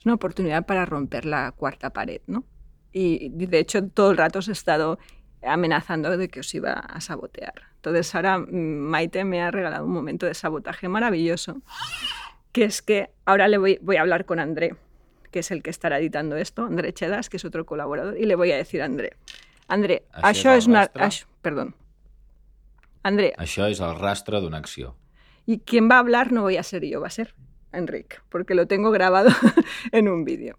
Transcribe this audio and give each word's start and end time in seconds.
Es 0.00 0.06
una 0.06 0.14
oportunidad 0.14 0.66
para 0.66 0.86
romper 0.86 1.26
la 1.26 1.52
cuarta 1.52 1.90
pared, 1.90 2.22
¿no? 2.26 2.44
Y 2.92 3.28
de 3.28 3.58
hecho 3.58 3.86
todo 3.86 4.10
el 4.10 4.16
rato 4.16 4.40
os 4.40 4.48
he 4.48 4.52
estado 4.52 4.98
amenazando 5.42 6.16
de 6.16 6.28
que 6.28 6.40
os 6.40 6.54
iba 6.54 6.72
a 6.72 7.00
sabotear. 7.00 7.54
Entonces 7.76 8.14
ahora 8.14 8.38
mm, 8.38 8.46
Maite 8.50 9.24
me 9.24 9.40
ha 9.42 9.50
regalado 9.50 9.84
un 9.84 9.92
momento 9.92 10.26
de 10.26 10.34
sabotaje 10.34 10.88
maravilloso, 10.88 11.62
que 12.52 12.64
es 12.64 12.82
que 12.82 13.10
ahora 13.24 13.46
le 13.46 13.58
voy, 13.58 13.78
voy 13.80 13.96
a 13.96 14.00
hablar 14.00 14.24
con 14.24 14.40
André, 14.40 14.74
que 15.30 15.38
es 15.38 15.50
el 15.50 15.62
que 15.62 15.70
estará 15.70 15.98
editando 15.98 16.36
esto, 16.36 16.64
André 16.64 16.92
Chedas, 16.92 17.28
que 17.28 17.36
es 17.36 17.44
otro 17.44 17.64
colaborador, 17.64 18.18
y 18.18 18.24
le 18.24 18.34
voy 18.34 18.50
a 18.52 18.56
decir 18.56 18.82
a 18.82 18.86
André, 18.86 19.12
André, 19.70 20.02
això, 20.26 20.56
és 20.58 20.66
una... 20.66 20.88
Això, 20.98 21.28
perdón. 21.46 21.74
André. 23.06 23.30
Això 23.38 23.68
és 23.70 23.78
el 23.78 23.94
rastre 24.00 24.40
d'una 24.42 24.58
acció. 24.58 24.96
Y 25.46 25.60
quien 25.60 25.88
va 25.88 25.96
a 25.96 25.98
hablar 26.00 26.32
no 26.32 26.42
voy 26.42 26.56
a 26.56 26.64
ser 26.64 26.84
yo, 26.84 27.00
va 27.00 27.06
a 27.06 27.14
ser 27.14 27.34
Enrique, 27.72 28.16
porque 28.28 28.54
lo 28.54 28.66
tengo 28.66 28.90
grabado 28.90 29.30
en 29.92 30.08
un 30.08 30.24
vídeo. 30.24 30.58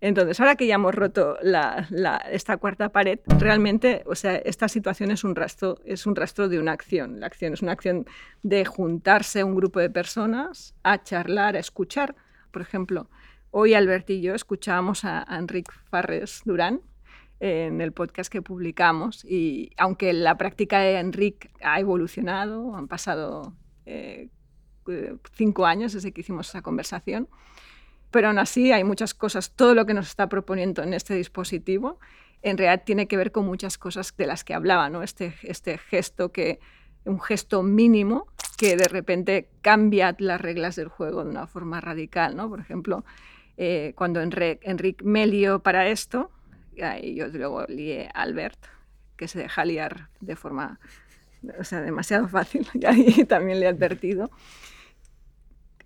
Entonces, 0.00 0.38
ahora 0.38 0.54
que 0.54 0.66
ya 0.66 0.76
hemos 0.76 0.94
roto 0.94 1.38
esta 2.30 2.56
cuarta 2.58 2.90
pared, 2.90 3.18
realmente, 3.38 4.04
o 4.06 4.14
sea, 4.14 4.36
esta 4.36 4.68
situación 4.68 5.10
es 5.10 5.24
un, 5.24 5.34
rastro, 5.34 5.78
es 5.84 6.06
un 6.06 6.14
rastro 6.14 6.48
de 6.48 6.60
una 6.60 6.72
acción. 6.72 7.18
La 7.18 7.26
acción 7.26 7.52
es 7.52 7.62
una 7.62 7.72
acción 7.72 8.06
de 8.44 8.64
juntarse 8.64 9.42
un 9.42 9.56
grupo 9.56 9.80
de 9.80 9.90
personas 9.90 10.74
a 10.84 11.02
charlar, 11.02 11.56
a 11.56 11.58
escuchar. 11.58 12.14
Por 12.52 12.62
ejemplo, 12.62 13.10
hoy 13.50 13.74
Albert 13.74 14.08
y 14.10 14.20
yo 14.20 14.36
escuchábamos 14.36 15.04
a, 15.04 15.26
Enrique 15.36 15.72
Farres 15.90 16.42
Durán 16.44 16.80
en 17.40 17.80
el 17.80 17.92
podcast 17.92 18.30
que 18.30 18.42
publicamos 18.42 19.24
y 19.24 19.70
aunque 19.76 20.12
la 20.12 20.36
práctica 20.36 20.80
de 20.80 20.98
Enrique 20.98 21.50
ha 21.60 21.78
evolucionado, 21.80 22.74
han 22.76 22.88
pasado 22.88 23.56
eh, 23.86 24.28
cinco 25.32 25.66
años 25.66 25.92
desde 25.92 26.12
que 26.12 26.20
hicimos 26.20 26.48
esa 26.48 26.62
conversación, 26.62 27.28
pero 28.10 28.28
aún 28.28 28.38
así 28.38 28.72
hay 28.72 28.84
muchas 28.84 29.14
cosas, 29.14 29.52
todo 29.52 29.74
lo 29.74 29.86
que 29.86 29.94
nos 29.94 30.08
está 30.08 30.28
proponiendo 30.28 30.82
en 30.82 30.94
este 30.94 31.14
dispositivo 31.14 31.98
en 32.42 32.56
realidad 32.56 32.84
tiene 32.84 33.08
que 33.08 33.16
ver 33.16 33.32
con 33.32 33.46
muchas 33.46 33.78
cosas 33.78 34.14
de 34.16 34.26
las 34.26 34.44
que 34.44 34.54
hablaba, 34.54 34.88
¿no? 34.90 35.02
este, 35.02 35.34
este 35.42 35.78
gesto 35.78 36.30
que, 36.30 36.60
un 37.04 37.20
gesto 37.20 37.62
mínimo 37.62 38.26
que 38.56 38.76
de 38.76 38.88
repente 38.88 39.48
cambia 39.62 40.14
las 40.18 40.40
reglas 40.40 40.76
del 40.76 40.88
juego 40.88 41.24
de 41.24 41.30
una 41.30 41.46
forma 41.46 41.80
radical. 41.80 42.36
¿no? 42.36 42.48
Por 42.48 42.60
ejemplo, 42.60 43.04
eh, 43.56 43.92
cuando 43.96 44.20
Enrique, 44.20 44.96
me 45.02 45.26
lió 45.26 45.60
para 45.60 45.88
esto, 45.88 46.30
y 47.02 47.14
yo 47.14 47.28
luego 47.28 47.64
lié 47.68 48.08
a 48.14 48.22
Albert, 48.22 48.58
que 49.16 49.26
se 49.26 49.38
deja 49.38 49.64
liar 49.64 50.08
de 50.20 50.36
forma 50.36 50.78
o 51.58 51.64
sea, 51.64 51.80
demasiado 51.80 52.28
fácil, 52.28 52.66
y 52.74 52.84
ahí 52.84 53.24
también 53.24 53.60
le 53.60 53.66
he 53.66 53.68
advertido. 53.68 54.30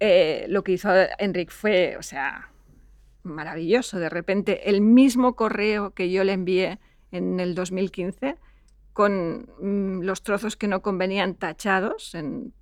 Eh, 0.05 0.47
lo 0.49 0.65
que 0.65 0.73
hizo 0.73 0.91
Enrique 1.17 1.53
fue, 1.53 1.97
o 1.97 2.03
sea, 2.03 2.51
maravilloso. 3.23 4.01
De 4.01 4.09
repente, 4.09 4.69
el 4.69 4.81
mismo 4.81 5.37
correo 5.37 5.95
que 5.95 6.11
yo 6.11 6.25
le 6.25 6.33
envié 6.33 6.81
en 7.13 7.39
el 7.39 7.55
2015, 7.55 8.37
con 8.95 9.49
mm, 9.61 10.03
los 10.03 10.25
trozos 10.25 10.57
que 10.57 10.67
no 10.67 10.83
convenían 10.83 11.37
tachados 11.37 12.17
en, 12.17 12.53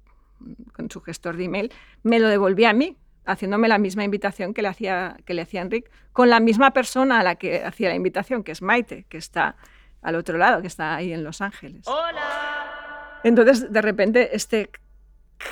con 0.75 0.91
su 0.91 1.01
gestor 1.01 1.39
de 1.39 1.45
email, 1.45 1.73
me 2.03 2.19
lo 2.19 2.29
devolvía 2.29 2.69
a 2.69 2.75
mí, 2.75 2.99
haciéndome 3.25 3.69
la 3.69 3.79
misma 3.79 4.05
invitación 4.05 4.53
que 4.53 4.61
le 4.61 4.69
hacía, 4.69 5.17
que 5.25 5.33
le 5.33 5.41
hacía 5.41 5.63
Enrique, 5.63 5.91
con 6.13 6.29
la 6.29 6.41
misma 6.41 6.75
persona 6.75 7.21
a 7.21 7.23
la 7.23 7.37
que 7.37 7.65
hacía 7.65 7.89
la 7.89 7.95
invitación, 7.95 8.45
que 8.45 8.53
es 8.53 8.61
Maite, 8.61 9.07
que 9.09 9.17
está 9.17 9.57
al 10.03 10.15
otro 10.17 10.37
lado, 10.37 10.61
que 10.61 10.67
está 10.67 10.95
ahí 10.95 11.11
en 11.11 11.25
Los 11.25 11.41
Ángeles. 11.41 11.87
¡Hola! 11.87 13.21
Entonces, 13.25 13.73
de 13.73 13.81
repente, 13.81 14.37
este 14.37 14.69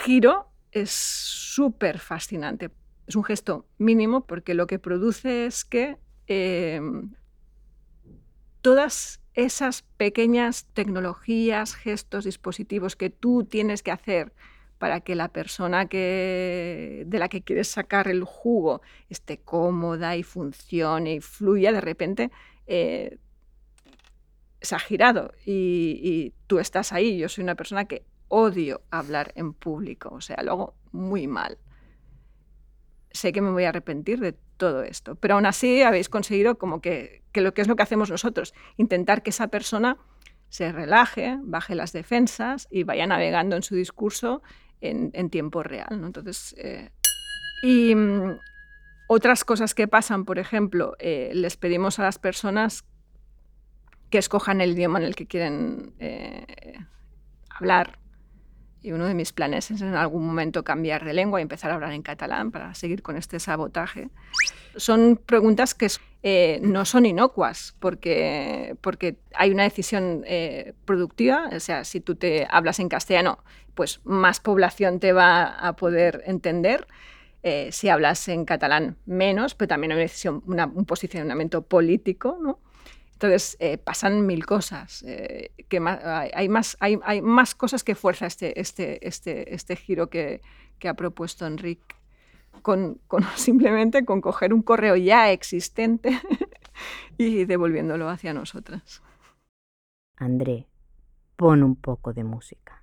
giro 0.04 0.47
es 0.72 0.90
súper 0.90 1.98
fascinante. 1.98 2.70
Es 3.06 3.16
un 3.16 3.24
gesto 3.24 3.66
mínimo 3.78 4.26
porque 4.26 4.54
lo 4.54 4.66
que 4.66 4.78
produce 4.78 5.46
es 5.46 5.64
que 5.64 5.96
eh, 6.26 6.80
todas 8.60 9.20
esas 9.34 9.82
pequeñas 9.96 10.66
tecnologías, 10.74 11.74
gestos, 11.74 12.24
dispositivos 12.24 12.96
que 12.96 13.08
tú 13.08 13.44
tienes 13.44 13.82
que 13.82 13.92
hacer 13.92 14.32
para 14.78 15.00
que 15.00 15.14
la 15.14 15.28
persona 15.28 15.86
que, 15.86 17.04
de 17.06 17.18
la 17.18 17.28
que 17.28 17.42
quieres 17.42 17.68
sacar 17.68 18.08
el 18.08 18.24
jugo 18.24 18.80
esté 19.08 19.38
cómoda 19.38 20.16
y 20.16 20.22
funcione 20.22 21.14
y 21.14 21.20
fluya, 21.20 21.72
de 21.72 21.80
repente 21.80 22.30
eh, 22.66 23.18
se 24.60 24.74
ha 24.74 24.78
girado 24.78 25.32
y, 25.44 26.32
tú 26.46 26.58
estás 26.58 26.92
ahí. 26.92 27.18
Yo 27.18 27.28
soy 27.28 27.44
una 27.44 27.54
persona 27.54 27.84
que 27.84 28.04
odio 28.28 28.82
hablar 28.90 29.32
en 29.34 29.52
público, 29.52 30.10
o 30.12 30.20
sea, 30.20 30.42
lo 30.42 30.52
hago 30.52 30.74
muy 30.92 31.26
mal. 31.26 31.58
Sé 33.10 33.32
que 33.32 33.40
me 33.40 33.50
voy 33.50 33.64
a 33.64 33.70
arrepentir 33.70 34.20
de 34.20 34.34
todo 34.56 34.82
esto, 34.82 35.14
pero 35.16 35.34
aún 35.34 35.46
así 35.46 35.82
habéis 35.82 36.08
conseguido 36.08 36.58
como 36.58 36.80
que, 36.80 37.22
lo 37.34 37.54
que 37.54 37.62
es 37.62 37.68
lo 37.68 37.76
que 37.76 37.82
hacemos 37.82 38.10
nosotros, 38.10 38.54
intentar 38.76 39.22
que 39.22 39.30
esa 39.30 39.48
persona 39.48 39.96
se 40.48 40.72
relaje, 40.72 41.38
baje 41.42 41.74
las 41.74 41.92
defensas 41.92 42.68
y 42.70 42.82
vaya 42.82 43.06
navegando 43.06 43.56
en 43.56 43.62
su 43.62 43.74
discurso 43.74 44.42
en, 44.80 45.30
tiempo 45.30 45.62
real. 45.62 45.88
Entonces, 45.90 46.54
eh, 46.58 46.90
y 47.62 47.94
mm, 47.94 48.38
otras 49.08 49.44
cosas 49.44 49.74
que 49.74 49.88
pasan, 49.88 50.24
por 50.24 50.38
ejemplo, 50.38 50.94
eh, 50.98 51.30
les 51.34 51.56
pedimos 51.56 51.98
a 51.98 52.02
las 52.02 52.18
personas 52.18 52.84
que 54.10 54.18
escojan 54.18 54.60
el 54.60 54.72
idioma 54.72 54.98
en 54.98 55.04
el 55.04 55.14
que 55.14 55.26
quieren 55.26 55.94
eh, 55.98 56.46
hablar 57.50 57.98
y 58.82 58.92
uno 58.92 59.06
de 59.06 59.14
mis 59.14 59.32
planes 59.32 59.70
es 59.70 59.80
en 59.82 59.94
algún 59.94 60.26
momento 60.26 60.64
cambiar 60.64 61.04
de 61.04 61.12
lengua 61.12 61.40
y 61.40 61.42
empezar 61.42 61.70
a 61.70 61.74
hablar 61.74 61.92
en 61.92 62.02
catalán 62.02 62.50
para 62.50 62.74
seguir 62.74 63.02
con 63.02 63.16
este 63.16 63.40
sabotaje. 63.40 64.08
Son 64.76 65.20
preguntas 65.24 65.74
que 65.74 65.88
eh, 66.22 66.58
no 66.62 66.84
son 66.84 67.06
inocuas 67.06 67.74
porque, 67.78 68.76
porque 68.80 69.18
hay 69.34 69.50
una 69.50 69.64
decisión 69.64 70.22
eh, 70.26 70.74
productiva. 70.84 71.50
O 71.52 71.60
sea, 71.60 71.84
si 71.84 72.00
tú 72.00 72.14
te 72.14 72.46
hablas 72.50 72.78
en 72.78 72.88
castellano, 72.88 73.38
pues 73.74 74.00
más 74.04 74.40
población 74.40 75.00
te 75.00 75.12
va 75.12 75.44
a 75.44 75.74
poder 75.76 76.22
entender. 76.26 76.86
Eh, 77.44 77.70
si 77.70 77.88
hablas 77.88 78.26
en 78.28 78.44
catalán, 78.44 78.96
menos, 79.06 79.54
pero 79.54 79.68
también 79.68 79.92
hay 79.92 79.96
una 79.96 80.02
decisión, 80.02 80.42
un 80.46 80.84
posicionamiento 80.84 81.62
político, 81.62 82.36
¿no? 82.42 82.58
Entonces 83.18 83.56
eh, 83.58 83.78
pasan 83.78 84.26
mil 84.26 84.46
cosas, 84.46 85.02
eh, 85.02 85.50
que 85.68 85.78
hay, 85.78 86.48
más, 86.48 86.76
hay, 86.78 87.00
hay, 87.02 87.20
más 87.20 87.56
cosas 87.56 87.82
que 87.82 87.96
fuerza 87.96 88.26
este, 88.26 88.60
este, 88.60 89.04
este, 89.08 89.52
este 89.56 89.74
giro 89.74 90.08
que, 90.08 90.40
ha 90.88 90.94
propuesto 90.94 91.44
Enrique, 91.44 91.96
con, 92.62 93.00
con, 93.08 93.24
simplemente 93.34 94.04
con 94.04 94.20
coger 94.20 94.54
un 94.54 94.62
correo 94.62 94.94
ya 94.94 95.32
existente 95.32 96.16
y 97.18 97.44
devolviéndolo 97.44 98.08
hacia 98.08 98.32
nosotras. 98.32 99.02
André, 100.16 100.68
pon 101.34 101.64
un 101.64 101.74
poco 101.74 102.12
de 102.12 102.22
música. 102.22 102.77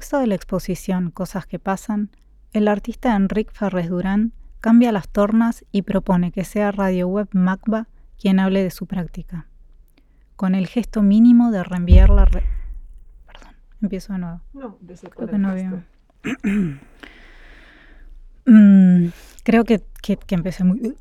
Contexto 0.00 0.18
de 0.18 0.28
la 0.28 0.34
exposición 0.34 1.10
Cosas 1.10 1.44
que 1.44 1.58
pasan, 1.58 2.08
el 2.54 2.68
artista 2.68 3.14
Enrique 3.14 3.52
Ferres 3.52 3.90
Durán 3.90 4.32
cambia 4.62 4.92
las 4.92 5.10
tornas 5.10 5.66
y 5.72 5.82
propone 5.82 6.32
que 6.32 6.44
sea 6.44 6.72
Radio 6.72 7.06
Web 7.06 7.28
Macba 7.32 7.86
quien 8.18 8.40
hable 8.40 8.62
de 8.62 8.70
su 8.70 8.86
práctica, 8.86 9.46
con 10.36 10.54
el 10.54 10.68
gesto 10.68 11.02
mínimo 11.02 11.50
de 11.50 11.62
reenviar 11.64 12.08
la... 12.08 12.24
Perdón, 12.24 13.54
empiezo 13.82 14.14
de 14.14 14.20
nuevo. 14.20 14.40
No, 14.54 14.78
Creo 15.10 15.28
que 15.28 15.38
no. 15.38 15.84
Mm, 18.46 19.08
creo 19.44 19.64
que, 19.64 19.82
que, 20.02 20.16
empecé 20.30 20.64
muy... 20.64 20.96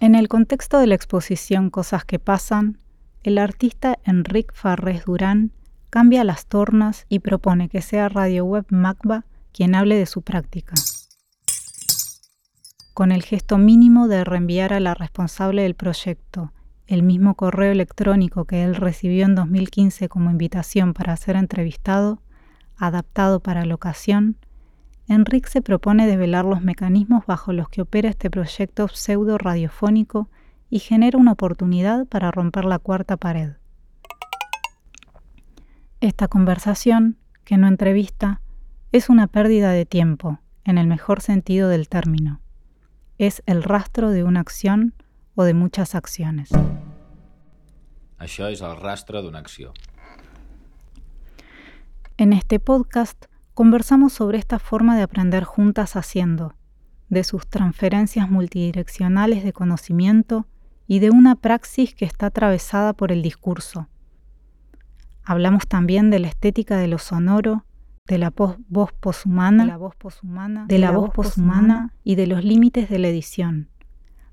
En 0.00 0.14
el 0.14 0.28
contexto 0.28 0.78
de 0.78 0.86
la 0.86 0.94
exposición 0.94 1.70
Cosas 1.70 2.04
que 2.04 2.18
pasan, 2.18 2.78
el 3.22 3.38
artista 3.38 3.98
Enrique 4.04 4.52
Farres 4.52 5.06
Durán 5.06 5.52
cambia 5.94 6.24
las 6.24 6.46
tornas 6.46 7.06
y 7.08 7.20
propone 7.20 7.68
que 7.68 7.80
sea 7.80 8.08
Radio 8.08 8.44
Web 8.44 8.66
Macba 8.70 9.24
quien 9.52 9.76
hable 9.76 9.94
de 9.94 10.06
su 10.06 10.22
práctica, 10.22 10.74
con 12.94 13.12
el 13.12 13.22
gesto 13.22 13.58
mínimo 13.58 14.08
de 14.08 14.24
reenviar 14.24 14.72
a 14.72 14.80
la 14.80 14.94
responsable 14.94 15.62
del 15.62 15.76
proyecto 15.76 16.52
el 16.88 17.04
mismo 17.04 17.36
correo 17.36 17.70
electrónico 17.70 18.44
que 18.44 18.64
él 18.64 18.74
recibió 18.74 19.24
en 19.24 19.36
2015 19.36 20.08
como 20.08 20.32
invitación 20.32 20.94
para 20.94 21.16
ser 21.16 21.36
entrevistado, 21.36 22.20
adaptado 22.76 23.38
para 23.38 23.64
la 23.64 23.76
ocasión, 23.76 24.36
Enrique 25.06 25.48
se 25.48 25.62
propone 25.62 26.08
develar 26.08 26.44
los 26.44 26.60
mecanismos 26.60 27.24
bajo 27.24 27.52
los 27.52 27.68
que 27.68 27.82
opera 27.82 28.08
este 28.08 28.30
proyecto 28.30 28.88
pseudo 28.88 29.38
radiofónico 29.38 30.28
y 30.70 30.80
genera 30.80 31.18
una 31.18 31.30
oportunidad 31.30 32.04
para 32.06 32.32
romper 32.32 32.64
la 32.64 32.80
cuarta 32.80 33.16
pared. 33.16 33.52
Esta 36.04 36.28
conversación, 36.28 37.16
que 37.44 37.56
no 37.56 37.66
entrevista, 37.66 38.42
es 38.92 39.08
una 39.08 39.26
pérdida 39.26 39.70
de 39.70 39.86
tiempo, 39.86 40.38
en 40.62 40.76
el 40.76 40.86
mejor 40.86 41.22
sentido 41.22 41.70
del 41.70 41.88
término. 41.88 42.42
Es 43.16 43.42
el 43.46 43.62
rastro 43.62 44.10
de 44.10 44.22
una 44.22 44.40
acción 44.40 44.92
o 45.34 45.44
de 45.44 45.54
muchas 45.54 45.94
acciones. 45.94 46.50
Això 48.20 48.50
és 48.52 48.60
el 48.60 48.76
rastre 48.82 49.22
d'una 49.24 49.40
acció. 49.40 49.72
En 52.18 52.34
este 52.34 52.60
podcast 52.60 53.24
conversamos 53.54 54.12
sobre 54.12 54.36
esta 54.36 54.58
forma 54.58 54.98
de 54.98 55.04
aprender 55.04 55.44
juntas 55.44 55.96
haciendo, 55.96 56.52
de 57.08 57.24
sus 57.24 57.46
transferencias 57.48 58.28
multidireccionales 58.28 59.42
de 59.42 59.54
conocimiento 59.54 60.46
y 60.86 60.98
de 60.98 61.08
una 61.08 61.34
praxis 61.34 61.94
que 61.94 62.04
está 62.04 62.26
atravesada 62.26 62.92
por 62.92 63.10
el 63.10 63.22
discurso. 63.22 63.88
Hablamos 65.24 65.66
también 65.66 66.10
de 66.10 66.18
la 66.18 66.28
estética 66.28 66.76
de 66.76 66.86
lo 66.86 66.98
sonoro, 66.98 67.64
de 68.06 68.18
la 68.18 68.30
voz 68.30 68.92
poshumana, 68.92 69.64
de 69.64 69.70
la 69.70 69.76
voz 69.78 69.96
poshumana, 69.96 70.66
de 70.68 70.78
la 70.78 70.90
voz 70.90 71.10
poshumana 71.10 71.94
y 72.04 72.16
de 72.16 72.26
los 72.26 72.44
límites 72.44 72.90
de 72.90 72.98
la 72.98 73.08
edición, 73.08 73.70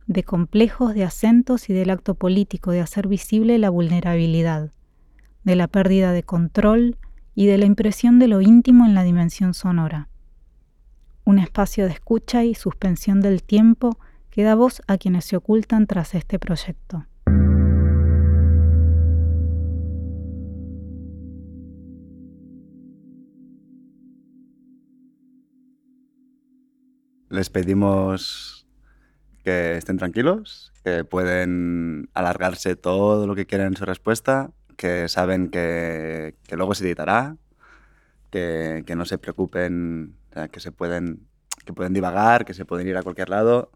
de 0.07 0.23
complejos 0.23 0.93
de 0.93 1.05
acentos 1.05 1.69
y 1.69 1.73
del 1.73 1.89
acto 1.89 2.15
político 2.15 2.71
de 2.71 2.81
hacer 2.81 3.07
visible 3.07 3.57
la 3.57 3.69
vulnerabilidad, 3.69 4.71
de 5.45 5.55
la 5.55 5.69
pérdida 5.69 6.11
de 6.11 6.23
control 6.23 6.97
y 7.33 7.45
de 7.45 7.57
la 7.57 7.65
impresión 7.65 8.19
de 8.19 8.27
lo 8.27 8.41
íntimo 8.41 8.85
en 8.85 8.93
la 8.93 9.03
dimensión 9.03 9.53
sonora. 9.53 10.09
Un 11.23 11.39
espacio 11.39 11.85
de 11.85 11.93
escucha 11.93 12.43
y 12.43 12.53
suspensión 12.53 13.21
del 13.21 13.43
tiempo 13.43 13.97
que 14.29 14.43
da 14.43 14.55
voz 14.55 14.81
a 14.87 14.97
quienes 14.97 15.23
se 15.23 15.37
ocultan 15.37 15.87
tras 15.87 16.15
este 16.15 16.39
proyecto. 16.39 17.05
Les 27.31 27.49
pedimos 27.49 28.67
que 29.45 29.77
estén 29.77 29.97
tranquilos, 29.97 30.73
que 30.83 31.05
pueden 31.05 32.09
alargarse 32.13 32.75
todo 32.75 33.25
lo 33.25 33.35
que 33.35 33.45
quieran 33.45 33.67
en 33.67 33.77
su 33.77 33.85
respuesta, 33.85 34.51
que 34.75 35.07
saben 35.07 35.49
que, 35.49 36.35
que 36.43 36.57
luego 36.57 36.75
se 36.75 36.83
editará, 36.83 37.37
que, 38.31 38.83
que 38.85 38.97
no 38.97 39.05
se 39.05 39.17
preocupen, 39.17 40.17
que 40.51 40.59
se 40.59 40.73
pueden, 40.73 41.25
que 41.65 41.71
pueden 41.71 41.93
divagar, 41.93 42.43
que 42.43 42.53
se 42.53 42.65
pueden 42.65 42.85
ir 42.89 42.97
a 42.97 43.03
cualquier 43.03 43.29
lado, 43.29 43.71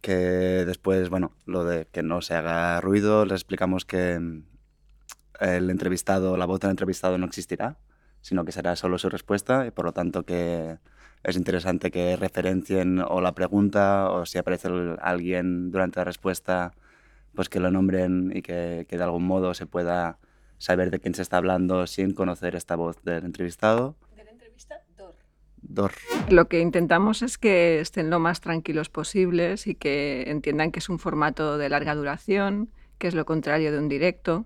que 0.00 0.14
después, 0.14 1.10
bueno, 1.10 1.32
lo 1.46 1.64
de 1.64 1.88
que 1.90 2.04
no 2.04 2.22
se 2.22 2.34
haga 2.34 2.80
ruido, 2.80 3.24
les 3.24 3.40
explicamos 3.40 3.84
que 3.84 4.20
el 5.40 5.68
entrevistado, 5.68 6.36
la 6.36 6.46
voz 6.46 6.60
del 6.60 6.70
entrevistado 6.70 7.18
no 7.18 7.26
existirá, 7.26 7.76
sino 8.20 8.44
que 8.44 8.52
será 8.52 8.76
solo 8.76 8.98
su 8.98 9.10
respuesta 9.10 9.66
y 9.66 9.72
por 9.72 9.84
lo 9.84 9.92
tanto 9.92 10.24
que 10.24 10.78
es 11.24 11.36
interesante 11.36 11.90
que 11.90 12.16
referencien 12.16 13.00
o 13.00 13.20
la 13.20 13.32
pregunta 13.32 14.10
o 14.10 14.26
si 14.26 14.38
aparece 14.38 14.68
el- 14.68 14.96
alguien 15.00 15.70
durante 15.70 15.98
la 16.00 16.04
respuesta, 16.04 16.72
pues 17.34 17.48
que 17.48 17.60
lo 17.60 17.70
nombren 17.70 18.30
y 18.34 18.42
que, 18.42 18.86
que 18.88 18.96
de 18.96 19.02
algún 19.04 19.24
modo 19.26 19.54
se 19.54 19.66
pueda 19.66 20.18
saber 20.58 20.90
de 20.90 21.00
quién 21.00 21.14
se 21.14 21.22
está 21.22 21.38
hablando 21.38 21.86
sin 21.86 22.12
conocer 22.14 22.54
esta 22.54 22.76
voz 22.76 23.02
del 23.02 23.24
entrevistado. 23.24 23.96
Dor. 25.66 25.92
Lo 26.28 26.46
que 26.46 26.60
intentamos 26.60 27.22
es 27.22 27.38
que 27.38 27.80
estén 27.80 28.10
lo 28.10 28.18
más 28.18 28.42
tranquilos 28.42 28.90
posibles 28.90 29.66
y 29.66 29.74
que 29.74 30.24
entiendan 30.26 30.70
que 30.70 30.78
es 30.78 30.90
un 30.90 30.98
formato 30.98 31.56
de 31.56 31.70
larga 31.70 31.94
duración, 31.94 32.68
que 32.98 33.08
es 33.08 33.14
lo 33.14 33.24
contrario 33.24 33.72
de 33.72 33.78
un 33.78 33.88
directo. 33.88 34.44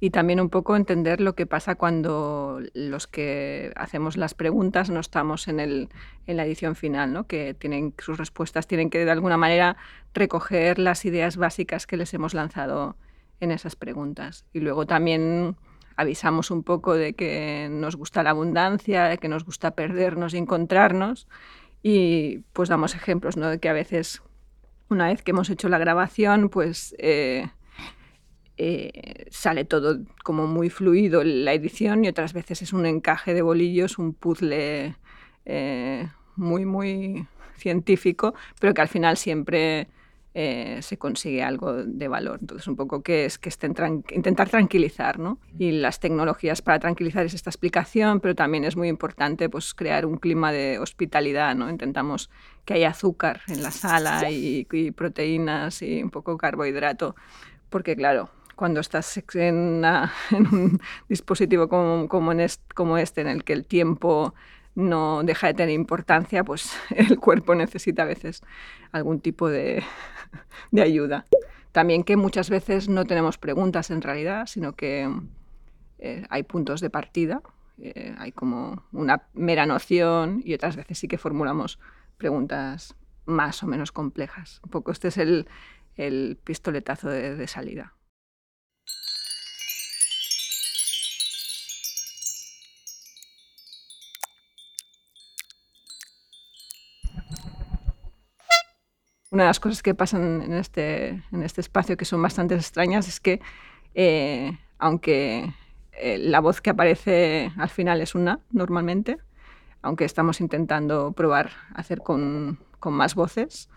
Y 0.00 0.10
también 0.10 0.40
un 0.40 0.48
poco 0.48 0.76
entender 0.76 1.20
lo 1.20 1.34
que 1.34 1.46
pasa 1.46 1.74
cuando 1.74 2.60
los 2.72 3.08
que 3.08 3.72
hacemos 3.74 4.16
las 4.16 4.34
preguntas 4.34 4.90
no 4.90 5.00
estamos 5.00 5.48
en, 5.48 5.58
el, 5.58 5.88
en 6.26 6.36
la 6.36 6.46
edición 6.46 6.76
final, 6.76 7.12
¿no? 7.12 7.26
que 7.26 7.54
tienen, 7.54 7.94
sus 7.98 8.16
respuestas 8.16 8.68
tienen 8.68 8.90
que 8.90 9.04
de 9.04 9.10
alguna 9.10 9.36
manera 9.36 9.76
recoger 10.14 10.78
las 10.78 11.04
ideas 11.04 11.36
básicas 11.36 11.86
que 11.86 11.96
les 11.96 12.14
hemos 12.14 12.32
lanzado 12.32 12.96
en 13.40 13.50
esas 13.50 13.74
preguntas. 13.74 14.44
Y 14.52 14.60
luego 14.60 14.86
también 14.86 15.56
avisamos 15.96 16.52
un 16.52 16.62
poco 16.62 16.94
de 16.94 17.14
que 17.14 17.68
nos 17.70 17.96
gusta 17.96 18.22
la 18.22 18.30
abundancia, 18.30 19.04
de 19.06 19.18
que 19.18 19.28
nos 19.28 19.44
gusta 19.44 19.72
perdernos 19.72 20.32
y 20.32 20.38
encontrarnos. 20.38 21.26
Y 21.82 22.38
pues 22.52 22.68
damos 22.68 22.94
ejemplos, 22.94 23.36
¿no? 23.36 23.48
De 23.48 23.58
que 23.58 23.68
a 23.68 23.72
veces, 23.72 24.22
una 24.88 25.08
vez 25.08 25.22
que 25.22 25.32
hemos 25.32 25.50
hecho 25.50 25.68
la 25.68 25.78
grabación, 25.78 26.50
pues 26.50 26.94
eh, 26.98 27.48
eh, 28.60 29.26
sale 29.30 29.64
todo 29.64 30.00
como 30.24 30.48
muy 30.48 30.68
fluido 30.68 31.22
la 31.22 31.52
edición 31.52 32.04
y 32.04 32.08
otras 32.08 32.32
veces 32.32 32.60
es 32.60 32.72
un 32.72 32.86
encaje 32.86 33.32
de 33.32 33.42
bolillos, 33.42 33.98
un 33.98 34.14
puzzle 34.14 34.96
eh, 35.44 36.08
muy, 36.34 36.64
muy 36.64 37.26
científico, 37.56 38.34
pero 38.60 38.74
que 38.74 38.80
al 38.80 38.88
final 38.88 39.16
siempre 39.16 39.86
eh, 40.34 40.80
se 40.82 40.98
consigue 40.98 41.42
algo 41.42 41.72
de 41.72 42.08
valor. 42.08 42.38
Entonces, 42.40 42.66
un 42.66 42.74
poco 42.74 43.00
que 43.00 43.26
es 43.26 43.38
que 43.38 43.48
estén 43.48 43.74
intentar 44.10 44.48
tranquilizar, 44.48 45.20
¿no? 45.20 45.38
Y 45.56 45.70
las 45.70 46.00
tecnologías 46.00 46.60
para 46.60 46.80
tranquilizar 46.80 47.24
es 47.26 47.34
esta 47.34 47.50
explicación, 47.50 48.18
pero 48.18 48.34
también 48.34 48.64
es 48.64 48.76
muy 48.76 48.88
importante 48.88 49.48
pues, 49.48 49.72
crear 49.72 50.04
un 50.04 50.16
clima 50.18 50.50
de 50.50 50.80
hospitalidad, 50.80 51.54
¿no? 51.54 51.70
Intentamos 51.70 52.28
que 52.64 52.74
haya 52.74 52.90
azúcar 52.90 53.40
en 53.46 53.62
la 53.62 53.70
sala 53.70 54.30
y, 54.30 54.66
y 54.70 54.90
proteínas 54.90 55.80
y 55.82 56.02
un 56.02 56.10
poco 56.10 56.36
carbohidrato, 56.36 57.14
porque 57.70 57.96
claro, 57.96 58.30
cuando 58.58 58.80
estás 58.80 59.16
en, 59.34 59.84
un 60.32 60.80
dispositivo 61.08 61.68
como, 61.68 62.32
en 62.32 62.40
est- 62.40 62.72
como 62.74 62.98
este, 62.98 63.20
en 63.20 63.28
el 63.28 63.44
que 63.44 63.52
el 63.52 63.64
tiempo 63.64 64.34
no 64.74 65.22
deja 65.22 65.46
de 65.46 65.54
tener 65.54 65.74
importancia, 65.74 66.42
pues 66.42 66.76
el 66.90 67.20
cuerpo 67.20 67.54
necesita 67.54 68.02
a 68.02 68.06
veces 68.06 68.42
algún 68.90 69.20
tipo 69.20 69.48
de, 69.48 69.84
ayuda. 70.72 71.24
También 71.70 72.02
que 72.02 72.16
muchas 72.16 72.50
veces 72.50 72.88
no 72.88 73.04
tenemos 73.04 73.38
preguntas 73.38 73.90
en 73.90 74.02
realidad, 74.02 74.46
sino 74.46 74.72
que 74.72 75.08
eh, 76.00 76.26
hay 76.28 76.42
puntos 76.42 76.80
de 76.80 76.90
partida, 76.90 77.42
eh, 77.80 78.16
hay 78.18 78.32
como 78.32 78.82
una 78.90 79.22
mera 79.34 79.66
noción 79.66 80.42
y 80.44 80.54
otras 80.54 80.74
veces 80.74 80.98
sí 80.98 81.06
que 81.06 81.18
formulamos 81.18 81.78
preguntas 82.16 82.96
más 83.24 83.62
o 83.62 83.68
menos 83.68 83.92
complejas. 83.92 84.60
Un 84.64 84.70
poco 84.70 84.90
este 84.90 85.08
es 85.08 85.18
el, 85.18 85.46
pistoletazo 86.42 87.08
de 87.08 87.46
salida. 87.46 87.97
Una 99.38 99.44
de 99.44 99.50
las 99.50 99.60
cosas 99.60 99.84
que 99.84 99.94
pasan 99.94 100.42
en 100.42 100.52
este, 100.52 101.22
en 101.30 101.44
este 101.44 101.60
espacio 101.60 101.96
que 101.96 102.04
son 102.04 102.20
bastante 102.20 102.56
extrañas 102.56 103.06
es 103.06 103.20
que, 103.20 103.40
eh, 103.94 104.58
aunque 104.80 105.54
eh, 105.92 106.18
la 106.18 106.40
voz 106.40 106.60
que 106.60 106.70
aparece 106.70 107.52
al 107.56 107.68
final 107.68 108.00
es 108.00 108.16
una, 108.16 108.40
normalmente, 108.50 109.18
aunque 109.80 110.04
estamos 110.04 110.40
intentando 110.40 111.12
probar 111.12 111.50
hacer 111.72 112.00
con, 112.00 112.58
con 112.80 112.94
más 112.94 113.14
voces, 113.14 113.68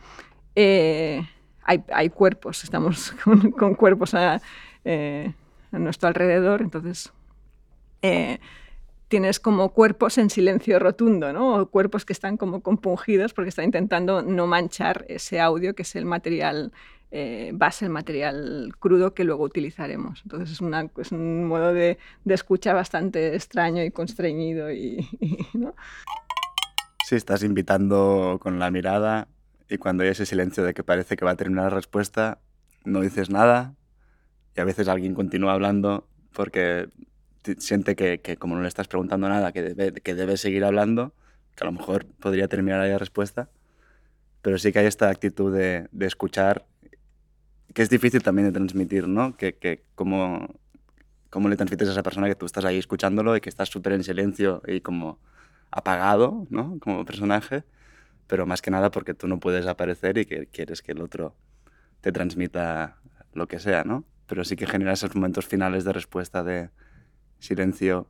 eh, 0.56 1.30
hay, 1.62 1.84
hay 1.94 2.10
cuerpos, 2.10 2.64
estamos 2.64 3.12
con, 3.56 3.76
cuerpos 3.76 4.16
a, 4.16 4.42
eh, 4.84 5.32
a 5.72 5.78
nuestro 5.78 6.08
alrededor, 6.08 6.64
entonces 6.64 7.14
eh, 8.02 8.40
tienes 9.12 9.42
como 9.42 9.74
cuerpos 9.74 10.18
en 10.18 10.30
silencio 10.30 10.80
rotundo, 10.80 11.34
¿no? 11.34 11.58
O 11.58 11.66
cuerpos 11.70 12.06
que 12.06 12.14
están 12.14 12.38
como 12.38 12.62
compungidos 12.62 13.34
porque 13.34 13.50
están 13.50 13.66
intentando 13.66 14.22
no 14.22 14.48
manchar 14.48 15.06
ese 15.10 15.42
audio 15.42 15.76
que 15.76 15.82
es 15.82 15.98
el 15.98 16.06
material 16.06 16.72
eh, 17.12 17.52
base, 17.54 17.84
el 17.84 17.92
material 17.92 18.74
crudo 18.80 19.14
que 19.14 19.26
luego 19.26 19.44
utilizaremos. 19.44 20.22
Entonces 20.24 20.52
es, 20.52 20.62
una, 20.62 20.90
es 20.98 21.12
un 21.12 21.44
modo 21.44 21.74
de, 21.74 21.98
de 22.24 22.34
escucha 22.34 22.74
bastante 22.74 23.36
extraño 23.36 23.84
y 23.84 23.92
constreñido 23.92 24.72
y, 24.72 25.06
y, 25.20 25.46
¿no? 25.58 25.76
Sí, 27.06 27.16
estás 27.16 27.44
invitando 27.44 28.40
con 28.42 28.60
la 28.60 28.72
mirada 28.72 29.28
y 29.70 29.78
cuando 29.78 30.04
hay 30.04 30.10
ese 30.12 30.26
silencio 30.26 30.64
de 30.64 30.74
que 30.74 30.86
parece 30.86 31.18
que 31.18 31.26
va 31.26 31.32
a 31.32 31.36
terminar 31.36 31.66
la 31.66 31.76
respuesta, 31.76 32.40
no 32.86 33.02
dices 33.02 33.30
nada 33.30 33.76
y 34.56 34.62
a 34.62 34.64
veces 34.64 34.88
alguien 34.88 35.16
continúa 35.16 35.52
hablando 35.52 36.08
porque 36.32 36.88
siente 37.58 37.96
que, 37.96 38.20
que 38.22 38.38
como 38.38 38.56
no 38.56 38.62
le 38.62 38.68
estás 38.68 38.88
preguntando 38.88 39.30
nada, 39.30 39.52
que 39.52 39.62
debe, 39.62 40.02
que 40.02 40.16
debe 40.16 40.38
seguir 40.38 40.64
hablando, 40.64 41.14
que 41.56 41.64
a 41.64 41.66
lo 41.66 41.72
mejor 41.72 42.06
podría 42.06 42.48
terminar 42.48 42.82
ahí 42.82 42.92
la 42.92 42.98
respuesta, 42.98 43.50
pero 44.42 44.58
sí 44.58 44.72
que 44.72 44.80
hay 44.80 44.86
esta 44.86 45.10
actitud 45.10 45.54
de, 45.54 45.88
de 45.92 46.06
escuchar 46.06 46.66
que 47.74 47.82
es 47.82 47.90
difícil 47.90 48.22
también 48.24 48.48
de 48.48 48.52
transmitir, 48.52 49.08
¿no? 49.08 49.36
Que, 49.38 49.56
que 49.56 49.84
cómo, 49.96 50.60
cómo 51.30 51.50
le 51.50 51.56
transmites 51.56 51.88
a 51.88 51.92
esa 51.92 52.04
persona 52.04 52.28
que 52.28 52.36
tú 52.36 52.46
estás 52.46 52.66
ahí 52.66 52.78
escuchándolo 52.78 53.36
y 53.36 53.42
que 53.42 53.50
estás 53.50 53.70
súper 53.70 53.94
en 53.94 54.04
silencio 54.04 54.62
y 54.68 54.82
como 54.82 55.20
apagado, 55.72 56.48
¿no? 56.50 56.78
Como 56.80 57.06
personaje, 57.06 57.64
pero 58.28 58.46
más 58.46 58.62
que 58.62 58.72
nada 58.72 58.92
porque 58.92 59.14
tú 59.14 59.28
no 59.28 59.40
puedes 59.40 59.66
aparecer 59.68 60.18
y 60.18 60.26
que 60.26 60.48
quieres 60.48 60.82
que 60.82 60.92
el 60.92 61.02
otro 61.02 61.36
te 62.02 62.12
transmita 62.12 62.98
lo 63.34 63.48
que 63.48 63.60
sea, 63.60 63.84
¿no? 63.84 64.04
Pero 64.28 64.44
sí 64.44 64.56
que 64.56 64.68
genera 64.68 64.94
esos 64.94 65.16
momentos 65.16 65.46
finales 65.46 65.84
de 65.84 65.94
respuesta 65.94 66.44
de 66.44 66.70
silencio 67.42 68.08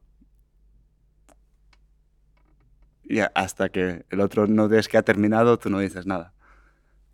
y 3.03 3.19
hasta 3.19 3.69
que 3.69 4.05
el 4.09 4.21
otro 4.21 4.47
no 4.47 4.69
ves 4.69 4.87
que 4.87 4.97
ha 4.97 5.01
terminado, 5.01 5.59
tú 5.59 5.69
no 5.69 5.79
dices 5.79 6.05
nada. 6.05 6.33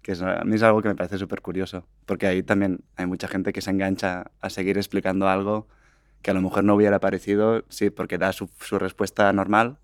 Que 0.03 0.11
a 0.11 0.43
mí 0.45 0.55
es 0.55 0.61
algo 0.61 0.81
que 0.81 0.89
me 0.89 0.95
parece 0.95 1.17
súper 1.17 1.41
curioso, 1.41 1.87
porque 2.05 2.27
ahí 2.27 2.43
también 2.43 2.83
hay 2.97 3.07
mucha 3.07 3.27
gente 3.27 3.51
que 3.51 3.61
se 3.61 3.71
engancha 3.71 4.29
a 4.39 4.49
seguir 4.51 4.77
explicando 4.77 5.27
algo 5.27 5.67
que 6.21 6.31
a 6.31 6.33
lo 6.33 6.41
mejor 6.41 6.63
no 6.63 6.75
hubiera 6.75 6.99
parecido, 6.99 7.63
sí, 7.69 7.89
porque 7.89 8.17
da 8.17 8.31
su, 8.31 8.49
respuesta 8.77 9.31
normal 9.33 9.79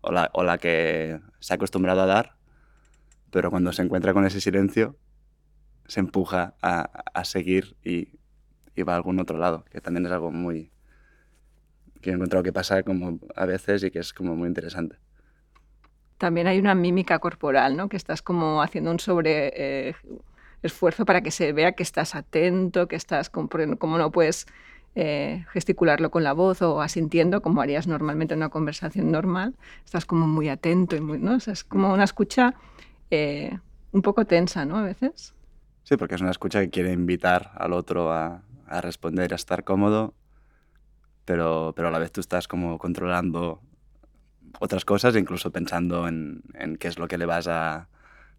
o 0.00 0.10
la, 0.12 0.58
que 0.58 1.20
se 1.40 1.52
ha 1.52 1.56
acostumbrado 1.56 2.00
a 2.02 2.06
dar, 2.06 2.36
pero 3.30 3.50
cuando 3.50 3.72
se 3.72 3.82
encuentra 3.82 4.14
con 4.14 4.24
ese 4.24 4.40
silencio, 4.40 4.96
se 5.86 6.00
empuja 6.00 6.54
a, 6.62 7.24
seguir 7.24 7.76
y, 7.84 8.08
va 8.84 8.94
a 8.94 8.96
algún 8.96 9.20
otro 9.20 9.38
lado, 9.38 9.64
que 9.70 9.80
también 9.80 10.06
es 10.06 10.12
algo 10.12 10.30
muy 10.30 10.70
que 12.02 12.10
he 12.10 12.12
encontrado 12.12 12.42
que 12.42 12.52
pasa 12.52 12.82
como 12.82 13.18
a 13.34 13.46
veces 13.46 13.82
y 13.84 13.90
que 13.90 14.00
es 14.00 14.12
como 14.12 14.36
muy 14.36 14.48
interesante 14.48 14.98
también 16.22 16.46
hay 16.46 16.60
una 16.60 16.76
mímica 16.76 17.18
corporal, 17.18 17.76
¿no? 17.76 17.88
Que 17.88 17.96
estás 17.96 18.22
como 18.22 18.62
haciendo 18.62 18.92
un 18.92 19.00
sobre 19.00 19.52
eh, 19.56 19.96
esfuerzo 20.62 21.04
para 21.04 21.20
que 21.20 21.32
se 21.32 21.52
vea 21.52 21.72
que 21.72 21.82
estás 21.82 22.14
atento, 22.14 22.86
que 22.86 22.94
estás 22.94 23.28
como, 23.28 23.48
como 23.76 23.98
no 23.98 24.12
puedes 24.12 24.46
eh, 24.94 25.44
gesticularlo 25.52 26.12
con 26.12 26.22
la 26.22 26.32
voz 26.32 26.62
o 26.62 26.80
asintiendo 26.80 27.42
como 27.42 27.60
harías 27.60 27.88
normalmente 27.88 28.34
en 28.34 28.38
una 28.38 28.50
conversación 28.50 29.10
normal. 29.10 29.56
Estás 29.84 30.06
como 30.06 30.28
muy 30.28 30.48
atento 30.48 30.94
y 30.94 31.00
muy, 31.00 31.18
¿no? 31.18 31.34
O 31.34 31.40
sea, 31.40 31.54
es 31.54 31.64
como 31.64 31.92
una 31.92 32.04
escucha 32.04 32.54
eh, 33.10 33.58
un 33.90 34.02
poco 34.02 34.24
tensa, 34.24 34.64
¿no? 34.64 34.76
A 34.76 34.82
veces. 34.82 35.34
Sí, 35.82 35.96
porque 35.96 36.14
es 36.14 36.20
una 36.20 36.30
escucha 36.30 36.60
que 36.60 36.70
quiere 36.70 36.92
invitar 36.92 37.50
al 37.56 37.72
otro 37.72 38.12
a, 38.12 38.42
a 38.68 38.80
responder, 38.80 39.32
a 39.32 39.36
estar 39.36 39.64
cómodo, 39.64 40.14
pero, 41.24 41.72
pero 41.76 41.88
a 41.88 41.90
la 41.90 41.98
vez 41.98 42.12
tú 42.12 42.20
estás 42.20 42.48
como 42.48 42.78
controlando 42.78 43.60
otras 44.60 44.84
cosas, 44.84 45.16
incluso 45.16 45.50
pensando 45.50 46.06
en, 46.08 46.42
en, 46.54 46.76
qué 46.76 46.88
es 46.88 46.98
lo 46.98 47.08
que 47.08 47.18
le 47.18 47.26
vas 47.26 47.48
a, 47.48 47.88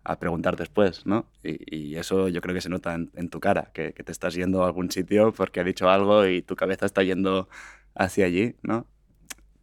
a 0.03 0.19
preguntar 0.19 0.55
después, 0.55 1.05
¿no? 1.05 1.27
Y, 1.43 1.75
y, 1.75 1.95
eso 1.97 2.27
yo 2.29 2.41
creo 2.41 2.53
que 2.53 2.61
se 2.61 2.69
nota 2.69 2.93
en, 2.93 3.11
en 3.15 3.29
tu 3.29 3.39
cara, 3.39 3.71
que, 3.73 3.93
que, 3.93 4.03
te 4.03 4.11
estás 4.11 4.35
yendo 4.35 4.63
a 4.63 4.67
algún 4.67 4.91
sitio 4.91 5.33
porque 5.33 5.59
ha 5.59 5.63
dicho 5.63 5.89
algo 5.89 6.25
y 6.27 6.41
tu 6.41 6.55
cabeza 6.55 6.85
está 6.85 7.03
yendo 7.03 7.49
hacia 7.95 8.25
allí, 8.25 8.55
¿no? 8.63 8.87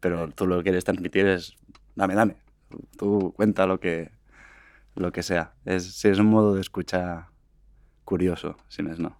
Pero 0.00 0.28
tú 0.28 0.46
lo 0.46 0.58
que 0.58 0.64
quieres 0.64 0.84
transmitir 0.84 1.26
es, 1.26 1.56
dame, 1.94 2.14
dame, 2.14 2.36
tú 2.96 3.32
cuenta 3.36 3.66
lo 3.66 3.80
que, 3.80 4.10
lo 4.94 5.12
que 5.12 5.22
sea. 5.22 5.54
Es, 5.64 6.04
es 6.04 6.18
un 6.18 6.26
modo 6.26 6.54
de 6.54 6.60
escucha 6.60 7.28
curioso, 8.04 8.56
si 8.68 8.82
no 8.82 8.92
es 8.92 8.98
no. 8.98 9.16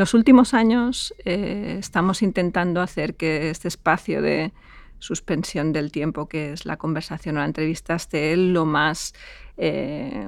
Los 0.00 0.14
últimos 0.14 0.54
años 0.54 1.14
eh, 1.26 1.76
estamos 1.78 2.22
intentando 2.22 2.80
hacer 2.80 3.16
que 3.16 3.50
este 3.50 3.68
espacio 3.68 4.22
de 4.22 4.50
suspensión 4.98 5.74
del 5.74 5.92
tiempo, 5.92 6.26
que 6.26 6.54
es 6.54 6.64
la 6.64 6.78
conversación 6.78 7.36
o 7.36 7.40
la 7.40 7.44
entrevista, 7.44 7.96
esté 7.96 8.34
lo 8.34 8.64
más, 8.64 9.12
eh, 9.58 10.26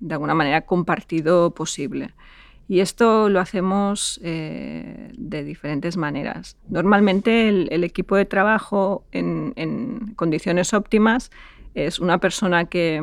de 0.00 0.14
alguna 0.14 0.34
manera, 0.34 0.62
compartido 0.62 1.50
posible. 1.50 2.14
Y 2.66 2.80
esto 2.80 3.28
lo 3.28 3.40
hacemos 3.40 4.18
eh, 4.22 5.12
de 5.18 5.44
diferentes 5.44 5.98
maneras. 5.98 6.56
Normalmente 6.70 7.50
el, 7.50 7.84
equipo 7.84 8.16
de 8.16 8.24
trabajo 8.24 9.04
en, 9.12 10.14
condiciones 10.16 10.72
óptimas 10.72 11.30
es 11.74 11.98
una 11.98 12.16
persona 12.16 12.64
que, 12.64 13.02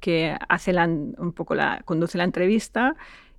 que 0.00 0.36
hace 0.48 0.72
un 0.76 1.32
poco 1.32 1.54
la, 1.54 1.80
conduce 1.84 2.18
la 2.18 2.24
entrevista 2.24 2.96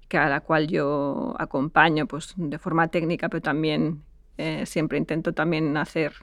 que 0.08 0.18
a 0.18 0.30
la 0.30 0.42
cual 0.42 0.68
yo 0.68 1.36
acompaño 1.40 2.08
pues, 2.08 2.34
de 2.38 2.58
forma 2.58 2.88
técnica, 2.90 3.30
pero 3.30 3.42
también 3.42 4.04
eh, 4.38 4.66
siempre 4.66 4.98
intento 4.98 5.34
también 5.34 5.78
hacer 5.78 6.14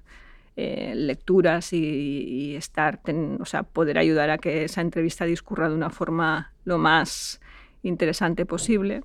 eh, 0.56 0.92
lecturas 0.94 1.72
y, 1.72 1.78
y 1.78 2.56
estar, 2.56 2.98
ten, 3.02 3.38
o 3.40 3.44
sea, 3.44 3.62
poder 3.62 3.98
ayudar 3.98 4.30
a 4.30 4.38
que 4.38 4.64
esa 4.64 4.80
entrevista 4.80 5.24
discurra 5.24 5.68
de 5.68 5.74
una 5.74 5.90
forma 5.90 6.52
lo 6.64 6.78
más 6.78 7.40
interesante 7.82 8.46
posible. 8.46 9.02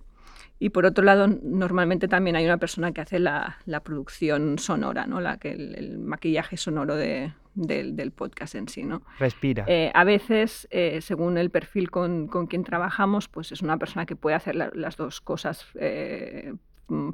Y 0.60 0.70
por 0.70 0.86
otro 0.86 1.04
lado, 1.04 1.28
normalmente 1.28 2.08
también 2.08 2.36
hay 2.36 2.46
una 2.46 2.58
persona 2.58 2.92
que 2.92 3.02
hace 3.02 3.20
la, 3.20 3.58
la 3.66 3.82
producción 3.82 4.58
sonora, 4.58 5.06
¿no? 5.06 5.22
la, 5.22 5.38
que 5.38 5.52
el, 5.52 5.76
el 5.76 6.00
maquillaje 6.00 6.58
sonoro 6.58 6.96
de, 6.96 7.32
del, 7.58 7.96
del, 7.96 8.12
podcast 8.12 8.56
en 8.56 8.68
sí. 8.68 8.84
¿no? 8.84 9.02
Respira. 9.20 9.66
Eh, 9.68 9.92
a 9.94 10.04
veces, 10.04 10.68
eh, 10.72 11.02
según 11.02 11.38
el 11.38 11.50
perfil 11.50 11.92
con, 11.92 12.28
con, 12.28 12.48
quien 12.48 12.64
trabajamos, 12.64 13.28
pues 13.28 13.52
es 13.52 13.62
una 13.62 13.78
persona 13.78 14.06
que 14.06 14.16
puede 14.16 14.36
hacer 14.36 14.56
la, 14.56 14.72
las 14.74 14.96
dos 14.96 15.22
cosas 15.22 15.66
eh, 15.76 16.54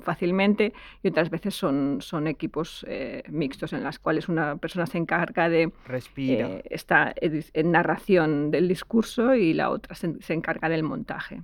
fácilmente 0.03 0.73
y 1.01 1.07
otras 1.07 1.29
veces 1.29 1.55
son, 1.55 1.97
son 2.01 2.27
equipos 2.27 2.85
eh, 2.87 3.23
mixtos 3.29 3.73
en 3.73 3.83
las 3.83 3.99
cuales 3.99 4.29
una 4.29 4.57
persona 4.57 4.85
se 4.85 4.97
encarga 4.97 5.49
de 5.49 5.71
eh, 6.17 6.61
esta 6.69 7.13
en 7.19 7.71
narración 7.71 8.51
del 8.51 8.67
discurso 8.67 9.33
y 9.33 9.53
la 9.53 9.69
otra 9.69 9.95
se, 9.95 10.21
se 10.21 10.33
encarga 10.33 10.69
del 10.69 10.83
montaje 10.83 11.41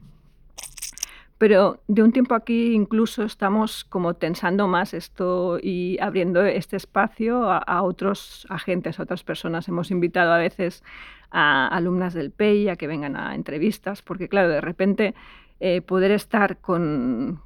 pero 1.40 1.82
de 1.88 2.04
un 2.04 2.12
tiempo 2.12 2.36
aquí 2.36 2.74
incluso 2.74 3.24
estamos 3.24 3.86
como 3.86 4.14
tensando 4.14 4.68
más 4.68 4.94
esto 4.94 5.58
y 5.64 5.98
abriendo 6.02 6.44
este 6.44 6.76
espacio 6.76 7.50
a, 7.50 7.82
otros 7.82 8.46
agentes, 8.50 9.00
a 9.00 9.04
otras 9.04 9.24
personas. 9.24 9.70
Hemos 9.70 9.90
invitado 9.90 10.34
a 10.34 10.38
veces 10.38 10.84
a 11.32 11.68
alumnas 11.68 12.14
del 12.14 12.32
PEI 12.32 12.68
a 12.68 12.76
que 12.76 12.88
vengan 12.88 13.16
a 13.16 13.36
entrevistas, 13.36 14.02
porque 14.02 14.28
claro, 14.28 14.50
de 14.50 14.60
repente 14.60 15.16
eh, 15.62 15.82
poder 15.82 16.12
estar 16.12 16.58
con, 16.58 17.42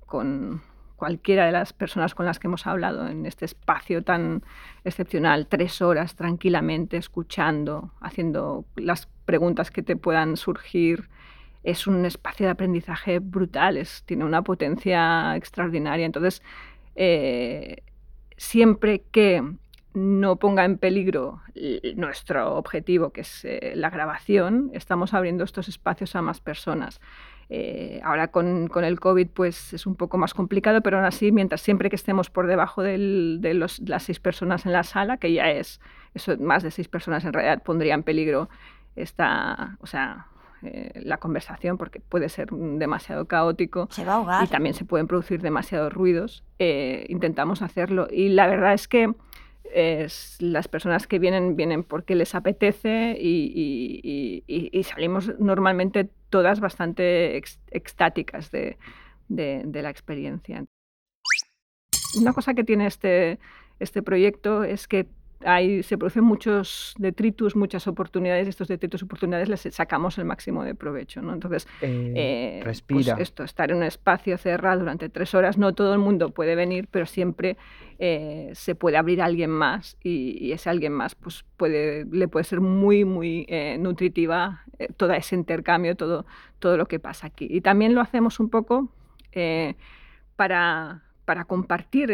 cualquiera 0.96 1.46
de 1.46 1.52
las 1.52 1.72
personas 1.72 2.16
con 2.16 2.26
las 2.26 2.40
que 2.40 2.48
hemos 2.48 2.66
hablado 2.66 3.08
en 3.08 3.28
este 3.28 3.46
espacio 3.46 4.04
tan 4.04 4.42
excepcional, 4.86 5.46
tres 5.46 5.84
horas 5.84 6.16
tranquilamente 6.16 6.98
escuchando, 6.98 7.92
haciendo 8.02 8.66
las 8.76 9.08
preguntas 9.26 9.70
que 9.70 9.84
te 9.84 9.96
puedan 9.96 10.36
surgir, 10.36 11.10
es 11.64 11.88
un 11.88 12.06
espacio 12.06 12.46
de 12.46 12.52
aprendizaje 12.52 13.20
brutal, 13.20 13.78
es, 13.78 14.04
tiene 14.06 14.26
una 14.26 14.42
potencia 14.42 15.36
extraordinaria. 15.36 16.06
Entonces, 16.06 16.42
eh, 16.96 17.78
siempre 18.38 19.04
que 19.12 19.44
no 19.94 20.38
ponga 20.38 20.66
en 20.66 20.78
peligro 20.78 21.42
nuestro 21.96 22.56
objetivo, 22.56 23.12
que 23.12 23.22
es 23.22 23.46
eh, 23.46 23.74
la 23.76 23.90
grabación, 23.90 24.72
estamos 24.74 25.14
abriendo 25.14 25.44
estos 25.44 25.68
espacios 25.68 26.16
a 26.16 26.22
más 26.22 26.42
personas. 26.42 27.00
Eh, 27.50 28.02
ahora 28.04 28.30
con, 28.30 28.68
con, 28.68 28.84
el 28.84 29.00
COVID 29.00 29.28
pues 29.28 29.74
es 29.74 29.86
un 29.86 29.96
poco 29.96 30.18
más 30.18 30.34
complicado, 30.34 30.82
pero 30.82 30.98
aún 30.98 31.06
así, 31.06 31.32
mientras 31.32 31.62
siempre 31.62 31.90
que 31.90 31.96
estemos 31.96 32.30
por 32.30 32.48
debajo 32.48 32.82
del, 32.82 33.38
de 33.42 33.54
los, 33.54 33.80
las 33.88 34.04
seis 34.04 34.20
personas 34.20 34.66
en 34.66 34.72
la 34.72 34.84
sala, 34.84 35.18
que 35.18 35.32
ya 35.32 35.52
es 35.52 35.80
eso, 36.16 36.36
más 36.40 36.64
de 36.64 36.72
seis 36.72 36.88
personas 36.88 37.26
en 37.26 37.34
realidad 37.34 37.62
pondría 37.62 37.94
en 37.94 38.04
peligro 38.04 38.50
esta, 38.96 39.78
o 39.82 39.88
sea, 39.88 40.28
eh, 40.66 40.92
la 41.04 41.18
conversación 41.18 41.78
porque 41.78 42.00
puede 42.00 42.30
ser 42.30 42.50
demasiado 42.52 43.28
caótico 43.28 43.88
se 43.92 44.06
va 44.06 44.14
a 44.14 44.16
ahogar. 44.16 44.44
y 44.44 44.48
también 44.48 44.76
se 44.76 44.86
pueden 44.86 45.08
producir 45.08 45.42
demasiados 45.42 45.92
ruidos. 45.94 46.44
Eh, 46.60 47.06
intentamos 47.10 47.62
hacerlo 47.62 48.08
y 48.12 48.30
la 48.30 48.48
verdad 48.48 48.74
es 48.74 48.88
que 48.88 49.14
es, 49.74 50.38
las 50.40 50.68
personas 50.68 51.08
que 51.08 51.20
vienen 51.20 51.56
vienen 51.56 51.84
porque 51.84 52.16
les 52.16 52.36
apetece 52.36 53.18
y, 53.20 53.52
y, 53.56 54.44
y, 54.48 54.70
y 54.78 54.84
salimos 54.84 55.32
normalmente 55.40 56.10
todas 56.30 56.60
bastante 56.60 57.38
ex, 57.38 57.60
extáticas 57.72 58.52
de, 58.52 58.78
de, 59.28 59.64
de 59.66 59.82
la 59.82 59.90
experiencia. 59.90 60.66
Una 62.20 62.34
cosa 62.34 62.54
que 62.54 62.64
tiene 62.64 62.86
este, 62.86 63.40
este 63.80 64.04
proyecto 64.04 64.64
es 64.64 64.88
que 64.88 65.08
hay, 65.46 65.84
se 65.84 65.98
producen 65.98 66.24
muchos 66.24 66.94
detritus, 66.98 67.56
muchas 67.56 67.88
oportunidades, 67.88 68.48
estos 68.48 68.68
detritus 68.68 69.02
y 69.02 69.06
oportunidades 69.06 69.50
les 69.50 69.62
sacamos 69.74 70.18
el 70.18 70.26
máximo 70.26 70.64
de 70.64 70.76
provecho. 70.76 71.22
¿no? 71.22 71.34
Entonces, 71.34 71.68
eh, 71.82 72.14
eh, 72.16 72.62
respira. 72.64 73.16
Pues 73.16 73.30
esto, 73.30 73.44
estar 73.44 73.72
en 73.72 73.78
un 73.78 73.84
espacio 73.84 74.38
cerrado 74.38 74.80
durante 74.80 75.10
tres 75.10 75.34
horas, 75.34 75.58
no 75.58 75.74
todo 75.74 75.94
el 75.94 76.00
mundo 76.00 76.30
puede 76.30 76.56
venir, 76.56 76.88
pero 76.90 77.06
siempre 77.06 77.58
eh, 78.00 78.52
se 78.54 78.76
puede 78.76 78.98
abrir 78.98 79.22
a 79.22 79.26
alguien 79.26 79.50
más 79.50 79.98
y, 80.04 80.38
y, 80.40 80.52
ese 80.52 80.70
alguien 80.70 80.94
más 80.94 81.16
pues 81.16 81.46
puede, 81.58 82.06
le 82.06 82.28
puede 82.28 82.44
ser 82.44 82.62
muy, 82.62 83.06
muy 83.06 83.48
nutritiva 83.80 84.64
todo 84.98 85.14
ese 85.14 85.36
intercambio, 85.36 85.96
todo, 85.96 86.26
todo 86.60 86.78
lo 86.78 86.88
que 86.88 87.00
pasa 87.00 87.28
aquí. 87.28 87.48
Y 87.50 87.62
también 87.62 87.96
lo 87.96 88.02
hacemos 88.02 88.40
un 88.40 88.50
poco 88.50 88.90
para, 90.36 91.04
para, 91.26 91.46
compartir 91.46 92.12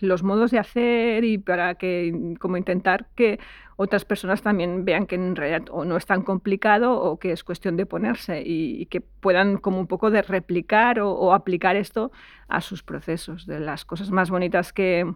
los 0.00 0.22
modos 0.22 0.50
de 0.50 0.58
hacer 0.58 1.24
y 1.24 1.38
para 1.38 1.74
que, 1.74 2.34
como 2.38 2.56
intentar 2.56 3.06
que 3.14 3.38
otras 3.76 4.04
personas 4.04 4.42
también 4.42 4.84
vean 4.84 5.06
que 5.06 5.14
en 5.14 5.36
realidad 5.36 5.68
o 5.70 5.84
no 5.84 5.96
es 5.96 6.04
tan 6.04 6.22
complicado 6.22 7.00
o 7.00 7.18
que 7.18 7.32
es 7.32 7.44
cuestión 7.44 7.76
de 7.76 7.86
ponerse 7.86 8.42
y, 8.44 8.86
que 8.86 9.00
puedan 9.00 9.56
como 9.56 9.78
un 9.80 9.86
poco 9.86 10.10
de 10.10 10.20
replicar 10.22 11.00
o, 11.00 11.32
aplicar 11.32 11.76
esto 11.76 12.12
a 12.48 12.60
sus 12.60 12.82
procesos. 12.82 13.46
De 13.46 13.58
las 13.58 13.84
cosas 13.84 14.10
más 14.10 14.30
bonitas 14.30 14.72
que, 14.72 15.10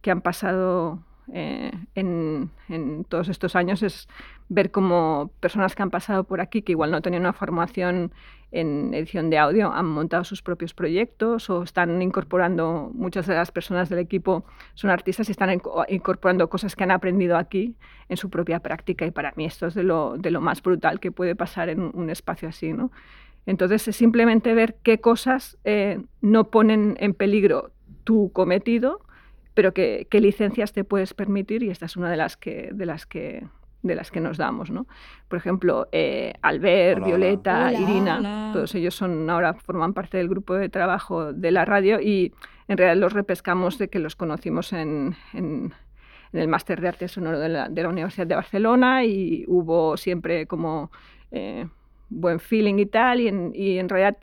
que 0.00 0.10
han 0.10 0.22
pasado 0.22 1.04
eh, 1.32 1.70
en, 1.94 2.50
en, 2.68 3.04
todos 3.04 3.28
estos 3.28 3.56
años 3.56 3.82
es 3.82 4.08
ver 4.48 4.70
cómo 4.70 5.30
personas 5.40 5.74
que 5.74 5.82
han 5.82 5.90
pasado 5.90 6.24
por 6.24 6.40
aquí, 6.40 6.62
que 6.62 6.72
igual 6.72 6.90
no 6.90 7.02
tenían 7.02 7.22
una 7.22 7.32
formación 7.32 8.12
en 8.52 8.92
edición 8.94 9.30
de 9.30 9.38
audio, 9.38 9.72
han 9.72 9.86
montado 9.86 10.24
sus 10.24 10.42
propios 10.42 10.74
proyectos 10.74 11.48
o 11.50 11.62
están 11.62 12.02
incorporando, 12.02 12.90
muchas 12.94 13.26
de 13.26 13.34
las 13.34 13.52
personas 13.52 13.88
del 13.88 14.00
equipo 14.00 14.44
son 14.74 14.90
artistas 14.90 15.28
y 15.28 15.32
están 15.32 15.60
incorporando 15.88 16.48
cosas 16.48 16.74
que 16.74 16.82
han 16.82 16.90
aprendido 16.90 17.36
aquí 17.36 17.76
en 18.08 18.16
su 18.16 18.28
propia 18.28 18.58
práctica 18.58 19.06
y 19.06 19.12
para 19.12 19.32
mí 19.36 19.44
esto 19.44 19.68
es 19.68 19.74
de 19.74 19.84
lo, 19.84 20.16
de 20.18 20.32
lo 20.32 20.40
más 20.40 20.62
brutal 20.62 20.98
que 20.98 21.12
puede 21.12 21.36
pasar 21.36 21.68
en 21.68 21.80
un 21.80 22.10
espacio 22.10 22.48
así. 22.48 22.72
¿no? 22.72 22.90
Entonces 23.46 23.86
es 23.86 23.96
simplemente 23.96 24.52
ver 24.54 24.76
qué 24.82 25.00
cosas 25.00 25.56
eh, 25.64 26.02
no 26.20 26.50
ponen 26.50 26.96
en 26.98 27.14
peligro 27.14 27.70
tu 28.02 28.32
cometido 28.32 29.00
pero 29.54 29.72
qué, 29.72 30.06
licencias 30.12 30.72
te 30.72 30.84
puedes 30.84 31.14
permitir 31.14 31.62
y 31.62 31.70
esta 31.70 31.86
es 31.86 31.96
una 31.96 32.10
de 32.10 32.16
las 32.16 32.36
que, 32.36 32.70
de 32.72 32.86
las 32.86 33.06
que, 33.06 33.46
de 33.82 33.94
las 33.94 34.10
que 34.10 34.20
nos 34.20 34.36
damos. 34.36 34.70
¿no? 34.70 34.86
Por 35.28 35.38
ejemplo, 35.38 35.88
eh, 35.92 36.34
Albert, 36.42 37.04
Violeta, 37.04 37.72
Irina, 37.72 38.50
todos 38.52 38.74
ellos 38.74 38.94
son, 38.94 39.28
ahora 39.28 39.54
forman 39.54 39.94
parte 39.94 40.18
del 40.18 40.28
grupo 40.28 40.54
de 40.54 40.68
trabajo 40.68 41.32
de 41.32 41.50
la 41.50 41.64
radio 41.64 42.00
y 42.00 42.32
en 42.68 42.78
realidad 42.78 43.00
los 43.00 43.12
repescamos 43.12 43.78
de 43.78 43.88
que 43.88 43.98
los 43.98 44.16
conocimos 44.16 44.72
en, 44.72 45.16
en, 45.32 45.72
el 46.32 46.46
máster 46.46 46.80
de 46.80 46.88
arte 46.88 47.08
sonoro 47.08 47.40
de 47.40 47.48
la, 47.48 47.68
de 47.68 47.82
la, 47.82 47.88
Universidad 47.88 48.26
de 48.26 48.36
Barcelona 48.36 49.04
y 49.04 49.44
hubo 49.48 49.96
siempre 49.96 50.46
como 50.46 50.92
eh, 51.32 51.66
buen 52.08 52.38
feeling 52.38 52.78
y 52.78 52.86
tal 52.86 53.20
y 53.20 53.26
en, 53.26 53.50
y 53.52 53.78
en 53.78 53.88
realidad 53.88 54.16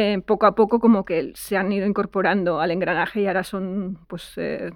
eh, 0.00 0.20
poco 0.20 0.46
a 0.46 0.54
poco 0.54 0.80
como 0.80 1.04
que 1.04 1.32
se 1.34 1.56
han 1.56 1.70
ido 1.72 1.86
incorporando 1.86 2.60
al 2.60 2.70
engranaje 2.70 3.20
y 3.20 3.26
ahora 3.26 3.44
son 3.44 3.98
pues 4.08 4.32
eh, 4.36 4.70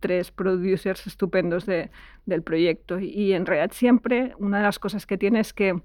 tres 0.00 0.30
producers 0.30 1.06
estupendos 1.06 1.66
de, 1.66 1.90
del 2.26 2.42
proyecto. 2.42 2.98
Y 3.00 3.32
en 3.32 3.46
realidad 3.46 3.72
siempre 3.72 4.34
una 4.38 4.58
de 4.58 4.64
las 4.64 4.78
cosas 4.78 5.06
que 5.06 5.18
tiene 5.18 5.40
es 5.40 5.52
que 5.52 5.80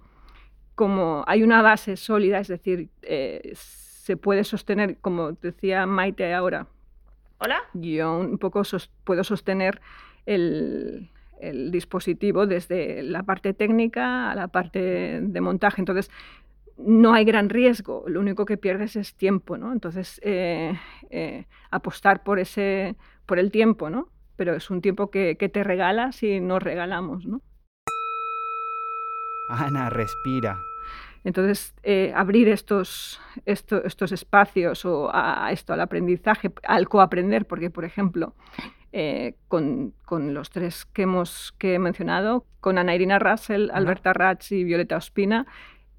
como 0.75 1.23
hay 1.27 1.43
una 1.43 1.61
base 1.61 1.97
sólida, 1.97 2.39
es 2.39 2.47
decir, 2.47 2.89
eh, 3.01 3.51
se 3.55 4.17
puede 4.17 4.43
sostener, 4.43 4.97
como 4.99 5.31
decía 5.31 5.85
Maite 5.85 6.33
ahora, 6.33 6.67
Hola. 7.39 7.57
Yo 7.73 8.19
un 8.19 8.37
poco 8.37 8.61
puedo 9.03 9.23
sostener 9.25 9.81
el, 10.25 11.09
el, 11.41 11.71
dispositivo 11.71 12.47
desde 12.47 13.03
la 13.03 13.23
parte 13.23 13.53
técnica 13.53 14.31
a 14.31 14.35
la 14.35 14.47
parte 14.47 15.19
de 15.21 15.41
montaje. 15.41 15.81
Entonces, 15.81 16.09
no 16.77 17.13
hay 17.13 17.25
gran 17.25 17.49
riesgo, 17.49 18.03
lo 18.07 18.19
único 18.19 18.45
que 18.45 18.57
pierdes 18.57 18.95
es 18.95 19.15
tiempo, 19.15 19.57
¿no? 19.57 19.71
Entonces, 19.71 20.19
eh, 20.23 20.77
eh, 21.09 21.45
apostar 21.69 22.23
por, 22.23 22.39
ese, 22.39 22.95
por 23.25 23.39
el 23.39 23.51
tiempo, 23.51 23.89
¿no? 23.89 24.09
Pero 24.35 24.55
es 24.55 24.69
un 24.69 24.81
tiempo 24.81 25.11
que, 25.11 25.37
que 25.37 25.49
te 25.49 25.63
regalas 25.63 26.23
y 26.23 26.39
nos 26.39 26.61
regalamos, 26.61 27.25
¿no? 27.25 27.41
Ana, 29.49 29.89
respira. 29.89 30.59
Entonces, 31.23 31.73
eh, 31.83 32.11
abrir 32.15 32.49
estos, 32.49 33.21
estos, 33.45 33.85
estos, 33.85 34.11
espacios 34.11 34.83
o 34.83 35.09
a, 35.13 35.51
esto, 35.51 35.73
al 35.73 35.81
aprendizaje, 35.81 36.51
al 36.63 36.89
coaprender, 36.89 37.45
porque, 37.45 37.69
por 37.69 37.85
ejemplo, 37.85 38.35
con, 39.47 39.93
con, 40.05 40.35
los 40.35 40.51
tres 40.51 40.85
que, 40.85 41.03
hemos, 41.03 41.53
que 41.57 41.75
he 41.75 41.79
mencionado, 41.79 42.45
con 42.59 42.77
Ana 42.77 42.93
Irina 42.93 43.17
Russell, 43.17 43.69
Alberta 43.73 44.13
Ratz 44.13 44.51
y 44.51 44.63
Violeta 44.63 44.97
Ospina, 44.97 45.47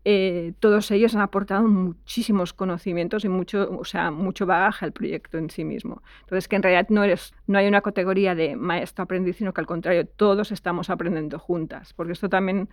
eh, 0.07 0.53
todos 0.61 0.90
ellos 0.90 1.14
han 1.14 1.23
aportado 1.23 1.67
muchísimos 1.67 2.53
conocimientos 2.53 3.25
y 3.25 3.31
mucho, 3.31 3.71
o 3.79 3.85
sea, 3.85 4.11
mucho 4.11 4.45
bagaje 4.45 4.85
al 4.85 4.93
proyecto 4.93 5.38
en 5.38 5.49
sí 5.49 5.64
mismo. 5.64 6.03
Entonces, 6.21 6.47
que 6.47 6.57
en 6.57 6.62
realidad 6.62 6.88
no, 6.90 7.05
eres, 7.05 7.33
no 7.47 7.59
hay 7.59 7.67
una 7.67 7.81
categoría 7.81 8.35
de 8.35 8.55
maestro-aprendiz, 8.55 9.37
sino 9.37 9.55
que 9.55 9.62
al 9.62 9.67
contrario, 9.67 10.07
todos 10.07 10.53
estamos 10.53 10.90
aprendiendo 10.90 11.38
juntas, 11.38 11.95
porque 11.95 12.12
esto 12.12 12.29
también 12.29 12.69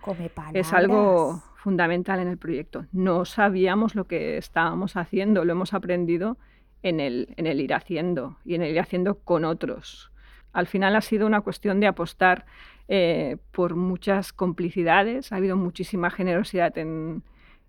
es 0.52 0.72
algo 0.74 1.42
fundamental 1.56 2.20
en 2.20 2.28
el 2.28 2.36
proyecto. 2.36 2.84
No 2.92 3.24
sabíamos 3.24 3.94
lo 3.94 4.04
que 4.04 4.36
estábamos 4.36 4.96
haciendo, 4.96 5.44
lo 5.46 5.52
hemos 5.52 5.72
aprendido 5.72 6.36
en 6.82 7.00
el, 7.00 7.32
en 7.36 7.46
el 7.46 7.60
ir 7.60 7.72
haciendo 7.72 8.36
y 8.44 8.56
en 8.56 8.62
el 8.62 8.72
ir 8.72 8.80
haciendo 8.80 9.20
con 9.20 9.46
otros. 9.46 10.12
Al 10.52 10.66
final 10.66 10.96
ha 10.96 11.00
sido 11.00 11.26
una 11.26 11.40
cuestión 11.40 11.80
de 11.80 11.86
apostar 11.86 12.44
eh, 12.88 13.36
por 13.52 13.76
muchas 13.76 14.32
complicidades. 14.32 15.32
Ha 15.32 15.36
habido 15.36 15.56
muchísima 15.56 16.10
generosidad 16.10 16.76
en, 16.78 17.22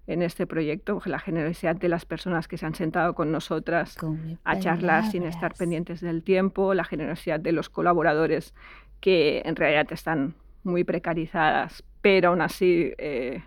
en 0.08 0.22
este 0.22 0.46
proyecto, 0.46 1.02
la 1.06 1.20
generosidad 1.20 1.76
de 1.76 1.90
las 1.90 2.06
personas 2.06 2.48
que 2.48 2.58
se 2.58 2.66
han 2.66 2.76
sentado 2.76 3.16
con 3.16 3.32
nosotras 3.32 3.98
a 4.44 4.60
charlar 4.60 5.06
sin 5.10 5.24
estar 5.24 5.54
pendientes 5.54 6.02
del 6.02 6.24
tiempo, 6.24 6.74
la 6.74 6.84
generosidad 6.84 7.40
de 7.40 7.52
los 7.52 7.70
colaboradores 7.70 8.54
que 9.00 9.42
en 9.46 9.56
realidad 9.56 9.88
están 9.92 10.36
muy 10.64 10.84
precarizadas, 10.84 11.84
pero 12.02 12.30
aún 12.30 12.42
así 12.42 12.94
eh, 12.98 13.44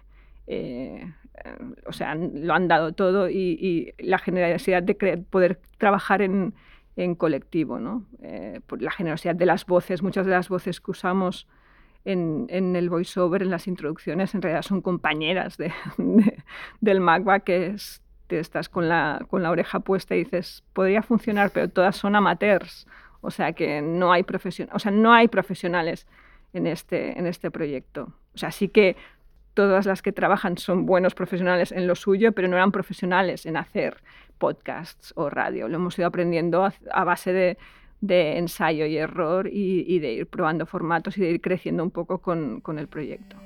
eh, 0.46 1.12
o 1.86 1.92
sea, 1.92 2.14
lo 2.14 2.54
han 2.54 2.68
dado 2.68 2.92
todo 2.92 3.28
y, 3.28 3.92
la 3.98 4.18
generosidad 4.18 4.82
de 4.82 4.94
poder 5.18 5.60
trabajar 5.78 6.22
en, 6.22 6.54
en 6.96 7.14
colectivo, 7.14 7.78
¿no? 7.78 8.04
por 8.66 8.80
la 8.80 8.90
generosidad 8.90 9.34
de 9.34 9.46
las 9.46 9.66
voces, 9.66 10.02
muchas 10.02 10.24
de 10.26 10.32
las 10.32 10.48
voces 10.48 10.80
que 10.80 10.90
usamos 10.90 11.46
en, 12.06 12.46
en 12.48 12.76
el 12.76 12.88
voiceover, 12.88 13.42
en 13.42 13.50
las 13.50 13.66
introducciones, 13.66 14.34
en 14.34 14.40
realidad 14.40 14.62
son 14.62 14.80
compañeras 14.80 15.58
de, 15.58 15.72
del 16.80 17.00
MACBA 17.00 17.40
que 17.40 17.66
es, 17.66 18.02
te 18.28 18.38
estás 18.38 18.68
con 18.68 18.88
la, 18.88 19.26
con 19.28 19.42
la 19.42 19.50
oreja 19.50 19.80
puesta 19.80 20.14
y 20.14 20.24
dices, 20.24 20.64
podría 20.72 21.02
funcionar, 21.02 21.50
pero 21.50 21.68
todas 21.68 21.96
son 21.96 22.16
amateurs. 22.16 22.86
O 23.20 23.30
sea 23.30 23.52
que 23.52 23.82
no 23.82 24.12
hay, 24.12 24.22
profesion 24.22 24.68
o 24.72 24.78
sea, 24.78 24.92
no 24.92 25.12
hay 25.12 25.26
profesionales 25.28 26.06
en 26.52 26.66
este, 26.66 27.18
en 27.18 27.26
este 27.26 27.50
proyecto. 27.50 28.12
O 28.34 28.38
sea, 28.38 28.52
sí 28.52 28.68
que 28.68 28.96
todas 29.54 29.86
las 29.86 30.02
que 30.02 30.12
trabajan 30.12 30.58
son 30.58 30.86
buenos 30.86 31.14
profesionales 31.14 31.72
en 31.72 31.86
lo 31.86 31.96
suyo, 31.96 32.32
pero 32.32 32.46
no 32.46 32.56
eran 32.56 32.72
profesionales 32.72 33.46
en 33.46 33.56
hacer 33.56 34.02
podcasts 34.38 35.12
o 35.16 35.30
radio. 35.30 35.68
Lo 35.68 35.76
hemos 35.76 35.98
ido 35.98 36.08
aprendiendo 36.08 36.70
a 36.92 37.04
base 37.04 37.32
de, 37.32 38.38
ensayo 38.38 38.86
y 38.86 38.96
error 38.96 39.48
y, 39.50 39.98
de 39.98 40.12
ir 40.12 40.26
probando 40.26 40.66
formatos 40.66 41.18
y 41.18 41.22
de 41.22 41.30
ir 41.30 41.40
creciendo 41.40 41.82
un 41.82 41.90
poco 41.90 42.18
con 42.18 42.78
el 42.78 42.88
proyecto. 42.88 43.36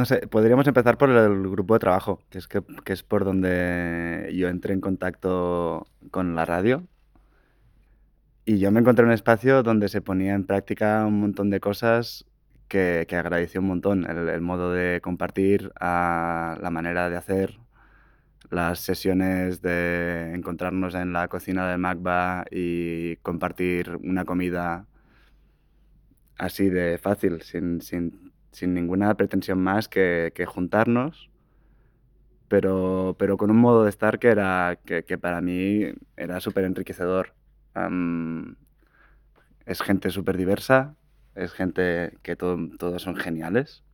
No 0.00 0.06
sé, 0.06 0.26
podríamos 0.28 0.66
empezar 0.66 0.96
por 0.96 1.10
el 1.10 1.50
grupo 1.50 1.74
de 1.74 1.80
trabajo, 1.80 2.22
que 2.30 2.38
es, 2.38 2.48
que, 2.48 2.62
es 2.86 3.02
por 3.02 3.26
donde 3.26 4.32
yo 4.34 4.48
entré 4.48 4.72
en 4.72 4.80
contacto 4.80 5.86
con 6.10 6.34
la 6.34 6.46
radio. 6.46 6.86
Y 8.46 8.58
yo 8.58 8.72
me 8.72 8.80
encontré 8.80 9.02
en 9.02 9.08
un 9.08 9.12
espacio 9.12 9.62
donde 9.62 9.90
se 9.90 10.00
ponía 10.00 10.32
en 10.32 10.46
práctica 10.46 11.04
un 11.04 11.20
montón 11.20 11.50
de 11.50 11.60
cosas 11.60 12.24
que, 12.66 13.04
que 13.10 13.16
agradecí 13.16 13.58
un 13.58 13.66
montón. 13.66 14.06
El, 14.06 14.40
modo 14.40 14.72
de 14.72 15.02
compartir, 15.02 15.70
la 15.78 16.70
manera 16.72 17.10
de 17.10 17.18
hacer, 17.18 17.58
las 18.48 18.80
sesiones 18.80 19.60
de 19.60 20.32
encontrarnos 20.34 20.94
en 20.94 21.12
la 21.12 21.28
cocina 21.28 21.70
de 21.70 21.76
Magba 21.76 22.46
y 22.50 23.16
compartir 23.16 23.98
una 24.02 24.24
comida 24.24 24.86
así 26.38 26.70
de 26.70 26.96
fácil, 26.96 27.42
sin, 27.42 27.82
sin 27.82 28.29
sin 28.52 28.74
ninguna 28.74 29.14
pretensión 29.14 29.62
más 29.62 29.88
que, 29.88 30.32
juntarnos, 30.46 31.30
pero, 32.48 33.16
pero 33.18 33.36
con 33.36 33.50
un 33.50 33.58
modo 33.58 33.84
de 33.84 33.90
estar 33.90 34.18
que, 34.18 34.28
era, 34.28 34.78
que, 34.84 35.18
para 35.18 35.40
mí 35.40 35.92
era 36.16 36.40
súper 36.40 36.64
enriquecedor. 36.64 37.34
es 39.66 39.82
gente 39.82 40.10
súper 40.10 40.36
diversa, 40.36 40.96
es 41.34 41.52
gente 41.52 42.18
que 42.22 42.36
todos 42.36 43.02
son 43.02 43.16
geniales, 43.16 43.84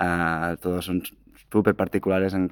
uh, 0.00 0.56
todos 0.60 0.84
son 0.84 1.02
súper 1.50 1.74
particulares 1.74 2.34
en, 2.34 2.48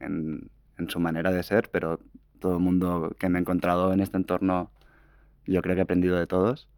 en, 0.00 0.50
su 0.88 1.00
manera 1.00 1.32
de 1.32 1.42
ser, 1.42 1.70
pero 1.70 2.00
todo 2.40 2.54
el 2.54 2.62
mundo 2.62 3.14
que 3.18 3.28
me 3.28 3.38
he 3.38 3.40
encontrado 3.40 3.92
en 3.92 4.00
este 4.00 4.16
entorno 4.16 4.70
yo 5.46 5.62
creo 5.62 5.74
que 5.74 5.80
he 5.80 5.84
aprendido 5.84 6.18
de 6.18 6.26
todos. 6.26 6.68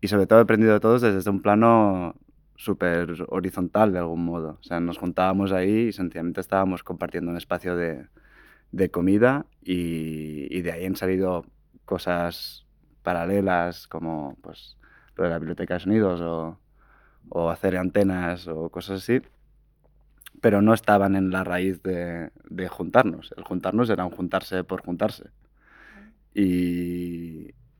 Y 0.00 0.08
sobre 0.08 0.26
todo 0.26 0.38
he 0.38 0.42
aprendido 0.42 0.72
de 0.74 0.80
todos 0.80 1.02
desde 1.02 1.30
un 1.30 1.42
plano 1.42 2.14
súper 2.58 3.14
horizontal 3.28 3.92
de 3.92 4.00
algún 4.00 4.24
modo. 4.24 4.58
O 4.60 4.62
sea, 4.62 4.80
nos 4.80 4.98
juntábamos 4.98 5.52
ahí 5.52 5.88
y 5.88 5.92
sencillamente 5.92 6.40
estábamos 6.40 6.82
compartiendo 6.82 7.30
un 7.30 7.36
espacio 7.38 7.76
de, 7.76 8.06
de 8.72 8.90
comida 8.90 9.46
y, 9.62 10.54
y, 10.54 10.62
de 10.62 10.72
ahí 10.72 10.84
han 10.84 10.96
salido 10.96 11.46
cosas 11.84 12.66
paralelas 13.02 13.86
como 13.86 14.36
pues, 14.42 14.76
lo 15.16 15.24
de 15.24 15.30
la 15.30 15.38
biblioteca 15.38 15.74
de 15.74 15.80
sonidos 15.80 16.20
o, 16.20 16.58
o 17.30 17.50
hacer 17.50 17.76
antenas 17.76 18.48
o 18.48 18.70
cosas 18.70 19.02
así, 19.02 19.22
pero 20.40 20.60
no 20.60 20.74
estaban 20.74 21.14
en 21.16 21.30
la 21.30 21.44
raíz 21.44 21.82
de, 21.82 22.30
de 22.50 22.68
juntarnos. 22.68 23.32
El 23.36 23.44
juntarnos 23.44 23.88
era 23.90 24.04
un 24.04 24.10
juntarse 24.10 24.64
por 24.64 24.82
juntarse. 24.82 25.30
Y, 26.34 26.97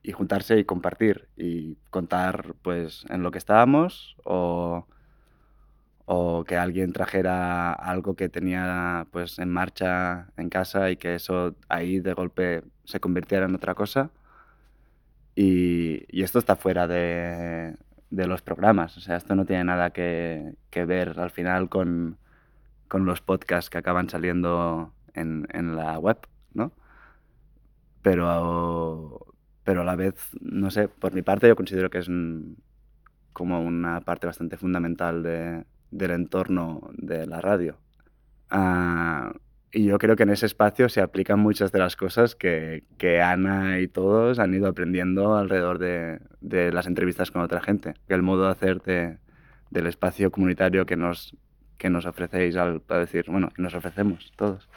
y 0.09 0.11
juntarse 0.11 0.57
y 0.57 0.65
compartir 0.65 1.29
y 1.37 1.77
contar 1.91 2.55
pues 2.63 3.05
en 3.09 3.21
lo 3.21 3.29
que 3.29 3.37
estábamos 3.37 4.17
o, 4.23 4.87
o 6.05 6.43
que 6.45 6.57
alguien 6.57 6.93
trajera 6.93 7.71
algo 7.73 8.15
que 8.15 8.27
tenía 8.27 9.05
pues 9.11 9.37
en 9.37 9.49
marcha 9.51 10.29
en 10.35 10.49
casa 10.49 10.89
y 10.89 10.97
que 10.97 11.13
eso 11.13 11.55
ahí 11.69 11.99
de 11.99 12.13
golpe 12.13 12.63
se 12.85 12.99
convirtiera 12.99 13.45
en 13.45 13.53
otra 13.53 13.75
cosa 13.75 14.09
y, 15.35 16.23
esto 16.23 16.39
está 16.39 16.55
fuera 16.55 16.87
de, 16.87 17.75
de, 18.09 18.27
los 18.27 18.41
programas 18.41 18.97
o 18.97 19.01
sea 19.01 19.15
esto 19.17 19.35
no 19.35 19.45
tiene 19.45 19.65
nada 19.65 19.91
que, 19.91 20.55
que 20.71 20.85
ver 20.85 21.19
al 21.19 21.29
final 21.29 21.69
con, 21.69 22.17
con, 22.87 23.05
los 23.05 23.21
podcasts 23.21 23.69
que 23.69 23.77
acaban 23.77 24.09
saliendo 24.09 24.91
en, 25.13 25.47
en 25.53 25.75
la 25.75 25.99
web 25.99 26.17
¿no? 26.53 26.71
pero 28.01 29.28
pero 29.69 29.81
a 29.81 29.85
la 29.85 29.95
vez, 29.95 30.15
no 30.41 30.71
sé, 30.71 30.87
por 30.87 31.13
mi 31.13 31.21
parte 31.21 31.47
yo 31.47 31.55
considero 31.55 31.91
que 31.91 31.99
es 31.99 32.09
como 33.33 33.61
una 33.61 34.01
parte 34.01 34.25
bastante 34.25 34.57
fundamental 34.57 35.21
de, 35.21 35.63
del 35.91 36.09
entorno 36.09 36.89
de 36.93 37.27
la 37.27 37.39
radio. 37.39 37.77
Uh, 38.51 39.31
y 39.71 39.85
yo 39.85 39.99
creo 39.99 40.15
que 40.15 40.23
en 40.23 40.31
ese 40.31 40.47
espacio 40.47 40.89
se 40.89 41.01
aplican 41.01 41.39
muchas 41.39 41.71
de 41.71 41.77
las 41.77 41.95
cosas 41.95 42.33
que, 42.33 42.83
que 42.97 43.21
Ana 43.21 43.79
y 43.79 43.87
todos 43.87 44.39
han 44.39 44.55
ido 44.55 44.67
aprendiendo 44.67 45.37
alrededor 45.37 45.77
de, 45.77 46.19
de, 46.41 46.71
las 46.71 46.87
entrevistas 46.87 47.29
con 47.29 47.43
otra 47.43 47.61
gente. 47.61 47.93
El 48.07 48.23
modo 48.23 48.45
de 48.45 48.49
hacer 48.49 48.81
de, 48.81 49.19
del 49.69 49.85
espacio 49.85 50.31
comunitario 50.31 50.87
que 50.87 50.95
nos, 50.95 51.37
que 51.77 51.91
nos 51.91 52.07
ofrecéis, 52.07 52.55
al, 52.55 52.81
para 52.81 53.01
decir, 53.01 53.25
bueno, 53.27 53.49
que 53.51 53.61
nos 53.61 53.75
ofrecemos 53.75 54.33
todos, 54.35 54.67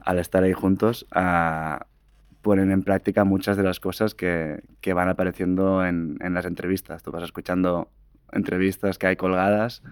al 0.00 0.18
estar 0.18 0.42
ahí 0.42 0.52
juntos, 0.52 1.06
uh, 1.14 1.78
ponen 2.46 2.70
en 2.70 2.84
práctica 2.84 3.24
muchas 3.24 3.56
de 3.56 3.64
las 3.64 3.80
cosas 3.80 4.14
que, 4.14 4.62
que 4.80 4.92
van 4.92 5.08
apareciendo 5.08 5.84
en, 5.84 6.16
en, 6.20 6.32
las 6.32 6.46
entrevistas. 6.46 7.02
Tú 7.02 7.10
vas 7.10 7.24
escuchando 7.24 7.90
entrevistas 8.30 8.98
que 8.98 9.08
hay 9.08 9.16
colgadas 9.16 9.82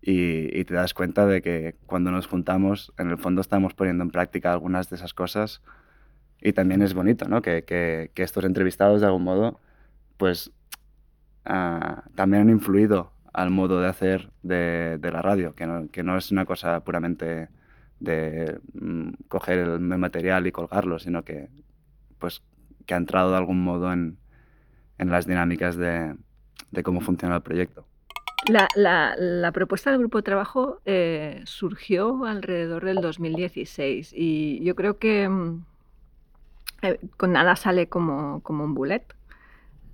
y, 0.00 0.58
y, 0.58 0.64
te 0.64 0.74
das 0.74 0.94
cuenta 0.94 1.26
de 1.26 1.42
que 1.42 1.76
cuando 1.86 2.10
nos 2.10 2.26
juntamos, 2.26 2.92
en 2.98 3.08
el 3.08 3.18
fondo 3.18 3.40
estamos 3.40 3.74
poniendo 3.74 4.02
en 4.02 4.10
práctica 4.10 4.52
algunas 4.52 4.90
de 4.90 4.96
esas 4.96 5.14
cosas 5.14 5.62
y 6.40 6.52
también 6.54 6.82
es 6.82 6.92
bonito, 6.92 7.28
¿no? 7.28 7.40
Que, 7.40 7.62
que, 7.62 8.10
que 8.14 8.24
estos 8.24 8.44
entrevistados 8.44 9.00
de 9.00 9.06
algún 9.06 9.22
modo, 9.22 9.60
pues 10.16 10.50
uh, 11.46 12.10
también 12.16 12.42
han 12.42 12.50
influido 12.50 13.12
al 13.32 13.50
modo 13.50 13.80
de 13.80 13.86
hacer 13.86 14.32
de, 14.42 14.98
de 14.98 15.12
la 15.12 15.22
radio, 15.22 15.54
que 15.54 15.68
no, 15.68 15.88
que 15.88 16.02
no, 16.02 16.18
es 16.18 16.32
una 16.32 16.46
cosa 16.46 16.80
puramente 16.80 17.48
de 18.00 18.58
mm, 18.74 19.10
coger 19.28 19.60
el 19.60 19.78
material 19.78 20.48
y 20.48 20.50
colgarlo, 20.50 20.98
sino 20.98 21.22
que 21.22 21.48
pues, 22.22 22.40
que 22.86 22.94
ha 22.94 22.96
entrado 22.96 23.32
de 23.32 23.36
algún 23.36 23.64
modo 23.64 23.92
en, 23.92 24.16
en 24.98 25.10
las 25.10 25.26
dinámicas 25.26 25.76
de, 25.76 26.14
de, 26.70 26.82
cómo 26.84 27.00
funciona 27.00 27.34
el 27.34 27.42
proyecto. 27.42 27.84
La, 28.48 28.68
la, 29.16 29.52
propuesta 29.52 29.90
del 29.90 29.98
grupo 29.98 30.18
de 30.18 30.22
trabajo 30.22 30.80
eh, 30.84 31.42
surgió 31.44 32.24
alrededor 32.24 32.84
del 32.84 33.00
2016 33.00 34.12
y 34.16 34.62
yo 34.62 34.76
creo 34.76 34.98
que 34.98 35.28
eh, 36.82 36.98
con 37.16 37.32
nada 37.32 37.56
sale 37.56 37.88
como, 37.88 38.40
como 38.42 38.62
un 38.62 38.74
bullet, 38.74 39.04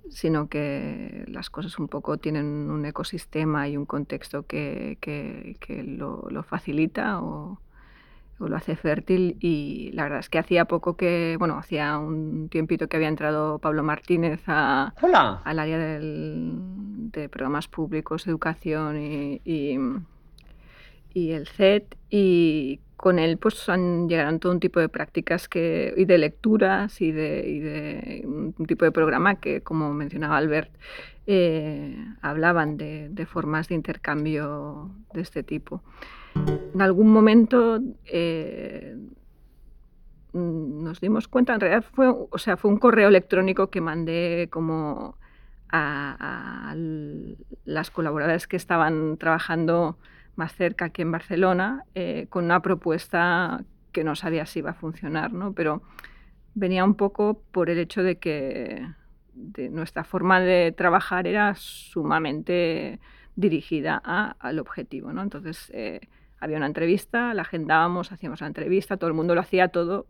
sino 0.09 0.49
que 0.49 1.25
las 1.27 1.49
cosas 1.49 1.79
un 1.79 1.87
poco 1.87 2.17
tienen 2.17 2.45
un 2.69 2.85
ecosistema 2.85 3.67
y 3.67 3.75
un 3.75 3.85
contexto 3.85 4.45
que, 4.45 4.99
que, 5.01 5.57
que 5.59 5.83
lo, 5.83 6.27
lo, 6.29 6.43
facilita 6.43 7.21
o 7.21 7.59
lo 8.47 8.55
hace 8.55 8.75
fértil 8.75 9.37
y 9.39 9.91
la 9.93 10.03
verdad 10.03 10.19
es 10.19 10.29
que 10.29 10.39
hacía 10.39 10.65
poco 10.65 10.95
que, 10.95 11.35
bueno, 11.37 11.57
hacía 11.57 11.97
un 11.97 12.47
tiempito 12.49 12.87
que 12.87 12.95
había 12.97 13.09
entrado 13.09 13.59
Pablo 13.59 13.83
Martínez 13.83 14.41
a, 14.47 14.93
Hola. 15.01 15.41
al 15.43 15.59
área 15.59 15.77
del, 15.77 16.53
de 17.11 17.27
programas 17.27 17.67
públicos, 17.67 18.27
educación 18.27 19.01
y, 19.01 19.41
y, 19.43 19.77
y, 21.13 21.31
el 21.31 21.47
CET 21.47 21.97
y 22.09 22.79
con 22.95 23.19
él 23.19 23.37
pues 23.37 23.67
han, 23.67 24.07
llegaron 24.07 24.39
todo 24.39 24.51
un 24.51 24.59
tipo 24.59 24.79
de 24.79 24.89
prácticas 24.89 25.49
que, 25.49 25.93
y 25.97 26.05
de 26.05 26.17
lecturas 26.17 27.01
y 27.01 27.11
de, 27.11 27.43
y 27.47 27.59
de 27.59 28.21
un 28.25 28.65
tipo 28.65 28.85
de 28.85 28.91
programa 28.91 29.35
que, 29.35 29.61
como 29.61 29.93
mencionaba 29.93 30.37
Albert, 30.37 30.71
eh, 31.27 31.95
hablaban 32.21 32.77
de, 32.77 33.09
de 33.09 33.25
formas 33.25 33.67
de 33.67 33.75
intercambio 33.75 34.91
de 35.13 35.21
este 35.21 35.43
tipo. 35.43 35.83
En 36.35 36.81
algún 36.81 37.11
momento 37.11 37.79
eh, 38.05 38.95
nos 40.33 41.01
dimos 41.01 41.27
cuenta, 41.27 41.53
en 41.53 41.59
realidad 41.59 41.85
fue, 41.91 42.07
o 42.09 42.37
sea, 42.37 42.57
fue 42.57 42.71
un 42.71 42.77
correo 42.77 43.09
electrónico 43.09 43.69
que 43.69 43.81
mandé 43.81 44.47
como 44.51 45.17
a, 45.71 46.73
las 47.65 47.91
colaboradoras 47.91 48.47
que 48.47 48.57
estaban 48.57 49.17
trabajando 49.17 49.97
más 50.35 50.55
cerca 50.55 50.85
aquí 50.85 51.01
en 51.01 51.11
Barcelona 51.11 51.83
eh, 51.95 52.27
con 52.29 52.45
una 52.45 52.61
propuesta 52.61 53.63
que 53.91 54.03
no 54.03 54.15
sabía 54.15 54.45
si 54.45 54.59
iba 54.59 54.71
a 54.71 54.75
funcionar, 54.75 55.33
¿no? 55.33 55.53
pero 55.53 55.81
venía 56.53 56.83
un 56.83 56.95
poco 56.95 57.41
por 57.51 57.69
el 57.69 57.79
hecho 57.79 58.03
de 58.03 58.17
que 58.17 58.87
nuestra 59.71 60.03
forma 60.03 60.39
de 60.39 60.71
trabajar 60.71 61.27
era 61.27 61.55
sumamente 61.55 62.99
dirigida 63.35 63.97
al 63.97 64.59
objetivo. 64.59 65.13
¿no? 65.13 65.21
Entonces, 65.21 65.71
eh, 65.73 66.01
había 66.39 66.57
una 66.57 66.67
entrevista, 66.67 67.33
la 67.33 67.41
agendábamos, 67.41 68.11
hacíamos 68.11 68.41
la 68.41 68.47
entrevista, 68.47 68.97
todo 68.97 69.09
el 69.09 69.13
mundo 69.13 69.35
lo 69.35 69.41
hacía 69.41 69.69
todo, 69.69 70.07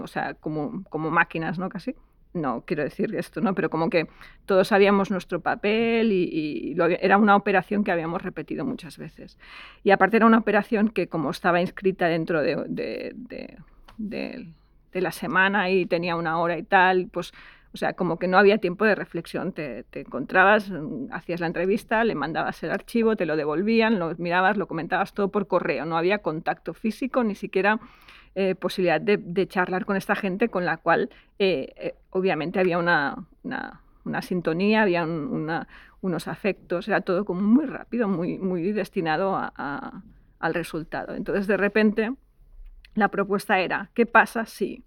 o 0.00 0.06
sea, 0.06 0.34
como, 0.34 0.84
como 0.84 1.10
máquinas, 1.10 1.58
¿no? 1.58 1.68
Casi. 1.68 1.94
No 2.32 2.64
quiero 2.66 2.82
decir 2.82 3.14
esto, 3.14 3.40
¿no? 3.40 3.54
Pero 3.54 3.70
como 3.70 3.88
que 3.88 4.08
todos 4.44 4.66
sabíamos 4.66 5.12
nuestro 5.12 5.40
papel 5.40 6.10
y, 6.10 6.24
y 6.24 6.74
lo, 6.74 6.86
era 6.86 7.16
una 7.16 7.36
operación 7.36 7.84
que 7.84 7.92
habíamos 7.92 8.22
repetido 8.22 8.64
muchas 8.64 8.98
veces. 8.98 9.38
Y 9.84 9.92
aparte 9.92 10.16
era 10.16 10.26
una 10.26 10.38
operación 10.38 10.88
que 10.88 11.06
como 11.06 11.30
estaba 11.30 11.60
inscrita 11.60 12.08
dentro 12.08 12.42
de, 12.42 12.56
de, 12.66 13.12
de, 13.14 13.58
de, 13.98 14.48
de 14.92 15.00
la 15.00 15.12
semana 15.12 15.70
y 15.70 15.86
tenía 15.86 16.16
una 16.16 16.38
hora 16.38 16.58
y 16.58 16.64
tal, 16.64 17.08
pues 17.12 17.32
o 17.74 17.76
sea, 17.76 17.94
como 17.94 18.20
que 18.20 18.28
no 18.28 18.38
había 18.38 18.58
tiempo 18.58 18.84
de 18.84 18.94
reflexión. 18.94 19.52
Te, 19.52 19.84
encontrabas, 19.92 20.70
hacías 21.10 21.40
la 21.40 21.48
entrevista, 21.48 22.04
le 22.04 22.14
mandabas 22.14 22.62
el 22.62 22.70
archivo, 22.70 23.16
te 23.16 23.26
lo 23.26 23.36
devolvían, 23.36 23.98
lo 23.98 24.14
mirabas, 24.16 24.56
lo 24.56 24.68
comentabas 24.68 25.12
todo 25.12 25.28
por 25.28 25.48
correo. 25.48 25.84
No 25.84 25.96
había 25.98 26.18
contacto 26.18 26.72
físico, 26.72 27.24
ni 27.24 27.34
siquiera 27.34 27.80
eh, 28.36 28.54
posibilidad 28.54 29.00
de, 29.00 29.48
charlar 29.48 29.86
con 29.86 29.96
esta 29.96 30.14
gente 30.14 30.48
con 30.48 30.64
la 30.64 30.76
cual 30.76 31.10
eh, 31.40 31.74
eh, 31.76 31.94
obviamente 32.10 32.60
había 32.60 32.78
una, 32.78 33.26
sintonía, 34.22 34.82
había 34.82 35.04
unos 35.04 36.28
afectos, 36.28 36.86
era 36.86 37.00
todo 37.00 37.24
muy 37.34 37.66
rápido, 37.66 38.06
muy, 38.06 38.72
destinado 38.72 39.36
al 39.56 40.54
resultado. 40.54 41.16
Entonces, 41.16 41.48
de 41.48 41.56
repente, 41.56 42.14
la 42.94 43.08
propuesta 43.08 43.58
era, 43.58 43.90
¿qué 43.94 44.06
pasa 44.06 44.46
si 44.46 44.84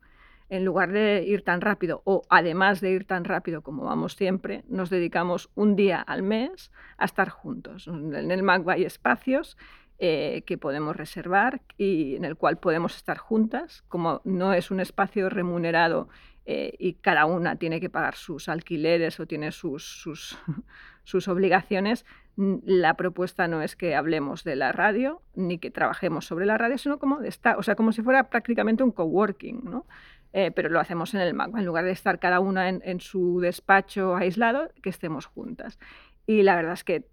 en 0.49 0.65
lugar 0.65 0.91
de 0.91 1.23
ir 1.25 1.43
tan 1.43 1.61
rápido 1.61 2.01
o 2.05 2.23
además 2.29 2.81
de 2.81 2.91
ir 2.91 3.05
tan 3.05 3.25
rápido 3.25 3.61
como 3.61 3.83
vamos 3.83 4.13
siempre, 4.13 4.63
nos 4.67 4.89
dedicamos 4.89 5.49
un 5.55 5.75
día 5.75 6.01
al 6.01 6.23
mes 6.23 6.71
a 6.97 7.05
estar 7.05 7.29
juntos. 7.29 7.87
En 7.87 8.31
el 8.31 8.43
MAC 8.43 8.67
hay 8.69 8.85
espacios 8.85 9.57
eh, 9.99 10.43
que 10.45 10.57
podemos 10.57 10.95
reservar 10.95 11.61
y 11.77 12.15
en 12.15 12.23
el 12.23 12.35
cual 12.35 12.57
podemos 12.57 12.95
estar 12.95 13.17
juntas. 13.17 13.83
Como 13.87 14.21
no 14.23 14.53
es 14.53 14.71
un 14.71 14.79
espacio 14.79 15.29
remunerado 15.29 16.07
eh, 16.45 16.75
y 16.79 16.93
cada 16.93 17.25
una 17.25 17.57
tiene 17.57 17.81
que 17.81 17.89
pagar 17.89 18.15
sus 18.15 18.47
alquileres 18.47 19.19
o 19.19 19.25
tiene 19.25 19.51
sus, 19.51 19.83
sus, 19.83 20.37
sus 21.03 21.27
obligaciones, 21.27 22.05
la 22.37 22.93
propuesta 22.93 23.47
no 23.47 23.63
es 23.63 23.75
que 23.75 23.95
hablemos 23.95 24.43
de 24.43 24.55
la 24.55 24.71
radio 24.71 25.23
ni 25.33 25.57
que 25.57 25.71
trabajemos 25.71 26.25
sobre 26.25 26.45
la 26.45 26.57
radio, 26.59 26.77
sino 26.77 26.99
como 26.99 27.17
de 27.19 27.29
estar, 27.29 27.57
o 27.57 27.63
sea, 27.63 27.75
como 27.75 27.91
si 27.91 28.03
fuera 28.03 28.29
prácticamente 28.29 28.83
un 28.83 28.91
coworking, 28.91 29.63
¿no? 29.63 29.87
Eh, 30.37 30.51
pero 30.51 30.69
lo 30.69 30.79
hacemos 30.79 31.15
en 31.15 31.21
el 31.21 31.33
MAC, 31.33 31.57
en 31.57 31.65
lugar 31.65 31.83
de 31.83 31.89
estar 31.89 32.19
cada 32.19 32.39
una 32.39 32.69
en, 32.69 32.99
su 32.99 33.39
despacho 33.39 34.15
aislado, 34.15 34.69
que 34.83 34.91
estemos 34.91 35.25
juntas. 35.25 35.79
Y 36.27 36.43
la 36.43 36.55
verdad 36.55 36.73
es 36.73 36.83
que 36.83 37.07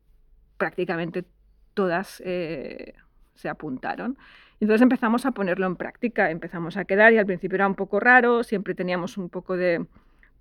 prácticamente 0.59 1.25
todas 1.73 2.23
eh, 2.27 2.93
se 3.35 3.49
apuntaron. 3.49 4.19
Entonces 4.61 4.83
empezamos 4.83 5.25
a 5.25 5.31
ponerlo 5.31 5.67
en 5.67 5.77
práctica, 5.77 6.31
empezamos 6.31 6.77
a 6.77 6.85
quedar 6.85 7.15
y 7.15 7.17
al 7.17 7.25
principio 7.25 7.57
era 7.57 7.67
un 7.67 7.77
poco 7.77 7.99
raro, 7.99 8.43
siempre 8.43 8.75
teníamos 8.75 9.17
un 9.17 9.31
poco 9.31 9.57
de, 9.57 9.87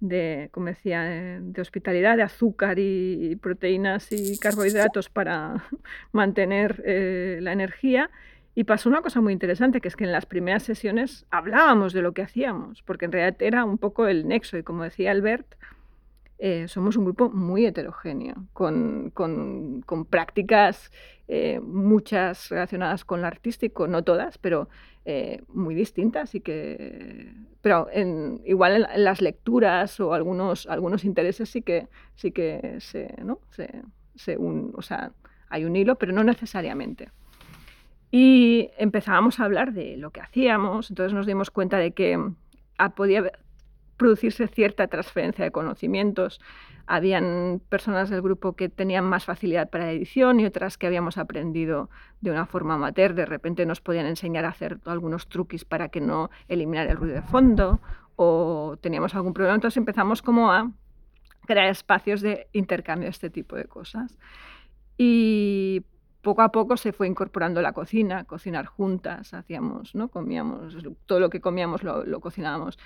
de, 0.01 0.49
como 0.51 0.65
decía, 0.65 1.39
de 1.41 1.61
hospitalidad, 1.61 2.17
de 2.17 2.23
azúcar 2.23 2.79
y, 2.79 3.37
proteínas 3.37 4.11
y 4.11 4.37
carbohidratos 4.39 5.07
para 5.07 5.63
mantener 6.11 6.83
eh, 6.85 7.39
la 7.41 7.53
energía. 7.53 8.09
Y 8.55 8.65
pasó 8.65 8.89
una 8.89 9.01
cosa 9.01 9.19
muy 9.19 9.33
interesante, 9.33 9.81
que 9.81 9.87
es 9.87 9.95
que 9.95 10.03
en 10.03 10.11
las 10.11 10.25
primeras 10.25 10.63
sesiones 10.63 11.25
hablábamos 11.31 11.91
de 11.93 12.01
lo 12.01 12.13
que 12.13 12.21
hacíamos, 12.21 12.83
porque 12.83 13.05
en 13.05 13.11
realidad 13.11 13.41
era 13.41 13.65
un 13.65 13.77
poco 13.77 14.07
el 14.07 14.27
nexo. 14.27 14.57
Y 14.57 14.63
como 14.63 14.83
decía 14.83 15.11
Albert, 15.11 15.55
eh, 16.37 16.67
somos 16.67 16.95
un 16.97 17.05
grupo 17.05 17.29
muy 17.29 17.65
heterogéneo, 17.65 18.35
con, 18.53 19.09
con, 19.11 19.81
con 19.81 20.05
prácticas 20.05 20.91
eh, 21.27 21.59
muchas 21.61 22.49
relacionadas 22.49 23.05
con 23.05 23.21
lo 23.21 23.27
artístico, 23.27 23.87
no 23.87 24.03
todas, 24.03 24.37
pero 24.37 24.69
eh, 25.05 25.41
muy 25.49 25.75
distintas 25.75 26.33
y 26.33 26.39
que 26.39 27.33
pero 27.61 27.87
en, 27.91 28.41
igual 28.45 28.87
en, 28.89 29.03
las 29.03 29.21
lecturas 29.21 29.99
o 29.99 30.13
algunos 30.13 30.65
algunos 30.65 31.03
intereses 31.03 31.49
sí 31.49 31.61
que 31.61 31.87
sí 32.15 32.31
que 32.31 32.77
se 32.79 33.13
no 33.21 33.39
se, 33.51 33.81
se 34.15 34.37
un, 34.37 34.71
o 34.75 34.81
sea 34.81 35.11
hay 35.49 35.65
un 35.65 35.75
hilo 35.75 35.97
pero 35.97 36.13
no 36.13 36.23
necesariamente 36.23 37.09
y 38.15 38.69
empezábamos 38.77 39.39
a 39.39 39.45
hablar 39.45 39.73
de 39.73 39.97
lo 39.97 40.11
que 40.11 40.21
hacíamos 40.21 40.91
entonces 40.91 41.13
nos 41.13 41.25
dimos 41.25 41.49
cuenta 41.49 41.77
de 41.77 41.93
que 41.93 42.23
ah, 42.77 42.93
podía 42.93 43.31
producirse 43.97 44.47
cierta 44.47 44.87
transferencia 44.87 45.43
de 45.43 45.51
conocimientos 45.51 46.39
habían 46.85 47.61
personas 47.69 48.09
del 48.09 48.21
grupo 48.21 48.53
que 48.53 48.69
tenían 48.69 49.05
más 49.05 49.25
facilidad 49.25 49.69
para 49.69 49.85
la 49.85 49.91
edición 49.91 50.39
y 50.39 50.45
otras 50.45 50.77
que 50.77 50.87
habíamos 50.87 51.17
aprendido 51.17 51.89
de 52.21 52.31
una 52.31 52.45
forma 52.45 52.73
amateur. 52.73 53.13
De 53.13 53.25
repente 53.25 53.65
nos 53.65 53.79
podían 53.79 54.05
enseñar 54.05 54.45
a 54.45 54.49
hacer 54.49 54.79
algunos 54.85 55.27
truquis 55.27 55.63
para 55.63 55.89
que 55.89 56.01
no 56.01 56.29
eliminar 56.47 56.87
el 56.87 56.97
ruido 56.97 57.15
de 57.15 57.21
fondo 57.21 57.79
o 58.15 58.77
teníamos 58.81 59.15
algún 59.15 59.33
problema. 59.33 59.55
Entonces 59.55 59.77
empezamos 59.77 60.21
como 60.21 60.51
a 60.51 60.71
crear 61.45 61.69
espacios 61.69 62.21
de 62.21 62.47
intercambio 62.51 63.05
de 63.05 63.11
este 63.11 63.29
tipo 63.29 63.55
de 63.55 63.65
cosas. 63.65 64.17
Y 64.97 65.83
poco 66.23 66.41
a 66.41 66.51
poco 66.51 66.77
se 66.77 66.93
fue 66.93 67.07
incorporando 67.07 67.61
la 67.61 67.73
cocina, 67.73 68.23
cocinar 68.23 68.65
juntas, 68.65 69.33
hacíamos, 69.33 69.93
¿no? 69.93 70.07
Comíamos, 70.07 70.75
todo 71.05 71.19
lo 71.19 71.29
que 71.29 71.41
comíamos 71.41 71.83
lo, 71.83 72.19
cocinábamos. 72.21 72.79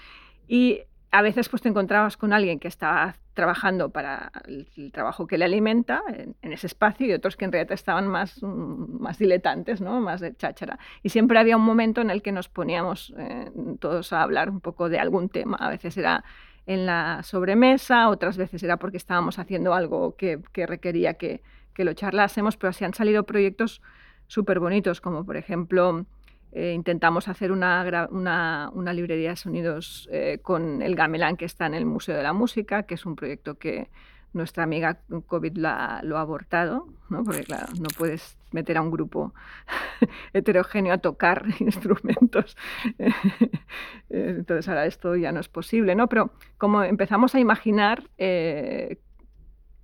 Y 0.48 0.82
a 1.12 1.22
veces 1.22 1.48
pues 1.48 1.62
te 1.62 1.70
encontrabas 1.70 2.18
con 2.18 2.34
alguien 2.34 2.60
que 2.60 2.68
estaba 2.68 3.16
trabajando 3.36 3.92
para 3.92 4.32
el, 4.48 4.92
trabajo 4.92 5.28
que 5.28 5.38
le 5.38 5.46
alimenta 5.46 6.02
en, 6.10 6.52
ese 6.52 6.66
espacio 6.66 7.06
y 7.06 7.14
otros 7.14 7.38
que 7.38 7.46
en 7.46 7.52
realidad 7.52 7.74
estaban 7.74 8.08
más, 8.08 8.42
mm, 8.42 9.00
más 9.00 9.20
diletantes, 9.20 9.82
¿no? 9.82 10.02
más 10.02 10.20
de 10.20 10.36
cháchara. 10.36 10.80
Y 11.04 11.10
siempre 11.10 11.38
había 11.38 11.58
un 11.58 11.64
momento 11.64 12.02
en 12.02 12.10
el 12.10 12.24
que 12.24 12.32
nos 12.32 12.50
poníamos 12.50 13.14
eh, 13.20 13.52
todos 13.80 14.14
a 14.14 14.24
hablar 14.24 14.50
un 14.50 14.62
poco 14.62 14.90
de 14.90 14.98
algún 14.98 15.30
tema. 15.30 15.58
A 15.58 15.70
veces 15.70 15.96
era 15.96 16.24
en 16.66 16.88
la 16.88 17.22
sobremesa, 17.22 18.10
otras 18.10 18.36
veces 18.36 18.64
era 18.64 18.78
porque 18.78 18.98
estábamos 18.98 19.38
haciendo 19.38 19.76
algo 19.76 20.16
que 20.18 20.42
requería 20.66 21.14
que, 21.14 21.42
que, 21.78 21.86
lo 21.86 21.94
charlásemos, 21.94 22.58
pero 22.58 22.70
así 22.70 22.84
han 22.84 22.94
salido 22.94 23.24
proyectos 23.24 23.82
súper 24.28 24.60
bonitos, 24.60 25.00
como 25.00 25.26
por 25.26 25.38
ejemplo 25.38 26.06
eh, 26.52 26.74
intentamos 26.74 27.28
hacer 27.28 27.52
una, 27.52 28.08
una, 28.12 28.94
librería 28.94 29.30
de 29.30 29.36
sonidos 29.36 30.10
eh, 30.12 30.40
con 30.42 30.82
el 30.82 30.96
gamelán 30.96 31.38
que 31.38 31.46
está 31.46 31.66
en 31.66 31.74
el 31.76 31.86
Museo 31.86 32.18
de 32.18 32.24
la 32.24 32.34
Música, 32.34 32.84
que 32.84 32.96
es 32.96 33.06
un 33.06 33.16
proyecto 33.16 33.58
que 33.58 33.90
nuestra 34.34 34.64
amiga 34.64 35.00
COVID 35.28 35.58
lo 35.58 36.18
ha 36.18 36.22
abortado, 36.22 36.88
¿no? 37.10 37.24
porque 37.24 37.44
claro, 37.44 37.68
no 37.80 37.88
puedes 37.98 38.38
meter 38.52 38.78
a 38.78 38.82
un 38.82 38.92
grupo 38.92 39.34
heterogéneo 40.34 40.94
a 40.94 40.98
tocar 41.00 41.46
instrumentos. 41.60 42.56
Entonces 44.10 44.68
ahora 44.68 44.86
esto 44.86 45.16
ya 45.16 45.32
no 45.32 45.40
es 45.40 45.50
posible, 45.50 45.96
¿no? 45.96 46.08
Pero 46.08 46.32
como 46.58 46.84
empezamos 46.84 47.36
a 47.36 47.40
imaginar 47.40 48.10
eh, 48.18 49.00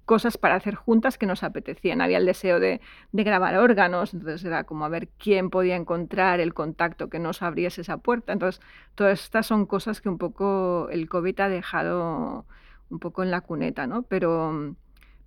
cosas 0.06 0.38
para 0.38 0.56
hacer 0.56 0.76
juntas 0.76 1.18
que 1.18 1.26
nos 1.26 1.44
apetecían. 1.44 2.02
Había 2.02 2.18
el 2.18 2.26
deseo 2.26 2.60
de, 2.60 2.82
grabar 3.12 3.58
órganos, 3.58 4.14
entonces 4.14 4.44
era 4.44 4.64
como 4.64 4.86
a 4.86 4.90
ver 4.90 5.08
quién 5.18 5.50
podía 5.50 5.76
encontrar 5.76 6.40
el 6.40 6.54
contacto 6.54 7.10
que 7.10 7.20
nos 7.20 7.42
abriese 7.42 7.82
esa 7.82 7.98
puerta. 7.98 8.34
Entonces, 8.34 8.62
todas 8.96 9.24
estas 9.24 9.48
son 9.48 9.66
cosas 9.66 10.02
que 10.02 10.10
un 10.10 10.18
poco 10.18 10.88
el 10.92 11.08
COVID 11.10 11.40
ha 11.40 11.50
dejado 11.50 12.46
un 12.90 13.00
poco 13.00 13.24
en 13.24 13.32
la 13.32 13.42
cuneta, 13.42 13.88
¿no? 13.88 14.04
Pero, 14.04 14.76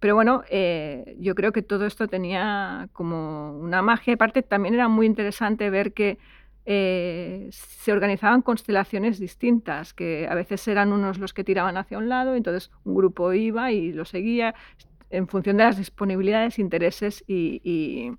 pero 0.01 0.15
bueno, 0.15 0.43
eh, 0.51 1.17
yo 1.21 1.35
creo 1.35 1.53
que 1.53 1.63
todo 1.63 1.87
esto 1.87 2.09
tenía 2.09 2.89
como 2.93 3.59
una 3.59 3.83
magia. 3.83 4.15
Aparte, 4.15 4.43
también 4.43 4.75
era 4.75 4.89
muy 4.89 5.07
interesante 5.07 5.71
ver 5.71 5.93
que 5.93 6.19
eh, 6.69 7.49
se 7.53 7.93
organizaban 7.93 8.43
constelaciones 8.43 9.21
distintas, 9.21 9.95
que 9.95 10.27
a 10.29 10.35
veces 10.35 10.67
eran 10.67 10.93
unos 10.93 11.19
los 11.19 11.33
que 11.33 11.45
tiraban 11.45 11.77
hacia 11.77 11.97
un 11.97 12.09
lado, 12.09 12.35
entonces 12.35 12.73
un 12.83 12.97
grupo 12.97 13.33
iba 13.33 13.71
y 13.71 13.93
lo 13.93 14.05
seguía 14.05 14.53
en 15.11 15.29
función 15.29 15.59
de 15.59 15.65
las 15.65 15.79
disponibilidades, 15.79 16.59
intereses 16.59 17.23
y, 17.29 18.17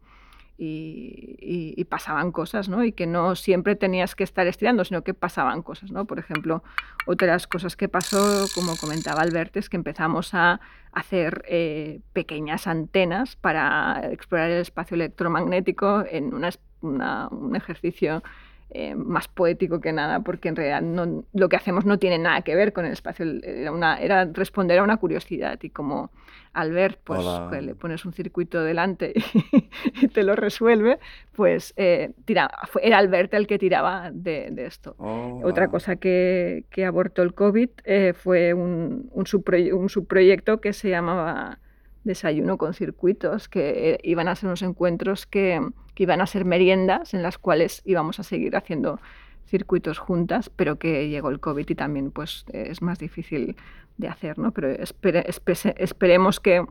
pasaban 1.89 2.31
cosas, 2.31 2.69
¿no? 2.69 2.83
Y 2.83 2.93
que 2.93 3.05
no 3.05 3.35
siempre 3.35 3.75
tenías 3.75 4.15
que 4.15 4.23
estar 4.23 4.47
estirando, 4.47 4.85
sino 4.85 5.03
que 5.03 5.13
pasaban 5.13 5.61
cosas, 5.61 5.91
¿no? 5.91 6.05
Por 6.05 6.19
ejemplo, 6.19 6.63
otra 7.05 7.27
de 7.27 7.33
las 7.33 7.47
cosas 7.47 7.75
que 7.75 7.89
pasó, 7.89 8.45
como 8.55 8.77
comentaba 8.77 9.21
Albert, 9.23 9.57
es 9.57 9.69
que 9.69 9.77
empezamos 9.77 10.33
a 10.33 10.61
hacer 10.93 11.43
eh, 11.47 11.99
pequeñas 12.13 12.67
antenas 12.67 13.35
para 13.35 14.09
explorar 14.11 14.51
el 14.51 14.61
espacio 14.61 14.95
electromagnético 14.95 16.05
en 16.09 16.33
una 16.81 17.27
un 17.29 17.55
ejercicio 17.55 18.21
eh, 18.69 18.95
más 18.95 19.29
poético 19.29 19.79
que 19.79 19.93
nada, 19.93 20.19
porque 20.19 20.49
en 20.49 20.57
realidad 20.57 20.81
no, 20.81 21.23
lo 21.33 21.47
que 21.47 21.55
hacemos 21.55 21.85
no 21.85 21.99
tiene 21.99 22.17
nada 22.17 22.41
que 22.41 22.53
ver 22.53 22.73
con 22.73 22.85
el 22.85 22.91
espacio, 22.91 23.25
era, 23.41 23.71
una, 23.71 23.97
era 24.01 24.25
responder 24.25 24.79
a 24.79 24.83
una 24.83 24.97
curiosidad 24.97 25.57
y 25.61 25.69
como 25.69 26.11
Albert, 26.51 26.99
pues 27.01 27.25
le 27.63 27.75
pones 27.75 28.03
un 28.03 28.11
circuito 28.11 28.61
delante 28.61 29.13
y, 30.01 30.09
te 30.09 30.21
lo 30.23 30.35
resuelve, 30.35 30.99
pues 31.31 31.73
eh, 31.77 32.11
tira, 32.25 32.51
era 32.81 32.97
Albert 32.97 33.35
el 33.35 33.47
que 33.47 33.57
tiraba 33.57 34.11
de, 34.11 34.53
esto. 34.57 34.97
Otra 34.97 35.69
cosa 35.69 35.95
que, 35.95 36.65
que, 36.69 36.83
abortó 36.83 37.21
el 37.21 37.33
COVID 37.33 37.69
eh, 37.85 38.13
fue 38.17 38.53
un, 38.53 39.09
un, 39.13 39.25
un 39.73 39.89
subproyecto 39.89 40.59
que 40.59 40.73
se 40.73 40.89
llamaba 40.89 41.59
Desayuno 42.07 42.57
con 42.57 42.73
circuitos, 42.73 43.47
que 43.47 43.99
iban 44.03 44.27
a 44.27 44.35
ser 44.35 44.47
unos 44.47 44.63
encuentros 44.63 45.25
que 45.25 45.61
que 45.97 46.03
iban 46.03 46.21
a 46.21 46.27
ser 46.27 46.45
meriendas 46.45 47.15
en 47.15 47.23
las 47.23 47.39
cuales 47.39 47.81
íbamos 47.83 48.19
a 48.19 48.23
seguir 48.23 48.55
haciendo 48.55 48.99
circuitos 49.47 49.97
juntas, 49.97 50.51
pero 50.51 50.77
que 50.77 51.09
llegó 51.09 51.31
el 51.31 51.39
COVID 51.39 51.67
y 51.67 51.73
también 51.73 52.11
pues 52.11 52.45
es 52.53 52.83
más 52.83 52.99
difícil 52.99 53.55
de 53.97 54.07
hacer, 54.07 54.37
¿no? 54.37 54.51
Pero 54.51 54.69
esperemos 54.69 56.39
que 56.39 56.63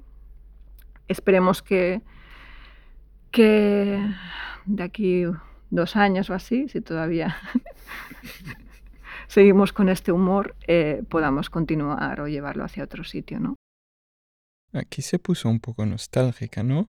esperemos 1.08 1.60
que, 1.60 2.02
que 3.32 4.00
de 4.64 4.82
aquí 4.84 5.24
dos 5.70 5.96
años 5.96 6.30
o 6.30 6.34
así, 6.34 6.68
si 6.68 6.80
todavía 6.80 7.36
seguimos 9.26 9.72
con 9.72 9.88
este 9.88 10.12
humor, 10.12 10.54
eh, 10.68 11.02
podamos 11.08 11.50
continuar 11.50 12.20
o 12.20 12.28
llevarlo 12.28 12.62
hacia 12.62 12.84
otro 12.84 13.02
sitio, 13.02 13.40
¿no? 13.40 13.56
Aquí 14.76 15.00
se 15.00 15.18
puso 15.18 15.48
un 15.48 15.58
poco 15.58 15.86
nostálgica, 15.86 16.62
¿no? 16.62 16.90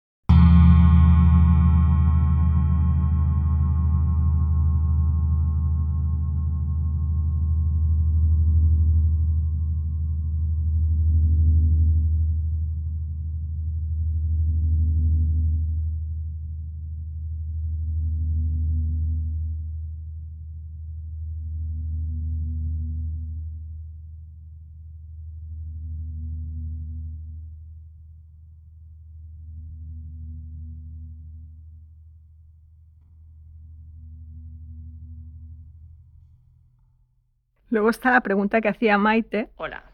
Luego 37.70 37.88
está 37.88 38.10
la 38.10 38.20
pregunta 38.20 38.60
que 38.60 38.68
hacía 38.68 38.98
Maite. 38.98 39.48
Hola. 39.56 39.84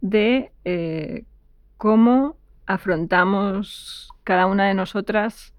De 0.00 0.52
eh, 0.64 1.24
cómo 1.76 2.36
afrontamos 2.66 4.08
cada 4.22 4.46
una 4.46 4.68
de 4.68 4.74
nosotras 4.74 5.52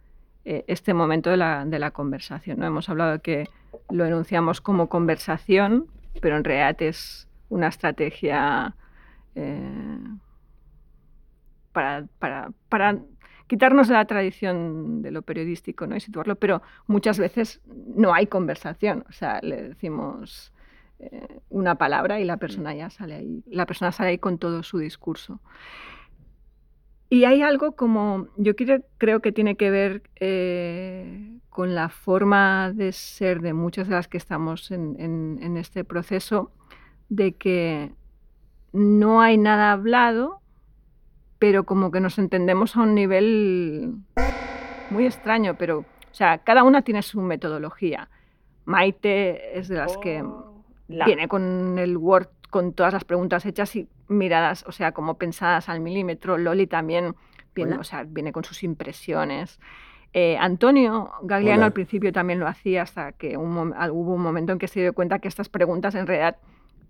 eh, 0.46 0.64
este 0.68 0.94
momento 0.94 1.30
de 1.30 1.38
la, 1.38 1.92
conversación. 1.92 2.60
¿no? 2.60 2.66
Hemos 2.66 2.88
hablado 2.88 3.14
de 3.14 3.20
que 3.20 3.50
lo 3.90 4.06
enunciamos 4.06 4.62
como 4.62 4.88
conversación, 4.88 5.88
pero 6.22 6.38
en 6.38 6.46
realidad 6.46 6.82
es 6.82 7.28
una 7.50 7.68
estrategia 7.68 8.76
eh, 9.36 10.00
para, 11.74 12.06
para, 12.70 13.00
quitarnos 13.48 13.88
de 13.88 13.96
la 13.96 14.06
tradición 14.06 15.02
de 15.02 15.12
lo 15.12 15.24
periodístico 15.24 15.88
¿no? 15.88 15.96
y 15.96 16.00
situarlo, 16.00 16.36
pero 16.36 16.62
muchas 16.88 17.20
veces 17.20 17.62
no 17.66 18.14
hay 18.14 18.28
conversación. 18.28 19.04
O 19.10 19.12
sea, 19.12 19.40
le 19.42 19.70
decimos 19.70 20.54
eh, 21.00 21.40
una 21.50 21.76
palabra 21.76 22.20
y 22.20 22.26
la 22.26 22.38
persona 22.38 22.74
ya 22.76 22.90
sale 22.90 23.16
ahí. 23.16 23.44
La 23.48 23.66
persona 23.66 23.92
sale 23.92 24.10
ahí 24.12 24.18
con 24.18 24.38
todo 24.38 24.64
su 24.64 24.78
discurso. 24.80 25.40
Y 27.10 27.24
hay 27.26 27.42
algo 27.42 27.72
como, 27.76 28.28
yo 28.38 28.56
creo, 28.56 28.84
creo 29.00 29.20
que 29.20 29.32
tiene 29.32 29.56
que 29.56 29.72
ver 29.72 30.04
eh, 30.20 31.40
con 31.50 31.74
la 31.74 31.90
forma 31.90 32.72
de 32.72 32.92
ser 32.92 33.42
de 33.42 33.54
muchas 33.54 33.88
de 33.88 33.96
las 33.96 34.08
que 34.08 34.18
estamos 34.18 34.70
en, 34.70 34.96
en- 35.00 35.40
en 35.42 35.58
este 35.58 35.84
proceso, 35.84 36.52
de 37.10 37.34
que 37.34 37.92
no 38.74 39.22
hay 39.22 39.38
nada 39.40 39.72
hablado, 39.72 40.42
pero 41.40 41.64
como 41.64 41.90
que 41.90 42.00
nos 42.00 42.20
entendemos 42.20 42.76
a 42.76 42.82
un 42.82 42.94
nivel 42.94 43.96
muy 44.92 45.06
extraño, 45.08 45.56
pero, 45.58 45.80
o 45.80 46.14
sea, 46.14 46.38
cada 46.40 46.64
una 46.64 46.84
tiene 46.84 47.02
su 47.02 47.22
metodología. 47.22 48.10
Maite 48.66 49.58
es 49.58 49.68
de 49.68 49.78
las 49.78 49.98
que 49.98 50.24
viene 51.06 51.28
con 51.28 51.78
el 51.80 51.96
Word 51.98 52.28
con 52.50 52.74
todas 52.74 52.94
las 52.94 53.04
preguntas 53.04 53.46
hechas 53.46 53.76
y 53.76 53.88
miradas, 54.08 54.66
o 54.68 54.72
sea, 54.72 54.92
como 54.92 55.18
pensadas 55.18 55.70
al 55.70 55.80
milímetro. 55.82 56.38
Loli 56.38 56.66
también 56.68 57.16
viene, 57.54 57.74
Hola. 57.74 57.82
o 57.82 57.84
sea, 57.84 58.04
viene 58.08 58.32
con 58.32 58.44
sus 58.44 58.64
impresiones. 58.64 59.60
Eh, 60.14 60.36
Antonio 60.40 61.12
Gagliano 61.22 61.58
Hola. 61.60 61.66
al 61.68 61.74
principio 61.74 62.12
también 62.12 62.40
lo 62.40 62.48
hacía 62.48 62.82
hasta 62.82 63.12
que 63.12 63.38
un 63.38 63.74
al- 63.78 63.92
hubo 63.92 64.16
un 64.16 64.22
momento 64.24 64.52
en 64.52 64.58
que 64.58 64.68
se 64.68 64.80
dio 64.80 64.94
cuenta 64.94 65.20
que 65.20 65.28
estas 65.28 65.50
preguntas 65.50 65.94
en 65.94 66.08
realidad 66.08 66.38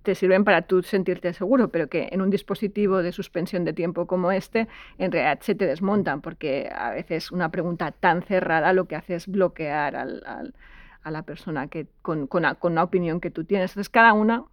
te 0.03 0.15
sirven 0.15 0.45
para 0.45 0.61
tú 0.61 0.81
sentirte 0.81 1.33
seguro, 1.33 1.67
pero 1.67 1.89
que 1.89 2.07
en 2.13 2.21
un 2.21 2.29
dispositivo 2.29 3.03
de 3.03 3.11
suspensión 3.11 3.65
de 3.65 3.73
tiempo 3.73 4.07
como 4.07 4.31
este, 4.31 4.69
en 4.97 5.11
realidad 5.11 5.39
se 5.41 5.55
te 5.55 5.65
desmontan, 5.65 6.21
porque 6.21 6.69
a 6.73 6.91
veces 6.91 7.33
una 7.33 7.49
pregunta 7.51 7.91
tan 7.91 8.21
cerrada 8.23 8.71
lo 8.71 8.85
que 8.85 8.95
hace 8.95 9.15
es 9.15 9.27
bloquear 9.27 9.97
al- 9.97 10.23
al- 10.25 10.53
a 11.03 11.11
la 11.11 11.23
persona 11.23 11.67
que, 11.67 11.87
con, 12.01 12.27
con 12.27 12.45
una 12.63 12.83
opinión 12.83 13.19
que 13.19 13.31
tú 13.31 13.43
tienes. 13.45 13.71
Entonces, 13.71 13.89
cada 13.89 14.13
una 14.13 14.43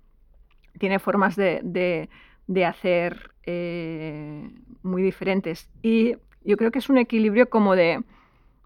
tiene 0.79 0.99
formas 0.99 1.37
de, 1.37 1.61
de- 1.65 2.09
de 2.47 2.65
hacer 2.65 3.31
eh, 3.45 4.49
muy 4.83 5.03
diferentes. 5.03 5.69
Y 5.83 6.17
yo 6.45 6.57
creo 6.57 6.71
que 6.71 6.79
es 6.79 6.89
un 6.89 6.99
equilibrio 6.99 7.51
como 7.51 7.75
de, 7.75 8.03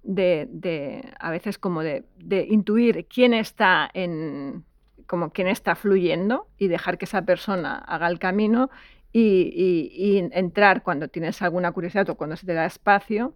de- 0.03 0.49
de- 0.51 1.13
a 1.19 1.31
veces 1.31 1.59
como 1.59 1.83
de, 1.83 2.05
de 2.19 2.47
intuir 2.49 3.07
quién 3.07 3.35
está 3.35 3.91
en 3.95 4.65
como 5.07 5.31
quién 5.33 5.49
está 5.49 5.75
fluyendo 5.75 6.47
y 6.57 6.69
dejar 6.69 6.97
que 6.97 7.05
esa 7.05 7.23
persona 7.23 7.79
haga 7.79 8.07
el 8.07 8.21
camino 8.21 8.71
y, 9.13 9.51
y- 9.57 9.93
y 9.93 10.19
entrar 10.33 10.85
cuando 10.85 11.09
tienes 11.09 11.43
alguna 11.43 11.73
curiosidad 11.73 12.09
o 12.11 12.15
cuando 12.15 12.37
se 12.37 12.47
te 12.47 12.55
da 12.55 12.65
espacio 12.65 13.35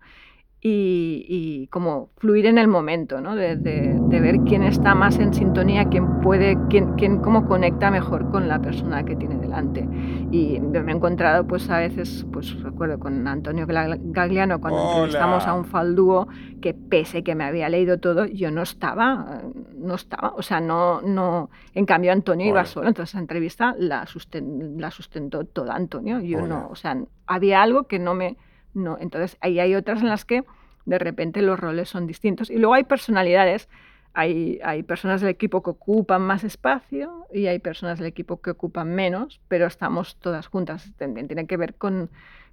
y, 0.66 1.26
y 1.28 1.66
como 1.66 2.08
fluir 2.16 2.46
en 2.46 2.56
el 2.56 2.68
momento, 2.68 3.20
¿no? 3.20 3.36
de, 3.36 3.54
de- 3.56 3.98
de 4.00 4.20
ver 4.20 4.38
quién 4.46 4.62
está 4.62 4.94
más 4.94 5.18
en 5.18 5.34
sintonía, 5.34 5.84
quién 5.90 6.20
puede, 6.22 6.56
quién, 6.70 6.94
quién 6.94 7.18
cómo 7.18 7.46
conecta 7.46 7.90
mejor 7.90 8.30
con 8.30 8.48
la 8.48 8.58
persona 8.60 9.04
que 9.04 9.14
tiene 9.14 9.36
delante. 9.36 9.86
Y 10.30 10.58
me 10.60 10.90
he 10.90 10.94
encontrado, 10.94 11.46
pues 11.46 11.68
a 11.68 11.78
veces, 11.80 12.26
pues 12.32 12.62
recuerdo 12.62 12.98
con 12.98 13.28
Antonio 13.28 13.66
Gagliano 13.68 14.58
cuando 14.58 14.80
Hola. 14.80 14.88
entrevistamos 14.92 15.46
a 15.46 15.52
un 15.52 15.66
faldúo 15.66 16.28
que 16.62 16.72
pese 16.72 17.22
que 17.22 17.34
me 17.34 17.44
había 17.44 17.68
leído 17.68 17.98
todo, 17.98 18.24
yo 18.24 18.50
no 18.50 18.62
estaba, 18.62 19.42
no 19.76 19.94
estaba, 19.96 20.32
o 20.34 20.40
sea, 20.40 20.60
no, 20.60 21.02
no, 21.02 21.50
en 21.74 21.84
cambio 21.84 22.10
Antonio 22.10 22.46
iba 22.48 22.60
Ole. 22.60 22.68
solo, 22.70 22.88
entonces 22.88 23.14
la 23.14 23.20
entrevista 23.20 23.74
la, 23.78 24.06
susten- 24.06 24.80
la 24.80 24.90
sustentó 24.90 25.44
toda 25.44 25.74
Antonio, 25.74 26.20
yo 26.20 26.38
Ole. 26.38 26.48
no, 26.48 26.68
o 26.70 26.74
sea, 26.74 26.96
había 27.26 27.60
algo 27.62 27.84
que 27.84 27.98
no 27.98 28.14
me, 28.14 28.38
no, 28.74 28.98
entonces 29.00 29.36
ahí 29.40 29.60
hay 29.60 29.74
otras 29.74 30.00
en 30.02 30.08
las 30.08 30.24
que 30.24 30.44
de 30.84 30.98
repente 30.98 31.42
los 31.42 31.58
roles 31.58 31.88
son 31.88 32.06
distintos. 32.06 32.50
Y 32.50 32.58
luego 32.58 32.74
hay 32.74 32.84
personalidades, 32.84 33.68
hay, 34.12 34.60
hay 34.62 34.82
personas 34.82 35.20
del 35.20 35.30
equipo 35.30 35.62
que 35.62 35.70
ocupan 35.70 36.22
más 36.22 36.44
espacio 36.44 37.26
y 37.32 37.46
hay 37.46 37.58
personas 37.58 37.98
del 37.98 38.08
equipo 38.08 38.40
que 38.40 38.50
ocupan 38.50 38.94
menos, 38.94 39.40
pero 39.48 39.66
estamos 39.66 40.16
todas 40.16 40.46
juntas. 40.46 40.92
También 40.98 41.26
tiene 41.26 41.46
que 41.46 41.56
ver 41.56 41.74
con, 41.74 42.10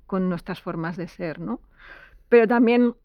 con 0.07 0.29
nuestras 0.29 0.61
formas 0.61 0.97
de 0.97 1.07
ser, 1.07 1.39
¿no? 1.39 1.59
Pero 2.29 2.47
también 2.47 2.95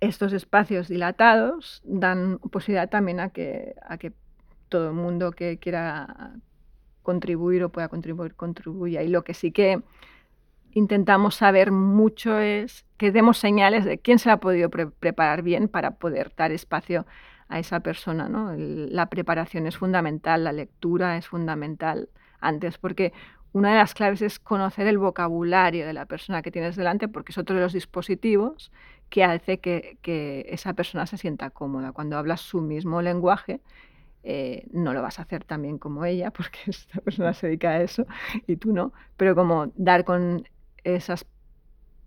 estos 0.00 0.32
espacios 0.32 0.88
dilatados 0.88 1.82
dan 1.84 2.38
posibilidad 2.38 2.88
también 2.88 3.20
a 3.20 3.30
que, 3.30 3.74
a 3.86 3.98
que 3.98 4.12
todo 4.68 4.88
el 4.88 4.94
mundo 4.94 5.32
que 5.32 5.58
quiera 5.58 6.32
contribuir 7.02 7.64
o 7.64 7.70
pueda 7.70 7.88
contribuir, 7.88 8.34
contribuya. 8.34 9.02
Y 9.02 9.08
lo 9.08 9.24
que 9.24 9.34
sí 9.34 9.50
que 9.50 9.82
intentamos 10.78 11.34
saber 11.36 11.70
mucho 11.72 12.38
es 12.38 12.84
que 12.96 13.12
demos 13.12 13.38
señales 13.38 13.84
de 13.84 13.98
quién 13.98 14.18
se 14.18 14.30
ha 14.30 14.38
podido 14.38 14.70
pre- 14.70 14.86
preparar 14.90 15.42
bien 15.42 15.68
para 15.68 15.92
poder 15.92 16.32
dar 16.36 16.52
espacio 16.52 17.06
a 17.48 17.58
esa 17.58 17.80
persona. 17.80 18.28
¿no? 18.28 18.52
La 18.56 19.06
preparación 19.06 19.66
es 19.66 19.76
fundamental, 19.76 20.44
la 20.44 20.52
lectura 20.52 21.16
es 21.16 21.26
fundamental 21.28 22.08
antes, 22.40 22.78
porque 22.78 23.12
una 23.52 23.70
de 23.70 23.78
las 23.78 23.94
claves 23.94 24.22
es 24.22 24.38
conocer 24.38 24.86
el 24.86 24.98
vocabulario 24.98 25.86
de 25.86 25.92
la 25.94 26.06
persona 26.06 26.42
que 26.42 26.50
tienes 26.50 26.76
delante, 26.76 27.08
porque 27.08 27.32
es 27.32 27.38
otro 27.38 27.56
de 27.56 27.62
los 27.62 27.72
dispositivos 27.72 28.70
que 29.08 29.24
hace 29.24 29.58
que, 29.58 29.96
que 30.02 30.46
esa 30.50 30.74
persona 30.74 31.06
se 31.06 31.16
sienta 31.16 31.50
cómoda. 31.50 31.92
Cuando 31.92 32.18
hablas 32.18 32.40
su 32.42 32.60
mismo 32.60 33.00
lenguaje, 33.00 33.60
eh, 34.22 34.66
no 34.72 34.92
lo 34.92 35.00
vas 35.00 35.18
a 35.18 35.22
hacer 35.22 35.44
tan 35.44 35.62
bien 35.62 35.78
como 35.78 36.04
ella, 36.04 36.30
porque 36.36 36.58
esta 36.66 37.00
persona 37.00 37.32
se 37.32 37.46
dedica 37.46 37.70
a 37.70 37.80
eso 37.82 38.06
y 38.46 38.56
tú 38.56 38.72
no, 38.72 38.92
pero 39.16 39.34
como 39.34 39.72
dar 39.76 40.04
con 40.04 40.46
esos 40.84 41.26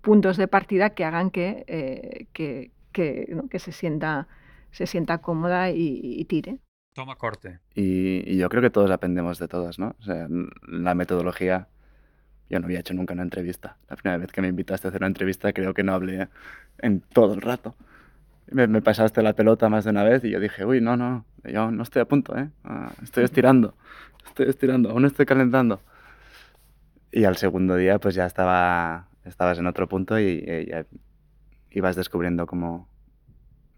puntos 0.02 0.38
de 0.38 0.48
partida 0.48 0.92
que 0.92 1.06
hagan 1.06 1.32
que, 1.32 1.64
eh, 1.68 2.28
que, 2.34 2.72
que, 2.92 3.28
¿no? 3.30 3.48
que 3.48 3.60
se, 3.60 3.72
sienta, 3.72 4.28
se 4.72 4.88
sienta 4.88 5.20
cómoda 5.20 5.72
y, 5.72 6.00
y 6.02 6.26
tire. 6.26 6.60
Toma 6.94 7.16
corte. 7.16 7.60
Y, 7.74 8.30
y 8.30 8.38
yo 8.38 8.50
creo 8.50 8.62
que 8.62 8.70
todos 8.70 8.92
aprendemos 8.92 9.40
de 9.40 9.48
todos, 9.48 9.80
¿no? 9.80 9.96
O 10.00 10.04
sea, 10.04 10.28
la 10.68 10.94
metodología, 10.94 11.68
yo 12.50 12.60
no 12.60 12.66
había 12.66 12.80
hecho 12.82 12.94
nunca 12.94 13.14
una 13.14 13.24
entrevista. 13.24 13.78
La 13.90 13.96
primera 13.96 14.18
vez 14.18 14.32
que 14.32 14.42
me 14.42 14.50
invitaste 14.50 14.88
a 14.88 14.90
hacer 14.90 15.02
una 15.02 15.08
entrevista 15.08 15.54
creo 15.54 15.74
que 15.74 15.84
no 15.84 15.94
hablé 15.94 16.28
en 16.80 17.02
todo 17.02 17.34
el 17.34 17.42
rato. 17.42 17.76
Me, 18.48 18.68
me 18.68 18.82
pasaste 18.82 19.22
la 19.22 19.34
pelota 19.34 19.70
más 19.70 19.86
de 19.86 19.92
una 19.92 20.04
vez 20.04 20.24
y 20.26 20.32
yo 20.32 20.40
dije, 20.42 20.66
uy, 20.66 20.82
no, 20.82 20.98
no, 20.98 21.26
yo 21.46 21.72
no 21.72 21.84
estoy 21.84 22.02
a 22.02 22.06
punto, 22.06 22.38
¿eh? 22.38 22.50
Ah, 22.66 22.92
estoy 23.02 23.24
estirando, 23.30 23.76
estoy 24.26 24.50
estirando, 24.50 24.90
aún 24.90 25.06
estoy 25.06 25.26
calentando. 25.26 25.82
Y 27.12 27.26
al 27.26 27.38
segundo 27.38 27.76
día 27.76 28.00
pues 28.00 28.16
ya 28.16 28.26
estaba, 28.26 29.10
estabas 29.26 29.60
en 29.60 29.68
otro 29.68 29.88
punto 29.90 30.20
y, 30.20 30.44
y 30.48 30.66
ya 30.70 30.86
ibas 31.72 31.96
descubriendo 31.96 32.46
cómo, 32.48 32.90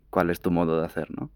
cuál 0.09 0.29
es 0.29 0.41
tu 0.41 0.51
modo 0.51 0.79
de 0.79 0.85
hacer, 0.85 1.09
¿no? 1.17 1.31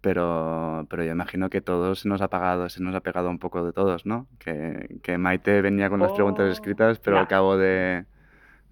pero, 0.00 0.86
pero 0.90 1.04
yo 1.04 1.12
imagino 1.12 1.50
que 1.50 1.60
todos 1.60 2.00
se 2.00 2.08
nos 2.08 2.20
ha 2.22 2.28
pagado, 2.28 2.68
se 2.68 2.82
nos 2.82 2.94
ha 2.94 3.00
pegado 3.00 3.30
un 3.30 3.38
poco 3.38 3.64
de 3.64 3.72
todos, 3.72 4.06
¿no? 4.06 4.26
Que, 4.38 4.98
que 5.02 5.18
Maite 5.18 5.62
venía 5.62 5.88
con 5.90 6.00
las 6.00 6.12
preguntas 6.12 6.46
Oh, 6.46 6.50
escritas, 6.50 6.98
pero 6.98 7.16
ya. 7.16 7.20
al 7.20 7.28
cabo 7.28 7.56
de, 7.56 8.06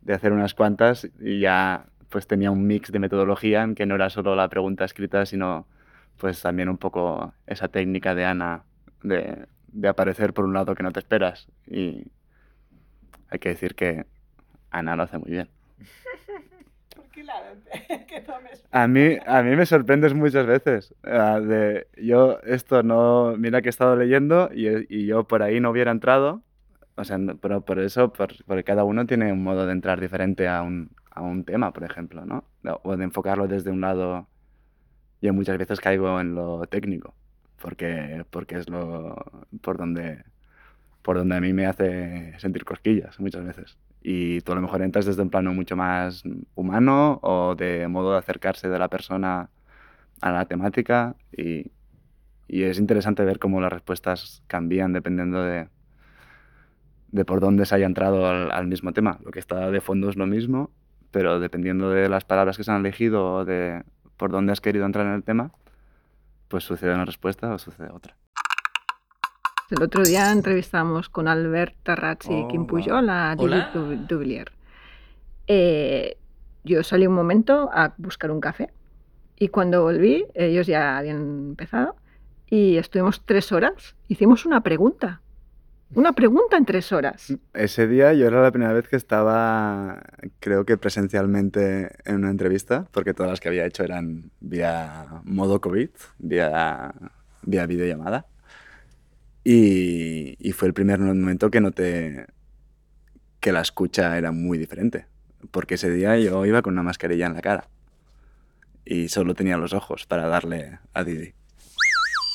de 0.02 0.14
hacer 0.14 0.32
unas 0.32 0.54
cuantas 0.54 1.08
y 1.20 1.40
ya 1.40 1.86
pues 2.10 2.26
tenía 2.26 2.50
un 2.50 2.66
mix 2.66 2.92
de 2.92 2.98
metodología 2.98 3.62
en 3.62 3.74
que 3.74 3.86
no 3.86 3.94
era 3.94 4.10
solo 4.10 4.34
la 4.36 4.48
pregunta 4.48 4.84
escrita, 4.84 5.26
sino 5.26 5.66
pues 6.18 6.42
también 6.42 6.68
un 6.68 6.78
poco 6.78 7.34
esa 7.46 7.68
técnica 7.68 8.14
de 8.14 8.24
Ana 8.24 8.64
de, 9.02 9.46
de 9.68 9.88
aparecer 9.88 10.32
por 10.34 10.44
un 10.46 10.54
lado 10.54 10.74
que 10.74 10.82
no 10.82 10.92
te 10.92 11.00
esperas. 11.00 11.48
Y 11.66 12.06
hay 13.30 13.38
que 13.38 13.50
decir 13.50 13.74
que 13.74 14.06
Ana 14.70 14.96
lo 14.96 15.04
hace 15.04 15.18
muy 15.18 15.30
bien. 15.30 15.48
A 18.70 18.86
mí, 18.86 19.16
a 19.26 19.42
mí 19.42 19.56
me 19.56 19.66
sorprendes 19.66 20.14
muchas 20.14 20.46
veces. 20.46 20.94
ah, 21.04 21.40
de, 21.40 21.86
yo 21.96 22.38
esto 22.42 22.82
no, 22.82 23.34
mira 23.38 23.62
que 23.62 23.68
he 23.68 23.70
estado 23.70 23.96
leyendo 23.96 24.50
y, 24.52 24.66
y 24.94 25.06
yo 25.06 25.24
por 25.26 25.42
ahí 25.42 25.58
no 25.60 25.70
hubiera 25.70 25.90
entrado. 25.90 26.42
O 26.96 27.04
sea, 27.04 27.18
pero 27.40 27.64
por 27.64 27.78
eso, 27.78 28.12
por- 28.12 28.44
porque 28.44 28.64
cada 28.64 28.84
uno 28.84 29.06
tiene 29.06 29.32
un 29.32 29.42
modo 29.42 29.66
de 29.66 29.72
entrar 29.72 30.00
diferente 30.00 30.48
a 30.48 30.62
un, 30.62 30.90
a 31.10 31.22
un 31.22 31.44
tema, 31.44 31.72
por 31.72 31.84
ejemplo, 31.84 32.24
¿no? 32.26 32.44
O 32.82 32.96
de 32.96 33.04
enfocarlo 33.04 33.46
desde 33.48 33.70
un 33.70 33.80
lado. 33.80 34.26
Yo 35.22 35.32
muchas 35.32 35.58
veces 35.58 35.80
caigo 35.80 36.20
en 36.20 36.34
lo 36.34 36.60
técnico, 36.66 37.14
porque, 37.60 38.24
porque 38.30 38.56
es 38.56 38.68
lo 38.68 39.16
por 39.62 39.76
donde, 39.78 40.24
por 41.08 41.16
donde 41.16 41.36
a 41.36 41.40
mí 41.40 41.54
me 41.54 41.64
hace 41.64 42.38
sentir 42.38 42.66
cosquillas 42.66 43.18
muchas 43.18 43.42
veces. 43.42 43.78
Y 44.02 44.42
tú 44.42 44.52
a 44.52 44.56
lo 44.56 44.60
mejor 44.60 44.82
entras 44.82 45.06
desde 45.06 45.22
un 45.22 45.30
plano 45.30 45.54
mucho 45.54 45.74
más 45.74 46.22
humano 46.54 47.18
o 47.22 47.54
de 47.54 47.88
modo 47.88 48.12
de 48.12 48.18
acercarse 48.18 48.68
de 48.68 48.78
la 48.78 48.88
persona 48.88 49.48
a 50.20 50.30
la 50.30 50.44
temática 50.44 51.16
y, 51.34 51.72
y 52.46 52.64
es 52.64 52.78
interesante 52.78 53.24
ver 53.24 53.38
cómo 53.38 53.58
las 53.62 53.72
respuestas 53.72 54.42
cambian 54.48 54.92
dependiendo 54.92 55.42
de, 55.42 55.70
de 57.10 57.24
por 57.24 57.40
dónde 57.40 57.64
se 57.64 57.76
haya 57.76 57.86
entrado 57.86 58.26
al, 58.26 58.52
al 58.52 58.66
mismo 58.66 58.92
tema. 58.92 59.18
Lo 59.24 59.30
que 59.30 59.38
está 59.38 59.70
de 59.70 59.80
fondo 59.80 60.10
es 60.10 60.16
lo 60.16 60.26
mismo, 60.26 60.72
pero 61.10 61.40
dependiendo 61.40 61.88
de 61.88 62.10
las 62.10 62.26
palabras 62.26 62.58
que 62.58 62.64
se 62.64 62.70
han 62.70 62.80
elegido 62.80 63.32
o 63.32 63.44
de 63.46 63.82
por 64.18 64.30
dónde 64.30 64.52
has 64.52 64.60
querido 64.60 64.84
entrar 64.84 65.06
en 65.06 65.14
el 65.14 65.24
tema, 65.24 65.52
pues 66.48 66.64
sucede 66.64 66.92
una 66.92 67.06
respuesta 67.06 67.54
o 67.54 67.58
sucede 67.58 67.88
otra. 67.90 68.14
El 69.70 69.82
otro 69.82 70.02
día 70.02 70.32
entrevistamos 70.32 71.08
con 71.10 71.28
Albert 71.28 71.74
Tarrazzi 71.82 72.32
y 72.32 72.48
Kim 72.48 72.62
Oh, 72.62 72.66
Pujol 72.66 73.10
a. 73.10 73.34
Judith 73.36 73.66
Du- 73.74 73.96
Duvillier. 74.08 74.50
Eh, 75.46 76.16
yo 76.64 76.82
salí 76.82 77.06
un 77.06 77.14
momento 77.14 77.68
a 77.72 77.94
buscar 77.98 78.30
un 78.30 78.40
café 78.40 78.70
y 79.38 79.48
cuando 79.48 79.82
volví, 79.82 80.26
ellos 80.34 80.66
ya 80.66 80.96
habían 80.98 81.18
empezado 81.50 81.96
y 82.48 82.76
estuvimos 82.78 83.22
tres 83.24 83.52
horas. 83.52 83.94
Hicimos 84.08 84.46
una 84.46 84.62
pregunta. 84.62 85.20
Una 85.94 86.12
pregunta 86.12 86.56
en 86.58 86.66
tres 86.66 86.92
horas. 86.92 87.32
Ese 87.54 87.86
día 87.86 88.12
yo 88.12 88.26
era 88.26 88.42
la 88.42 88.50
primera 88.50 88.74
vez 88.74 88.88
que 88.88 88.96
estaba, 88.96 90.02
creo 90.38 90.66
que 90.66 90.76
presencialmente 90.76 91.90
en 92.04 92.16
una 92.16 92.30
entrevista, 92.30 92.86
porque 92.92 93.14
todas 93.14 93.30
las 93.30 93.40
que 93.40 93.48
había 93.48 93.64
hecho 93.64 93.84
eran 93.84 94.30
vía 94.40 95.06
modo 95.24 95.60
COVID, 95.62 95.88
vía, 96.18 96.92
vía 97.42 97.66
videollamada. 97.66 98.26
Y, 99.44 100.36
y 100.38 100.52
fue 100.52 100.68
el 100.68 100.74
primer 100.74 100.98
momento 101.00 101.50
que 101.50 101.60
noté 101.60 102.26
que 103.40 103.52
la 103.52 103.60
escucha 103.60 104.18
era 104.18 104.32
muy 104.32 104.58
diferente, 104.58 105.06
porque 105.50 105.74
ese 105.74 105.90
día 105.90 106.18
yo 106.18 106.44
iba 106.44 106.62
con 106.62 106.74
una 106.74 106.82
mascarilla 106.82 107.26
en 107.26 107.34
la 107.34 107.40
cara 107.40 107.68
y 108.84 109.08
solo 109.08 109.34
tenía 109.34 109.56
los 109.58 109.74
ojos 109.74 110.06
para 110.06 110.26
darle 110.28 110.78
a 110.94 111.04
Didi. 111.04 111.34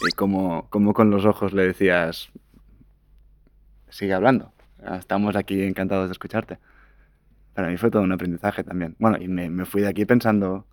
Y 0.07 0.11
como, 0.15 0.69
como 0.69 0.93
con 0.93 1.09
los 1.09 1.25
ojos 1.25 1.53
le 1.53 1.65
decías, 1.67 2.29
sigue 3.89 4.13
hablando, 4.13 4.53
estamos 4.99 5.35
aquí 5.35 5.63
encantados 5.63 6.07
de 6.09 6.13
escucharte. 6.13 6.59
Para 7.53 7.69
mí 7.69 7.77
fue 7.77 7.91
todo 7.91 8.01
un 8.01 8.11
aprendizaje 8.11 8.63
también. 8.63 8.95
Bueno, 8.99 9.17
y 9.19 9.27
me, 9.27 9.49
me 9.49 9.65
fui 9.65 9.81
de 9.81 9.87
aquí 9.87 10.05
pensando, 10.05 10.65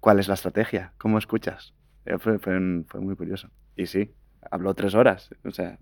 ¿cuál 0.00 0.18
es 0.18 0.28
la 0.28 0.34
estrategia? 0.34 0.92
¿Cómo 0.98 1.18
escuchas? 1.18 1.74
Eh, 2.04 2.18
Fue, 2.18 2.38
fue, 2.38 2.84
fue 2.86 3.00
muy 3.00 3.16
curioso. 3.16 3.48
Y 3.76 3.86
sí, 3.86 4.12
habló 4.52 4.74
tres 4.74 4.94
horas. 4.94 5.30
O 5.44 5.50
sea, 5.50 5.78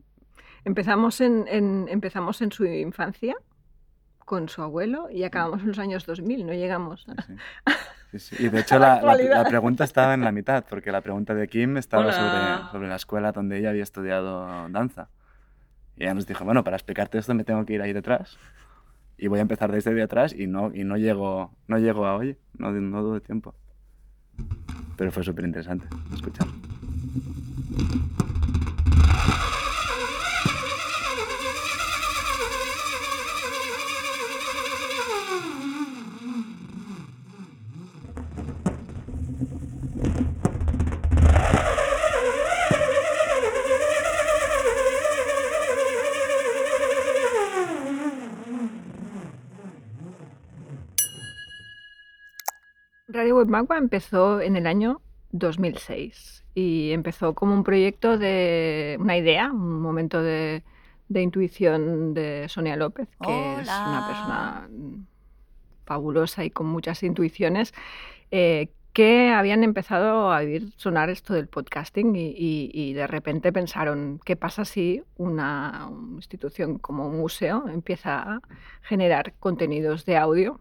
Empezamos 0.64 1.20
en, 1.20 1.46
en- 1.48 1.86
empezamos 1.88 2.40
en 2.42 2.52
su 2.52 2.64
infancia 2.66 3.34
con 4.26 4.48
su 4.48 4.62
abuelo 4.62 5.08
y 5.10 5.24
acabamos 5.24 5.60
en 5.62 5.68
los 5.68 5.78
años 5.78 6.06
2000, 6.06 6.46
no 6.46 6.52
llegamos. 6.52 7.06
a- 7.08 7.22
Sí, 7.22 7.32
sí. 7.32 7.38
Sí, 8.12 8.18
sí. 8.36 8.44
Y 8.44 8.48
de 8.48 8.60
hecho 8.60 8.78
la 8.78 9.00
la, 9.02 9.14
la- 9.16 9.44
pregunta 9.44 9.84
estaba 9.84 10.14
en 10.14 10.22
la 10.22 10.32
mitad, 10.32 10.64
porque 10.68 10.92
la 10.92 11.00
pregunta 11.00 11.32
de 11.34 11.46
Kim 11.48 11.76
estaba 11.76 12.12
sobre, 12.12 12.70
sobre 12.72 12.88
la 12.88 12.96
escuela 12.96 13.32
donde 13.32 13.58
ella 13.58 13.70
había 13.70 13.82
estudiado 13.82 14.68
danza. 14.68 15.08
Y 15.96 16.04
ella 16.04 16.14
nos 16.14 16.26
dijo, 16.26 16.44
bueno, 16.44 16.62
para 16.64 16.76
explicarte 16.76 17.18
esto 17.18 17.34
me 17.34 17.44
tengo 17.44 17.64
que 17.64 17.74
ir 17.74 17.82
ahí 17.82 17.92
detrás. 17.92 18.38
Y 19.16 19.28
voy 19.28 19.38
a 19.38 19.42
empezar 19.42 19.70
desde 19.72 19.92
de 19.94 20.02
atrás 20.02 20.32
y 20.34 20.46
no, 20.46 20.74
y 20.74 20.84
no, 20.84 20.96
llego, 20.96 21.54
no 21.68 21.78
llego 21.78 22.06
a 22.06 22.16
hoy, 22.16 22.36
no, 22.58 22.70
no 22.72 23.02
dudo 23.02 23.20
tiempo. 23.20 23.54
Pero 24.96 25.10
fue 25.12 25.22
súper 25.24 25.44
interesante 25.44 25.86
escuchar. 26.12 26.46
Radio 53.40 53.46
Web 53.46 53.48
Magua 53.48 53.78
empezó 53.78 54.40
en 54.42 54.56
el 54.56 54.66
año 54.66 55.00
2006 55.32 56.44
y 56.54 56.90
empezó 56.92 57.34
como 57.34 57.54
un 57.54 57.64
proyecto 57.64 58.18
de 58.18 58.98
una 59.00 59.16
idea, 59.16 59.50
un 59.50 59.80
momento 59.80 60.22
de, 60.22 60.62
de 61.08 61.22
intuición 61.22 62.12
de 62.12 62.46
Sonia 62.50 62.76
López, 62.76 63.08
que 63.24 63.30
es 63.62 63.66
una 63.68 64.06
persona 64.06 64.68
fabulosa 65.86 66.44
y 66.44 66.50
con 66.50 66.66
muchas 66.66 67.02
intuiciones, 67.02 67.72
eh, 68.30 68.68
que 68.92 69.30
habían 69.30 69.64
empezado 69.64 70.30
a 70.32 70.38
oír 70.40 70.72
sonar 70.76 71.08
esto 71.08 71.32
del 71.32 71.46
podcasting 71.48 72.14
y, 72.16 72.26
y- 72.36 72.70
y 72.74 72.92
de 72.92 73.06
repente 73.06 73.52
pensaron, 73.52 74.20
¿qué 74.24 74.36
pasa 74.36 74.64
si 74.66 75.02
una 75.16 75.88
institución 76.16 76.76
como 76.78 77.06
un 77.08 77.16
museo 77.18 77.68
empieza 77.68 78.20
a 78.20 78.40
generar 78.82 79.32
contenidos 79.40 80.04
de 80.04 80.16
audio 80.18 80.60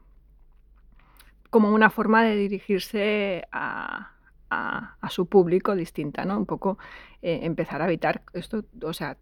como 1.50 1.74
una 1.74 1.90
forma 1.90 2.24
de 2.24 2.36
dirigirse 2.36 3.46
a, 3.52 4.12
a- 4.50 4.96
a 5.02 5.10
su 5.10 5.28
público 5.28 5.76
distinta, 5.76 6.26
¿no? 6.26 6.38
Un 6.38 6.46
poco 6.46 6.78
eh, 7.22 7.40
empezar 7.44 7.82
a 7.82 7.86
habitar 7.86 8.24
esto, 8.34 8.64
o 8.84 8.94
sea, 8.94 9.18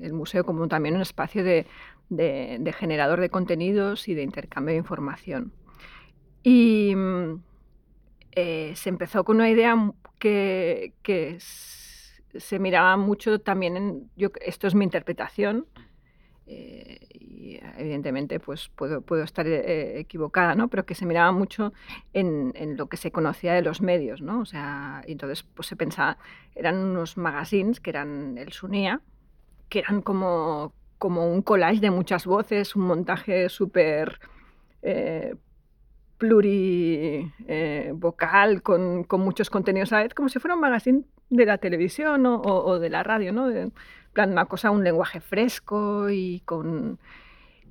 el 0.00 0.12
museo 0.12 0.44
como 0.44 0.68
también 0.68 0.94
un 0.96 1.02
espacio 1.02 1.44
de, 1.44 1.66
de- 2.08 2.58
de 2.60 2.72
generador 2.72 3.20
de 3.20 3.30
contenidos 3.30 4.08
y 4.08 4.14
de 4.14 4.22
intercambio 4.22 4.72
de 4.72 4.78
información. 4.78 5.52
Y 6.42 6.94
mm, 6.96 7.42
eh, 8.32 8.72
se 8.76 8.88
empezó 8.88 9.24
con 9.24 9.36
una 9.36 9.50
idea 9.50 9.76
que, 10.18 10.94
que 11.02 11.36
se 11.40 12.58
miraba 12.58 12.96
mucho 12.96 13.40
también 13.40 13.76
en, 13.76 14.10
yo, 14.16 14.30
esto 14.40 14.66
es 14.66 14.74
mi 14.74 14.84
interpretación, 14.84 15.66
eh, 16.52 16.98
y 17.10 17.58
evidentemente 17.78 18.38
pues 18.38 18.68
puedo, 18.74 19.00
puedo 19.00 19.22
estar 19.22 19.46
eh, 19.46 19.98
equivocada, 19.98 20.54
¿no? 20.54 20.68
pero 20.68 20.84
que 20.84 20.94
se 20.94 21.06
miraba 21.06 21.32
mucho 21.32 21.72
en, 22.12 22.52
en 22.54 22.76
lo 22.76 22.88
que 22.88 22.96
se 22.96 23.10
conocía 23.10 23.54
de 23.54 23.62
los 23.62 23.80
medios, 23.80 24.20
¿no? 24.20 24.40
O 24.40 24.44
sea, 24.44 25.02
entonces 25.06 25.42
pues 25.42 25.66
se 25.68 25.76
pensaba, 25.76 26.18
eran 26.54 26.76
unos 26.76 27.16
magazines 27.16 27.80
que 27.80 27.88
eran 27.90 28.36
el 28.36 28.52
Sunia, 28.52 29.00
que 29.68 29.78
eran 29.80 30.02
como, 30.02 30.74
como 30.98 31.32
un 31.32 31.40
collage 31.42 31.80
de 31.80 31.90
muchas 31.90 32.26
voces, 32.26 32.76
un 32.76 32.82
montaje 32.82 33.48
súper 33.48 34.20
eh, 34.82 35.34
plurivocal, 36.18 37.30
con, 38.62 39.04
con 39.04 39.20
muchos 39.22 39.48
contenidos 39.50 39.92
a 39.92 39.96
la 39.96 40.02
vez, 40.04 40.14
como 40.14 40.28
si 40.28 40.38
fuera 40.38 40.54
un 40.54 40.60
magazine 40.60 41.04
de 41.32 41.46
la 41.46 41.58
televisión 41.58 42.26
o, 42.26 42.78
de 42.78 42.90
la 42.90 43.02
radio, 43.02 43.32
¿no? 43.32 43.50
En 43.50 43.72
plan, 44.12 44.30
una 44.30 44.44
cosa, 44.44 44.70
un 44.70 44.84
lenguaje 44.84 45.20
fresco 45.20 46.10
y 46.10 46.40
con... 46.44 46.98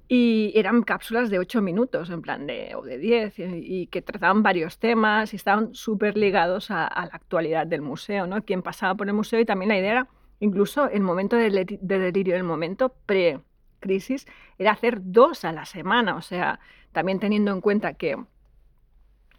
Y 0.08 0.52
eran 0.56 0.82
cápsulas 0.82 1.30
de 1.30 1.40
8 1.40 1.62
minutos, 1.62 2.10
en 2.10 2.22
plan 2.22 2.46
de, 2.46 2.76
o 2.76 2.82
de 2.82 2.98
10, 2.98 3.34
y, 3.38 3.88
que 3.88 4.02
trataban 4.02 4.44
varios 4.44 4.78
temas 4.78 5.32
y 5.32 5.38
estaban 5.38 5.74
súper 5.74 6.18
ligados 6.18 6.70
a, 6.70 6.90
la 6.90 7.16
actualidad 7.16 7.66
del 7.66 7.82
museo, 7.82 8.28
¿no? 8.28 8.44
Quien 8.44 8.62
pasaba 8.62 8.96
por 8.96 9.08
el 9.08 9.14
museo 9.14 9.40
y 9.40 9.46
también 9.46 9.70
la 9.70 9.78
idea 9.78 9.92
era, 9.92 10.08
incluso 10.40 10.90
el 10.90 11.02
momento 11.02 11.38
de, 11.38 11.78
de 11.82 12.00
delirio, 12.00 12.36
el 12.36 12.44
momento 12.44 12.94
pre-crisis, 13.06 14.26
era 14.58 14.72
hacer 14.72 15.00
dos 15.02 15.46
a 15.46 15.54
la 15.54 15.66
semana, 15.66 16.16
o 16.16 16.22
sea, 16.22 16.60
también 16.92 17.20
teniendo 17.20 17.54
en 17.54 17.62
cuenta 17.62 17.94
que, 17.94 18.18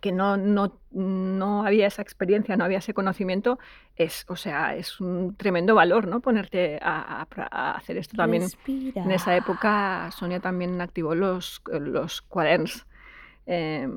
que 0.02 0.10
no, 0.12 0.36
no, 0.36 0.80
no 0.90 1.64
había 1.64 1.86
esa 1.86 2.02
experiencia, 2.02 2.56
no 2.56 2.64
había 2.64 2.78
ese 2.78 2.92
conocimiento, 2.92 3.58
es, 3.96 4.24
o 4.28 4.34
sea, 4.36 4.74
es 4.74 5.00
un 5.00 5.36
tremendo 5.36 5.76
valor, 5.76 6.08
¿no? 6.08 6.20
Ponerte 6.20 6.78
a, 6.82 7.22
a- 7.22 7.48
a 7.50 7.76
hacer 7.76 7.96
esto 7.96 8.16
también. 8.16 8.42
Respira. 8.42 9.04
En 9.04 9.12
esa 9.12 9.36
época 9.36 10.10
Sonia 10.10 10.40
también 10.40 10.80
activó 10.80 11.14
los, 11.14 11.62
los 11.70 12.20
quaderns, 12.22 12.84
eh, 13.46 13.88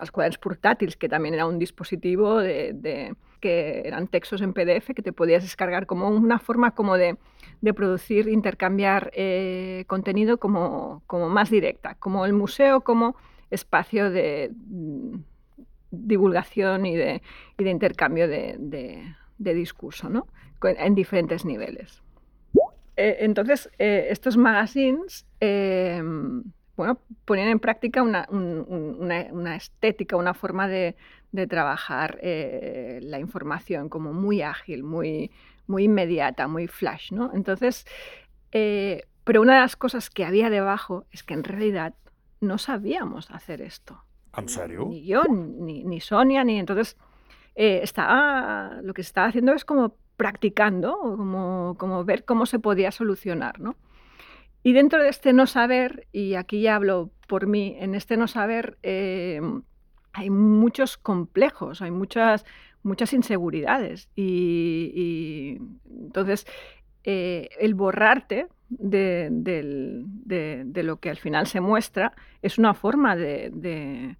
els 0.00 0.10
quaderns 0.12 0.38
portàtils, 0.38 0.96
que 0.96 1.08
también 1.08 1.34
era 1.34 1.46
un 1.46 1.58
dispositivo 1.58 2.38
de, 2.38 2.72
de- 2.74 3.14
que 3.40 3.80
eran 3.86 4.06
textos 4.08 4.42
en 4.42 4.52
PDF 4.52 4.92
que 4.94 5.02
te 5.02 5.12
podías 5.14 5.42
descargar 5.42 5.86
como 5.86 6.08
una 6.10 6.38
forma 6.38 6.72
como 6.74 6.98
de, 6.98 7.16
de 7.62 7.72
producir, 7.74 8.28
intercambiar 8.28 9.10
eh, 9.14 9.84
contenido 9.86 10.36
como, 10.38 11.02
como 11.06 11.30
más 11.30 11.48
directa, 11.48 11.94
como 11.94 12.26
el 12.26 12.34
museo 12.34 12.82
como 12.82 13.16
espacio 13.50 14.10
de 14.10 14.52
divulgación 15.90 16.86
y 16.86 16.96
de, 16.96 17.22
y 17.58 17.64
de 17.64 17.70
intercambio 17.70 18.28
de, 18.28 18.56
de- 18.58 19.14
discurso, 19.54 20.08
¿no? 20.08 20.26
En 20.62 20.94
diferentes 20.94 21.44
niveles. 21.44 22.02
Eh, 22.96 23.16
entonces, 23.20 23.70
eh, 23.78 24.08
estos 24.10 24.36
magazines, 24.36 25.26
eh, 25.40 26.02
bueno, 26.76 27.00
ponían 27.24 27.48
en 27.48 27.58
práctica 27.60 28.02
una, 28.02 28.26
un- 28.30 28.64
un- 28.68 28.96
una- 29.00 29.28
una 29.32 29.56
estética, 29.56 30.16
una 30.16 30.34
forma 30.34 30.68
de, 30.68 30.96
trabajar 31.46 32.18
la 32.22 33.18
información 33.20 33.88
como 33.88 34.12
muy 34.12 34.42
ágil, 34.42 34.82
muy, 34.82 35.30
muy 35.66 35.84
inmediata, 35.84 36.48
muy 36.48 36.66
flash, 36.66 37.12
¿no? 37.12 37.30
Entonces, 37.32 37.86
pero 38.50 39.40
una 39.40 39.54
de 39.54 39.60
las 39.60 39.76
cosas 39.76 40.10
que 40.10 40.24
había 40.24 40.50
debajo 40.50 41.06
es 41.12 41.22
que 41.22 41.34
en 41.34 41.44
realidad 41.44 41.94
no 42.40 42.58
sabíamos 42.58 43.30
hacer 43.30 43.62
esto. 43.62 44.02
¿En 44.36 44.48
serio? 44.48 44.86
Ni 44.88 45.04
yo, 45.04 45.22
ni, 45.24 45.84
ni 45.84 46.00
Sonia, 46.00 46.44
ni 46.44 46.58
entonces 46.58 46.96
eh, 47.54 47.80
estaba, 47.82 48.80
lo 48.82 48.94
que 48.94 49.02
se 49.02 49.08
estaba 49.08 49.28
haciendo 49.28 49.52
es 49.52 49.64
como 49.64 49.96
practicando, 50.16 50.96
como, 50.98 51.76
como 51.78 52.04
ver 52.04 52.24
cómo 52.24 52.46
se 52.46 52.58
podía 52.58 52.90
solucionar, 52.92 53.60
¿no? 53.60 53.76
Y 54.62 54.72
dentro 54.74 55.02
de 55.02 55.08
este 55.08 55.32
no 55.32 55.46
saber, 55.46 56.06
y 56.12 56.34
aquí 56.34 56.60
ya 56.60 56.76
hablo 56.76 57.10
por 57.26 57.46
mí, 57.46 57.76
en 57.78 57.94
este 57.94 58.16
no 58.16 58.28
saber 58.28 58.76
eh, 58.82 59.40
hay 60.12 60.30
muchos 60.30 60.98
complejos, 60.98 61.80
hay 61.80 61.90
muchas, 61.90 62.44
muchas 62.82 63.12
inseguridades. 63.14 64.10
Y, 64.14 64.92
y 64.94 65.60
entonces 65.88 66.46
eh, 67.04 67.48
el 67.58 67.74
borrarte 67.74 68.48
de, 68.70 70.02
lo 70.82 70.96
que 70.98 71.10
al 71.10 71.16
final 71.16 71.46
se 71.46 71.60
muestra 71.60 72.12
es 72.42 72.58
una 72.58 72.74
forma 72.74 73.16
de, 73.16 74.16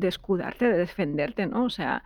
escudarte, 0.00 0.68
de 0.68 0.78
defenderte, 0.78 1.46
¿no? 1.46 1.64
O 1.64 1.70
sea, 1.70 2.02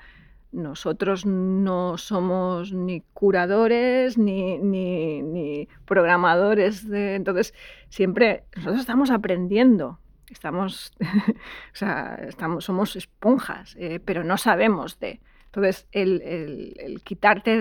nosotros 0.53 1.27
no 1.27 1.97
somos 1.97 2.73
ni 2.73 3.03
curadores 3.13 4.19
ni, 4.19 4.59
ni, 4.59 5.23
ni 5.23 5.69
programadores. 5.87 6.89
De, 6.89 7.15
entonces, 7.15 7.55
siempre 7.89 8.45
nosotros 8.57 8.81
estamos 8.81 9.11
aprendiendo. 9.11 9.99
Estamos, 10.29 10.93
o 11.01 11.75
sea, 11.75 12.21
estamos, 12.29 12.65
somos 12.65 12.95
esponjas, 12.97 13.77
eh, 13.79 14.01
pero 14.05 14.23
no 14.23 14.37
sabemos 14.37 14.99
de. 15.01 15.21
Entonces, 15.47 15.89
el, 15.91 17.01
quitarte 17.03 17.59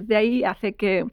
de, 0.00 0.16
ahí 0.16 0.44
hace 0.44 0.74
que, 0.74 1.06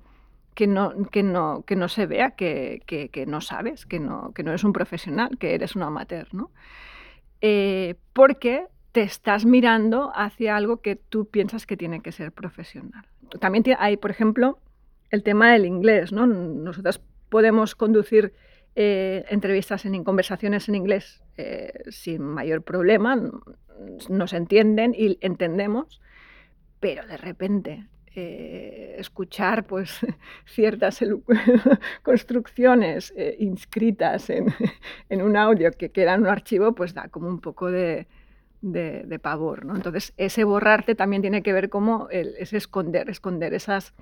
que, 0.60 0.68
no, 0.68 0.92
que, 1.10 1.24
no, 1.24 1.64
que 1.66 1.78
no 1.78 1.88
se 1.88 2.06
vea 2.06 2.32
que, 2.32 2.82
que, 2.86 3.08
que 3.08 3.26
no 3.26 3.40
sabes, 3.40 3.86
que 3.86 3.98
no, 3.98 4.34
que 4.34 4.44
no 4.44 4.52
eres 4.52 4.66
un 4.66 4.74
profesional, 4.74 5.38
que 5.38 5.56
eres 5.56 5.74
un 5.78 5.84
amateur, 5.84 6.28
¿no? 6.34 6.52
Eh, 7.40 7.96
porque 8.12 8.66
te 8.92 9.02
estás 9.04 9.46
mirando 9.46 10.12
hacia 10.14 10.58
algo 10.58 10.82
que 10.82 10.98
tú 10.98 11.30
piensas 11.30 11.66
que 11.66 11.78
tiene 11.78 12.02
que 12.02 12.12
ser 12.12 12.34
profesional. 12.34 13.06
También 13.40 13.64
hay, 13.80 13.96
por 13.96 14.12
ejemplo, 14.12 14.60
el 15.12 15.24
tema 15.24 15.54
del 15.54 15.66
inglés. 15.66 16.12
¿no? 16.12 16.28
Nosotros 16.28 17.00
podemos 17.30 17.74
conducir 17.74 18.34
eh, 18.76 19.24
entrevistas 19.30 19.86
en 19.86 20.04
conversaciones 20.04 20.68
en 20.68 20.76
inglés 20.76 21.24
eh, 21.38 21.72
sin 21.88 22.22
mayor 22.22 22.64
problema, 22.64 23.16
nos 24.10 24.34
entienden 24.34 24.94
y 24.94 25.18
entendemos, 25.22 26.02
pero 26.82 27.08
de 27.08 27.16
repente 27.16 27.88
eh, 28.22 28.96
escuchar 28.98 29.66
pues, 29.66 30.00
ciertas 30.46 31.00
construcciones 32.04 33.14
eh, 33.16 33.36
inscritas 33.40 34.30
en, 34.30 34.54
en, 35.10 35.22
un 35.22 35.38
audio 35.38 35.72
que 35.72 35.90
queda 35.92 36.16
un 36.16 36.28
archivo, 36.28 36.74
pues 36.74 36.94
da 36.94 37.08
como 37.08 37.28
un 37.30 37.40
poco 37.40 37.72
de, 37.72 38.08
de, 38.62 39.04
de 39.06 39.20
pavor. 39.20 39.66
¿no? 39.66 39.76
Entonces, 39.76 40.14
ese 40.18 40.44
borrarte 40.44 40.96
también 40.96 41.22
tiene 41.22 41.44
que 41.44 41.54
ver 41.54 41.70
como 41.70 42.10
el, 42.10 42.36
ese 42.38 42.58
esconder, 42.58 43.10
esconder 43.10 43.54
esas, 43.54 43.94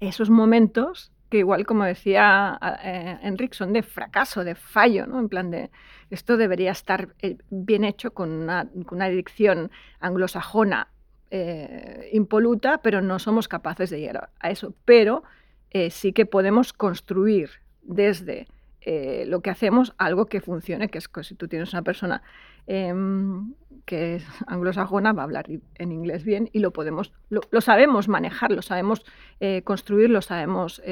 esos 0.00 0.30
momentos 0.30 1.12
que 1.30 1.38
igual, 1.38 1.64
como 1.64 1.84
decía 1.84 2.58
eh, 2.82 3.18
Enrique, 3.22 3.54
son 3.54 3.72
de 3.72 3.82
fracaso, 3.82 4.44
de 4.44 4.56
fallo, 4.56 5.06
¿no? 5.06 5.20
En 5.20 5.28
plan 5.28 5.50
de, 5.50 5.70
esto 6.10 6.36
debería 6.36 6.72
estar 6.72 7.14
eh, 7.22 7.38
bien 7.50 7.84
hecho 7.84 8.12
con 8.12 8.30
una, 8.30 8.68
con 8.84 8.96
una 8.96 9.08
dicción 9.08 9.70
anglosajona 10.00 10.88
eh, 11.32 12.10
impoluta, 12.12 12.78
pero 12.82 13.02
no 13.02 13.20
somos 13.20 13.46
capaces 13.46 13.88
de 13.90 14.00
llegar 14.00 14.30
a 14.40 14.50
eso. 14.50 14.74
Pero 14.84 15.22
eh, 15.70 15.90
sí 15.90 16.12
que 16.12 16.26
podemos 16.26 16.72
construir 16.72 17.50
desde 17.82 18.48
eh, 18.80 19.24
lo 19.28 19.40
que 19.40 19.50
hacemos 19.50 19.94
algo 19.96 20.26
que 20.26 20.40
funcione, 20.40 20.88
que 20.88 20.98
es 20.98 21.08
si 21.22 21.36
tú 21.36 21.46
tienes 21.46 21.72
una 21.72 21.82
persona 21.82 22.22
em, 22.66 23.54
que 23.84 24.16
es 24.16 24.26
anglosajona, 24.48 25.12
va 25.12 25.22
a 25.22 25.24
hablar 25.24 25.46
en 25.76 25.92
inglés 25.92 26.24
bien 26.24 26.50
y 26.52 26.58
lo 26.58 26.72
podemos, 26.72 27.12
lo, 27.28 27.60
sabemos 27.60 28.08
manejar, 28.08 28.50
lo 28.50 28.62
sabemos 28.62 29.04
construir, 29.64 30.10
lo 30.10 30.22
sabemos 30.22 30.82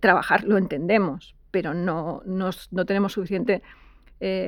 trabajar, 0.00 0.44
lo 0.44 0.58
entendemos, 0.58 1.34
pero 1.50 1.74
no, 1.74 2.22
no, 2.24 2.50
no 2.70 2.84
tenemos 2.86 3.12
suficiente 3.12 3.62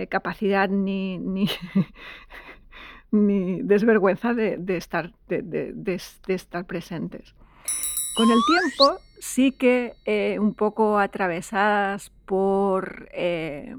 capacidad 0.09 0.68
ni, 0.68 1.18
ni 1.18 1.47
ni 3.13 3.61
desvergüenza 3.63 4.35
de, 4.35 4.77
estar, 4.77 5.13
presentes. 6.67 7.35
Con 8.17 8.31
el 8.31 8.39
tiempo 8.47 8.99
sí 9.21 9.53
que 9.53 9.95
eh, 10.05 10.39
un 10.39 10.55
poco 10.55 10.99
atravesadas 10.99 12.11
por 12.25 13.09
eh, 13.13 13.77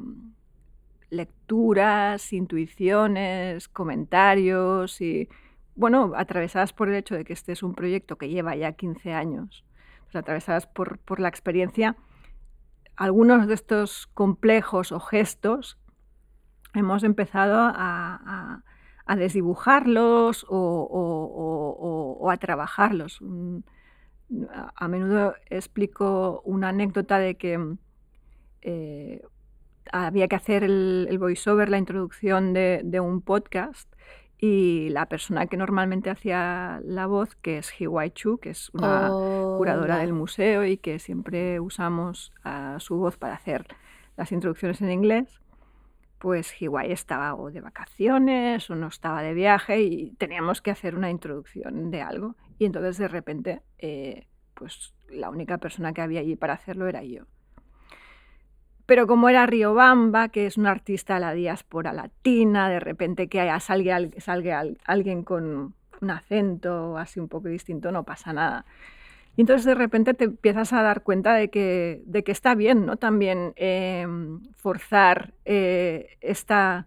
lecturas, 1.09 2.31
intuiciones, 2.31 3.67
comentarios 3.67 5.01
y, 5.01 5.27
bueno, 5.75 6.13
atravesadas 6.15 6.71
por 6.71 6.89
el 6.89 6.95
hecho 6.95 7.15
de 7.15 7.25
que 7.25 7.33
este 7.33 7.51
es 7.51 7.63
un 7.63 7.73
proyecto 7.73 8.17
que 8.17 8.29
lleva 8.29 8.55
ya 8.55 8.73
15 8.73 9.13
años, 9.13 9.65
atravesadas 10.13 10.67
por, 10.67 11.19
la 11.19 11.27
experiencia, 11.27 11.95
algunos 12.95 13.47
de 13.47 13.55
estos 13.55 14.05
complejos 14.13 14.91
o 14.91 14.99
gestos 14.99 15.79
hemos 16.75 17.03
empezado 17.03 17.57
a 17.59 18.63
a 19.05 19.15
desdibujarlos 19.15 20.45
o, 20.49 20.57
o, 20.57 21.23
o, 21.35 22.17
o, 22.19 22.31
a 22.31 22.37
trabajarlos. 22.37 23.19
A 24.75 24.87
menudo 24.87 25.35
explico 25.49 26.41
una 26.45 26.69
anécdota 26.69 27.19
de 27.19 27.35
que 27.35 27.75
eh, 28.61 29.21
había 29.91 30.27
que 30.27 30.35
hacer 30.35 30.63
el, 30.63 31.07
el 31.09 31.19
voiceover, 31.19 31.69
la 31.69 31.77
introducción 31.77 32.53
de, 32.53 32.81
de, 32.83 32.99
un 32.99 33.21
podcast, 33.21 33.93
y 34.45 34.89
la 34.89 35.05
persona 35.05 35.47
que 35.47 35.55
normalmente 35.55 36.09
hacía 36.09 36.81
la 36.83 37.05
voz, 37.05 37.35
que 37.35 37.59
es 37.59 37.79
Hiwai 37.79 38.11
Chu, 38.11 38.39
que 38.39 38.49
es 38.49 38.69
una 38.73 39.07
oh, 39.09 39.57
curadora 39.57 39.99
del 39.99 40.11
museo 40.11 40.65
y 40.65 40.75
que 40.75 40.99
siempre 40.99 41.61
usamos 41.61 42.33
a 42.43 42.77
su 42.81 42.97
voz 42.97 43.15
para 43.15 43.35
hacer 43.35 43.65
las 44.17 44.33
introducciones 44.33 44.81
en 44.81 44.91
inglés, 44.91 45.39
pues 46.23 46.53
Hiwai 46.61 46.89
estaba 46.93 47.35
o 47.35 47.51
de 47.51 47.59
vacaciones 47.59 48.69
o 48.69 48.75
no 48.75 48.87
estaba 48.87 49.21
de 49.21 49.33
viaje 49.33 49.81
y 49.81 50.11
teníamos 50.11 50.61
que 50.61 50.71
hacer 50.71 50.95
una 50.95 51.09
introducción 51.09 51.91
de 51.91 52.01
algo. 52.01 52.37
Y 52.57 52.63
entonces 52.63 52.97
de 52.97 53.09
repente, 53.09 53.61
eh, 53.77 54.25
pues 54.53 54.93
la 55.09 55.29
única 55.29 55.57
persona 55.57 55.91
que 55.91 55.99
había 55.99 56.21
allí 56.21 56.37
para 56.37 56.53
hacerlo 56.53 56.87
era 56.87 57.03
yo. 57.03 57.25
Pero 58.85 59.05
como 59.05 59.27
era 59.27 59.45
Riobamba, 59.45 60.29
que 60.29 60.45
es 60.45 60.55
un 60.55 60.65
artista 60.65 61.15
de 61.15 61.19
la 61.19 61.33
diáspora 61.33 61.91
latina, 61.91 62.69
de 62.69 62.79
repente 62.79 63.27
que 63.27 63.45
salga, 63.59 63.99
salga 64.19 64.63
alguien 64.85 65.23
con 65.23 65.73
un 65.99 66.09
acento 66.09 66.97
así 66.97 67.19
un 67.19 67.27
poco 67.27 67.49
distinto, 67.49 67.91
no 67.91 68.05
pasa 68.05 68.31
nada. 68.31 68.65
Y 69.35 69.41
entonces 69.41 69.65
de 69.65 69.75
repente 69.75 70.13
te 70.13 70.25
empiezas 70.25 70.73
a 70.73 70.83
dar 70.83 71.01
cuenta 71.01 71.33
de 71.33 71.49
que, 71.49 72.03
de 72.05 72.23
que 72.23 72.31
está 72.31 72.53
bien, 72.53 72.85
¿no? 72.85 72.97
También 72.97 73.53
eh, 73.55 74.05
forzar 74.55 75.33
eh, 75.45 76.17
esta, 76.21 76.85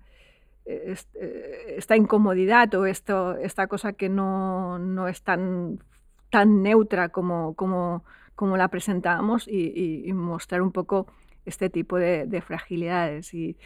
esta 0.65 1.97
incomodidad 1.97 2.73
o 2.75 2.87
esto, 2.87 3.37
esta 3.37 3.67
cosa 3.67 3.95
que 3.95 4.09
no, 4.09 4.79
no 4.79 5.09
es 5.09 5.23
tan, 5.23 5.81
tan 6.31 6.63
neutra 6.63 7.09
como, 7.09 7.55
como, 7.55 8.05
como 8.37 8.57
la 8.57 8.69
presentábamos 8.69 9.49
y, 9.49 9.73
y, 9.75 10.09
y, 10.09 10.13
mostrar 10.13 10.63
un 10.63 10.71
poco 10.71 11.07
este 11.47 11.69
tipo 11.69 11.99
de, 11.99 12.27
de, 12.27 12.41
fragilidades. 12.43 13.35
Y 13.35 13.57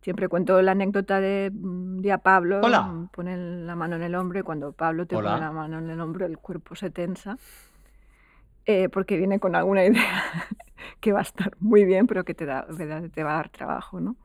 siempre 0.00 0.28
cuento 0.28 0.60
la 0.62 0.72
anécdota 0.72 1.20
de, 1.20 1.50
de 1.52 2.12
a 2.12 2.18
Pablo, 2.18 2.60
Hola. 2.62 3.08
pone 3.12 3.36
la 3.36 3.76
mano 3.76 3.96
en 3.96 4.02
el 4.02 4.14
hombro 4.14 4.38
y 4.38 4.42
cuando 4.42 4.72
Pablo 4.72 5.06
te 5.06 5.16
Hola. 5.16 5.32
pone 5.32 5.40
la 5.40 5.52
mano 5.52 5.78
en 5.78 5.90
el 5.90 6.00
hombro 6.00 6.24
el 6.26 6.38
cuerpo 6.38 6.74
se 6.74 6.90
tensa 6.90 7.36
eh, 8.66 8.88
porque 8.88 9.16
viene 9.16 9.40
con 9.40 9.54
alguna 9.54 9.84
idea 9.86 10.22
que 11.00 11.12
va 11.12 11.20
a 11.20 11.22
estar 11.22 11.56
muy 11.60 11.84
bien, 11.84 12.06
pero 12.06 12.24
que 12.24 12.34
te, 12.34 12.46
da, 12.46 12.66
te 12.66 13.24
va 13.24 13.32
a 13.32 13.36
dar 13.36 13.48
trabajo. 13.48 14.00
¿no? 14.00 14.16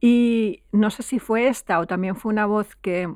Y 0.00 0.62
no 0.72 0.90
sé 0.90 1.02
si 1.02 1.18
fue 1.18 1.48
esta 1.48 1.80
o 1.80 1.86
también 1.86 2.16
fue 2.16 2.32
una 2.32 2.46
voz 2.46 2.76
que 2.76 3.12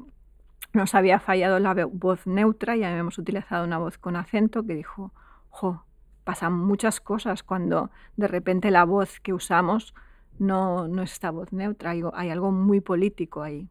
nos 0.72 0.94
había 0.94 1.18
fallado 1.18 1.58
la 1.58 1.74
voz 1.86 2.26
neutra 2.26 2.76
y 2.76 2.84
habíamos 2.84 3.18
utilizado 3.18 3.64
una 3.64 3.78
voz 3.78 3.98
con 3.98 4.16
acento 4.16 4.64
que 4.64 4.74
dijo, 4.74 5.12
jo, 5.50 5.84
pasan 6.24 6.52
muchas 6.52 7.00
cosas 7.00 7.42
cuando 7.42 7.90
de 8.16 8.28
repente 8.28 8.70
la 8.70 8.84
voz 8.84 9.20
que 9.20 9.32
usamos 9.32 9.94
no, 10.38 10.86
no 10.88 11.02
es 11.02 11.12
esta 11.12 11.30
voz 11.30 11.52
neutra, 11.52 11.90
hay, 11.90 12.02
hay 12.14 12.30
algo 12.30 12.52
muy 12.52 12.80
político 12.80 13.42
ahí. 13.42 13.68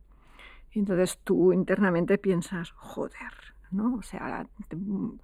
Y 0.72 0.80
entonces 0.80 1.20
tú 1.24 1.54
internamente 1.54 2.18
piensas, 2.18 2.72
joder, 2.72 3.56
¿no? 3.72 3.96
O 3.96 4.02
sea, 4.02 4.48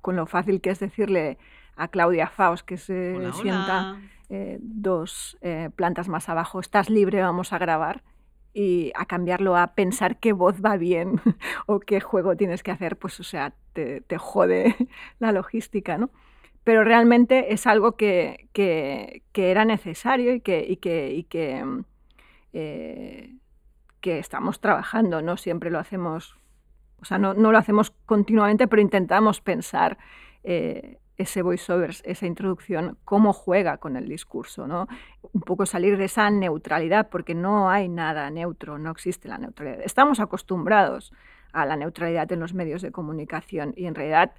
con 0.02 0.16
lo 0.16 0.26
fácil 0.26 0.62
que 0.62 0.72
es 0.72 0.80
decirle 0.80 1.38
a 1.76 1.88
Claudia 1.88 2.28
Faust 2.28 2.66
que 2.66 2.78
se 2.78 3.16
hola, 3.16 3.34
sienta 3.34 3.91
hola. 3.91 4.02
Eh, 4.30 4.60
dos 4.62 5.38
eh, 5.41 5.70
plantas 5.76 6.08
más 6.08 6.30
abajo, 6.30 6.60
estás 6.60 6.89
libre, 6.89 7.22
vamos 7.22 7.54
a 7.54 7.58
grabar, 7.58 8.04
y 8.54 8.91
a 8.96 9.06
cambiarlo 9.06 9.58
a 9.58 9.74
pensar 9.74 10.18
qué 10.18 10.32
voz 10.32 10.62
va 10.64 10.78
bien 10.78 11.20
o 11.66 11.80
qué 11.80 12.00
juego 12.00 12.38
tienes 12.38 12.64
que 12.64 12.72
hacer, 12.72 12.98
pues 12.98 13.20
o 13.20 13.24
sea, 13.24 13.54
te, 13.74 14.02
te 14.02 14.18
jode 14.18 14.76
la 15.20 15.32
logística, 15.32 15.98
¿no? 15.98 16.12
Pero 16.64 16.84
realmente 16.84 17.54
es 17.54 17.68
algo 17.68 17.98
que, 17.98 18.48
que, 18.54 19.24
que 19.34 19.52
era 19.52 19.66
necesario 19.66 20.34
y 20.34 20.39
que, 20.39 20.66
y 20.66 20.78
que, 20.78 21.14
y 21.14 21.24
que, 21.24 21.66
eh, 22.54 23.36
que 24.00 24.20
estamos 24.20 24.62
trabajando, 24.62 25.22
no 25.22 25.36
siempre 25.36 25.72
lo 25.72 25.80
hacemos 25.80 26.38
o 27.04 27.06
sea, 27.06 27.18
no, 27.18 27.34
lo 27.34 27.58
hacemos 27.58 27.91
continuamente, 28.06 28.66
pero 28.70 28.82
intentamos 28.82 29.41
pensar 29.41 29.97
eh, 30.45 30.99
ese 31.18 31.41
voiceover, 31.41 31.93
esa 32.06 32.26
introducción, 32.26 32.97
cómo 33.04 33.34
juega 33.34 33.78
con 33.78 33.97
el 33.97 34.08
discurso, 34.08 34.68
¿no? 34.68 34.88
Un 35.34 35.41
poco 35.41 35.66
salir 35.66 35.97
de 35.97 36.06
esa 36.06 36.30
neutralidad, 36.30 37.10
porque 37.10 37.36
no 37.36 37.70
hay 37.70 37.89
nada 37.89 38.30
neutro, 38.30 38.78
no 38.78 38.89
existe 38.89 39.28
la 39.28 39.38
neutralidad. 39.38 39.82
Estamos 39.84 40.22
acostumbrados 40.22 41.12
a 41.51 41.66
la 41.66 41.76
neutralidad 41.76 42.32
en 42.32 42.39
los 42.39 42.54
medios 42.54 42.82
de 42.82 42.93
comunicación 42.93 43.74
y 43.76 43.86
en 43.86 43.95
realidad 43.95 44.32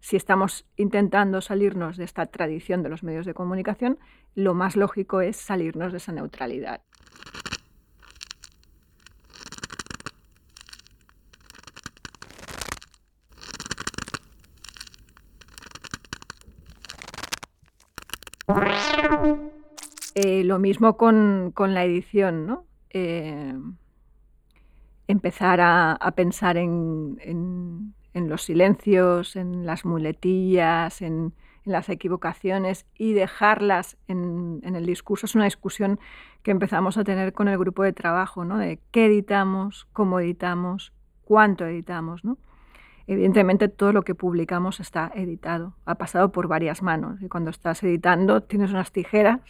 si 0.00 0.16
estamos 0.16 0.66
intentando 0.76 1.40
salirnos 1.40 1.96
de 1.96 2.04
esta 2.04 2.26
tradición 2.26 2.82
de 2.82 2.88
los 2.88 3.04
medios 3.04 3.26
de 3.26 3.34
comunicación, 3.34 3.98
lo 4.34 4.54
más 4.54 4.74
lógico 4.74 5.20
es 5.20 5.36
salirnos 5.36 5.92
de 5.92 5.98
esa 5.98 6.12
neutralidad. 6.12 6.82
Lo 20.48 20.58
mismo 20.58 20.96
con, 20.96 21.52
con 21.54 21.74
la 21.74 21.84
edición, 21.84 22.46
¿no? 22.46 22.64
Eh, 22.90 23.54
empezar 25.06 25.60
a, 25.60 25.92
a 25.92 26.10
pensar 26.12 26.56
en, 26.56 27.18
en- 27.22 27.94
los 28.28 28.42
silencios, 28.42 29.36
en 29.36 29.64
las 29.64 29.84
muletillas, 29.84 31.02
en, 31.02 31.32
en 31.64 31.72
las 31.72 31.88
equivocaciones 31.88 32.84
y 32.96 33.12
dejarlas 33.12 33.96
en, 34.08 34.58
en 34.64 34.74
el 34.74 34.86
discurso. 34.86 35.26
Es 35.26 35.36
una 35.36 35.44
discusión 35.44 36.00
que 36.42 36.50
empezamos 36.50 36.98
a 36.98 37.04
tener 37.04 37.32
con 37.32 37.46
el 37.46 37.56
grupo 37.56 37.84
de 37.84 37.92
trabajo, 37.92 38.44
¿no? 38.44 38.58
De 38.58 38.80
qué 38.90 39.06
editamos, 39.06 39.86
cómo 39.92 40.18
editamos, 40.18 40.92
cuánto 41.24 41.64
editamos, 41.64 42.24
¿no? 42.24 42.38
Evidentemente 43.06 43.68
todo 43.68 43.92
lo 43.92 44.02
que 44.02 44.16
publicamos 44.16 44.80
está 44.80 45.12
editado, 45.14 45.74
ha 45.84 45.94
pasado 45.94 46.32
por 46.32 46.48
varias 46.48 46.82
manos 46.82 47.22
y 47.22 47.28
cuando 47.28 47.50
estás 47.50 47.82
editando 47.84 48.42
tienes 48.42 48.70
unas 48.72 48.90
tijeras 48.90 49.40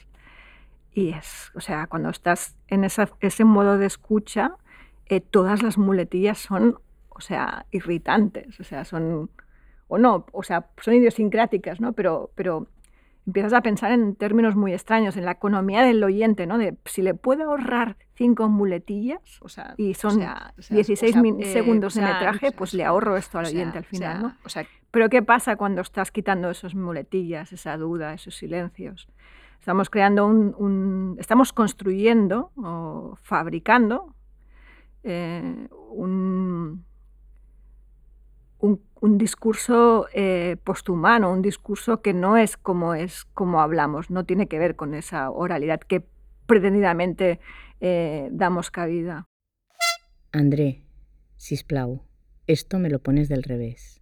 y 0.98 1.10
es, 1.10 1.50
o 1.54 1.60
sea, 1.60 1.86
cuando 1.86 2.10
estás 2.10 2.56
en 2.68 2.84
esa- 2.84 3.08
ese 3.20 3.44
modo 3.44 3.78
de 3.78 3.86
escucha, 3.86 4.52
eh, 5.06 5.20
todas 5.20 5.62
las 5.62 5.78
muletillas 5.78 6.38
son, 6.38 6.78
o 7.08 7.20
sea, 7.20 7.66
irritantes, 7.70 8.58
o 8.60 8.64
sea, 8.64 8.84
son, 8.84 9.30
o 9.88 9.98
no, 9.98 10.26
o 10.32 10.42
sea, 10.42 10.66
son 10.80 10.94
idiosincráticas, 10.94 11.80
¿no? 11.80 11.92
Pero, 11.92 12.30
pero 12.34 12.66
empiezas 13.26 13.52
a 13.52 13.60
pensar 13.62 13.92
en 13.92 14.14
términos 14.16 14.56
muy 14.56 14.72
extraños, 14.72 15.16
en 15.16 15.24
la 15.24 15.32
economía 15.32 15.82
del 15.82 16.02
oyente, 16.02 16.46
¿no? 16.46 16.56
De 16.58 16.76
si 16.84 17.02
le 17.02 17.14
puedo 17.14 17.44
ahorrar 17.44 17.96
cinco 18.14 18.48
muletillas, 18.48 19.20
o 19.42 19.48
sea, 19.48 19.74
y 19.76 19.94
son 19.94 20.18
16 20.74 21.14
min- 21.22 21.38
segundos 21.52 21.94
de 21.94 22.00
metraje, 22.14 22.52
pues 22.52 22.74
le 22.74 22.84
ahorro 22.84 23.16
esto 23.16 23.38
al 23.38 23.46
oyente 23.46 23.78
al 23.78 23.84
final, 23.84 24.16
¿no? 24.22 24.36
O 24.44 24.48
sea, 24.48 24.66
Pero 24.90 25.10
¿qué 25.10 25.22
pasa 25.22 25.56
cuando 25.56 25.82
estás 25.82 26.10
quitando 26.10 26.50
esos 26.50 26.74
muletillas, 26.74 27.52
esa 27.52 27.76
duda, 27.76 28.14
esos 28.14 28.34
silencios? 28.36 29.06
Estamos 29.68 29.90
creando 29.90 30.26
un, 30.26 30.54
un- 30.56 31.16
estamos 31.20 31.52
construyendo 31.52 32.52
o 32.56 33.16
fabricando 33.22 34.14
eh, 35.02 35.68
un, 35.90 36.86
un, 38.60 38.80
un 39.02 39.18
discurso 39.18 40.06
eh, 40.14 40.56
posthumano, 40.64 41.30
un 41.30 41.42
discurso 41.42 42.00
que 42.00 42.14
no 42.14 42.38
es 42.38 42.56
como 42.56 42.94
es 42.94 43.26
como 43.34 43.60
hablamos, 43.60 44.08
no 44.08 44.24
tiene 44.24 44.48
que 44.48 44.58
ver 44.58 44.74
con 44.74 44.94
esa 44.94 45.30
oralidad 45.30 45.80
que 45.80 46.02
pretendidamente 46.46 47.38
eh, 47.80 48.30
damos 48.32 48.70
cabida. 48.70 49.26
André, 50.32 50.80
sisplau, 51.36 52.00
esto 52.46 52.78
me 52.78 52.88
lo 52.88 53.00
pones 53.00 53.28
del 53.28 53.42
revés. 53.42 54.00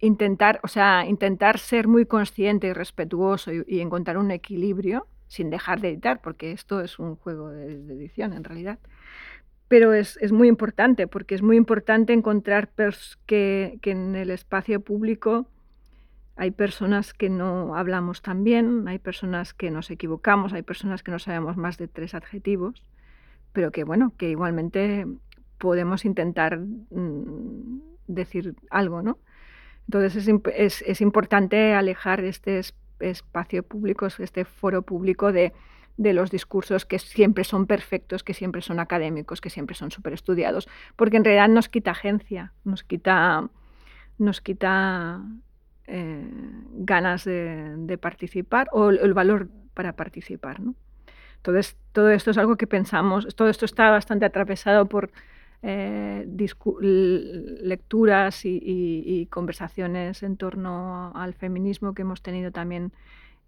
intentar, 0.00 0.60
o 0.62 0.68
sea, 0.68 1.04
intentar 1.06 1.58
ser 1.58 1.88
muy 1.88 2.06
consciente 2.06 2.68
y 2.68 2.72
respetuoso 2.72 3.52
y, 3.52 3.64
y 3.66 3.80
encontrar 3.80 4.18
un 4.18 4.30
equilibrio 4.30 5.06
sin 5.28 5.50
dejar 5.50 5.80
de 5.80 5.88
editar, 5.90 6.20
porque 6.22 6.52
esto 6.52 6.80
es 6.80 6.98
un 6.98 7.16
juego 7.16 7.50
de, 7.50 7.78
de 7.82 7.94
edición 7.94 8.32
en 8.32 8.44
realidad. 8.44 8.78
Pero 9.74 9.92
es, 9.92 10.16
es 10.20 10.30
muy 10.30 10.46
importante, 10.46 11.08
porque 11.08 11.34
es 11.34 11.42
muy 11.42 11.56
importante 11.56 12.12
encontrar 12.12 12.68
que, 13.26 13.80
que 13.82 13.90
en 13.90 14.14
el 14.14 14.30
espacio 14.30 14.78
público 14.78 15.48
hay 16.36 16.52
personas 16.52 17.12
que 17.12 17.28
no 17.28 17.74
hablamos 17.74 18.22
tan 18.22 18.44
bien, 18.44 18.86
hay 18.86 19.00
personas 19.00 19.52
que 19.52 19.72
nos 19.72 19.90
equivocamos, 19.90 20.52
hay 20.52 20.62
personas 20.62 21.02
que 21.02 21.10
no 21.10 21.18
sabemos 21.18 21.56
más 21.56 21.76
de 21.76 21.88
tres 21.88 22.14
adjetivos, 22.14 22.84
pero 23.52 23.72
que 23.72 23.82
bueno, 23.82 24.12
que 24.16 24.30
igualmente 24.30 25.08
podemos 25.58 26.04
intentar 26.04 26.60
mm, 26.60 27.80
decir 28.06 28.54
algo, 28.70 29.02
¿no? 29.02 29.18
Entonces 29.88 30.28
es, 30.28 30.34
es- 30.54 30.84
es 30.86 31.00
importante 31.00 31.74
alejar 31.74 32.20
este 32.22 32.60
es- 32.60 32.76
espacio 33.00 33.64
público, 33.64 34.06
este 34.06 34.44
foro 34.44 34.82
público 34.82 35.32
de, 35.32 35.52
de 35.96 36.12
los 36.12 36.30
discursos 36.30 36.84
que 36.84 36.98
siempre 36.98 37.44
son 37.44 37.66
perfectos, 37.66 38.24
que 38.24 38.34
siempre 38.34 38.62
son 38.62 38.80
académicos, 38.80 39.40
que 39.40 39.50
siempre 39.50 39.76
son 39.76 39.90
súper 39.90 40.12
estudiados, 40.12 40.68
porque 40.96 41.16
en 41.16 41.24
realidad 41.24 41.48
nos 41.48 41.68
quita 41.68 41.92
agencia, 41.92 42.52
nos 42.64 42.82
quita, 42.82 43.48
nos 44.18 44.40
quita 44.40 45.22
eh, 45.86 46.28
ganas 46.72 47.24
de, 47.24 47.98
participar 48.00 48.68
o 48.72 48.90
el, 48.90 49.14
valor 49.14 49.48
para 49.74 49.94
participar, 49.94 50.60
¿no? 50.60 50.74
Entonces, 51.36 51.76
todo 51.92 52.10
esto 52.10 52.30
es 52.30 52.38
algo 52.38 52.56
que 52.56 52.66
pensamos, 52.66 53.36
todo 53.36 53.48
esto 53.48 53.66
está 53.66 53.90
bastante 53.90 54.24
atravesado 54.24 54.86
por 54.86 55.10
eh, 55.62 56.26
lecturas 56.80 58.40
y 58.44 59.28
conversaciones 59.30 60.22
en 60.22 60.38
torno 60.38 61.12
al 61.14 61.34
feminismo 61.34 61.94
que 61.94 62.02
hemos 62.02 62.22
tenido 62.22 62.50
también 62.50 62.92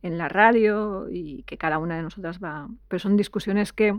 en 0.03 0.19
la 0.19 0.29
radio 0.29 1.09
y 1.11 1.43
que 1.45 1.57
cada 1.59 1.79
una 1.79 1.97
de 1.97 2.03
nosotras 2.03 2.39
va. 2.43 2.69
Pero 2.89 2.99
son 3.01 3.17
discusiones 3.17 3.73
que 3.73 3.99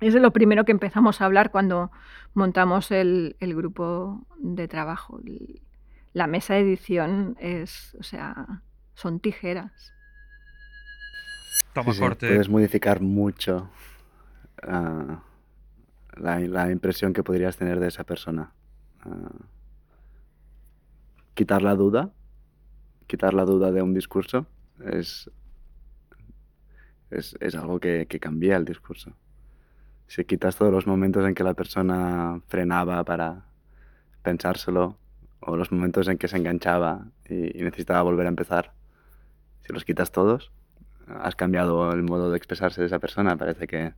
es 0.00 0.12
de 0.14 0.20
lo 0.20 0.32
primero 0.32 0.64
que 0.64 0.72
empezamos 0.72 1.20
a 1.20 1.24
hablar 1.24 1.50
cuando 1.50 1.90
montamos 2.34 2.90
el, 2.90 3.36
el 3.40 3.54
grupo 3.54 4.26
de 4.38 4.68
trabajo. 4.68 5.20
El- 5.24 5.60
La 6.12 6.26
mesa 6.26 6.54
de 6.54 6.60
edición 6.60 7.36
es, 7.40 7.94
o 8.00 8.02
sea, 8.02 8.62
son 8.94 9.20
tijeras. 9.20 9.92
Toma 11.74 11.92
Sí. 11.92 12.00
Puedes 12.00 12.48
modificar 12.48 13.00
mucho 13.02 13.68
ah, 14.62 15.20
la, 16.16 16.40
la 16.40 16.70
impresión 16.70 17.12
que 17.12 17.22
podrías 17.22 17.56
tener 17.58 17.80
de 17.80 17.88
esa 17.88 18.04
persona. 18.04 18.52
Ah, 19.04 19.30
quitar 21.34 21.62
la 21.62 21.74
duda, 21.74 22.10
quitar 23.06 23.34
la 23.34 23.44
duda 23.44 23.70
de 23.72 23.82
un 23.82 23.92
discurso 23.92 24.46
es, 24.84 25.30
es, 27.10 27.36
es 27.40 27.54
algo 27.54 27.80
que, 27.80 28.06
que 28.08 28.20
cambia 28.20 28.56
el 28.56 28.64
discurso. 28.64 29.12
Si 30.06 30.24
quitas 30.24 30.56
todos 30.56 30.72
los 30.72 30.86
momentos 30.86 31.26
en 31.26 31.34
que 31.34 31.42
la 31.42 31.54
persona 31.54 32.40
frenaba 32.46 33.02
para 33.04 33.46
pensárselo, 34.22 34.98
o 35.40 35.56
los 35.56 35.70
momentos 35.72 36.08
en 36.08 36.18
que 36.18 36.28
se 36.28 36.36
enganchaba 36.36 37.06
y, 37.28 37.62
necesitaba 37.62 38.02
volver 38.02 38.26
a 38.26 38.30
empezar, 38.30 38.72
si 39.64 39.72
los 39.72 39.84
quitas 39.84 40.12
todos, 40.12 40.52
has 41.06 41.36
cambiado 41.36 41.92
el 41.92 42.02
modo 42.02 42.30
de 42.30 42.36
expresarse 42.36 42.80
de 42.80 42.86
esa 42.88 42.98
persona. 42.98 43.36
Parece 43.36 43.66
que, 43.66 43.94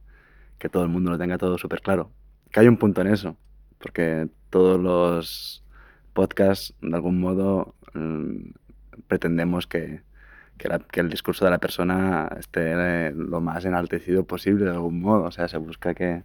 que 0.59 0.69
todo 0.69 0.83
el 0.83 0.89
mundo 0.89 1.11
lo 1.11 1.19
tenga 1.19 1.39
todo 1.39 1.59
súper 1.59 1.81
claro. 1.81 2.11
Que 2.51 2.61
hay 2.61 2.69
un 2.69 2.77
punto 2.79 3.01
en 3.01 3.09
eso, 3.09 3.37
porque 3.79 4.29
todos 4.51 4.81
los 4.81 5.65
podcasts, 6.13 6.75
de 6.81 6.95
algún 6.95 7.21
modo, 7.21 7.75
mm, 7.95 8.51
pretendemos 9.07 9.67
que, 9.67 10.03
que, 10.59 11.01
el 11.01 11.11
discurso 11.11 11.45
de 11.45 11.51
la 11.53 11.59
persona 11.59 12.29
esté 12.39 12.73
eh, 13.09 13.13
lo 13.15 13.41
más 13.41 13.65
enaltecido 13.65 14.25
posible, 14.25 14.65
de 14.67 14.71
algún 14.73 15.01
modo. 15.01 15.25
O 15.25 15.31
sea, 15.31 15.49
se 15.49 15.59
busca 15.59 15.95
que, 15.95 16.25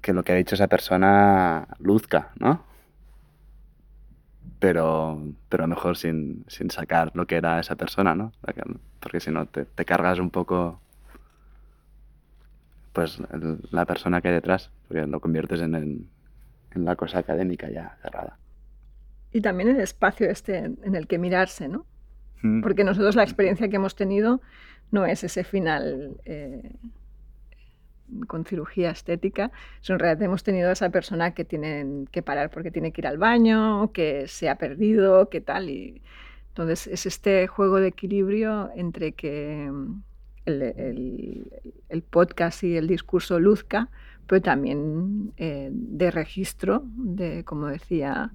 que 0.00 0.12
lo 0.12 0.24
que 0.24 0.32
ha 0.32 0.36
dicho 0.36 0.54
esa 0.54 0.68
persona 0.68 1.68
luzca, 1.78 2.32
¿no? 2.38 2.64
pero, 4.62 5.20
pero 5.48 5.66
mejor 5.66 5.96
sin, 5.96 6.44
sin 6.46 6.70
sacar 6.70 7.10
lo 7.14 7.26
que 7.26 7.34
era 7.34 7.58
esa 7.58 7.74
persona, 7.74 8.14
¿no? 8.14 8.32
Porque 9.00 9.18
si 9.18 9.32
no, 9.32 9.46
te, 9.46 9.66
cargas 9.84 10.20
un 10.20 10.30
poco 10.30 10.80
pues 12.92 13.18
la 13.72 13.86
persona 13.86 14.20
que 14.20 14.28
hay 14.28 14.34
detrás, 14.34 14.70
porque 14.86 15.04
lo 15.06 15.18
conviertes 15.18 15.62
en, 15.62 15.74
el- 15.74 16.06
en 16.76 16.84
la 16.84 16.94
cosa 16.94 17.18
académica 17.18 17.68
ya 17.70 17.96
cerrada. 18.02 18.36
Y 19.32 19.40
también 19.40 19.70
el 19.70 19.80
espacio 19.80 20.30
este 20.30 20.58
en 20.58 20.94
el 20.94 21.08
que 21.08 21.18
mirarse, 21.18 21.66
¿no? 21.66 21.84
Porque 22.62 22.82
nosotros 22.82 23.14
la 23.14 23.22
experiencia 23.22 23.68
que 23.68 23.76
hemos 23.76 23.94
tenido 23.94 24.40
no 24.90 25.06
es 25.06 25.22
ese 25.22 25.44
final 25.44 26.16
eh, 26.24 26.72
con 28.26 28.44
cirugía 28.44 28.90
estética, 28.90 29.52
sino 29.80 29.96
en 29.96 30.00
realidad 30.00 30.22
hemos 30.22 30.42
tenido 30.42 30.70
esa 30.70 30.90
persona 30.90 31.34
que 31.34 31.44
tiene 31.44 32.06
que 32.10 32.22
parar 32.22 32.50
porque 32.50 32.70
tiene 32.70 32.92
que 32.92 33.00
ir 33.00 33.06
al 33.06 33.18
baño, 33.18 33.92
que 33.92 34.26
se 34.26 34.48
ha 34.48 34.56
perdido, 34.56 35.28
que 35.28 35.40
tal. 35.40 35.70
Y 35.70 36.02
entonces 36.48 36.86
es 36.88 37.06
este 37.06 37.46
juego 37.46 37.78
de 37.78 37.88
equilibrio 37.88 38.70
entre 38.74 39.12
que 39.12 39.70
mm, 39.70 40.02
el 40.46 42.02
podcast 42.10 42.64
y 42.64 42.76
el 42.76 42.88
discurso 42.88 43.38
luzca, 43.38 43.88
pero 44.26 44.42
también 44.42 45.32
eh, 45.36 45.70
de 45.72 46.10
registro, 46.10 46.82
de, 46.86 47.44
como 47.44 47.68
decía 47.68 48.32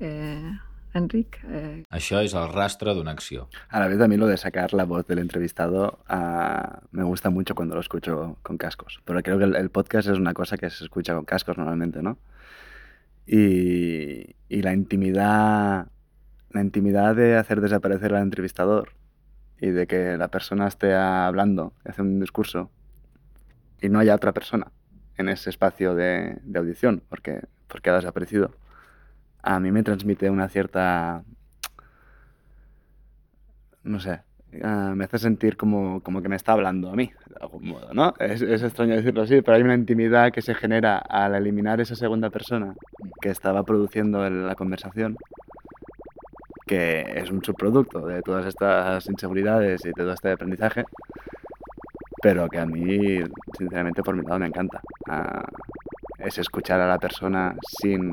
eh, 0.00 0.58
Enric, 0.92 1.38
eh, 1.48 1.84
Això 1.90 2.18
és 2.24 2.34
el 2.34 2.48
rastre 2.52 2.94
d'una 2.94 3.12
acció. 3.12 3.48
A 3.68 3.78
la 3.78 3.88
vez 3.88 4.00
a 4.00 4.08
mí 4.08 4.16
lo 4.16 4.26
de 4.26 4.36
sacar 4.36 4.72
la 4.74 4.84
voz 4.84 5.06
del 5.06 5.20
entrevistado 5.20 6.00
ah, 6.08 6.80
me 6.90 7.04
gusta 7.04 7.30
mucho 7.30 7.54
cuando 7.54 7.74
lo 7.74 7.80
escucho 7.80 8.38
con 8.42 8.58
cascos, 8.58 9.00
pero 9.04 9.22
creo 9.22 9.38
que 9.38 9.44
el, 9.44 9.56
el 9.56 9.70
podcast 9.70 10.08
es 10.08 10.18
una 10.18 10.34
cosa 10.34 10.56
que 10.56 10.68
se 10.70 10.82
escucha 10.84 11.14
con 11.14 11.24
cascos 11.24 11.56
normalmente, 11.56 12.02
¿no? 12.02 12.18
Y, 13.26 14.34
y 14.48 14.62
la 14.62 14.72
intimidad 14.72 15.86
la 16.50 16.60
intimidad 16.60 17.14
de 17.14 17.36
hacer 17.36 17.60
desaparecer 17.60 18.14
al 18.14 18.22
entrevistador 18.22 18.90
y 19.60 19.70
de 19.70 19.86
que 19.86 20.16
la 20.16 20.28
persona 20.28 20.66
esté 20.66 20.94
hablando, 20.94 21.72
hace 21.84 22.02
un 22.02 22.18
discurso 22.18 22.70
y 23.80 23.88
no 23.88 23.98
haya 24.00 24.14
otra 24.14 24.32
persona 24.32 24.72
en 25.16 25.28
ese 25.28 25.50
espacio 25.50 25.94
de, 25.94 26.38
de 26.42 26.58
audición 26.58 27.02
porque, 27.08 27.42
porque 27.68 27.90
ha 27.90 27.94
desaparecido, 27.94 28.52
a 29.42 29.60
mí 29.60 29.70
me 29.70 29.82
transmite 29.82 30.30
una 30.30 30.48
cierta, 30.48 31.24
no 33.82 34.00
sé, 34.00 34.20
ah, 34.62 34.92
me 34.94 35.04
hace 35.04 35.18
sentir 35.18 35.56
como, 35.56 36.02
como 36.02 36.22
que 36.22 36.28
me 36.28 36.36
está 36.36 36.52
hablando 36.52 36.90
a 36.90 36.96
mí, 36.96 37.12
de 37.28 37.36
algún 37.40 37.68
modo, 37.68 37.92
¿no? 37.94 38.14
Es, 38.18 38.42
es 38.42 38.62
extraño 38.62 38.94
decirlo 38.94 39.22
así, 39.22 39.42
pero 39.42 39.56
hay 39.56 39.62
una 39.62 39.74
intimidad 39.74 40.32
que 40.32 40.42
se 40.42 40.54
genera 40.54 40.98
al 40.98 41.34
eliminar 41.34 41.80
esa 41.80 41.96
segunda 41.96 42.30
persona 42.30 42.74
que 43.20 43.30
estaba 43.30 43.64
produciendo 43.64 44.28
la 44.28 44.54
conversación, 44.54 45.16
que 46.66 47.04
es 47.16 47.30
un 47.30 47.42
subproducto 47.42 48.06
de 48.06 48.22
todas 48.22 48.46
estas 48.46 49.08
inseguridades 49.08 49.84
y 49.84 49.88
de 49.88 49.94
todo 49.94 50.12
este 50.12 50.30
aprendizaje, 50.30 50.84
pero 52.22 52.48
que 52.48 52.58
a 52.58 52.66
mí, 52.66 53.18
sinceramente, 53.56 54.02
por 54.02 54.14
mi 54.14 54.22
lado 54.22 54.38
me 54.38 54.46
encanta. 54.46 54.80
Ah, 55.08 55.44
es 56.18 56.38
escuchar 56.38 56.80
a 56.80 56.86
la 56.86 56.98
persona 56.98 57.54
sin, 57.80 58.12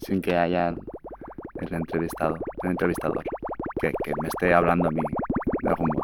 sin 0.00 0.20
que 0.20 0.36
haya 0.36 0.68
el 0.68 1.74
entrevistado, 1.74 2.36
el 2.62 2.70
entrevistador, 2.70 3.22
que, 3.80 3.92
que 4.02 4.12
me 4.20 4.28
esté 4.28 4.54
hablando 4.54 4.88
a 4.88 4.90
mí 4.90 5.00
de 5.62 5.68
algún 5.68 5.88
modo. 5.88 6.02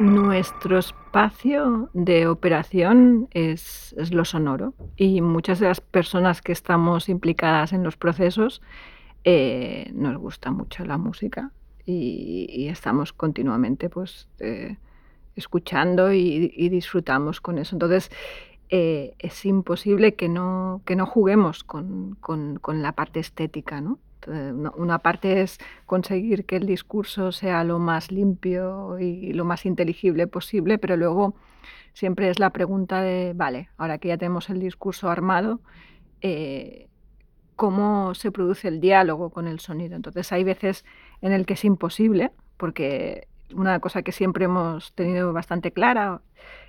Nuestro 0.00 0.78
espacio 0.78 1.90
de 1.92 2.28
operación 2.28 3.28
es, 3.32 3.94
es 3.98 4.12
lo 4.12 4.24
sonoro 4.24 4.74
y 4.98 5.22
muchas 5.22 5.60
de 5.60 5.68
las 5.68 5.80
personas 5.80 6.42
que 6.42 6.52
estamos 6.52 7.08
implicadas 7.08 7.72
en 7.72 7.84
los 7.84 7.96
procesos 7.96 8.60
eh, 9.22 9.90
nos 9.94 10.16
gusta 10.18 10.50
mucho 10.50 10.84
la 10.84 10.98
música 10.98 11.52
y, 11.86 12.66
estamos 12.68 13.12
continuamente 13.14 13.88
pues, 13.88 14.28
eh, 14.40 14.76
escuchando 15.36 16.12
y, 16.12 16.68
disfrutamos 16.68 17.40
con 17.40 17.58
eso. 17.58 17.76
Entonces, 17.76 18.10
eh, 18.68 19.14
es 19.18 19.46
imposible 19.46 20.14
que 20.14 20.28
no, 20.28 20.82
que 20.84 20.96
no 20.96 21.06
juguemos 21.06 21.64
con, 21.64 22.16
con- 22.20 22.58
con 22.58 22.82
la 22.82 22.92
parte 22.92 23.20
estética, 23.20 23.80
¿no? 23.80 23.98
Una 24.76 24.98
parte 24.98 25.40
es 25.40 25.58
conseguir 25.86 26.44
que 26.44 26.56
el 26.56 26.66
discurso 26.66 27.32
sea 27.32 27.64
lo 27.64 27.78
más 27.78 28.10
limpio 28.10 28.98
y 28.98 29.32
lo 29.32 29.44
más 29.46 29.64
inteligible 29.64 30.26
posible, 30.26 30.76
pero 30.76 30.96
luego 30.96 31.34
siempre 31.98 32.30
es 32.30 32.38
la 32.38 32.50
pregunta 32.50 33.02
de, 33.02 33.32
vale, 33.34 33.70
ahora 33.76 33.98
que 33.98 34.06
ya 34.06 34.16
tenemos 34.16 34.50
el 34.50 34.60
discurso 34.60 35.10
armado, 35.10 35.60
eh, 36.20 36.86
¿cómo 37.56 38.14
se 38.14 38.30
produce 38.30 38.68
el 38.68 38.80
diálogo 38.80 39.30
con 39.30 39.48
el 39.48 39.58
sonido? 39.58 39.96
Entonces 39.96 40.30
hay 40.30 40.44
veces 40.44 40.84
en 41.22 41.32
el 41.32 41.44
que 41.44 41.54
es 41.54 41.64
imposible, 41.64 42.30
porque 42.56 43.26
una 43.52 43.80
cosa 43.80 44.02
que 44.02 44.12
siempre 44.12 44.44
hemos 44.44 44.92
tenido 44.92 45.32
bastante 45.32 45.72
clara 45.72 46.20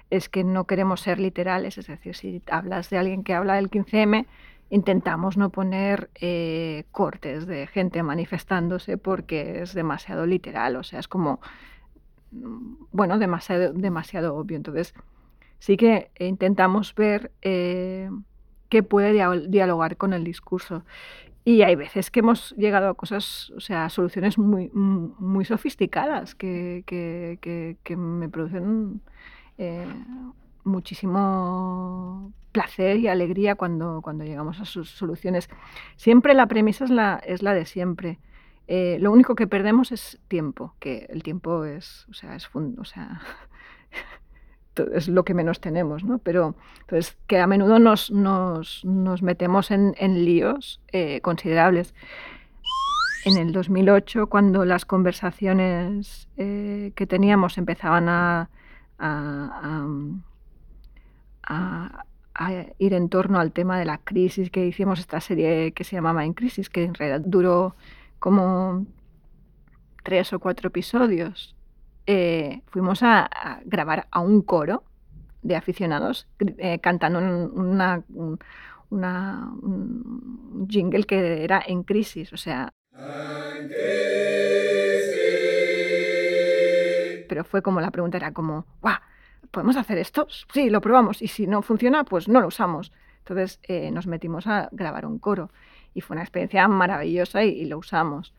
es 0.09 0.29
que 0.29 0.43
no 0.43 0.65
queremos 0.65 1.01
ser 1.01 1.19
literales, 1.19 1.77
es 1.77 1.85
decir, 1.85 2.15
si 2.15 2.41
hablas 2.49 2.89
de 2.89 2.97
alguien 2.97 3.23
que 3.23 3.35
habla 3.35 3.53
del 3.53 3.69
15M, 3.69 4.25
intentamos 4.71 5.37
no 5.37 5.51
poner 5.51 6.09
eh, 6.15 6.85
cortes 6.91 7.45
de 7.45 7.67
gente 7.67 8.01
manifestándose 8.01 8.97
porque 8.97 9.61
es 9.61 9.75
demasiado 9.75 10.25
literal, 10.25 10.75
o 10.75 10.81
sea, 10.81 10.99
es 10.99 11.07
como, 11.07 11.39
mm, 12.31 12.85
bueno, 12.91 13.19
demasiado, 13.19 13.73
demasiado 13.73 14.35
obvio. 14.35 14.57
Entonces, 14.57 14.95
sí 15.59 15.77
que 15.77 16.11
intentamos 16.19 16.95
ver 16.95 17.31
eh, 17.41 18.09
qué 18.69 18.83
puede 18.83 19.11
dia- 19.13 19.29
dialogar 19.47 19.97
con 19.97 20.13
el 20.13 20.23
discurso. 20.23 20.83
Y 21.45 21.61
hay 21.63 21.75
veces 21.75 22.11
que 22.11 22.19
hemos 22.19 22.51
llegado 22.57 22.89
a 22.89 22.93
cosas, 22.95 23.51
o 23.55 23.59
sea, 23.59 23.89
soluciones 23.89 24.37
muy, 24.37 24.69
muy 24.73 25.45
sofisticadas 25.45 26.35
que, 26.35 26.83
que- 26.85 27.39
que- 27.41 27.77
que 27.83 27.95
me 27.97 28.29
producen 28.29 29.01
eh, 29.57 29.85
muchísimo 30.63 32.31
placer 32.51 32.97
y 32.97 33.07
alegría 33.07 33.55
cuando, 33.55 34.01
cuando 34.01 34.23
llegamos 34.25 34.59
a 34.59 34.65
sus 34.65 34.89
soluciones. 34.89 35.49
Siempre 35.95 36.33
la 36.33 36.47
premisa 36.47 36.85
es 36.85 36.91
la, 36.91 37.21
es 37.25 37.41
la 37.41 37.53
de 37.53 37.65
siempre. 37.65 38.19
Eh, 38.67 38.97
lo 38.99 39.11
único 39.11 39.35
que 39.35 39.47
perdemos 39.47 39.91
es 39.91 40.19
tiempo, 40.27 40.75
que 40.79 41.07
el 41.09 41.23
tiempo 41.23 41.65
es, 41.65 42.05
o 42.09 42.13
sea, 42.13 42.35
es, 42.35 42.47
fun- 42.47 42.75
o 42.79 42.85
sea, 42.85 43.21
es 44.93 45.07
lo 45.07 45.23
que 45.25 45.33
menos 45.33 45.59
tenemos, 45.59 46.03
¿no? 46.03 46.19
Pero 46.19 46.55
entonces, 46.81 47.17
que 47.27 47.39
a 47.39 47.47
menudo 47.47 47.79
nos, 47.79 48.11
nos, 48.11 48.83
nos 48.85 49.21
metemos 49.21 49.71
en, 49.71 49.93
en 49.97 50.23
líos 50.25 50.81
eh, 50.91 51.19
considerables. 51.21 51.93
En 53.25 53.37
el 53.37 53.51
2008, 53.51 54.27
cuando 54.27 54.63
las 54.63 54.85
conversaciones 54.85 56.29
eh, 56.37 56.93
que 56.95 57.05
teníamos 57.05 57.57
empezaban 57.57 58.07
a- 58.07 58.49
a 58.97 59.85
ir 62.77 62.93
en 62.93 63.09
torno 63.09 63.39
al 63.39 63.51
tema 63.51 63.77
de 63.77 63.85
la 63.85 63.97
crisis, 63.97 64.49
que 64.49 64.65
hicimos 64.65 64.99
esta 64.99 65.19
serie 65.19 65.71
que 65.73 65.83
se 65.83 65.95
llamaba 65.95 66.23
En 66.25 66.33
Crisis, 66.33 66.69
que 66.69 66.83
en 66.83 66.93
realidad 66.93 67.21
duró 67.25 67.75
como 68.19 68.85
tres 70.03 70.31
o 70.33 70.39
cuatro 70.39 70.67
episodios, 70.69 71.55
eh, 72.13 72.61
fuimos 72.71 73.03
a, 73.03 73.29
grabar 73.65 74.07
a 74.11 74.19
un 74.21 74.41
coro 74.41 74.83
de 75.43 75.55
aficionados 75.55 76.27
eh, 76.39 76.79
cantando 76.81 77.19
un- 77.19 77.51
una, 77.59 78.03
un- 78.13 78.39
jingle 80.69 81.05
que 81.05 81.43
era 81.43 81.61
en 81.65 81.83
crisis, 81.83 82.33
o 82.33 82.37
sea... 82.37 82.73
Pero 87.27 87.43
fue 87.43 87.61
como 87.61 87.81
la 87.81 87.91
pregunta 87.91 88.17
era 88.17 88.33
como, 88.33 88.65
¡guau! 88.81 88.97
¿Podemos 89.51 89.77
hacer 89.77 89.97
esto? 89.97 90.27
Sí, 90.53 90.69
lo 90.69 90.81
probamos. 90.81 91.21
Y 91.21 91.27
si 91.27 91.47
no 91.47 91.61
funciona, 91.61 92.03
pues 92.03 92.27
no 92.27 92.41
lo 92.41 92.47
usamos. 92.47 92.91
Entonces 93.19 93.59
eh, 93.63 93.91
nos 93.91 94.07
metimos 94.07 94.47
a 94.47 94.69
grabar 94.71 95.05
un 95.05 95.19
coro 95.19 95.51
y 95.93 96.01
fue 96.01 96.15
una 96.15 96.23
experiencia 96.23 96.67
maravillosa 96.67 97.43
y 97.43 97.65
lo 97.65 97.77
usamos. 97.79 98.33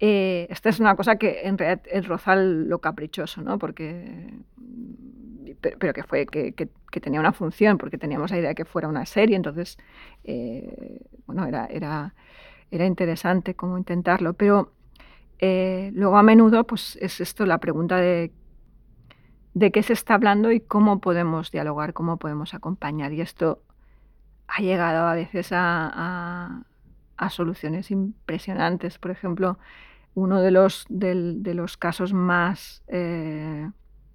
Eh, 0.00 0.46
esta 0.50 0.68
es 0.68 0.78
una 0.80 0.94
cosa 0.96 1.16
que 1.16 1.40
en 1.44 1.58
realidad 1.58 1.82
es 1.90 2.06
rozar 2.06 2.38
lo 2.38 2.80
caprichoso, 2.80 3.42
¿no? 3.42 3.58
Porque, 3.58 4.32
mm, 4.56 5.50
pero, 5.78 5.92
que 5.92 6.02
fue 6.04 6.26
que, 6.26 6.52
que- 6.54 6.68
que 6.90 7.00
tenía 7.00 7.20
una 7.20 7.32
función, 7.32 7.78
porque 7.78 7.98
teníamos 7.98 8.30
la 8.30 8.38
idea 8.38 8.48
de 8.50 8.54
que 8.54 8.64
fuera 8.64 8.88
una 8.88 9.04
serie, 9.06 9.36
entonces, 9.36 9.76
eh, 10.24 11.00
bueno, 11.26 11.46
era, 11.46 11.66
era, 11.66 12.14
era 12.70 12.86
interesante 12.86 13.54
cómo 13.56 13.78
intentarlo. 13.78 14.34
Pero 14.34 14.72
eh, 15.40 15.90
luego 15.94 16.18
a 16.18 16.22
menudo, 16.24 16.66
pues 16.66 16.96
es 17.00 17.20
esto 17.20 17.46
la 17.46 17.58
pregunta 17.58 17.98
de 17.98 18.32
de 19.54 19.72
qué 19.72 19.82
se 19.82 19.92
está 19.92 20.14
hablando 20.14 20.52
y 20.52 20.60
cómo 20.60 21.00
podemos 21.00 21.50
dialogar, 21.50 21.92
cómo 21.92 22.18
podemos 22.18 22.54
acompañar. 22.54 23.12
Y 23.12 23.20
esto 23.20 23.62
ha 24.48 24.62
llegado 24.62 25.06
a 25.08 25.14
veces 25.14 25.52
a, 25.52 25.90
a- 25.94 26.62
a 27.18 27.30
soluciones 27.30 27.90
impresionantes. 27.90 28.98
Por 28.98 29.10
ejemplo, 29.12 29.58
uno 30.18 30.40
de 30.40 30.50
los, 30.50 30.86
de 30.88 31.54
los 31.54 31.76
casos 31.76 32.12
más 32.12 32.82
eh, 32.88 33.70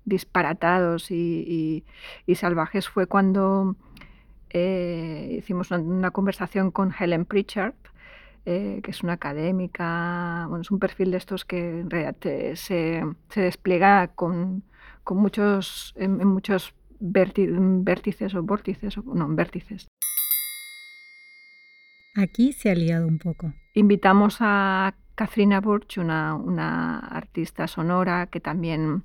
disparatados 0.06 1.12
y, 1.12 1.16
y- 1.48 1.86
y 2.26 2.36
salvajes 2.36 2.88
fue 2.90 3.08
cuando 3.08 3.76
eh, 4.50 5.36
hicimos 5.40 5.72
una, 5.72 5.80
una 5.82 6.12
conversación 6.12 6.72
con 6.72 6.94
Helen 6.98 7.26
Pritchard, 7.26 7.74
eh, 8.46 8.82
que 8.84 8.92
es 8.92 9.02
una 9.04 9.14
académica, 9.14 10.46
bueno, 10.50 10.62
es 10.62 10.72
un 10.72 10.80
perfil 10.80 11.12
de 11.12 11.18
estos 11.18 11.46
que 11.46 11.80
en 11.80 11.90
realidad 11.90 12.18
se, 12.56 13.04
se 13.30 13.42
despliega 13.42 14.10
con, 14.10 14.64
con 15.04 15.18
muchos, 15.18 15.94
en, 15.96 16.20
en 16.20 16.28
muchos 16.28 16.74
vérti- 17.00 17.48
vértices 17.84 18.36
o 18.36 18.44
vórtices, 18.44 18.98
o, 18.98 19.04
no, 19.16 19.26
en 19.26 19.36
vértices. 19.38 19.88
Aquí 22.16 22.54
se 22.54 22.70
ha 22.70 22.76
liado 22.76 23.08
un 23.08 23.18
poco. 23.18 23.54
Invitamos 23.74 24.38
a 24.40 24.94
Kathrina 25.16 25.62
Burch, 25.62 25.98
una, 25.98 27.00
artista 27.00 27.68
sonora 27.68 28.28
que 28.28 28.40
también 28.40 29.04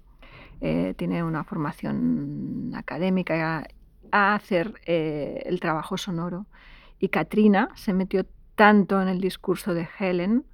eh, 0.61 0.95
tiene 0.97 1.23
una 1.23 1.45
formación 1.45 2.73
académica, 2.75 3.67
a, 4.11 4.35
hacer 4.35 4.81
eh, 4.87 5.43
el 5.45 5.61
trabajo 5.61 5.99
sonoro. 5.99 6.47
Y 6.99 7.09
Katrina 7.09 7.69
se 7.75 7.93
metió 7.93 8.25
tanto 8.55 9.01
en 9.03 9.09
el 9.09 9.21
discurso 9.21 9.75
de 9.75 9.89
Helen 9.99 10.45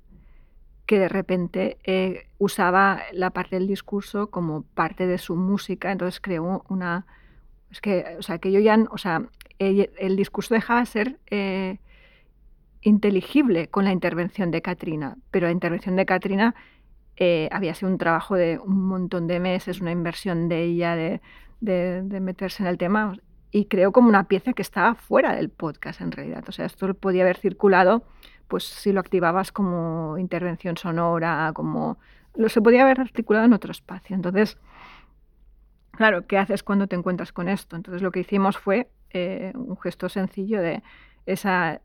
que 0.87 0.99
de 0.99 1.09
repente 1.09 1.79
eh, 1.85 2.29
usaba 2.39 3.03
la 3.13 3.31
parte 3.31 3.57
del 3.57 3.67
discurso 3.67 4.31
como 4.31 4.63
parte 4.63 5.07
de 5.07 5.19
su 5.19 5.37
música, 5.37 5.93
entonces 5.93 6.21
creó 6.21 6.65
una... 6.69 7.07
Es 7.71 7.81
que, 7.81 8.17
o 8.19 8.23
sea, 8.23 8.39
que 8.39 8.53
yo 8.53 8.61
ya, 8.61 8.77
o 8.91 8.99
sea, 8.99 9.27
el, 9.59 10.17
discurso 10.17 10.55
dejaba 10.55 10.81
de 10.81 10.87
ser 10.87 11.19
inteligible 12.85 13.69
con 13.69 13.85
la 13.85 13.93
intervención 13.93 14.51
de 14.51 14.63
Katrina, 14.63 15.17
pero 15.31 15.47
la 15.47 15.53
intervención 15.53 15.97
de 15.97 16.07
Katrina 16.07 16.55
eh, 17.17 17.49
había 17.51 17.75
sido 17.75 17.91
un 17.91 17.99
trabajo 17.99 18.35
de 18.35 18.59
un 18.59 18.87
montón 18.87 19.27
de 19.27 19.41
meses, 19.41 19.81
una 19.81 19.91
inversión 19.91 20.49
de 20.49 20.63
ella 20.63 20.95
de, 20.95 21.21
meterse 22.21 22.63
en 22.63 22.69
el 22.69 22.77
tema 22.77 23.17
y 23.51 23.67
creo 23.67 23.91
como 23.91 24.09
una 24.09 24.25
pieza 24.25 24.53
que 24.53 24.63
estaba 24.63 24.95
fuera 24.95 25.35
del 25.35 25.49
podcast 25.49 26.03
en 26.03 26.13
realidad. 26.13 26.45
O 26.47 26.53
sea, 26.53 26.67
esto 26.67 26.93
podía 26.95 27.23
haber 27.23 27.39
circulado 27.39 28.05
pues 28.49 28.65
si 28.65 28.93
lo 28.93 29.01
activabas 29.01 29.51
como 29.51 30.19
intervención 30.19 30.77
sonora, 30.77 31.51
como 31.55 31.99
lo 32.35 32.49
se 32.51 32.61
podía 32.61 32.83
haber 32.83 33.01
articulado 33.01 33.47
en 33.47 33.55
otro 33.55 33.73
espacio. 33.73 34.15
Entonces, 34.15 34.59
claro, 35.93 36.27
¿qué 36.27 36.37
haces 36.37 36.63
cuando 36.63 36.87
te 36.87 36.97
encuentras 36.97 37.33
con 37.33 37.49
esto? 37.49 37.77
Entonces 37.77 38.03
lo 38.03 38.11
que 38.11 38.21
hicimos 38.21 38.59
fue 38.59 38.91
eh, 39.11 39.53
un 39.55 39.79
gesto 39.79 40.11
sencillo 40.11 40.61
de 40.61 40.83
esa 41.25 41.81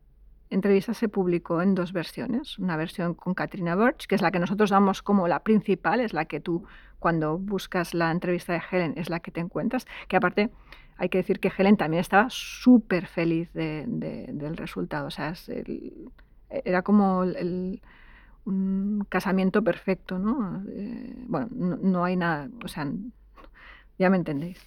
entrevista 0.50 0.94
se 0.94 1.10
publicó 1.10 1.62
en 1.62 1.76
dos 1.76 1.94
versiones. 1.94 2.58
Una 2.60 2.78
versión 2.78 3.14
con 3.14 3.34
Katrina 3.34 3.76
Birch, 3.76 4.08
que 4.08 4.16
es 4.16 4.22
la 4.22 4.32
que 4.32 4.40
nosotros 4.40 4.70
damos 4.70 5.02
como 5.02 5.28
la 5.28 5.44
principal, 5.44 6.00
es 6.00 6.14
la 6.14 6.26
que 6.26 6.40
tú 6.40 6.64
cuando 7.00 7.38
buscas 7.38 7.94
la 7.94 8.12
entrevista 8.12 8.54
de 8.54 8.62
Helen 8.70 8.94
es 8.98 9.10
la 9.10 9.20
que 9.20 9.32
te 9.32 9.40
encuentras, 9.40 9.86
que 10.08 10.18
aparte 10.18 10.50
hay 10.98 11.08
que 11.08 11.20
decir 11.20 11.40
que 11.40 11.52
Helen 11.58 11.78
también 11.78 12.02
estaba 12.02 12.28
súper 12.30 13.08
feliz 13.08 13.52
de, 13.54 13.86
de, 13.88 14.28
del 14.34 14.58
resultado. 14.58 15.08
O 15.08 15.12
sea, 15.12 15.34
era 16.50 16.82
como 16.82 17.24
el, 17.24 17.82
un 18.44 19.06
casamiento 19.08 19.64
perfecto, 19.64 20.20
¿no? 20.20 20.62
Eh, 20.68 21.16
bueno, 21.28 21.48
no, 21.52 21.78
no 21.78 22.04
hay 22.04 22.18
nada, 22.18 22.50
o 22.64 22.68
sea, 22.68 22.92
ya 23.98 24.10
me 24.10 24.18
entendéis. 24.18 24.60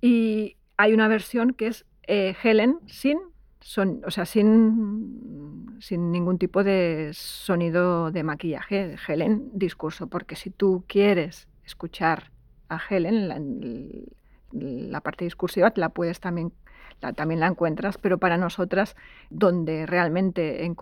Y 0.00 0.56
hay 0.76 0.92
una 0.92 1.08
versión 1.08 1.52
que 1.52 1.68
es 1.68 1.86
eh, 2.08 2.34
Helen 2.42 2.78
sin, 2.86 3.18
son, 3.66 4.00
o 4.06 4.12
sea, 4.12 4.26
sin, 4.26 5.76
sin 5.80 6.12
ningún 6.12 6.38
tipo 6.38 6.62
de 6.62 7.10
sonido 7.14 8.12
de 8.12 8.22
maquillaje, 8.22 8.94
Helen 9.08 9.50
discurso, 9.54 10.06
porque 10.06 10.36
si 10.36 10.50
tú 10.50 10.84
quieres 10.86 11.48
escuchar 11.64 12.30
a 12.68 12.78
Helen, 12.88 13.26
la, 14.52 15.00
parte 15.00 15.24
discursiva, 15.24 15.72
la 15.74 15.88
puedes 15.88 16.20
también 16.20 16.52
la, 17.00 17.12
también 17.12 17.40
la 17.40 17.48
encuentras, 17.48 17.98
pero 17.98 18.18
para 18.18 18.36
nosotras, 18.36 18.94
donde 19.30 19.84
realmente 19.84 20.72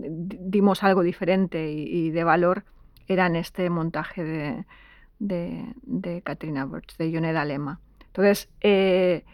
dimos 0.00 0.84
algo 0.84 1.02
diferente 1.02 1.72
y, 1.72 2.06
y, 2.06 2.10
de 2.10 2.22
valor, 2.22 2.64
era 3.08 3.26
en 3.26 3.34
este 3.34 3.68
montaje 3.68 4.22
de, 4.22 4.64
de, 5.18 5.74
de 5.82 6.22
Katrina 6.22 6.66
Birch, 6.66 6.96
de 6.98 7.10
Yoneda 7.10 7.44
Lema. 7.44 7.80
Entonces, 8.06 8.48
eh, 8.60 9.24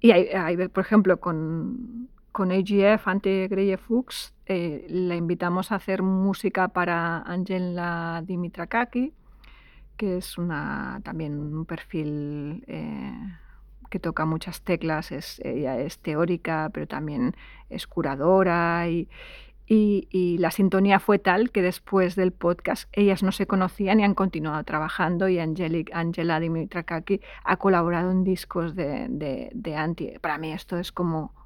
y 0.00 0.10
hay, 0.10 0.26
hay, 0.30 0.56
por 0.68 0.84
ejemplo, 0.84 1.20
con, 1.20 2.08
con 2.32 2.50
AGF, 2.50 3.06
Ante 3.06 3.46
Greye 3.48 3.76
Fuchs, 3.76 4.34
eh, 4.46 4.86
la 4.88 5.14
invitamos 5.14 5.70
a 5.70 5.76
hacer 5.76 6.02
música 6.02 6.68
para 6.68 7.18
Angela 7.22 8.22
Dimitrakaki, 8.26 9.12
que 9.96 10.16
es 10.16 10.38
una, 10.38 11.00
también 11.04 11.38
un 11.38 11.66
perfil 11.66 12.64
eh, 12.66 13.12
que 13.90 14.00
toca 14.00 14.24
muchas 14.24 14.62
teclas, 14.62 15.12
ella 15.42 15.78
es 15.78 15.98
teórica, 15.98 16.70
pero 16.72 16.86
también 16.86 17.36
es 17.68 17.86
curadora 17.86 18.88
y, 18.88 19.08
y, 19.66 20.38
la 20.38 20.50
sintonía 20.50 20.98
fue 20.98 21.18
tal 21.18 21.50
que 21.50 21.62
después 21.62 22.16
del 22.16 22.32
podcast 22.32 22.88
ellas 22.92 23.22
no 23.22 23.32
se 23.32 23.46
conocían 23.46 24.00
y 24.00 24.04
han 24.04 24.14
continuado 24.14 24.62
trabajando 24.64 25.28
y 25.28 25.38
Angela 25.38 26.40
Dimitrakaki 26.40 27.20
ha 27.44 27.56
colaborado 27.56 28.10
en 28.10 28.24
discos 28.24 28.74
de, 28.74 29.06
de, 29.08 29.50
de 29.54 29.76
Anti. 29.76 30.12
Para 30.20 30.38
mí 30.38 30.52
esto 30.52 30.78
es 30.78 30.92
como 30.92 31.41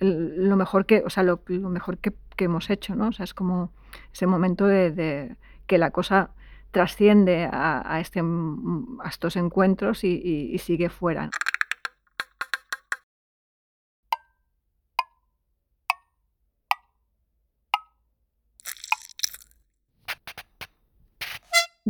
lo 0.00 0.56
mejor 0.56 0.86
que, 0.86 1.02
o 1.04 1.10
sea, 1.10 1.22
lo, 1.22 1.42
lo 1.46 1.68
mejor 1.68 1.98
que, 1.98 2.12
que, 2.36 2.44
hemos 2.44 2.70
hecho, 2.70 2.94
¿no? 2.94 3.08
O 3.08 3.12
sea, 3.12 3.24
es 3.24 3.34
como 3.34 3.70
ese 4.12 4.26
momento 4.26 4.66
de, 4.66 4.90
de 4.90 5.36
que 5.66 5.78
la 5.78 5.90
cosa 5.90 6.30
trasciende 6.70 7.48
a, 7.50 7.82
a, 7.94 8.00
este, 8.00 8.20
a 8.20 9.08
estos 9.08 9.36
encuentros 9.36 10.04
y, 10.04 10.20
y, 10.22 10.54
y 10.54 10.58
sigue 10.58 10.88
fuera. 10.88 11.30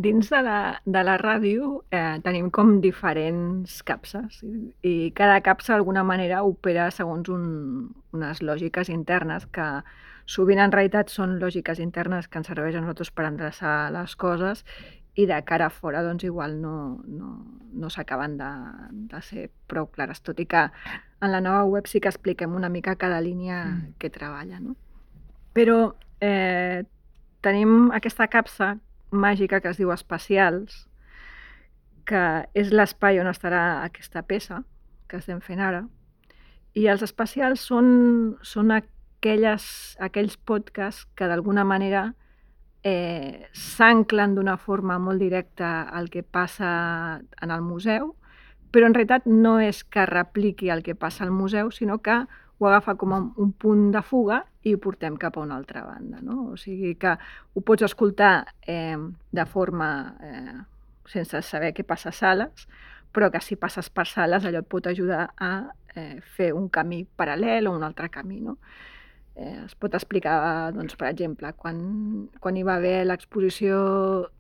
Dins 0.01 0.31
de 0.33 0.39
la, 0.41 0.59
de 0.87 1.01
la 1.05 1.17
ràdio 1.21 1.83
eh, 1.93 2.21
tenim 2.25 2.49
com 2.55 2.79
diferents 2.81 3.81
capses 3.85 4.39
i, 4.47 5.11
cada 5.17 5.41
capsa 5.45 5.75
d'alguna 5.75 6.05
manera 6.09 6.41
opera 6.47 6.87
segons 6.95 7.29
un, 7.29 7.45
unes 8.17 8.41
lògiques 8.41 8.89
internes 8.89 9.45
que 9.53 9.67
sovint 10.31 10.63
en 10.63 10.73
realitat 10.73 11.13
són 11.13 11.37
lògiques 11.43 11.83
internes 11.85 12.31
que 12.31 12.41
ens 12.41 12.49
serveixen 12.49 12.81
a 12.81 12.87
nosaltres 12.87 13.13
per 13.13 13.27
endreçar 13.29 13.75
les 13.93 14.17
coses 14.17 14.65
i 15.21 15.27
de 15.27 15.41
cara 15.45 15.67
a 15.67 15.75
fora 15.75 16.03
doncs 16.07 16.25
igual 16.25 16.57
no, 16.63 17.03
no, 17.05 17.31
no 17.73 17.91
s'acaben 17.91 18.37
de, 18.39 18.51
de 19.11 19.23
ser 19.27 19.49
prou 19.69 19.91
clares, 19.91 20.23
tot 20.23 20.39
i 20.41 20.47
que 20.47 20.69
en 21.21 21.33
la 21.35 21.43
nova 21.45 21.65
web 21.69 21.91
sí 21.91 22.01
que 22.01 22.09
expliquem 22.09 22.55
una 22.57 22.71
mica 22.73 22.97
cada 22.97 23.21
línia 23.21 23.65
mm. 23.65 23.99
que 23.99 24.11
treballa. 24.11 24.61
No? 24.61 24.77
Però 25.53 25.93
eh, 26.23 26.85
tenim 27.45 27.91
aquesta 27.97 28.31
capsa 28.33 28.77
màgica 29.11 29.61
que 29.61 29.71
es 29.71 29.79
diu 29.81 29.93
Espacials, 29.93 30.87
que 32.07 32.23
és 32.59 32.73
l'espai 32.75 33.21
on 33.23 33.31
estarà 33.31 33.83
aquesta 33.85 34.23
peça 34.27 34.63
que 35.09 35.19
estem 35.21 35.41
fent 35.45 35.61
ara. 35.63 35.85
I 36.75 36.87
els 36.91 37.03
espacials 37.03 37.63
són, 37.67 37.91
són 38.47 38.71
aquelles, 38.75 39.67
aquells 39.99 40.37
podcasts 40.37 41.07
que 41.19 41.27
d'alguna 41.27 41.65
manera 41.67 42.13
eh, 42.83 43.47
s'anclen 43.53 44.37
d'una 44.37 44.57
forma 44.57 44.99
molt 44.99 45.21
directa 45.21 45.83
al 45.83 46.11
que 46.11 46.23
passa 46.23 47.21
en 47.43 47.51
el 47.51 47.63
museu, 47.63 48.15
però 48.71 48.87
en 48.87 48.95
realitat 48.95 49.27
no 49.27 49.59
és 49.59 49.83
que 49.83 50.07
repliqui 50.07 50.71
el 50.71 50.85
que 50.87 50.95
passa 50.95 51.25
al 51.27 51.35
museu, 51.35 51.73
sinó 51.75 51.99
que 51.99 52.23
ho 52.61 52.69
agafa 52.69 52.95
com 53.01 53.15
un 53.17 53.53
punt 53.57 53.87
de 53.95 54.03
fuga 54.05 54.43
i 54.69 54.75
ho 54.77 54.81
portem 54.85 55.17
cap 55.17 55.39
a 55.39 55.41
una 55.41 55.57
altra 55.57 55.83
banda. 55.87 56.21
No? 56.21 56.51
O 56.53 56.59
sigui 56.61 56.93
que 57.01 57.15
ho 57.17 57.63
pots 57.65 57.87
escoltar 57.89 58.53
eh, 58.69 58.99
de 59.33 59.47
forma 59.49 59.91
eh, 60.21 60.59
sense 61.09 61.41
saber 61.43 61.73
què 61.73 61.87
passa 61.89 62.13
a 62.13 62.17
sales, 62.17 62.67
però 63.17 63.31
que 63.33 63.41
si 63.41 63.57
passes 63.57 63.89
per 63.89 64.05
sales 64.07 64.45
allò 64.45 64.61
et 64.61 64.69
pot 64.69 64.87
ajudar 64.87 65.31
a 65.41 65.53
eh, 65.97 66.21
fer 66.37 66.53
un 66.53 66.69
camí 66.69 67.07
paral·lel 67.17 67.67
o 67.67 67.75
un 67.79 67.87
altre 67.87 68.11
camí. 68.13 68.43
No? 68.45 68.59
Eh, 69.35 69.65
es 69.65 69.75
pot 69.81 69.97
explicar, 69.97 70.37
doncs, 70.77 70.99
per 71.01 71.09
exemple, 71.09 71.55
quan, 71.57 71.81
quan 72.45 72.61
hi 72.61 72.67
va 72.67 72.77
haver 72.77 73.07
l'exposició 73.09 73.81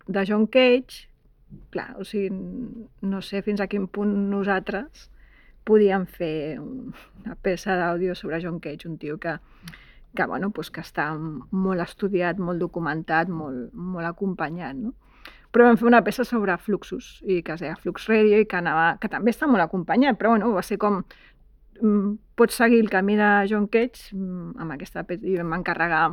de 0.07 0.27
John 0.29 0.45
Cage, 0.45 1.07
clar, 1.73 1.95
o 1.97 2.05
sigui, 2.05 2.29
no 3.01 3.25
sé 3.25 3.41
fins 3.43 3.65
a 3.65 3.69
quin 3.71 3.89
punt 3.89 4.13
nosaltres 4.29 5.09
podíem 5.65 6.07
fer 6.07 6.59
una 6.61 7.37
peça 7.43 7.77
d'àudio 7.79 8.15
sobre 8.19 8.41
John 8.43 8.61
Cage, 8.61 8.89
un 8.89 8.99
tio 8.99 9.19
que, 9.19 9.37
que, 10.17 10.27
bueno, 10.27 10.51
pues 10.51 10.71
que 10.71 10.83
està 10.83 11.11
molt 11.17 11.85
estudiat, 11.85 12.39
molt 12.39 12.61
documentat, 12.63 13.29
molt, 13.29 13.71
molt 13.75 14.09
acompanyat, 14.09 14.77
no? 14.77 14.95
Però 15.51 15.67
vam 15.67 15.79
fer 15.79 15.89
una 15.89 16.03
peça 16.07 16.25
sobre 16.25 16.55
fluxos, 16.63 17.19
i 17.27 17.41
que 17.43 17.57
es 17.57 17.63
deia 17.65 17.77
Flux 17.77 18.07
Radio, 18.07 18.39
i 18.39 18.47
que, 18.47 18.59
anava, 18.61 18.95
que 19.03 19.11
també 19.11 19.35
està 19.35 19.49
molt 19.51 19.65
acompanyat, 19.65 20.19
però 20.19 20.37
bueno, 20.37 20.53
va 20.55 20.63
ser 20.63 20.79
com 20.79 21.01
mm, 21.83 22.11
pots 22.39 22.61
seguir 22.63 22.79
el 22.85 22.91
camí 22.91 23.17
de 23.19 23.31
John 23.51 23.67
Cage 23.67 24.15
mm, 24.15 24.53
amb 24.63 24.77
aquesta 24.77 25.03
peça, 25.09 25.27
i 25.27 25.39
vam 25.41 25.57
encarregar 25.59 26.05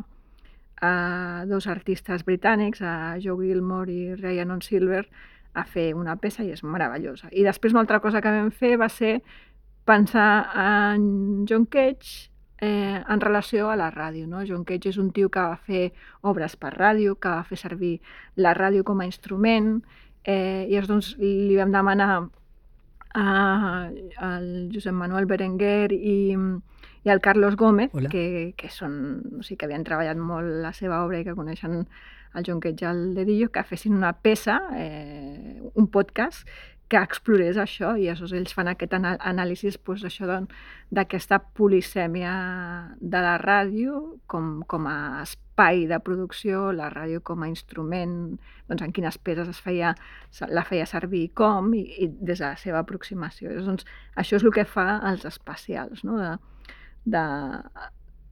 a 0.81 1.45
dos 1.49 1.67
artistes 1.67 2.25
britànics, 2.25 2.81
a 2.81 3.17
Joe 3.21 3.45
Gilmore 3.45 3.93
i 3.93 4.15
Ryan 4.17 4.61
Silver, 4.61 5.05
a 5.53 5.65
fer 5.65 5.93
una 5.95 6.17
peça 6.21 6.45
i 6.45 6.51
és 6.53 6.63
meravellosa. 6.63 7.29
I 7.31 7.43
després 7.47 7.73
una 7.73 7.83
altra 7.85 7.99
cosa 8.03 8.21
que 8.21 8.31
vam 8.33 8.51
fer 8.51 8.75
va 8.77 8.89
ser 8.89 9.19
pensar 9.87 10.49
en 10.53 11.45
John 11.49 11.65
Cage 11.65 12.29
eh, 12.59 13.01
en 13.07 13.21
relació 13.21 13.69
a 13.69 13.75
la 13.75 13.89
ràdio. 13.91 14.27
No? 14.27 14.43
John 14.45 14.65
Cage 14.65 14.89
és 14.89 14.97
un 14.97 15.11
tio 15.15 15.29
que 15.29 15.39
va 15.39 15.57
fer 15.57 15.91
obres 16.21 16.57
per 16.59 16.73
ràdio, 16.75 17.15
que 17.15 17.29
va 17.29 17.45
fer 17.47 17.57
servir 17.57 17.97
la 18.35 18.53
ràdio 18.57 18.83
com 18.83 19.01
a 19.01 19.07
instrument, 19.07 19.79
eh, 20.23 20.67
i 20.69 20.81
doncs, 20.85 21.15
li 21.21 21.55
vam 21.57 21.71
demanar 21.71 22.27
al 23.17 24.69
Josep 24.73 24.93
Manuel 24.93 25.25
Berenguer 25.25 25.89
i, 25.95 26.35
i 27.03 27.09
al 27.09 27.21
Carlos 27.21 27.55
Gómez, 27.55 27.95
que, 28.11 28.53
que, 28.57 28.69
són, 28.69 28.99
o 29.39 29.41
sigui, 29.41 29.57
que 29.57 29.65
havien 29.65 29.87
treballat 29.87 30.19
molt 30.19 30.59
la 30.61 30.73
seva 30.75 31.01
obra 31.05 31.21
i 31.21 31.25
que 31.25 31.37
coneixen 31.37 31.87
el 32.37 32.47
John 32.47 32.61
Cage 32.63 32.85
al 32.85 33.03
dedillo, 33.17 33.51
que 33.51 33.65
fessin 33.67 33.97
una 33.97 34.13
peça, 34.21 34.61
eh, 34.77 35.61
un 35.73 35.87
podcast, 35.91 36.47
que 36.87 36.99
explorés 37.03 37.57
això 37.59 37.91
i 37.99 38.05
llavors 38.07 38.31
ells 38.31 38.53
fan 38.55 38.69
aquest 38.71 38.93
anàlisi 38.95 39.73
pues, 39.83 40.05
d'aquesta 40.89 41.39
polisèmia 41.59 42.33
de 43.01 43.23
la 43.25 43.35
ràdio 43.41 44.19
com, 44.31 44.61
com 44.71 44.87
a 44.87 45.23
espai 45.25 45.83
de 45.89 45.99
producció, 45.99 46.71
la 46.71 46.87
ràdio 46.93 47.19
com 47.27 47.43
a 47.43 47.49
instrument, 47.51 48.37
doncs 48.69 48.85
en 48.85 48.95
quines 48.95 49.19
peces 49.19 49.51
es 49.51 49.59
feia, 49.59 49.95
la 50.47 50.63
feia 50.63 50.87
servir 50.87 51.25
i 51.25 51.33
com, 51.35 51.73
i, 51.75 51.83
i 52.05 52.07
des 52.07 52.39
de 52.39 52.45
la 52.45 52.55
seva 52.55 52.79
aproximació. 52.85 53.49
Llavors, 53.51 53.67
doncs, 53.67 53.87
això 54.15 54.39
és 54.39 54.47
el 54.47 54.55
que 54.55 54.63
fa 54.63 55.01
els 55.11 55.27
espacials, 55.27 56.05
no? 56.07 56.21
de, 56.21 56.31
de 57.17 57.25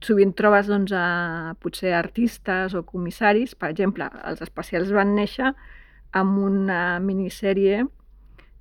sovint 0.04 0.34
trobes 0.36 0.68
doncs, 0.68 0.92
a, 0.92 1.54
potser 1.62 1.94
artistes 1.96 2.74
o 2.76 2.82
comissaris, 2.84 3.54
per 3.54 3.70
exemple, 3.72 4.08
els 4.28 4.42
especials 4.44 4.92
van 4.92 5.14
néixer 5.16 5.52
amb 6.16 6.40
una 6.40 6.98
minissèrie 7.02 7.84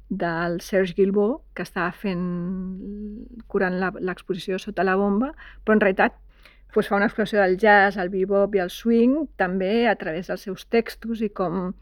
del 0.09 0.59
Serge 0.61 0.93
Guilbault, 0.95 1.41
que 1.55 1.65
estava 1.65 1.91
fent 1.91 2.25
curant 3.47 3.79
l'exposició 3.79 4.59
sota 4.61 4.85
la 4.85 4.95
bomba, 4.99 5.31
però 5.63 5.75
en 5.75 5.83
realitat 5.83 6.15
doncs, 6.75 6.89
fa 6.89 6.97
una 6.97 7.07
exploració 7.07 7.41
del 7.41 7.57
jazz, 7.57 7.97
el 7.97 8.11
bebop 8.13 8.55
i 8.55 8.61
el 8.63 8.69
swing, 8.69 9.25
també 9.39 9.87
a 9.87 9.95
través 9.95 10.27
dels 10.27 10.43
seus 10.43 10.65
textos 10.67 11.21
i 11.23 11.29
com, 11.29 11.73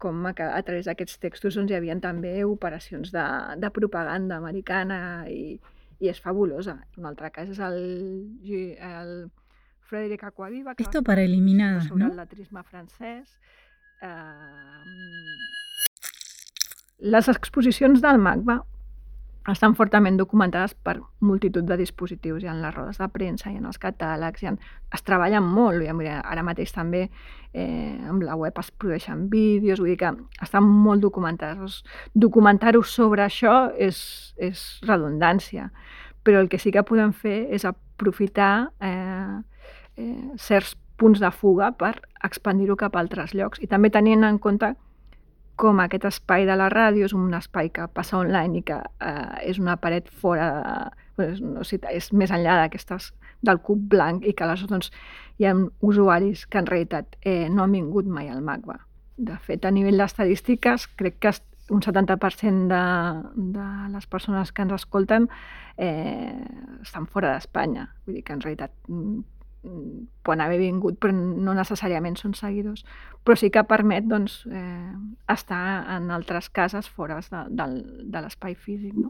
com 0.00 0.26
a, 0.26 0.32
a 0.32 0.62
través 0.64 0.88
d'aquests 0.88 1.20
textos 1.20 1.58
doncs, 1.58 1.70
hi 1.70 1.76
havia 1.76 1.98
també 2.00 2.44
operacions 2.44 3.12
de, 3.12 3.26
de 3.60 3.70
propaganda 3.70 4.38
americana 4.40 5.00
i, 5.28 5.58
i 6.00 6.08
és 6.08 6.20
fabulosa. 6.22 6.76
Un 6.96 7.06
altre 7.10 7.30
cas 7.34 7.48
és 7.50 7.58
el, 7.58 7.78
Gi- 8.44 8.76
el 8.78 9.30
Frédéric 9.88 10.24
Aquaviva, 10.24 10.74
que 10.74 10.82
Esto 10.84 11.00
va 11.00 11.04
para 11.10 11.22
fer 11.22 11.28
una 11.28 11.34
eliminadas, 11.34 11.84
exposició 11.84 11.88
sobre 11.88 12.04
¿no? 12.04 12.10
el 12.10 12.16
letrisme 12.16 12.62
francès. 12.62 13.38
Eh, 14.02 14.08
les 17.14 17.28
exposicions 17.28 18.00
del 18.02 18.18
MACBA 18.18 18.58
estan 19.52 19.74
fortament 19.74 20.18
documentades 20.18 20.74
per 20.74 20.98
multitud 21.20 21.64
de 21.64 21.76
dispositius. 21.80 22.42
Hi 22.42 22.50
ha 22.50 22.56
les 22.58 22.74
rodes 22.74 22.98
de 23.00 23.08
premsa, 23.12 23.50
hi 23.50 23.58
ha 23.58 23.66
els 23.66 23.80
catàlegs, 23.80 24.42
hi 24.42 24.50
ha... 24.50 24.54
es 24.94 25.04
treballen 25.06 25.44
molt. 25.44 25.82
Ja, 25.86 25.94
mira, 25.96 26.18
ara 26.20 26.44
mateix 26.46 26.72
també 26.74 27.06
eh, 27.06 27.96
amb 28.08 28.24
la 28.26 28.36
web 28.36 28.58
es 28.60 28.70
produeixen 28.70 29.28
vídeos, 29.32 29.80
vull 29.80 29.94
dir 29.94 29.98
que 30.02 30.12
estan 30.44 30.66
molt 30.68 31.04
documentades. 31.04 31.82
Documentar-ho 32.14 32.82
sobre 32.82 33.24
això 33.24 33.70
és, 33.76 34.00
és 34.36 34.66
redundància, 34.88 35.70
però 36.22 36.42
el 36.42 36.50
que 36.52 36.60
sí 36.60 36.72
que 36.74 36.84
podem 36.84 37.14
fer 37.16 37.46
és 37.54 37.64
aprofitar 37.68 38.70
eh, 38.80 39.38
eh, 39.96 40.36
certs 40.36 40.76
punts 40.98 41.22
de 41.22 41.30
fuga 41.30 41.70
per 41.78 41.94
expandir-ho 42.26 42.76
cap 42.76 42.96
a 42.96 43.00
altres 43.00 43.32
llocs 43.38 43.62
i 43.62 43.68
també 43.70 43.90
tenint 43.94 44.26
en 44.26 44.40
compte 44.42 44.74
com 45.58 45.80
aquest 45.82 46.06
espai 46.08 46.46
de 46.46 46.54
la 46.56 46.68
ràdio 46.72 47.08
és 47.08 47.14
un 47.16 47.34
espai 47.34 47.72
que 47.74 47.88
passa 47.90 48.18
online 48.20 48.60
i 48.60 48.64
que 48.66 48.78
eh, 48.78 49.50
és 49.50 49.58
una 49.58 49.76
paret 49.82 50.08
fora, 50.22 50.48
doncs, 51.18 51.42
no 51.42 51.64
sé, 51.66 51.80
és 51.90 52.12
més 52.14 52.32
enllà 52.34 52.60
d'aquestes 52.62 53.10
del 53.42 53.60
cub 53.66 53.82
blanc 53.90 54.26
i 54.26 54.34
que 54.34 54.46
aleshores 54.46 54.70
doncs, 54.70 54.92
hi 55.38 55.48
ha 55.48 55.54
usuaris 55.86 56.46
que 56.46 56.62
en 56.62 56.70
realitat 56.70 57.18
eh, 57.22 57.48
no 57.50 57.64
han 57.64 57.74
vingut 57.74 58.06
mai 58.06 58.30
al 58.30 58.42
MACBA. 58.42 58.78
De 59.18 59.36
fet, 59.42 59.66
a 59.66 59.74
nivell 59.74 59.98
d'estadístiques, 59.98 60.86
crec 60.98 61.18
que 61.22 61.34
un 61.74 61.82
70% 61.82 62.68
de, 62.70 62.82
de 63.58 63.66
les 63.92 64.06
persones 64.06 64.52
que 64.52 64.62
ens 64.64 64.76
escolten 64.78 65.28
eh, 65.76 66.38
estan 66.82 67.06
fora 67.06 67.34
d'Espanya. 67.34 67.90
Vull 68.06 68.20
dir 68.20 68.24
que 68.24 68.38
en 68.38 68.44
realitat 68.44 68.72
mm, 69.62 70.22
poden 70.22 70.40
haver 70.40 70.58
vingut, 70.58 70.98
però 71.00 71.12
no 71.14 71.54
necessàriament 71.54 72.16
són 72.16 72.34
seguidors. 72.34 72.84
Però 73.24 73.36
sí 73.36 73.50
que 73.50 73.64
permet 73.64 74.06
doncs, 74.08 74.44
eh, 74.50 74.92
estar 75.28 75.62
en 75.96 76.10
altres 76.10 76.50
cases 76.50 76.88
fora 76.88 77.20
de, 77.20 77.44
de, 77.50 77.68
de 78.04 78.22
l'espai 78.22 78.54
físic. 78.54 78.94
¿no? 78.94 79.08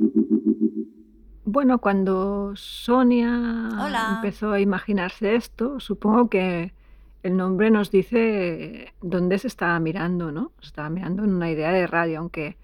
Bueno, 1.45 1.79
cuando 1.79 2.53
Sonia 2.57 3.71
Hola. 3.81 4.17
empezó 4.17 4.53
a 4.53 4.61
imaginarse 4.61 5.35
esto, 5.35 5.81
supongo 5.81 6.29
que 6.29 6.75
el 7.23 7.37
nombre 7.37 7.71
nos 7.71 7.91
dice 7.91 8.93
dónde 9.01 9.39
se 9.39 9.47
estaba 9.47 9.81
mirando, 9.81 10.31
¿no? 10.31 10.53
Se 10.61 10.67
estaba 10.67 10.91
mirando 10.91 11.25
en 11.25 11.35
una 11.35 11.51
idea 11.51 11.73
de 11.73 11.87
radio, 11.87 12.19
aunque 12.19 12.59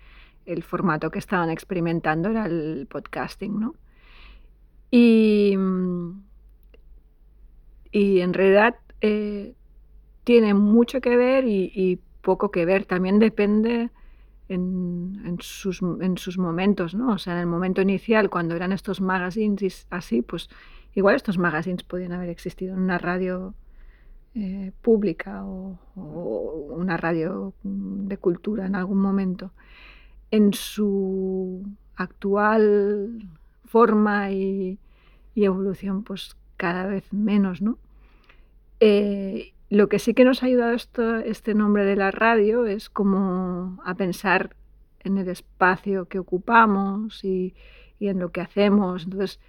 el 0.45 0.63
formato 0.63 1.11
que 1.11 1.19
estaban 1.19 1.49
experimentando 1.51 2.29
era 2.29 2.45
el 2.47 2.87
podcasting, 2.91 3.59
¿no? 3.59 3.75
Y, 4.91 5.57
mm, 5.57 6.24
y 7.95 8.23
en 8.23 8.35
realidad 8.35 8.75
eh, 9.01 9.55
tiene 10.25 10.53
mucho 10.53 11.01
que 11.01 11.17
ver 11.17 11.45
y, 11.47 12.01
poco 12.23 12.51
que 12.51 12.65
ver. 12.65 12.87
También 12.87 13.21
depende 13.21 13.91
en, 14.49 15.37
sus, 15.39 15.81
en 15.83 16.19
sus 16.19 16.37
momentos, 16.37 16.95
¿no? 16.97 17.13
O 17.13 17.19
sea, 17.19 17.35
en 17.35 17.41
el 17.41 17.47
momento 17.47 17.83
inicial, 17.83 18.31
cuando 18.31 18.57
eran 18.57 18.73
estos 18.73 19.01
magazines 19.01 19.63
y 19.63 19.69
así, 19.91 20.23
pues 20.23 20.49
igual 20.95 21.15
estos 21.15 21.39
magazines 21.39 21.85
podían 21.85 22.13
haber 22.13 22.31
existido 22.31 22.75
en 22.75 22.81
una 22.81 22.99
radio 22.99 23.55
eh, 24.35 24.73
pública 24.81 25.45
o, 25.45 25.79
una 25.95 26.97
radio 26.97 27.53
mm, 27.63 28.09
de 28.09 28.17
cultura 28.17 28.67
en 28.67 28.75
algún 28.75 28.99
momento. 28.99 29.53
En 30.33 30.53
su 30.53 31.63
actual 31.95 33.29
forma 33.67 34.33
y 34.33 34.79
evolución, 35.37 36.03
pues 36.03 36.37
cada 36.57 36.87
vez 36.87 37.13
menos, 37.13 37.63
¿no? 37.63 37.79
Eh, 38.81 39.55
lo 39.71 39.89
que 39.89 39.99
sí 39.99 40.15
que 40.15 40.25
nos 40.25 40.43
ha 40.43 40.47
ayudado 40.47 40.73
esto, 40.73 41.17
este 41.19 41.55
nombre 41.55 41.85
de 41.85 41.97
la 41.97 42.11
radio 42.11 42.67
es 42.67 42.91
como 42.91 43.79
a 43.85 43.95
pensar 43.95 44.57
en 45.01 45.19
el 45.19 45.29
espacio 45.29 46.07
que 46.07 46.19
ocupamos 46.19 47.25
y, 47.25 47.55
en 48.01 48.19
lo 48.19 48.31
que 48.33 48.41
hacemos. 48.43 49.05
Entonces, 49.05 49.41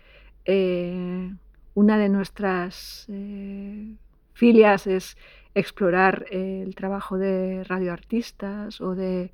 eh, 0.46 1.34
una 1.74 1.98
de 1.98 2.10
nuestras 2.10 3.06
eh, 3.10 3.96
filias 4.34 4.88
es 4.88 5.18
explorar 5.56 6.26
el 6.32 6.74
trabajo 6.76 7.18
de 7.18 7.64
radioartistas 7.66 8.80
o 8.82 8.96
de, 8.96 9.32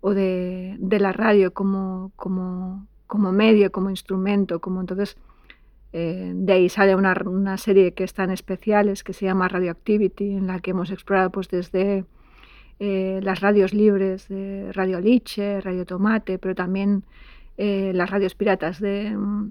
o 0.00 0.14
de, 0.14 0.76
de 0.78 0.98
la 1.00 1.12
radio 1.12 1.52
como, 1.52 2.12
como, 2.16 2.86
como 3.06 3.32
medio, 3.32 3.70
como 3.72 3.90
instrumento, 3.90 4.60
como 4.60 4.80
entonces 4.80 5.16
eh, 5.92 6.32
de 6.34 6.52
ahí 6.52 6.68
sale 6.68 6.94
una, 6.96 7.14
una 7.26 7.56
serie 7.58 7.92
que 7.94 8.04
está 8.04 8.24
en 8.24 8.30
especiales 8.30 9.04
que 9.04 9.12
se 9.12 9.26
llama 9.26 9.48
Radioactivity, 9.48 10.32
en 10.32 10.46
la 10.46 10.60
que 10.60 10.70
hemos 10.72 10.90
explorado 10.90 11.30
pues, 11.30 11.48
desde 11.48 12.04
eh, 12.80 13.20
las 13.22 13.40
radios 13.40 13.74
libres 13.74 14.28
de 14.28 14.72
Radio 14.72 15.00
Liche, 15.00 15.60
Radio 15.60 15.84
Tomate, 15.86 16.38
pero 16.38 16.54
también 16.54 17.04
eh, 17.58 17.92
las 17.94 18.10
radios 18.10 18.34
piratas 18.34 18.80
de, 18.80 19.10
mm, 19.16 19.50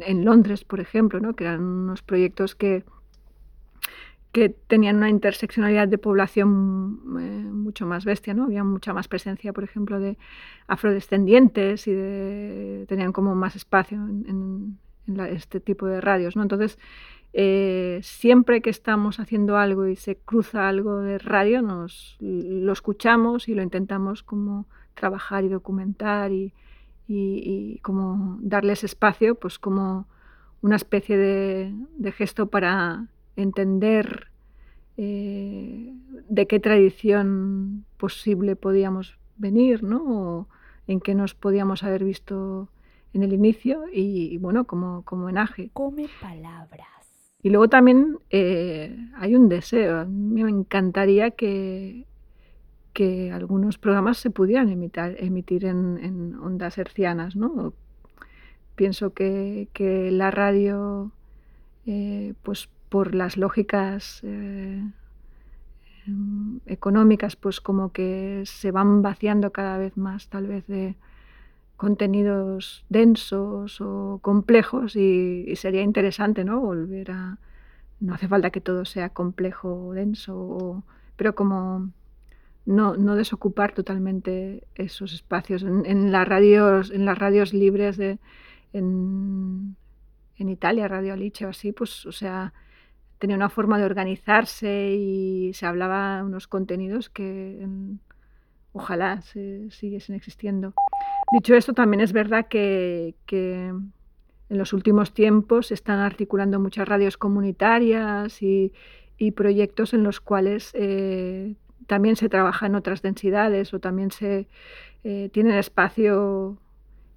en 0.00 0.24
Londres, 0.24 0.64
por 0.64 0.80
ejemplo, 0.80 1.20
¿no? 1.20 1.34
que 1.34 1.44
eran 1.44 1.62
unos 1.62 2.02
proyectos 2.02 2.54
que, 2.54 2.84
que 4.32 4.48
tenían 4.50 4.96
una 4.96 5.08
interseccionalidad 5.10 5.86
de 5.88 5.96
población 5.98 7.00
eh, 7.20 7.50
mucho 7.52 7.86
más 7.86 8.04
bestia, 8.04 8.34
¿no? 8.34 8.44
Había 8.44 8.64
mucha 8.64 8.92
más 8.92 9.06
presencia, 9.06 9.52
por 9.52 9.62
ejemplo, 9.64 10.00
de 10.00 10.18
afrodescendientes 10.66 11.86
y 11.86 11.92
de, 11.92 12.84
tenían 12.88 13.12
como 13.12 13.34
más 13.36 13.54
espacio 13.56 13.96
en, 13.98 14.26
en- 14.28 14.78
en 15.06 15.20
este 15.20 15.60
tipo 15.60 15.86
de 15.86 16.00
radios, 16.00 16.36
¿no? 16.36 16.42
Entonces, 16.42 16.78
eh, 17.32 18.00
siempre 18.02 18.60
que 18.62 18.70
estamos 18.70 19.18
haciendo 19.20 19.56
algo 19.56 19.86
y 19.88 19.96
se 19.96 20.16
cruza 20.16 20.68
algo 20.68 21.00
de 21.00 21.18
radio, 21.18 21.62
nos 21.62 22.16
lo 22.20 22.72
escuchamos 22.72 23.48
y 23.48 23.54
lo 23.54 23.62
intentamos 23.62 24.22
como 24.22 24.66
trabajar 24.94 25.44
y 25.44 25.48
documentar 25.48 26.30
y, 26.32 26.52
y- 27.08 27.78
como 27.82 28.38
darles 28.40 28.84
espacio, 28.84 29.34
pues 29.34 29.58
como 29.58 30.06
una 30.62 30.76
especie 30.76 31.16
de, 31.18 31.74
de 31.98 32.12
gesto 32.12 32.46
para 32.48 33.06
entender 33.36 34.28
eh, 34.96 35.92
de 36.28 36.46
qué 36.46 36.60
tradición 36.60 37.84
posible 37.96 38.56
podíamos 38.56 39.18
venir, 39.36 39.82
¿no? 39.82 40.02
O 40.04 40.48
en 40.86 41.00
qué 41.00 41.14
nos 41.14 41.34
podíamos 41.34 41.82
haber 41.82 42.04
visto 42.04 42.68
en 43.14 43.22
el 43.22 43.32
inicio 43.32 43.84
y, 43.92 44.34
y, 44.34 44.38
bueno, 44.38 44.64
como, 44.64 45.02
como 45.04 45.24
homenaje. 45.24 45.70
Come 45.72 46.08
palabras. 46.20 46.88
Y 47.42 47.50
luego 47.50 47.68
también 47.68 48.18
eh, 48.30 48.96
hay 49.16 49.34
un 49.36 49.48
deseo. 49.48 50.00
A 50.00 50.04
mí 50.04 50.42
me 50.42 50.50
encantaría 50.50 51.30
que, 51.30 52.06
que 52.92 53.30
algunos 53.32 53.78
programas 53.78 54.18
se 54.18 54.30
pudieran 54.30 54.68
emitar- 54.68 55.16
emitir 55.18 55.64
en, 55.64 55.98
en 56.02 56.34
ondas 56.36 56.78
hercianas, 56.78 57.36
¿no? 57.36 57.72
Pienso 58.76 59.12
que, 59.12 59.68
que 59.72 60.10
la 60.10 60.30
radio, 60.30 61.12
eh, 61.86 62.34
pues 62.42 62.68
por 62.88 63.14
las 63.14 63.36
lógicas 63.36 64.20
eh, 64.24 64.82
em, 66.06 66.60
económicas, 66.66 67.36
pues 67.36 67.60
como 67.60 67.92
que 67.92 68.42
se 68.46 68.70
van 68.70 69.02
vaciando 69.02 69.52
cada 69.52 69.78
vez 69.78 69.96
más, 69.96 70.28
tal 70.28 70.46
vez 70.46 70.66
de 70.66 70.96
contenidos 71.76 72.84
densos 72.88 73.80
o 73.80 74.18
complejos 74.22 74.96
y, 74.96 75.54
sería 75.56 75.82
interesante, 75.82 76.44
¿no? 76.44 76.60
Volver 76.60 77.10
a... 77.10 77.38
No 78.00 78.14
hace 78.14 78.28
falta 78.28 78.50
que 78.50 78.60
todo 78.60 78.84
sea 78.84 79.10
complejo 79.10 79.88
o 79.88 79.92
denso, 79.92 80.36
o- 80.36 80.82
pero 81.16 81.34
como 81.34 81.90
no, 82.66 82.96
no 82.96 83.14
desocupar 83.14 83.72
totalmente 83.72 84.64
esos 84.74 85.12
espacios. 85.12 85.62
En, 85.62 86.12
las 86.12 86.26
radios, 86.28 86.90
en 86.90 87.04
las 87.04 87.18
radios 87.18 87.52
libres 87.52 87.96
de 87.96 88.18
en, 88.72 89.76
en 90.36 90.48
Italia, 90.48 90.88
Radio 90.88 91.14
Alice 91.14 91.46
o 91.46 91.50
así, 91.50 91.72
pues, 91.72 92.06
o 92.06 92.12
sea, 92.12 92.52
tenía 93.18 93.36
una 93.36 93.48
forma 93.48 93.78
de 93.78 93.84
organizarse 93.84 94.94
y 94.94 95.52
se 95.54 95.66
hablaba 95.66 96.22
unos 96.24 96.48
contenidos 96.48 97.08
que 97.08 97.66
ojalá 98.72 99.22
se 99.22 99.70
siguiesen 99.70 100.16
existiendo. 100.16 100.74
Dicho 101.34 101.56
esto, 101.56 101.72
también 101.72 102.00
es 102.00 102.12
verdad 102.12 102.46
que, 102.46 103.16
en 103.28 103.92
los 104.48 104.72
últimos 104.72 105.12
tiempos 105.12 105.66
se 105.66 105.74
están 105.74 105.98
articulando 105.98 106.60
muchas 106.60 106.86
radios 106.86 107.16
comunitarias 107.16 108.40
y, 108.40 108.72
proyectos 109.34 109.94
en 109.94 110.04
los 110.04 110.20
cuales 110.20 110.70
eh, 110.74 111.56
también 111.88 112.14
se 112.14 112.28
trabaja 112.28 112.66
en 112.66 112.76
otras 112.76 113.02
densidades 113.02 113.74
o 113.74 113.80
también 113.80 114.12
se 114.12 114.46
eh, 115.02 115.28
tienen 115.32 115.54
espacio 115.54 116.56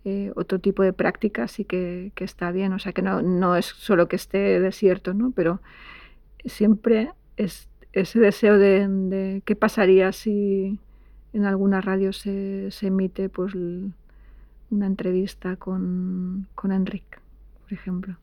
eh, 0.04 0.32
otro 0.36 0.58
tipo 0.58 0.82
de 0.82 0.94
prácticas 0.94 1.60
y 1.60 1.66
que, 1.66 2.12
está 2.18 2.52
bien. 2.52 2.74
O 2.74 2.80
sea, 2.80 2.94
que 2.94 3.04
no, 3.04 3.22
no 3.22 3.56
es 3.56 3.68
solo 3.68 4.08
que 4.08 4.16
esté 4.16 4.60
desierto, 4.60 5.14
¿no? 5.14 5.30
pero 5.30 5.62
siempre 6.44 7.12
es 7.36 7.70
ese 7.94 8.20
deseo 8.20 8.58
de, 8.58 8.88
de 8.88 9.44
qué 9.46 9.56
pasaría 9.56 10.12
si 10.12 10.80
en 11.34 11.46
alguna 11.46 11.82
radio 11.82 12.14
se, 12.14 12.72
se 12.72 12.88
emite 12.88 13.30
pues, 13.30 13.54
una 14.70 14.86
entrevista 14.86 15.56
con, 15.56 16.48
con 16.56 16.72
Enrique, 16.72 17.20
por 17.64 17.74
ejemplo. 17.74 18.18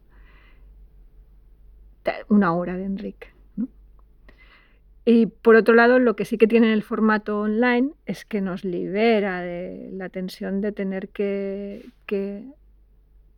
Una 2.28 2.52
hora 2.52 2.76
de 2.76 2.84
Enrique. 2.84 3.28
¿no? 3.56 3.68
Y 5.04 5.26
por 5.26 5.56
otro 5.56 5.74
lado, 5.74 5.98
lo 5.98 6.16
que 6.16 6.24
sí 6.24 6.36
que 6.38 6.46
tiene 6.46 6.72
el 6.72 6.82
formato 6.82 7.40
online 7.40 7.92
es 8.06 8.24
que 8.24 8.40
nos 8.40 8.64
libera 8.64 9.40
de 9.40 9.90
la 9.92 10.08
tensión 10.08 10.60
de 10.60 10.72
tener 10.72 11.08
que, 11.08 11.84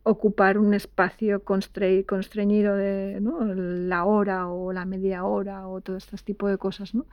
ocupar 0.03 0.57
un 0.57 0.73
espacio 0.73 1.43
constre 1.43 2.05
constreñido 2.05 2.77
de 2.77 3.19
la 3.19 4.05
hora 4.05 4.47
o 4.47 4.71
la 4.71 4.85
media 4.85 5.25
hora 5.25 5.67
o 5.67 5.81
todo 5.81 5.97
este 5.97 6.15
tipo 6.17 6.47
de 6.47 6.57
cosas. 6.57 6.95
¿no? 6.95 7.05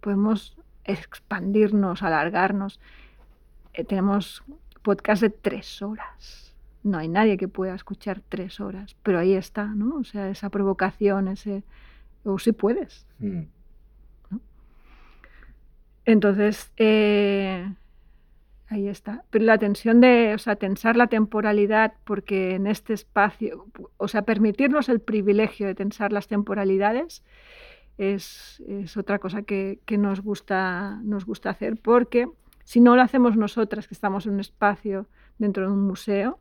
Podemos 0.00 0.58
expandirnos, 0.84 2.02
alargarnos. 2.02 2.78
Eh, 3.72 3.84
tenemos 3.84 4.44
podcast 4.86 5.20
de 5.20 5.30
tres 5.30 5.82
horas. 5.82 6.54
No 6.84 6.98
hay 6.98 7.08
nadie 7.08 7.36
que 7.36 7.48
pueda 7.48 7.74
escuchar 7.74 8.22
tres 8.28 8.60
horas, 8.60 8.94
pero 9.02 9.18
ahí 9.18 9.34
está, 9.34 9.64
¿no? 9.64 9.96
O 9.96 10.04
sea, 10.04 10.30
esa 10.30 10.48
provocación, 10.48 11.26
ese... 11.26 11.64
O 12.22 12.38
si 12.38 12.52
puedes. 12.52 13.04
Mm. 13.18 13.42
¿no? 14.30 14.40
Entonces, 16.04 16.70
eh, 16.76 17.68
ahí 18.68 18.86
está. 18.86 19.24
Pero 19.30 19.44
la 19.44 19.58
tensión 19.58 20.00
de, 20.00 20.34
o 20.36 20.38
sea, 20.38 20.54
tensar 20.54 20.96
la 20.96 21.08
temporalidad, 21.08 21.94
porque 22.04 22.54
en 22.54 22.68
este 22.68 22.94
espacio, 22.94 23.66
o 23.96 24.06
sea, 24.06 24.22
permitirnos 24.22 24.88
el 24.88 25.00
privilegio 25.00 25.66
de 25.66 25.74
tensar 25.74 26.12
las 26.12 26.28
temporalidades, 26.28 27.24
es, 27.98 28.62
es 28.68 28.96
otra 28.96 29.18
cosa 29.18 29.42
que, 29.42 29.80
que, 29.84 29.98
nos, 29.98 30.20
gusta, 30.20 31.00
nos 31.02 31.26
gusta 31.26 31.50
hacer, 31.50 31.76
porque 31.76 32.28
si 32.66 32.80
no 32.80 32.96
lo 32.96 33.02
hacemos 33.02 33.36
nosotras, 33.36 33.86
que 33.86 33.94
estamos 33.94 34.26
en 34.26 34.34
un 34.34 34.40
espacio 34.40 35.06
dentro 35.38 35.64
de 35.64 35.72
un 35.72 35.82
museo, 35.82 36.40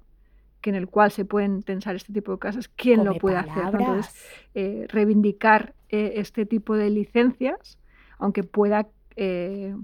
que 0.60 0.72
en 0.72 0.76
el 0.76 0.88
cual 0.88 1.12
se 1.12 1.24
pueden 1.24 1.62
tensar 1.62 1.96
este 1.96 2.12
tipo 2.12 2.32
de 2.32 2.40
cosas, 2.40 2.68
¿quién 2.68 2.98
Come 2.98 3.14
lo 3.14 3.20
puede 3.20 3.44
palabras. 3.44 3.68
hacer? 3.68 3.80
Entonces, 3.80 4.26
eh, 4.56 4.88
reivindicar 4.90 5.76
eh, 5.90 6.14
este 6.16 6.48
tipo 6.48 6.76
de 6.76 6.90
licencias, 6.90 7.78
aunque 8.18 8.42
pueda 8.42 8.88
eh, 9.16 9.76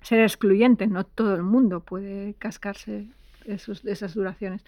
ser 0.00 0.20
excluyente, 0.20 0.86
no 0.86 1.04
todo 1.04 1.34
el 1.34 1.42
mundo 1.42 1.80
puede 1.80 2.32
cascarse 2.38 3.08
esos, 3.44 3.84
esas 3.84 4.14
duraciones 4.14 4.64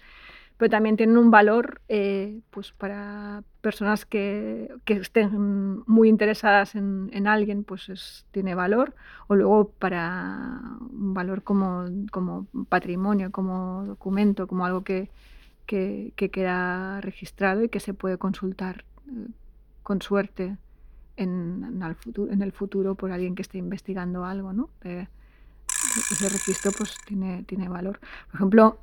pero 0.59 0.69
también 0.69 0.97
tienen 0.97 1.17
un 1.17 1.31
valor 1.31 1.79
eh, 1.87 2.41
pues 2.49 2.73
para 2.73 3.45
personas 3.61 4.05
que, 4.05 4.69
que, 4.83 4.95
estén 4.95 5.81
muy 5.87 6.09
interesadas 6.09 6.75
en, 6.75 7.09
en 7.13 7.27
alguien, 7.27 7.63
pues 7.63 7.87
es, 7.87 8.25
tiene 8.31 8.55
valor, 8.55 8.93
o 9.27 9.35
luego 9.35 9.69
para 9.79 10.59
un 10.91 11.13
valor 11.13 11.43
como, 11.43 11.85
como 12.11 12.45
patrimonio, 12.67 13.31
como 13.31 13.85
documento, 13.85 14.47
como 14.47 14.65
algo 14.65 14.83
que, 14.83 15.09
que, 15.65 16.11
que, 16.17 16.29
queda 16.29 16.99
registrado 16.99 17.63
y 17.63 17.69
que 17.69 17.79
se 17.79 17.93
puede 17.93 18.17
consultar 18.17 18.83
eh, 19.07 19.29
con 19.81 20.01
suerte 20.01 20.57
en, 21.15 21.63
en, 21.73 21.81
el 21.83 21.95
futuro, 21.95 22.33
en, 22.33 22.41
el 22.41 22.51
futuro, 22.51 22.95
por 22.95 23.13
alguien 23.13 23.33
que 23.33 23.43
esté 23.43 23.59
investigando 23.59 24.25
algo, 24.25 24.51
¿no? 24.51 24.69
Eh, 24.83 25.07
ese 26.11 26.27
registro 26.27 26.73
pues 26.77 26.97
tiene, 27.05 27.43
tiene 27.43 27.69
valor. 27.69 28.01
Por 28.27 28.35
ejemplo, 28.35 28.79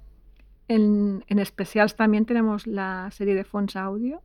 en, 0.69 1.25
en 1.29 1.39
especial 1.39 1.93
también 1.95 2.27
tenemos 2.27 2.67
la 2.67 3.11
serie 3.11 3.35
de 3.35 3.45
Fons 3.45 3.77
Audio, 3.77 4.23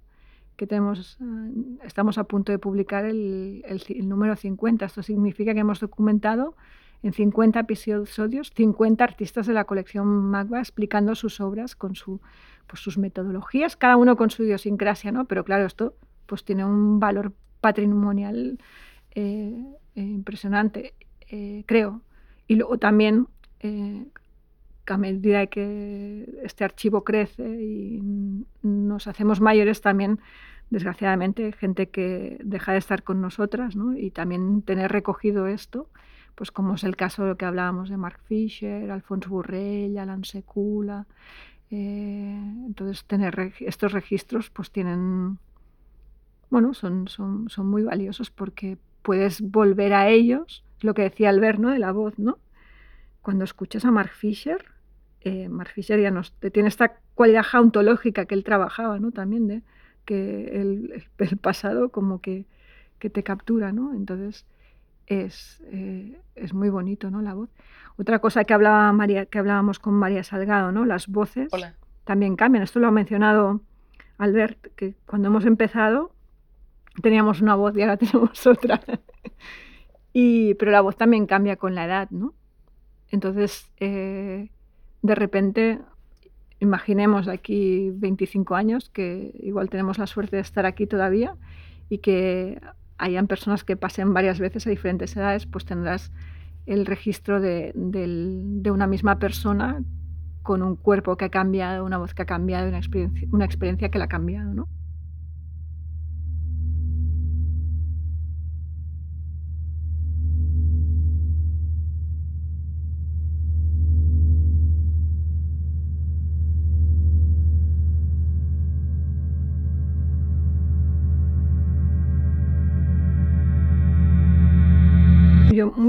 que 0.62 0.68
tenemos, 0.68 1.18
uh, 1.20 1.80
estamos 1.84 2.20
a 2.20 2.26
punto 2.26 2.52
de 2.52 2.60
publicar 2.60 3.06
el, 3.06 3.64
número 4.04 4.36
50. 4.36 4.86
Esto 4.86 5.02
significa 5.02 5.56
que 5.56 5.62
hemos 5.62 5.80
documentado 5.80 6.56
en 7.02 7.14
50 7.14 7.62
episodios 7.62 8.52
50 8.56 9.04
artistas 9.04 9.48
de 9.48 9.54
la 9.54 9.64
colección 9.64 10.08
Magba 10.08 10.60
explicando 10.60 11.16
sus 11.16 11.42
obras 11.42 11.76
con 11.76 11.96
su, 11.96 12.22
pues, 12.68 12.80
sus 12.80 13.00
metodologías, 13.00 13.76
cada 13.76 13.98
uno 13.98 14.16
con 14.16 14.30
su 14.30 14.44
idiosincrasia, 14.44 15.12
¿no? 15.12 15.26
Pero 15.26 15.44
claro, 15.44 15.66
esto 15.66 15.96
pues 16.28 16.46
tiene 16.46 16.64
un 16.64 17.00
valor 17.00 17.34
patrimonial 17.60 18.60
eh, 19.16 19.66
eh, 19.96 20.02
impresionante, 20.02 20.94
eh, 21.28 21.64
creo. 21.66 22.02
Y 22.48 22.54
luego 22.54 22.78
también 22.78 23.28
a 24.92 24.98
medida 24.98 25.48
que 25.48 26.30
este 26.44 26.64
archivo 26.64 27.04
crece 27.04 27.44
y 27.44 28.02
nos 28.62 29.08
hacemos 29.08 29.42
mayores 29.42 29.82
también, 29.82 30.20
desgraciadamente, 30.70 31.52
gente 31.54 31.90
que 31.90 32.38
deja 32.44 32.74
de 32.74 32.78
estar 32.78 33.04
con 33.04 33.22
nosotras, 33.22 33.76
¿no? 33.76 33.98
Y 33.98 34.12
también 34.12 34.62
tener 34.62 34.92
recogido 34.92 35.48
esto, 35.48 35.90
pues 36.36 36.52
como 36.52 36.76
es 36.76 36.84
el 36.84 36.96
caso 36.96 37.24
de 37.24 37.30
lo 37.30 37.38
que 37.38 37.46
hablábamos 37.46 37.90
de 37.90 37.98
Mark 37.98 38.20
Fisher, 38.26 38.92
Alfonso 38.92 39.30
Burrell, 39.30 39.98
Alan 39.98 40.24
Secula. 40.24 41.08
Eh, 41.70 42.38
entonces, 42.66 43.06
tener 43.06 43.54
estos 43.60 43.92
registros 43.92 44.50
pues 44.50 44.72
tienen, 44.72 45.40
bueno, 46.50 46.74
son, 46.74 47.08
son, 47.08 47.50
son 47.50 47.68
muy 47.68 47.84
valiosos 47.84 48.30
porque 48.30 48.78
puedes 49.02 49.42
volver 49.42 49.94
a 49.94 50.10
ellos, 50.10 50.64
lo 50.82 50.94
que 50.94 51.04
decía 51.04 51.30
Albert. 51.30 51.60
De 51.60 51.80
la 51.80 51.92
voz, 51.92 52.18
¿no? 52.20 52.40
Cuando 53.22 53.44
escuchas 53.44 53.86
a 53.86 53.92
Mark 53.92 54.12
Fisher, 54.12 54.66
eh, 55.22 55.48
nos, 55.50 56.34
tiene 56.52 56.70
esta 56.70 56.98
cualidad 57.14 57.44
jauntológica 57.44 58.26
que 58.26 58.36
él 58.36 58.44
trabajaba, 58.44 59.00
¿no? 59.00 59.12
También 59.12 59.48
de 59.48 59.62
que 60.06 60.60
el, 60.60 61.06
el 61.18 61.38
pasado 61.38 61.90
como 61.90 62.22
que, 62.22 62.46
que, 63.00 63.10
te 63.10 63.24
captura, 63.24 63.72
¿no? 63.72 63.94
Entonces 63.94 64.46
es, 65.08 65.62
eh, 65.72 66.20
es, 66.36 66.54
muy 66.54 66.70
bonito, 66.70 67.12
¿no? 67.12 67.22
La 67.22 67.34
voz. 67.34 67.50
Otra 67.98 68.20
cosa 68.20 68.44
que, 68.46 68.54
hablaba 68.54 68.92
María, 68.94 69.26
que 69.26 69.40
hablábamos 69.40 69.80
con 69.80 69.94
María 69.94 70.24
Salgado, 70.24 70.72
¿no? 70.72 70.86
Las 70.86 71.08
voces 71.08 71.50
Hola. 71.52 71.76
también 72.04 72.36
cambian. 72.36 72.64
Esto 72.64 72.80
lo 72.80 72.88
ha 72.88 72.92
mencionado 72.92 73.62
Albert, 74.18 74.74
que 74.76 74.96
cuando 75.06 75.28
hemos 75.28 75.46
empezado 75.46 76.14
teníamos 77.02 77.42
una 77.42 77.56
voz 77.56 77.76
y 77.78 77.82
ahora 77.82 77.98
tenemos 77.98 78.46
otra. 78.48 78.82
y, 80.14 80.56
pero 80.56 80.72
la 80.72 80.82
voz 80.82 80.96
también 80.98 81.26
cambia 81.26 81.58
con 81.58 81.76
la 81.76 81.86
edad, 81.86 82.10
¿no? 82.10 82.34
Entonces, 83.10 83.70
eh, 83.78 84.50
de 85.02 85.16
repente, 85.16 85.80
imaginemos 86.60 87.28
aquí 87.28 87.92
25 87.94 88.56
años, 88.56 88.90
que 88.90 89.34
igual 89.40 89.70
tenemos 89.70 89.98
la 89.98 90.08
suerte 90.08 90.36
de 90.36 90.42
estar 90.42 90.66
aquí 90.66 90.86
todavía 90.88 91.36
y 91.90 92.00
que 92.00 92.62
hayan 92.98 93.28
personas 93.28 93.64
que 93.64 93.76
pasen 93.76 94.14
varias 94.14 94.40
veces 94.40 94.68
a 94.68 94.70
diferentes 94.70 95.16
edades, 95.16 95.48
pues 95.48 95.66
tendrás 95.66 96.12
el 96.68 96.86
registro 96.86 97.42
de, 97.42 97.72
de, 97.74 98.72
una 98.72 98.86
misma 98.86 99.18
persona 99.18 99.84
con 100.44 100.62
un 100.62 100.76
cuerpo 100.76 101.18
que 101.18 101.26
ha 101.26 101.30
cambiado, 101.30 101.84
una 101.84 101.98
voz 101.98 102.14
que 102.14 102.22
ha 102.22 102.26
cambiado, 102.26 102.68
una 102.68 102.78
experiencia, 102.78 103.28
una 103.32 103.46
experiencia 103.46 103.90
que 103.90 103.98
la 103.98 104.06
ha 104.06 104.10
cambiado, 104.10 104.54
¿no? 104.54 104.68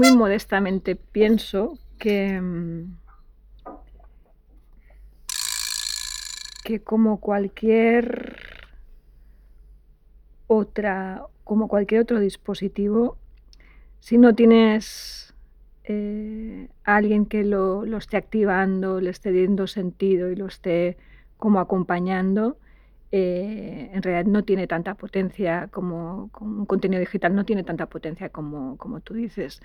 Muy 0.03 0.17
modestamente 0.17 0.97
pienso 0.97 1.77
que, 1.97 2.41
mm, 2.41 2.97
que 6.65 6.81
como 6.81 7.21
cualquier 7.21 8.37
otra, 10.47 11.23
como 11.45 11.69
cualquier 11.69 12.01
otro 12.01 12.19
dispositivo, 12.19 13.17
si 13.99 14.17
no 14.17 14.35
tienes 14.35 15.33
eh, 15.85 16.67
a 16.83 16.97
alguien 16.97 17.25
que 17.25 17.45
lo, 17.45 17.85
lo, 17.85 17.97
esté 17.97 18.17
activando, 18.17 18.99
le 18.99 19.09
esté 19.09 19.31
dando 19.31 19.67
sentido 19.67 20.29
y 20.31 20.35
lo 20.35 20.47
esté 20.47 20.97
como 21.37 21.61
acompañando, 21.61 22.57
eh, 23.15 23.91
en 23.93 24.01
realidad 24.01 24.25
no 24.25 24.43
tiene 24.43 24.65
tanta 24.65 24.95
potencia 24.95 25.67
como, 25.67 26.29
como, 26.31 26.61
un 26.61 26.65
contenido 26.65 26.99
digital, 26.99 27.35
no 27.35 27.45
tiene 27.45 27.63
tanta 27.63 27.85
potencia 27.85 28.29
como, 28.29 28.75
como 28.77 29.01
tú 29.01 29.13
dices. 29.13 29.61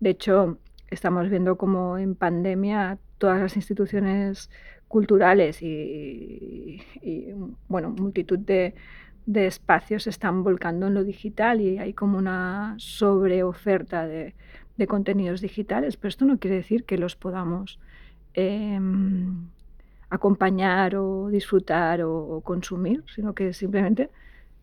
De 0.00 0.10
hecho, 0.10 0.58
estamos 0.90 1.30
viendo 1.30 1.56
como 1.56 1.96
en 1.96 2.14
pandemia 2.14 2.98
todas 3.16 3.40
las 3.40 3.56
instituciones 3.56 4.50
culturales 4.86 5.62
y, 5.62 6.82
y, 7.00 7.32
bueno, 7.68 7.88
multitud 7.88 8.38
de, 8.38 8.74
de 9.24 9.46
espacios 9.46 10.02
se 10.02 10.10
están 10.10 10.44
volcando 10.44 10.88
en 10.88 10.92
lo 10.92 11.02
digital 11.02 11.62
y 11.62 11.78
hay 11.78 11.94
como 11.94 12.18
una 12.18 12.74
sobreoferta 12.76 14.06
de, 14.06 14.34
de 14.76 14.86
contenidos 14.86 15.40
digitales, 15.40 15.96
pero 15.96 16.10
esto 16.10 16.26
no 16.26 16.38
quiere 16.38 16.56
decir 16.56 16.84
que 16.84 16.98
los 16.98 17.16
podamos 17.16 17.80
eh, 18.34 18.78
acompañar 20.10 20.96
o 20.96 21.28
disfrutar 21.28 22.02
o, 22.02 22.12
o, 22.12 22.40
consumir, 22.40 23.04
sino 23.14 23.34
que 23.34 23.52
simplemente 23.52 24.10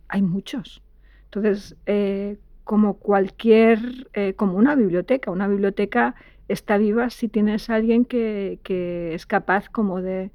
hay 0.09 0.21
muchos. 0.21 0.81
Entonces, 1.25 1.75
eh, 1.85 2.37
como 2.63 2.95
cualquier, 2.95 3.79
eh, 4.13 4.33
como 4.33 4.57
una 4.57 4.75
biblioteca, 4.75 5.31
una 5.31 5.47
biblioteca 5.47 6.15
está 6.47 6.77
viva 6.77 7.09
si 7.09 7.27
tienes 7.27 7.69
a 7.69 7.75
alguien 7.75 8.05
que, 8.05 8.59
que 8.63 9.13
es 9.13 9.25
capaz 9.25 9.69
como 9.69 10.01
de, 10.01 10.31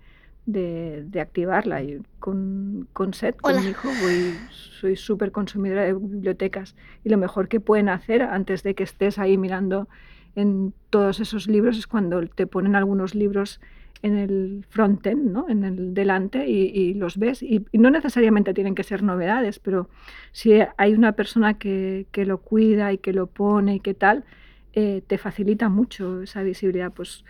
de, 0.47 1.05
de 1.07 1.21
activarla. 1.21 1.83
Y 1.83 2.01
con, 2.19 2.89
con 2.93 3.15
Seth, 3.15 3.37
con 3.37 3.57
mi 3.61 3.71
hijo, 3.71 3.89
voy, 4.03 4.35
soy 4.51 4.97
súper 4.97 5.31
consumidora 5.31 5.85
de 5.85 5.93
bibliotecas 5.93 6.75
y 7.05 7.11
lo 7.11 7.19
mejor 7.19 7.49
que 7.49 7.61
pueden 7.61 7.89
hacer 7.89 8.23
antes 8.23 8.63
de 8.63 8.75
que 8.75 8.85
estés 8.85 9.19
ahí 9.19 9.37
mirando 9.37 9.89
en 10.35 10.73
todos 10.91 11.21
esos 11.21 11.47
libros 11.47 11.77
es 11.77 11.87
cuando 11.87 12.27
te 12.27 12.47
ponen 12.47 12.75
algunos 12.77 13.15
libros 13.15 13.61
en 14.03 14.17
el 14.17 14.67
frontend, 14.69 15.31
¿no? 15.31 15.49
en 15.49 15.65
el 15.65 15.95
delante 15.95 16.49
y, 16.49 16.71
y 16.75 16.95
los 16.95 17.17
ves. 17.17 17.43
Y, 17.43 17.65
y, 17.71 17.79
no 17.79 17.91
necesariamente 17.91 18.53
tienen 18.53 18.75
que 18.75 18.83
ser 18.83 19.03
novedades, 19.03 19.59
pero 19.61 19.89
si 20.33 20.55
hay 20.77 20.93
una 20.93 21.13
persona 21.13 21.55
que, 21.55 22.07
que 22.11 22.27
lo 22.27 22.39
cuida 22.39 22.93
y 22.93 22.99
que 22.99 23.13
lo 23.13 23.29
pone 23.29 23.77
y 23.77 23.81
que 23.81 23.95
tal, 23.95 24.25
eh, 24.73 25.03
te 25.07 25.19
facilita 25.19 25.69
mucho 25.69 26.23
esa 26.23 26.43
visibilidad. 26.43 26.93
Pues 26.93 27.25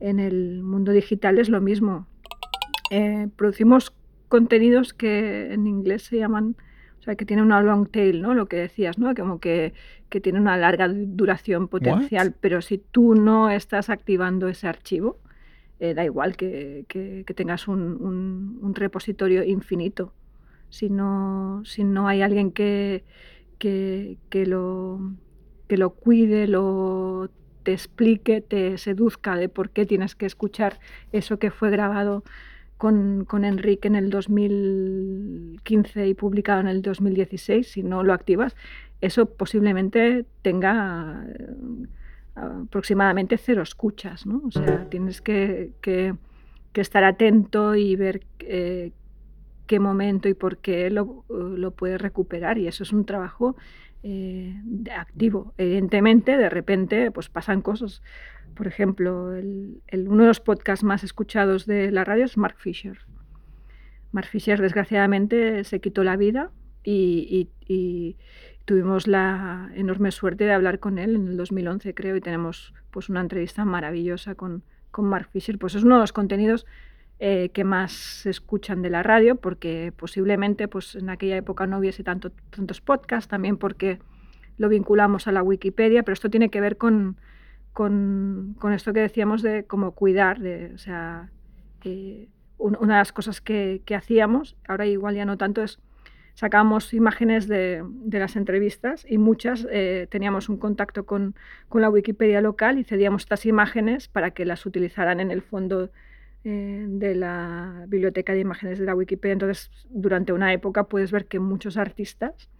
en 0.00 0.20
el 0.20 0.62
mundo 0.62 0.92
digital 0.92 1.38
es 1.38 1.48
lo 1.48 1.60
mismo. 1.60 2.06
Eh, 2.90 3.28
producimos 3.36 3.92
contenidos 4.28 4.94
que 4.94 5.52
en 5.52 5.66
inglés 5.66 6.02
se 6.02 6.18
llaman, 6.18 6.56
o 7.00 7.02
sea, 7.02 7.16
que 7.16 7.24
tienen 7.24 7.44
una 7.44 7.60
long 7.60 7.88
tail, 7.88 8.22
¿no? 8.22 8.34
Lo 8.34 8.46
que 8.46 8.56
decías, 8.56 8.98
¿no? 8.98 9.14
Como 9.14 9.40
que, 9.40 9.72
que 10.10 10.20
tiene 10.20 10.40
una 10.40 10.56
larga 10.56 10.88
duración 10.88 11.66
potencial, 11.66 12.28
What? 12.28 12.36
pero 12.40 12.62
si 12.62 12.78
tú 12.78 13.14
no 13.14 13.50
estás 13.50 13.90
activando 13.90 14.48
ese 14.48 14.68
archivo, 14.68 15.18
eh, 15.80 15.94
da 15.94 16.04
igual 16.04 16.36
que, 16.36 16.84
que, 16.88 17.24
que 17.26 17.34
tengas 17.34 17.68
un, 17.68 17.80
un, 17.80 18.58
un, 18.62 18.74
repositorio 18.74 19.44
infinito. 19.44 20.12
Si 20.70 20.88
no, 20.88 21.62
si 21.64 21.84
no 21.84 22.08
hay 22.08 22.22
alguien 22.22 22.50
que, 22.52 23.04
que, 23.58 24.46
lo, 24.46 25.12
que 25.68 25.76
lo 25.76 25.90
cuide, 25.90 26.46
lo 26.46 27.30
te 27.62 27.72
explique, 27.72 28.40
te 28.40 28.76
seduzca 28.78 29.36
de 29.36 29.48
por 29.48 29.70
qué 29.70 29.86
tienes 29.86 30.14
que 30.14 30.26
escuchar 30.26 30.78
eso 31.12 31.38
que 31.38 31.50
fue 31.50 31.70
grabado 31.70 32.22
con, 32.76 33.24
con, 33.24 33.44
Enrique 33.44 33.88
en 33.88 33.94
el 33.94 34.10
2015 34.10 36.06
y 36.08 36.14
publicado 36.14 36.60
en 36.60 36.68
el 36.68 36.82
2016, 36.82 37.66
si 37.66 37.82
no 37.82 38.02
lo 38.02 38.12
activas, 38.12 38.54
eso 39.00 39.26
posiblemente 39.26 40.26
tenga 40.42 41.26
aproximadamente 42.34 43.38
cero 43.38 43.62
escuchas. 43.62 44.24
O 44.26 44.50
sea, 44.50 44.88
tienes 44.88 45.20
que, 45.20 45.72
estar 46.74 47.04
atento 47.04 47.74
y 47.74 47.96
ver 47.96 48.22
eh, 48.40 48.92
qué 49.66 49.80
momento 49.80 50.28
y 50.28 50.34
por 50.34 50.58
qué 50.58 50.90
lo, 50.90 51.24
puedes 51.76 52.00
recuperar 52.00 52.58
y 52.58 52.66
eso 52.66 52.82
es 52.82 52.92
un 52.92 53.04
trabajo 53.04 53.56
eh, 54.02 54.54
activo. 54.96 55.54
Evidentemente, 55.58 56.36
de 56.36 56.50
repente, 56.50 57.10
pues 57.10 57.28
pasan 57.28 57.62
cosas. 57.62 58.02
Por 58.54 58.66
ejemplo, 58.66 59.34
el, 59.34 59.80
el, 59.88 60.08
uno 60.08 60.24
de 60.24 60.28
los 60.28 60.40
podcasts 60.40 60.84
más 60.84 61.02
escuchados 61.04 61.66
de 61.66 61.90
la 61.90 62.04
radio 62.04 62.24
es 62.24 62.36
Mark 62.36 62.56
Fisher. 62.58 62.98
Mark 64.12 64.28
Fisher, 64.28 64.60
desgraciadamente, 64.60 65.64
se 65.64 65.80
quitó 65.80 66.04
la 66.04 66.16
vida 66.16 66.50
y 66.84 67.48
tuvimos 68.64 69.06
la 69.06 69.70
enorme 69.74 70.10
suerte 70.10 70.44
de 70.44 70.52
hablar 70.52 70.78
con 70.78 70.98
él 70.98 71.16
en 71.16 71.28
el 71.28 71.36
2011, 71.36 71.94
creo, 71.94 72.16
y 72.16 72.20
tenemos 72.20 72.74
pues 72.90 73.08
una 73.08 73.20
entrevista 73.20 73.64
maravillosa 73.64 74.34
con, 74.34 74.62
con 74.90 75.06
Mark 75.06 75.28
Fisher. 75.30 75.58
Pues 75.58 75.74
es 75.74 75.84
uno 75.84 75.96
de 75.96 76.00
los 76.00 76.12
contenidos 76.12 76.66
eh, 77.18 77.50
que 77.52 77.64
más 77.64 77.92
se 77.92 78.30
escuchan 78.30 78.82
de 78.82 78.90
la 78.90 79.02
radio, 79.02 79.36
porque 79.36 79.92
posiblemente 79.96 80.68
pues, 80.68 80.94
en 80.96 81.10
aquella 81.10 81.36
época 81.36 81.66
no 81.66 81.78
hubiese 81.78 82.02
tanto, 82.02 82.30
tantos 82.50 82.80
podcasts, 82.80 83.28
también 83.28 83.56
porque 83.56 83.98
lo 84.56 84.68
vinculamos 84.68 85.26
a 85.28 85.32
la 85.32 85.42
Wikipedia, 85.42 86.02
pero 86.02 86.14
esto 86.14 86.30
tiene 86.30 86.48
que 86.48 86.60
ver 86.60 86.76
con, 86.76 87.16
con, 87.72 88.56
con 88.58 88.72
esto 88.72 88.92
que 88.92 89.00
decíamos 89.00 89.42
de 89.42 89.64
cómo 89.64 89.92
cuidar, 89.92 90.38
de, 90.38 90.72
o 90.74 90.78
sea, 90.78 91.30
eh, 91.84 92.28
un, 92.58 92.76
una 92.80 92.94
de 92.94 93.00
las 93.00 93.12
cosas 93.12 93.40
que, 93.40 93.82
que, 93.84 93.94
hacíamos, 93.94 94.56
ahora 94.66 94.86
igual 94.86 95.16
ya 95.16 95.24
no 95.24 95.36
tanto, 95.36 95.62
es 95.62 95.80
sacábamos 96.34 96.92
imágenes 96.92 97.46
de, 97.48 97.82
de 97.84 98.18
las 98.18 98.36
entrevistas 98.36 99.06
y 99.08 99.18
muchas 99.18 99.66
eh, 99.70 100.08
teníamos 100.10 100.48
un 100.48 100.58
contacto 100.58 101.06
con, 101.06 101.34
con, 101.68 101.80
la 101.80 101.90
Wikipedia 101.90 102.40
local 102.40 102.78
y 102.78 102.84
cedíamos 102.84 103.22
estas 103.22 103.46
imágenes 103.46 104.08
para 104.08 104.32
que 104.32 104.44
las 104.44 104.66
utilizaran 104.66 105.20
en 105.20 105.30
el 105.30 105.42
fondo 105.42 105.90
eh, 106.42 106.84
de 106.88 107.14
la 107.14 107.84
biblioteca 107.86 108.32
de 108.32 108.40
imágenes 108.40 108.78
de 108.78 108.84
la 108.84 108.94
Wikipedia. 108.94 109.34
Entonces, 109.34 109.70
durante 109.88 110.32
una 110.32 110.52
época 110.52 110.84
puedes 110.84 111.12
ver 111.12 111.26
que 111.26 111.38
muchos 111.38 111.76
artistas 111.76 112.50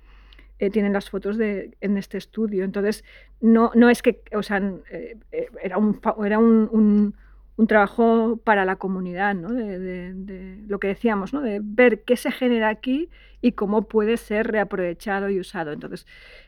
eh, 0.61 0.71
tienen 0.71 0.93
las 0.93 1.11
fotos 1.11 1.37
de, 1.37 1.77
en 1.81 1.99
este 1.99 2.17
estudio. 2.17 2.65
Entonces, 2.65 3.05
no, 3.41 3.73
no 3.75 3.91
es 3.91 4.03
que, 4.03 4.23
o 4.35 4.43
sea, 4.45 4.63
era, 5.61 5.79
un, 5.79 6.01
era 6.25 6.39
un, 6.39 6.69
un, 6.71 7.15
un, 7.57 7.67
trabajo 7.67 8.41
para 8.43 8.65
la 8.65 8.77
comunidad, 8.77 9.35
¿no? 9.35 9.53
De, 9.53 9.79
de, 9.79 10.15
de, 10.15 10.59
lo 10.67 10.79
que 10.79 10.89
decíamos, 10.89 11.33
¿no? 11.33 11.41
de 11.41 11.61
ver 11.63 12.03
qué 12.03 12.17
se 12.17 12.31
genera 12.31 12.69
aquí 12.69 13.11
y 13.41 13.53
cómo 13.53 13.89
puede 13.89 14.17
ser 14.17 14.49
reaprovechado 14.49 15.29
y 15.29 15.39
usado. 15.39 15.73
Entonces, 15.73 16.07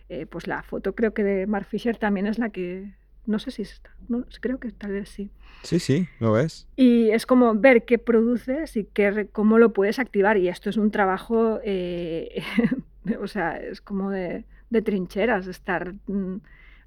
eh, 0.09 0.27
pues 0.27 0.47
la 0.47 0.63
foto 0.63 0.95
creo 0.95 1.15
que 1.15 1.25
de 1.25 1.47
Mark 1.47 1.67
Fisher 1.67 1.97
también 1.97 2.27
es 2.27 2.39
la 2.39 2.51
que, 2.51 2.93
no 3.27 3.39
sé 3.39 3.51
si 3.51 3.63
está, 3.63 3.91
no, 4.09 4.25
creo 4.41 4.59
que 4.59 4.73
tal 4.73 4.93
vez 4.93 5.09
sí. 5.09 5.31
Sí, 5.63 5.79
sí, 5.79 6.09
lo 6.21 6.39
es. 6.39 6.69
Y 6.77 7.11
es 7.11 7.27
como 7.27 7.55
ver 7.55 7.85
qué 7.85 7.99
produces 7.99 8.77
y 8.77 8.85
qué, 8.85 9.29
cómo 9.33 9.59
lo 9.59 9.73
puedes 9.73 9.99
activar. 9.99 10.37
Y 10.37 10.49
esto 10.49 10.71
es 10.71 10.77
un 10.77 10.91
trabajo 10.91 11.61
eh, 11.65 12.43
o 13.21 13.27
sea, 13.27 13.57
es 13.57 13.81
como 13.81 14.11
de, 14.11 14.45
de 14.71 14.83
trincheras, 14.83 15.47
estar 15.47 15.95
mm, 16.07 16.37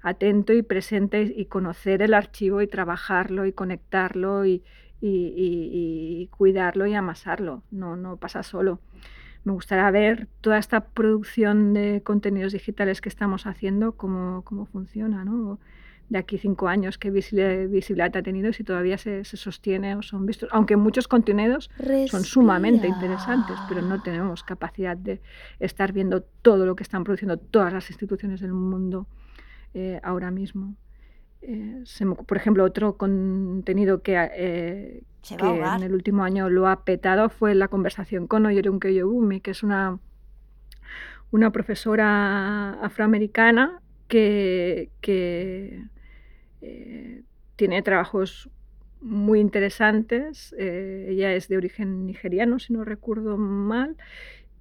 atento 0.02 0.52
y 0.52 0.62
presente 0.62 1.32
y 1.34 1.46
conocer 1.46 2.02
el 2.02 2.14
archivo 2.14 2.62
y 2.62 2.66
trabajarlo 2.66 3.46
y 3.46 3.52
conectarlo 3.52 4.46
y, 4.46 4.62
y, 5.00 5.08
y, 5.08 6.22
y, 6.22 6.26
cuidarlo 6.28 6.86
y 6.86 6.94
amasarlo. 6.94 7.62
No, 7.70 7.96
no 7.96 8.16
pasa 8.16 8.42
solo. 8.42 8.80
Me 9.44 9.52
gustaría 9.52 9.90
ver 9.90 10.28
toda 10.40 10.58
esta 10.58 10.80
producción 10.80 11.72
de 11.72 12.02
contenidos 12.02 12.52
digitales 12.52 13.00
que 13.00 13.08
estamos 13.08 13.46
haciendo, 13.46 13.92
cómo, 13.92 14.42
cómo 14.44 14.66
funciona, 14.66 15.24
¿no? 15.24 15.58
de 16.10 16.18
aquí 16.18 16.38
cinco 16.38 16.66
años 16.68 16.98
qué 16.98 17.10
visibilidad 17.10 18.16
ha 18.16 18.22
tenido 18.22 18.48
y 18.48 18.52
si 18.52 18.64
todavía 18.64 18.98
se, 18.98 19.24
se, 19.24 19.36
sostiene 19.36 19.94
o 19.94 20.02
son 20.02 20.26
vistos. 20.26 20.48
Aunque 20.52 20.76
muchos 20.76 21.06
contenidos 21.06 21.70
Respira. 21.78 22.08
son 22.08 22.24
sumamente 22.24 22.88
interesantes, 22.88 23.56
pero 23.68 23.80
no 23.80 24.02
tenemos 24.02 24.42
capacidad 24.42 24.96
de 24.96 25.22
estar 25.60 25.92
viendo 25.92 26.22
todo 26.42 26.66
lo 26.66 26.74
que 26.74 26.82
están 26.82 27.04
produciendo 27.04 27.38
todas 27.38 27.72
las 27.72 27.88
instituciones 27.90 28.40
del 28.40 28.52
mundo 28.52 29.06
eh, 29.74 30.00
ahora 30.02 30.30
mismo. 30.30 30.76
Eh, 31.42 31.80
se, 31.84 32.04
por 32.06 32.36
ejemplo, 32.36 32.64
otro 32.64 32.96
contenido 32.96 34.02
que, 34.02 34.14
eh, 34.36 35.02
que 35.26 35.34
en 35.34 35.82
el 35.82 35.94
último 35.94 36.22
año 36.22 36.50
lo 36.50 36.68
ha 36.68 36.84
petado 36.84 37.30
fue 37.30 37.54
la 37.54 37.68
conversación 37.68 38.26
con 38.26 38.44
Oyerunke 38.46 38.94
Yobumi, 38.94 39.40
que 39.40 39.52
es 39.52 39.62
una, 39.62 39.98
una 41.30 41.50
profesora 41.50 42.72
afroamericana 42.82 43.80
que, 44.06 44.90
que 45.00 45.82
eh, 46.60 47.22
tiene 47.56 47.82
trabajos 47.82 48.50
muy 49.00 49.40
interesantes. 49.40 50.54
Ella 50.58 51.32
es 51.32 51.48
de 51.48 51.56
origen 51.56 52.04
nigeriano, 52.04 52.58
si 52.58 52.74
no 52.74 52.84
recuerdo 52.84 53.38
mal, 53.38 53.96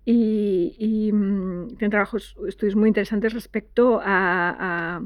y, 0.05 0.75
y 0.79 1.11
mm, 1.11 1.77
tiene 1.77 1.91
trabajos, 1.91 2.35
estudios 2.47 2.75
muy 2.75 2.87
interesantes 2.87 3.33
respecto 3.33 3.99
a, 4.03 5.01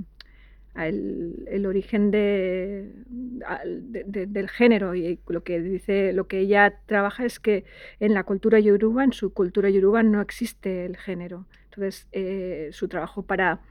a 0.75 0.85
el, 0.87 1.45
el, 1.47 1.65
origen 1.65 2.09
de, 2.09 2.91
de, 3.05 4.03
de, 4.05 4.25
del 4.25 4.49
género. 4.49 4.95
Y 4.95 5.19
lo 5.27 5.43
que 5.43 5.61
dice, 5.61 6.13
lo 6.13 6.27
que 6.27 6.39
ella 6.39 6.79
trabaja 6.85 7.25
es 7.25 7.39
que 7.39 7.65
en 7.99 8.13
la 8.13 8.23
cultura 8.23 8.59
yoruba, 8.59 9.03
en 9.03 9.13
su 9.13 9.33
cultura 9.33 9.69
yoruba, 9.69 10.03
no 10.03 10.21
existe 10.21 10.85
el 10.85 10.97
género. 10.97 11.45
Entonces, 11.65 12.07
eh, 12.11 12.69
su 12.71 12.87
trabajo 12.87 13.23
para 13.23 13.61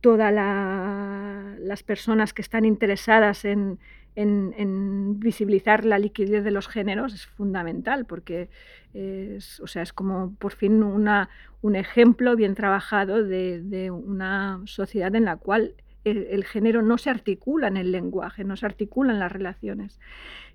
todas 0.00 0.32
la, 0.32 1.54
las 1.60 1.82
personas 1.82 2.32
que 2.32 2.42
están 2.42 2.64
interesadas 2.64 3.44
en, 3.44 3.78
en, 4.14 5.18
visibilizar 5.18 5.84
la 5.84 5.98
liquidez 5.98 6.44
de 6.44 6.50
los 6.50 6.68
géneros 6.68 7.14
es 7.14 7.26
fundamental 7.26 8.04
porque 8.04 8.48
es, 8.92 9.60
o 9.60 9.66
sea, 9.66 9.82
es 9.82 9.92
como 9.92 10.34
por 10.34 10.52
fin 10.52 10.82
un 10.82 11.76
ejemplo 11.76 12.36
bien 12.36 12.54
trabajado 12.54 13.22
de, 13.22 13.90
una 13.90 14.60
sociedad 14.66 15.14
en 15.14 15.24
la 15.24 15.36
cual 15.36 15.74
el, 16.04 16.26
el 16.30 16.44
género 16.44 16.82
no 16.82 16.98
se 16.98 17.10
articula 17.10 17.68
en 17.68 17.76
el 17.76 17.92
lenguaje, 17.92 18.44
no 18.44 18.56
se 18.56 18.66
articula 18.66 19.12
en 19.12 19.20
las 19.20 19.32
relaciones. 19.32 20.00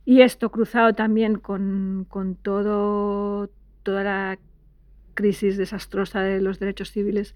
Y 0.05 0.21
esto 0.21 0.51
cruzado 0.51 0.93
también 0.93 1.37
con, 1.37 2.05
con 2.09 2.35
todo, 2.35 3.49
toda 3.83 4.03
la 4.03 4.39
crisis 5.15 5.57
desastrosa 5.57 6.21
de 6.21 6.39
los 6.41 6.59
derechos 6.59 6.91
civiles 6.91 7.35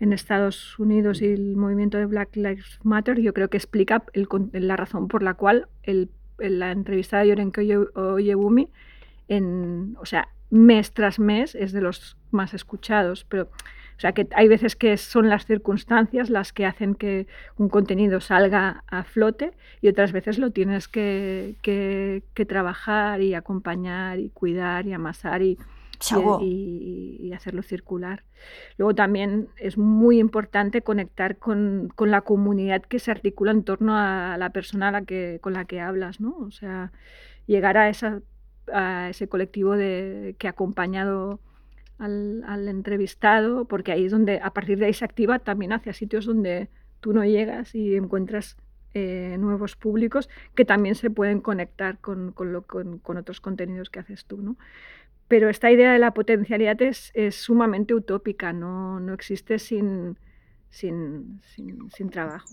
en 0.00 0.12
Estados 0.12 0.78
Unidos 0.78 1.22
y 1.22 1.26
el 1.26 1.56
movimiento 1.56 1.98
de 1.98 2.06
Black 2.06 2.36
Lives 2.36 2.78
Matter, 2.84 3.20
yo 3.20 3.32
creo 3.34 3.48
que 3.50 3.56
explica 3.56 4.04
el 4.12 4.28
la 4.52 4.76
razón 4.76 5.08
por 5.08 5.22
la 5.22 5.34
cual 5.34 5.66
el, 5.82 6.10
la 6.38 6.70
entrevista 6.72 7.18
de 7.18 7.28
Yorenko 7.28 7.60
Oye- 7.60 7.88
Oyebumi, 7.94 8.68
en, 9.28 9.96
o 10.00 10.06
sea, 10.06 10.28
mes 10.50 10.92
tras 10.92 11.18
mes 11.18 11.54
es 11.54 11.72
de 11.72 11.80
los 11.80 12.16
más 12.30 12.54
escuchados, 12.54 13.24
pero 13.28 13.44
o 13.44 14.00
sea 14.00 14.12
que 14.12 14.28
hay 14.36 14.46
veces 14.46 14.76
que 14.76 14.96
son 14.96 15.28
las 15.28 15.44
circunstancias 15.44 16.30
las 16.30 16.52
que 16.52 16.64
hacen 16.64 16.94
que 16.94 17.26
un 17.56 17.68
contenido 17.68 18.20
salga 18.20 18.84
a 18.86 19.02
flote 19.02 19.50
y 19.80 19.88
otras 19.88 20.12
veces 20.12 20.38
lo 20.38 20.52
tienes 20.52 20.86
que, 20.86 21.56
que- 21.62 22.22
que 22.34 22.44
trabajar 22.46 23.20
y 23.20 23.34
acompañar 23.34 24.20
y 24.20 24.28
cuidar 24.30 24.86
y 24.86 24.92
amasar 24.92 25.42
y. 25.42 25.58
y, 26.38 27.18
y- 27.20 27.32
hacerlo 27.32 27.62
circular. 27.62 28.24
Luego 28.78 28.94
también 28.94 29.48
es 29.56 29.78
muy 29.78 30.18
importante 30.18 30.82
conectar 30.82 31.36
con, 31.38 31.88
con 31.94 32.10
la 32.10 32.22
comunidad 32.22 32.82
que 32.82 32.98
se 32.98 33.10
articula 33.10 33.50
en 33.52 33.64
torno 33.64 33.96
a 33.96 34.36
la 34.38 34.50
persona 34.50 34.88
a 34.88 34.92
la 34.92 35.02
que, 35.04 35.38
con 35.42 35.52
la 35.54 35.64
que 35.66 35.80
hablas, 35.80 36.20
¿no? 36.20 36.36
O 36.38 36.50
sea, 36.50 36.92
llegar 37.46 37.76
a, 37.78 37.88
esa, 37.88 38.22
a 38.72 39.08
ese 39.10 39.28
colectivo 39.28 39.76
de, 39.76 40.36
que 40.38 40.46
ha 40.48 40.50
acompañado 40.50 41.40
al, 41.98 42.44
al 42.46 42.68
entrevistado, 42.68 43.64
porque 43.66 43.92
ahí 43.92 44.04
es 44.06 44.12
donde, 44.12 44.40
a 44.42 44.52
partir 44.52 44.78
de 44.78 44.86
ahí 44.86 44.94
se 44.94 45.04
activa 45.04 45.38
también 45.40 45.72
hacia 45.72 45.92
sitios 45.92 46.26
donde 46.26 46.68
tú 47.00 47.12
no 47.12 47.24
llegas 47.24 47.74
y 47.74 47.96
encuentras 47.96 48.56
eh, 48.94 49.36
nuevos 49.38 49.76
públicos 49.76 50.28
que 50.54 50.64
también 50.64 50.94
se 50.94 51.10
pueden 51.10 51.40
conectar 51.40 51.98
con, 52.00 52.32
con, 52.32 52.52
lo- 52.52 52.62
con- 52.62 52.98
con 52.98 53.16
otros 53.18 53.40
contenidos 53.40 53.90
que 53.90 54.00
haces 54.00 54.24
tú, 54.26 54.38
¿no? 54.42 54.56
Pero 55.28 55.50
esta 55.50 55.70
idea 55.70 55.92
de 55.92 55.98
la 55.98 56.14
potencialidad 56.14 56.80
es, 56.80 57.12
sumamente 57.30 57.94
utópica, 57.94 58.54
no, 58.54 58.98
no 58.98 59.12
existe 59.12 59.58
sin, 59.58 60.18
sin, 60.70 61.42
sin, 61.44 61.90
sin 61.90 62.08
trabajo. 62.08 62.48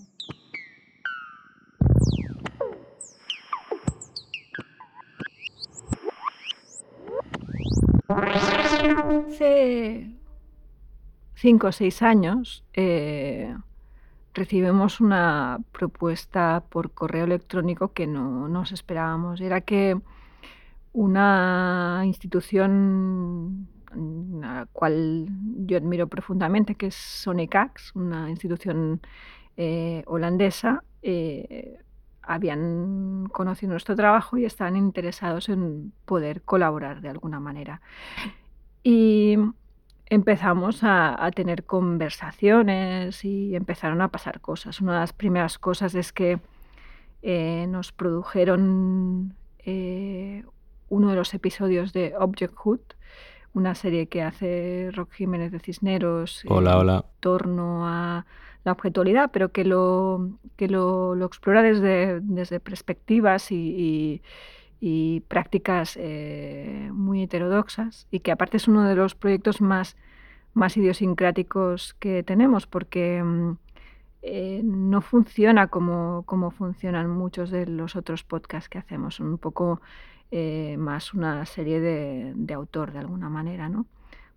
Hace 9.26 10.12
cinco 11.36 11.68
o 11.68 11.72
seis 11.72 12.02
años 12.02 12.66
eh, 12.74 13.56
recibimos 14.34 15.00
una 15.00 15.60
propuesta 15.72 16.62
por 16.70 16.92
correo 16.92 17.24
electrónico 17.24 17.94
que 17.94 18.06
no 18.06 18.50
nos 18.50 18.74
esperábamos. 18.74 19.40
Era 19.42 19.62
que 19.62 19.98
una 20.96 22.04
institución 22.06 23.68
a 24.44 24.54
la 24.54 24.68
cual 24.72 25.28
yo 25.68 25.78
admiro 25.78 26.08
profundamente, 26.08 26.76
que 26.76 26.88
es 26.88 26.96
Sonicax, 26.96 27.94
una 27.96 28.30
institución 28.30 29.02
eh, 29.58 30.04
holandesa, 30.08 30.84
eh, 31.02 31.80
habían 32.22 33.28
conocido 33.32 33.72
nuestro 33.72 33.96
trabajo 33.96 34.38
y 34.38 34.46
estaban 34.46 34.78
interesados 34.78 35.50
en 35.50 35.92
poder 36.06 36.42
colaborar 36.44 37.02
de 37.02 37.10
alguna 37.10 37.42
manera. 37.42 37.82
Y 38.82 39.38
empezamos 40.06 40.80
a, 40.82 41.30
tener 41.36 41.66
conversaciones 41.66 43.26
y 43.26 43.54
empezaron 43.56 44.02
a 44.02 44.08
pasar 44.08 44.40
cosas. 44.40 44.80
Una 44.80 44.94
de 44.94 45.00
las 45.00 45.14
primeras 45.14 45.60
cosas 45.60 45.94
es 45.94 46.14
que 46.14 46.40
eh, 47.22 47.66
nos 47.68 47.92
produjeron 47.92 49.34
uno 50.90 51.10
de 51.10 51.16
los 51.16 51.34
episodios 51.34 51.94
de 51.94 52.14
Objecthood, 52.18 52.80
una 53.54 53.76
serie 53.76 54.08
que 54.08 54.22
hace 54.22 54.90
Rock 54.94 55.14
Jiménez 55.14 55.52
de 55.52 55.60
Cisneros 55.60 56.44
Hola, 56.48 56.74
en 56.74 56.78
hola. 56.78 57.06
torno 57.20 57.88
a 57.88 58.26
la 58.64 58.72
objetualidad, 58.72 59.32
pero 59.32 59.52
que 59.52 59.64
lo, 59.64 60.30
que 60.58 60.68
lo, 60.68 61.16
lo 61.16 61.26
explora 61.26 61.62
desde, 61.62 62.20
desde 62.22 62.60
perspectivas 62.60 63.52
y, 63.52 63.56
y- 63.56 64.22
y 64.82 65.22
prácticas 65.22 65.98
eh, 66.00 66.90
muy 66.94 67.24
heterodoxas 67.24 68.08
y 68.12 68.20
que 68.20 68.32
aparte 68.32 68.58
es 68.58 68.68
uno 68.68 68.84
de 68.84 68.96
los 68.96 69.16
proyectos 69.16 69.62
más, 69.62 69.96
más 70.54 70.76
idiosincráticos 70.78 71.96
que 71.96 72.24
tenemos 72.24 72.68
porque 72.68 73.24
mm, 73.24 73.52
eh, 74.24 74.62
no 74.64 75.02
funciona 75.02 75.68
como, 75.68 76.24
como 76.26 76.52
funcionan 76.52 77.10
muchos 77.10 77.52
de 77.52 77.68
los 77.68 77.96
otros 77.96 78.24
podcasts 78.24 78.70
que 78.70 78.78
hacemos, 78.80 79.16
son 79.16 79.28
un 79.28 79.38
poco 79.38 79.82
eh, 80.32 80.76
más 80.78 81.14
una 81.14 81.46
serie 81.46 81.80
de, 81.80 82.34
de 82.36 82.54
autor 82.54 82.92
de 82.92 83.00
alguna 83.00 83.30
manera, 83.30 83.70
¿no? 83.70 83.86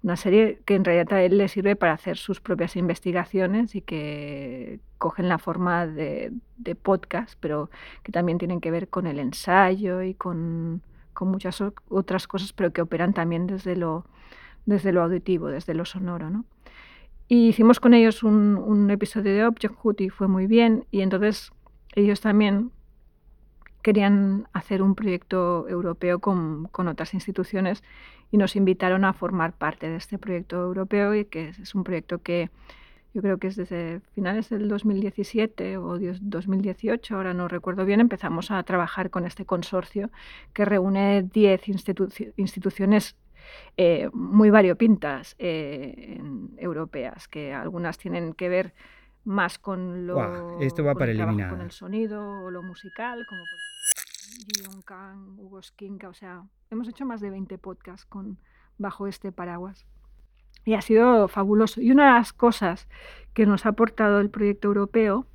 Una 0.02 0.16
serie 0.16 0.60
que 0.65 0.74
en 0.77 0.85
realidad 0.85 1.12
a 1.15 1.23
él 1.23 1.39
le 1.39 1.48
sirve 1.48 1.74
para 1.74 1.93
hacer 1.93 2.16
sus 2.16 2.40
propias 2.40 2.77
investigaciones 2.77 3.74
y 3.74 3.81
que 3.81 4.81
cogen 4.98 5.28
la 5.28 5.39
forma 5.39 5.86
de, 5.86 6.32
de 6.56 6.74
podcast, 6.74 7.36
pero 7.40 7.70
que 8.05 8.12
también 8.12 8.39
tienen 8.39 8.60
que 8.60 8.70
ver 8.70 8.89
con 8.89 9.06
el 9.06 9.19
ensayo 9.19 10.02
y 10.02 10.15
con, 10.15 10.82
con 11.15 11.28
muchas 11.28 11.60
otras 11.89 12.28
cosas, 12.28 12.52
pero 12.52 12.73
que 12.73 12.82
operan 12.82 13.12
también 13.12 13.48
desde 13.48 13.74
lo, 13.74 14.05
desde 14.66 14.93
lo 14.93 15.02
auditivo, 15.02 15.48
desde 15.48 15.74
lo 15.74 15.85
sonoro, 15.85 16.31
¿no? 16.31 16.44
Y 17.27 17.48
hicimos 17.48 17.81
con 17.81 17.93
ellos 17.93 18.23
un, 18.23 18.56
un 18.56 18.90
episodio 18.90 19.35
de 19.35 19.44
Objecthood 19.44 20.01
y 20.01 20.09
fue 20.09 20.28
muy 20.28 20.47
bien. 20.47 20.86
Y 20.90 21.02
entonces 21.02 21.51
ellos 21.94 22.20
también 22.20 22.70
querían 23.89 24.47
hacer 24.52 24.82
un 24.82 24.94
proyecto 24.94 25.66
europeo 25.66 26.19
con, 26.19 26.66
con 26.66 26.89
otras 26.89 27.15
instituciones 27.15 27.82
y 28.31 28.36
nos 28.36 28.55
invitaron 28.55 29.06
a 29.06 29.15
formar 29.15 29.55
parte 29.55 29.89
de 29.89 29.97
este 29.97 30.19
proyecto 30.19 30.56
europeo 30.62 31.15
y 31.15 31.24
que 31.24 31.48
es, 31.48 31.59
es 31.59 31.74
un 31.74 31.85
proyecto 31.85 32.19
que 32.19 32.51
yo 33.15 33.23
creo 33.23 33.39
que 33.39 33.47
es 33.47 33.56
desde 33.56 34.01
finales 34.15 34.51
del 34.51 34.69
2017 34.69 35.78
o 35.78 35.97
dios- 35.97 36.19
2018, 36.20 37.16
ahora 37.16 37.32
no 37.32 37.48
recuerdo 37.48 37.86
bien, 37.86 38.01
empezamos 38.01 38.51
a 38.51 38.62
trabajar 38.62 39.09
con 39.09 39.24
este 39.24 39.47
consorcio 39.47 40.10
que 40.52 40.66
reúne 40.66 41.23
10 41.23 41.69
instituci- 41.69 42.35
instituciones 42.36 43.16
eh, 43.78 44.10
muy 44.12 44.51
variopintas 44.51 45.35
eh, 45.39 46.20
europeas, 46.59 47.27
que 47.27 47.55
algunas 47.55 47.97
tienen 47.97 48.35
que 48.35 48.51
ver 48.51 48.74
más 49.24 49.59
con 49.59 50.06
lo 50.06 50.15
esto 50.60 50.82
va 50.85 50.93
con 50.93 51.01
para 51.01 51.10
el 51.12 51.16
trabajo 51.19 51.36
con 51.51 51.60
el 51.60 51.70
sonido 51.70 52.44
o 52.44 52.51
lo 52.51 52.62
musical, 52.62 53.27
como 53.28 53.40
por 53.43 53.59
Guillaume 54.46 54.82
Kang, 54.82 55.38
Hugo 55.38 55.62
Skinka, 55.62 56.09
o 56.09 56.14
sea, 56.14 56.44
hemos 56.70 56.88
hecho 56.88 57.05
más 57.05 57.20
de 57.20 57.30
20 57.30 57.59
podcasts 57.59 58.06
con, 58.06 58.38
bajo 58.78 59.06
este 59.06 59.32
paraguas. 59.32 59.86
Y 60.64 60.74
ha 60.74 60.82
sido 60.82 61.28
fabuloso. 61.28 61.80
Y 61.80 61.90
una 61.90 62.06
de 62.06 62.12
las 62.12 62.32
cosas 62.32 62.88
que 63.32 63.46
nos 63.46 63.64
ha 63.64 63.70
aportado 63.70 64.20
el 64.20 64.30
proyecto 64.30 64.68
europeo 64.68 65.26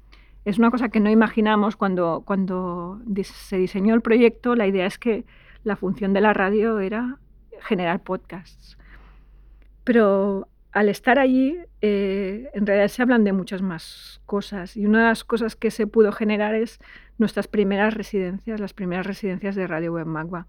es 0.46 0.60
una 0.60 0.72
cosa 0.72 0.90
que 0.90 1.00
no 1.00 1.10
imaginamos 1.10 1.76
cuando, 1.76 2.24
cuando 2.26 3.02
se 3.24 3.58
diseñó 3.58 3.96
el 3.96 4.02
proyecto. 4.02 4.56
La 4.56 4.68
idea 4.68 4.86
es 4.86 4.98
que 4.98 5.26
la 5.64 5.76
función 5.76 6.14
de 6.14 6.22
la 6.22 6.34
radio 6.34 6.80
era 6.80 7.18
generar 7.62 8.04
podcasts. 8.04 8.78
Pero 9.84 10.48
al 10.74 10.90
estar 10.90 11.20
allí, 11.20 11.60
eh, 11.82 12.50
en 12.54 12.66
realidad 12.66 12.88
se 12.88 13.04
hablan 13.04 13.24
de 13.24 13.32
muchas 13.32 13.62
más 13.62 14.22
cosas. 14.26 14.76
Y 14.76 14.88
una 14.88 15.04
de 15.04 15.06
las 15.10 15.24
cosas 15.24 15.56
que 15.56 15.70
se 15.70 15.86
pudo 15.86 16.12
generar 16.12 16.56
es 16.56 16.80
nuestras 17.20 17.48
primeras 17.48 17.94
residencias, 17.94 18.60
las 18.60 18.74
primeras 18.74 19.06
residencias 19.06 19.56
de 19.56 19.68
Radio 19.68 19.94
Web 19.94 20.08
Magua. 20.08 20.48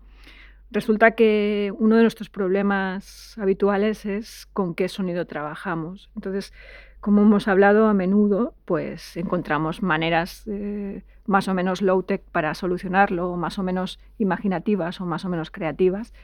Resulta 0.70 1.10
que 1.10 1.72
uno 1.78 1.96
de 1.96 2.02
nuestros 2.02 2.30
problemas 2.30 3.36
habituales 3.38 4.06
es 4.06 4.46
con 4.54 4.74
qué 4.74 4.88
sonido 4.88 5.26
trabajamos. 5.26 6.10
Entonces, 6.16 6.54
como 7.00 7.20
hemos 7.20 7.46
hablado 7.46 7.86
a 7.86 7.92
menudo, 7.92 8.54
pues 8.64 9.18
encontramos 9.18 9.82
maneras 9.82 10.44
eh, 10.46 11.04
más 11.26 11.48
o 11.48 11.54
menos 11.54 11.82
low-tech 11.82 12.22
para 12.32 12.54
solucionarlo, 12.54 13.30
o 13.30 13.36
más 13.36 13.58
o 13.58 13.62
menos 13.62 14.00
imaginativas 14.16 15.02
o 15.02 15.04
más 15.04 15.26
o 15.26 15.28
menos 15.28 15.50
creativas, 15.50 16.14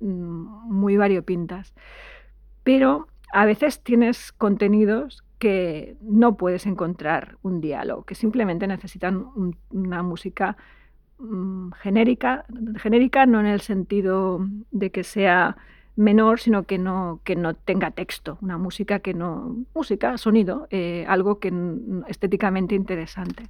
mm, 0.00 0.72
muy 0.72 0.96
variopintas. 0.96 1.72
Pero 2.64 3.06
a 3.32 3.44
veces 3.46 3.80
tienes 3.82 4.32
contenidos 4.32 5.22
que 5.38 5.96
no 6.00 6.36
puedes 6.36 6.66
encontrar 6.66 7.36
un 7.42 7.60
diálogo, 7.60 8.04
que 8.04 8.14
simplemente 8.14 8.66
necesitan 8.66 9.16
un- 9.36 9.56
una 9.70 10.02
música 10.02 10.56
mm, 11.20 11.72
genérica, 11.82 12.44
genérica 12.76 13.26
no 13.26 13.40
en 13.40 13.46
el 13.46 13.60
sentido 13.60 14.40
de 14.70 14.90
que 14.90 15.02
sea 15.04 15.56
menor, 15.96 16.38
sino 16.38 16.62
que 16.62 16.78
no, 16.78 17.20
que 17.24 17.34
no 17.34 17.54
tenga 17.54 17.90
texto, 17.90 18.38
una 18.40 18.56
música 18.56 19.00
que 19.00 19.14
no, 19.14 19.56
música, 19.74 20.16
sonido, 20.16 20.68
eh, 20.70 21.04
algo 21.08 21.40
que 21.40 21.52
estéticamente 22.06 22.76
interesante. 22.76 23.44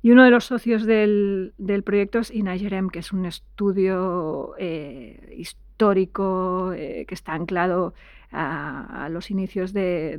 Y 0.00 0.10
uno 0.10 0.24
de 0.24 0.30
los 0.30 0.44
socios 0.44 0.84
del, 0.84 1.54
del 1.58 1.82
proyecto 1.84 2.18
es 2.20 2.30
Ina 2.32 2.56
Jerem, 2.56 2.88
que 2.88 2.98
es 3.00 3.12
un 3.12 3.24
estudio 3.24 4.54
eh, 4.58 5.34
histórico 5.38 6.72
eh, 6.72 7.04
que 7.06 7.14
está 7.14 7.34
anclado 7.34 7.94
a, 8.32 9.08
los 9.10 9.30
inicios 9.30 9.72
de, 9.72 10.18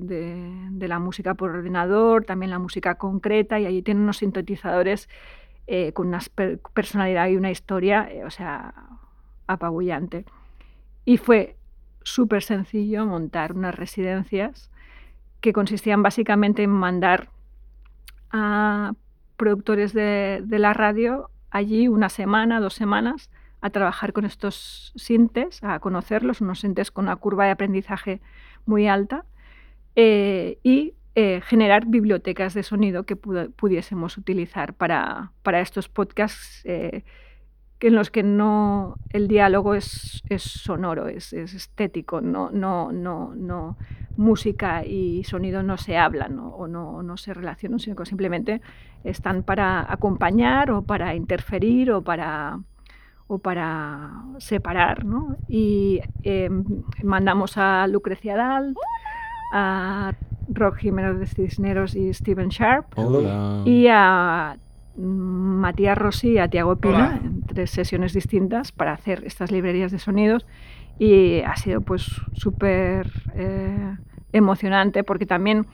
la 0.80 1.00
música 1.00 1.34
por 1.34 1.52
ordenador, 1.52 2.26
también 2.26 2.52
la 2.52 2.60
música 2.60 2.96
concreta, 2.96 3.60
y 3.60 3.66
allí 3.66 3.82
tiene 3.82 4.02
unos 4.02 4.18
sintetizadores 4.18 5.10
eh, 5.68 5.94
con 5.94 6.08
una 6.08 6.20
per- 6.36 6.60
personalidad 6.74 7.28
y 7.28 7.36
una 7.36 7.52
historia, 7.52 8.08
eh, 8.12 8.24
o 8.24 8.30
sea, 8.30 8.74
apabullante. 9.48 10.26
Y 11.06 11.18
fue 11.18 11.56
súper 12.04 12.44
sencillo 12.44 13.06
montar 13.06 13.54
unas 13.54 13.76
residencias 13.76 14.70
que 15.42 15.54
consistían 15.54 16.04
básicamente 16.04 16.64
en 16.64 16.70
mandar 16.70 17.30
a 18.32 18.94
productores 19.38 19.94
de 19.94 20.44
la 20.48 20.74
radio 20.74 21.30
allí 21.50 21.88
una 21.88 22.10
semana, 22.10 22.60
dos 22.60 22.74
semanas, 22.74 23.30
a 23.64 23.70
trabajar 23.70 24.12
con 24.12 24.26
estos 24.26 24.92
sintes, 24.98 25.64
a 25.64 25.80
conocerlos, 25.80 26.42
unos 26.42 26.60
sintes 26.60 26.92
con 26.92 27.06
una 27.06 27.16
curva 27.16 27.46
de 27.46 27.52
aprendizaje 27.52 28.20
muy 28.66 28.88
alta, 28.90 29.24
eh, 29.96 30.60
y 30.64 30.96
eh, 31.16 31.40
generar 31.46 31.86
bibliotecas 31.86 32.54
de 32.54 32.64
sonido 32.64 33.06
que 33.06 33.16
pudiésemos 33.16 34.18
utilizar 34.18 34.74
para, 34.74 35.32
para 35.44 35.62
estos 35.62 35.88
podcasts 35.88 36.62
eh, 36.66 37.06
en 37.80 37.96
los 37.96 38.12
que 38.12 38.22
no 38.24 38.96
el 39.12 39.30
diálogo 39.30 39.76
es, 39.76 40.22
es 40.28 40.44
sonoro, 40.44 41.08
es, 41.08 41.32
es 41.32 41.54
estético, 41.54 42.20
no, 42.20 42.50
no, 42.52 42.92
no, 42.92 43.34
no 43.34 43.78
música 44.18 44.86
y 44.86 45.24
sonido 45.24 45.64
no 45.64 45.78
se 45.78 45.96
hablan 45.98 46.38
o 46.38 46.68
no, 46.68 47.02
no 47.02 47.16
se 47.16 47.34
relacionan, 47.34 47.80
sino 47.80 47.96
que 47.96 48.06
simplemente 48.06 48.62
están 49.06 49.44
para 49.44 49.90
acompañar 49.90 50.70
o 50.72 50.82
para 50.82 51.16
interferir 51.16 51.92
o 51.92 52.02
para, 52.02 52.60
o 53.34 53.40
para 53.40 54.12
separar. 54.38 55.06
¿no? 55.06 55.36
Y 55.48 56.02
eh, 56.24 56.50
mandamos 57.04 57.58
a 57.58 57.88
Lucrecia 57.88 58.36
Dal, 58.36 58.76
a 59.52 60.14
Rock 60.50 60.78
Jiménez 60.78 61.20
de 61.20 61.28
Cisneros 61.28 61.96
y 61.96 62.14
Steven 62.14 62.50
Sharp 62.50 62.98
Hola. 62.98 63.62
y 63.66 63.88
a 63.90 64.58
mm, 64.96 65.02
Matías 65.02 65.98
Rossi 65.98 66.34
y 66.34 66.38
a 66.38 66.48
Tiago 66.48 66.76
Pina 66.76 67.20
en 67.24 67.42
tres 67.44 67.72
sesiones 67.72 68.14
distintas 68.14 68.72
para 68.72 68.94
hacer 68.94 69.24
estas 69.26 69.52
librerías 69.52 69.92
de 69.92 70.00
sonidos 70.00 70.46
y 71.00 71.42
ha 71.42 71.56
sido 71.56 71.82
pues 71.82 72.04
súper 72.34 73.10
eh, 73.36 73.96
emocionante 74.32 75.04
porque 75.04 75.26
también 75.26 75.66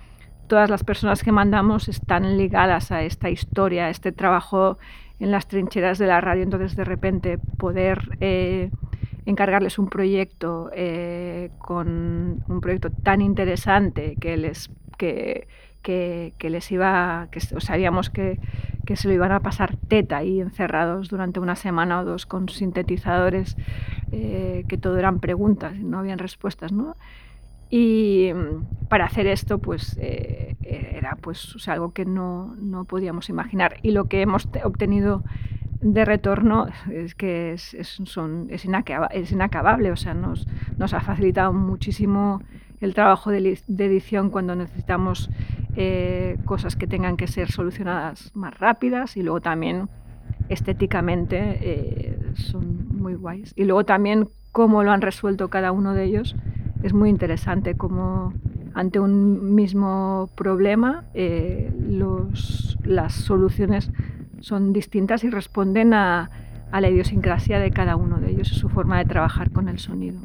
todas 0.48 0.70
las 0.70 0.84
personas 0.84 1.24
que 1.24 1.32
mandamos 1.32 1.90
están 1.90 2.38
ligadas 2.38 2.92
a 2.92 3.04
esta 3.04 3.30
historia, 3.30 3.86
a 3.86 3.90
este 3.90 4.12
trabajo 4.12 4.78
en 5.20 5.32
las 5.32 5.48
trincheras 5.48 5.98
de 5.98 6.08
la 6.08 6.22
radio, 6.22 6.44
entonces 6.44 6.76
de 6.76 6.84
repente 6.84 7.38
poder 7.58 8.18
eh, 8.22 8.72
encargarles 9.26 9.78
un 9.80 9.90
proyecto 9.90 10.70
eh, 10.74 11.52
con 11.60 12.44
un 12.48 12.62
proyecto 12.62 12.90
tan 12.90 13.22
interesante 13.22 14.16
que 14.20 14.38
les 14.38 14.70
que, 14.98 15.48
que, 15.82 16.34
que 16.38 16.50
les 16.50 16.70
iba 16.72 17.28
que 17.32 17.40
o 17.56 17.60
sabíamos 17.60 18.10
que, 18.10 18.40
que 18.86 18.96
se 18.96 19.08
lo 19.08 19.14
iban 19.14 19.32
a 19.32 19.40
pasar 19.40 19.78
teta 19.78 20.18
ahí 20.18 20.42
encerrados 20.42 21.10
durante 21.10 21.40
una 21.40 21.56
semana 21.56 22.02
o 22.02 22.06
dos 22.06 22.26
con 22.26 22.50
sintetizadores 22.50 23.56
eh, 24.12 24.66
que 24.68 24.78
todo 24.78 24.98
eran 24.98 25.20
preguntas 25.20 25.76
y 25.76 25.84
no 25.84 26.00
habían 26.00 26.20
respuestas 26.20 26.72
¿no? 26.72 26.96
Y 27.70 28.32
mm, 28.34 28.88
para 28.88 29.06
hacer 29.06 29.28
esto 29.28 29.60
pues 29.60 29.98
eh, 30.02 30.56
era 30.62 31.16
pues 31.22 31.56
o 31.56 31.60
sea, 31.60 31.74
algo 31.76 31.92
que 31.94 32.06
no, 32.06 32.56
no 32.60 32.86
podíamos 32.86 33.30
imaginar 33.30 33.78
y 33.84 33.92
lo 33.92 34.06
que 34.06 34.22
hemos 34.22 34.52
te- 34.52 34.64
obtenido 34.64 35.24
de 35.82 36.04
retorno 36.06 36.68
es 36.92 37.16
que 37.16 37.54
es, 37.54 37.76
son, 38.04 38.48
es, 38.50 38.66
inacaba- 38.66 39.08
es 39.12 39.32
inacabable, 39.32 39.92
o 39.92 39.96
sea, 39.96 40.14
nos, 40.14 40.46
nos 40.78 40.94
ha 40.94 41.00
facilitado 41.00 41.54
muchísimo 41.54 42.42
el 42.82 42.94
trabajo 42.94 43.30
de, 43.32 43.60
de 43.68 43.86
edición 43.86 44.30
cuando 44.30 44.56
necesitamos 44.56 45.30
eh, 45.78 46.38
cosas 46.46 46.76
que 46.76 46.88
tengan 46.88 47.16
que 47.18 47.28
ser 47.28 47.50
solucionadas 47.52 48.32
más 48.36 48.58
rápidas 48.60 49.16
y 49.16 49.22
luego 49.24 49.40
también 49.42 49.88
estéticamente 50.50 51.38
eh, 51.62 52.20
son 52.36 52.88
muy 52.98 53.16
guays. 53.16 53.54
Y 53.56 53.66
luego 53.66 53.86
también 53.86 54.28
cómo 54.52 54.84
lo 54.84 54.92
han 54.92 55.02
resuelto 55.02 55.50
cada 55.50 55.72
uno 55.72 55.94
de 55.94 56.04
ellos 56.06 56.36
es 56.84 56.94
muy 56.94 57.10
interesante, 57.10 57.76
como 57.76 58.34
ante 58.74 59.00
un 59.00 59.56
mismo 59.56 60.30
problema 60.36 61.06
eh, 61.14 61.72
las 62.84 63.14
soluciones 63.14 63.92
son 64.40 64.74
distintas 64.74 65.24
y 65.24 65.30
responden 65.30 65.94
a, 65.94 66.30
a 66.72 66.82
la 66.82 66.90
idiosincrasia 66.90 67.60
de 67.60 67.72
cada 67.72 67.96
uno 67.96 68.20
de 68.20 68.32
ellos 68.32 68.52
y 68.52 68.56
su 68.56 68.70
forma 68.70 69.00
de 69.00 69.06
trabajar 69.06 69.52
con 69.52 69.68
el 69.68 69.80
sonido. 69.80 70.22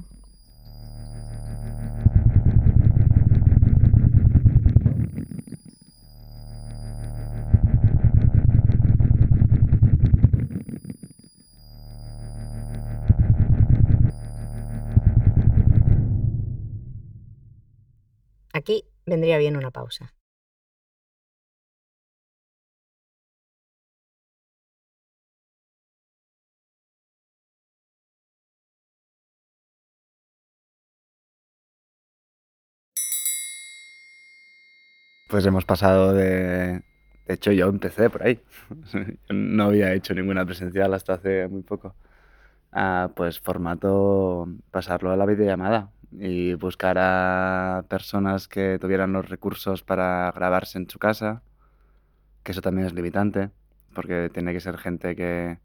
Aquí 18.58 18.84
vendría 19.04 19.36
bien 19.36 19.56
una 19.56 19.70
pausa. 19.72 20.14
Pues 35.28 35.44
hemos 35.46 35.64
pasado 35.64 36.12
de... 36.12 36.82
De 37.26 37.34
hecho, 37.34 37.52
yo 37.52 37.68
empecé 37.68 38.10
por 38.10 38.22
ahí. 38.22 38.40
No 39.30 39.64
había 39.64 39.92
hecho 39.94 40.14
ninguna 40.14 40.44
presencial 40.46 40.94
hasta 40.94 41.14
hace 41.14 41.48
muy 41.48 41.62
poco. 41.62 41.94
A, 42.72 43.10
pues 43.16 43.40
formato, 43.40 44.48
pasarlo 44.72 45.12
a 45.12 45.16
la 45.16 45.26
videollamada 45.26 45.93
y 46.18 46.54
buscar 46.54 46.96
a 46.98 47.84
personas 47.88 48.48
que 48.48 48.78
tuvieran 48.80 49.12
los 49.12 49.28
recursos 49.28 49.82
para 49.82 50.32
grabarse 50.32 50.78
en 50.78 50.88
su 50.88 50.98
casa, 50.98 51.42
que 52.42 52.52
eso 52.52 52.62
también 52.62 52.86
es 52.86 52.94
limitante, 52.94 53.50
porque 53.94 54.30
tiene 54.32 54.52
que 54.52 54.60
ser 54.60 54.78
gente 54.78 55.16
que, 55.16 55.58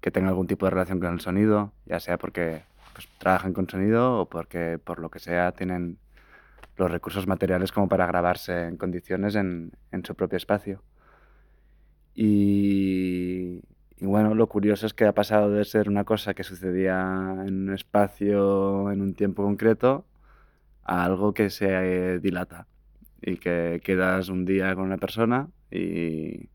que 0.00 0.10
tenga 0.10 0.28
algún 0.28 0.46
tipo 0.46 0.66
de 0.66 0.70
relación 0.70 1.00
con 1.00 1.12
el 1.12 1.20
sonido, 1.20 1.72
ya 1.86 2.00
sea 2.00 2.18
porque 2.18 2.62
pues, 2.92 3.08
trabajan 3.18 3.52
con 3.52 3.68
sonido 3.68 4.20
o 4.20 4.28
porque 4.28 4.78
por 4.78 5.00
lo 5.00 5.10
que 5.10 5.18
sea 5.18 5.52
tienen 5.52 5.98
los 6.76 6.90
recursos 6.90 7.26
materiales 7.26 7.72
como 7.72 7.88
para 7.88 8.06
grabarse 8.06 8.66
en 8.66 8.76
condiciones 8.76 9.34
en, 9.34 9.72
en 9.92 10.04
su 10.04 10.14
propio 10.14 10.36
espacio. 10.36 10.82
Y, 12.14 13.62
y 14.00 14.06
bueno, 14.06 14.34
lo 14.34 14.46
curioso 14.48 14.86
es 14.86 14.94
que 14.94 15.04
ha 15.04 15.12
pasado 15.12 15.50
de 15.50 15.62
ser 15.64 15.88
una 15.88 16.04
cosa 16.04 16.32
que 16.32 16.42
sucedía 16.42 17.36
en 17.46 17.68
un 17.68 17.74
espacio, 17.74 18.90
en 18.90 19.02
un 19.02 19.14
tiempo 19.14 19.42
concreto, 19.42 20.06
a 20.84 21.04
algo 21.04 21.34
que 21.34 21.50
se 21.50 21.68
eh, 21.68 22.18
dilata 22.18 22.66
y 23.20 23.36
que 23.36 23.80
quedas 23.84 24.30
un 24.30 24.46
día 24.46 24.74
con 24.74 24.84
una 24.84 24.96
persona 24.96 25.50
y, 25.70 26.48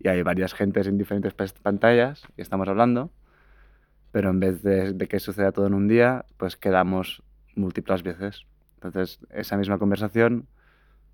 y 0.00 0.08
hay 0.08 0.22
varias 0.22 0.54
gentes 0.54 0.88
en 0.88 0.98
diferentes 0.98 1.34
pantallas 1.62 2.24
y 2.36 2.42
estamos 2.42 2.68
hablando, 2.68 3.12
pero 4.10 4.30
en 4.30 4.40
vez 4.40 4.62
de, 4.62 4.92
de 4.92 5.08
que 5.08 5.20
suceda 5.20 5.52
todo 5.52 5.68
en 5.68 5.74
un 5.74 5.86
día, 5.86 6.24
pues 6.36 6.56
quedamos 6.56 7.22
múltiples 7.54 8.02
veces. 8.02 8.46
Entonces, 8.74 9.20
esa 9.30 9.56
misma 9.56 9.78
conversación 9.78 10.48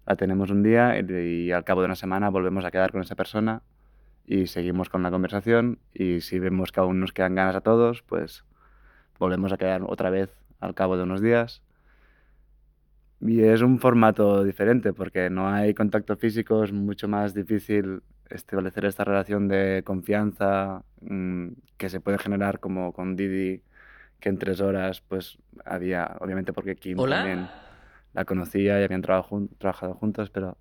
la 0.07 0.17
tenemos 0.17 0.51
un 0.51 0.63
día 0.63 0.99
y, 0.99 1.13
y 1.13 1.53
al 1.53 1.65
cabo 1.65 1.83
de 1.83 1.87
una 1.87 1.95
semana 1.95 2.31
volvemos 2.31 2.65
a 2.65 2.71
quedar 2.71 2.91
con 2.91 3.03
esa 3.03 3.17
persona 3.17 3.63
y 4.29 4.47
seguimos 4.47 4.91
con 4.91 5.03
la 5.03 5.11
conversación 5.11 5.79
y 5.95 6.21
si 6.21 6.39
vemos 6.39 6.71
que 6.71 6.81
aún 6.81 7.01
nos 7.01 7.13
quedan 7.13 7.35
ganas 7.35 7.57
a 7.57 7.63
todos, 7.63 8.03
pues 8.03 8.45
volvemos 9.19 9.55
a 9.55 9.57
quedar 9.57 9.83
otra 9.87 10.11
vez 10.11 10.31
al 10.61 10.75
cabo 10.75 10.99
de 10.99 11.05
unos 11.05 11.23
días. 11.23 11.63
Y 13.23 13.41
es 13.41 13.63
un 13.63 13.79
formato 13.79 14.45
diferente 14.45 14.93
porque 14.93 15.31
no 15.31 15.49
hay 15.49 15.73
contacto 15.73 16.15
físico, 16.19 16.63
es 16.63 16.73
mucho 16.73 17.09
más 17.09 17.33
difícil 17.33 18.03
establecer 18.29 18.85
esta 18.85 19.03
relación 19.03 19.49
de 19.49 19.83
confianza 19.83 20.85
mm, 21.01 21.49
que 21.79 21.89
se 21.89 22.01
puede 22.01 22.19
generar 22.19 22.61
como 22.61 22.93
con 22.93 23.17
Didi, 23.17 23.63
que 24.21 24.29
en 24.29 24.39
tres 24.39 24.61
horas 24.61 25.01
pues 25.01 25.39
había, 25.65 26.19
obviamente 26.21 26.53
porque 26.53 26.77
Kim 26.77 26.99
Hola. 26.99 27.17
también 27.17 27.49
la 28.13 28.27
conocía 28.27 28.79
y 28.79 28.85
habían 28.85 29.01
trabajado, 29.01 29.49
trabajado 29.57 29.95
juntos, 29.95 30.29
pero 30.29 30.59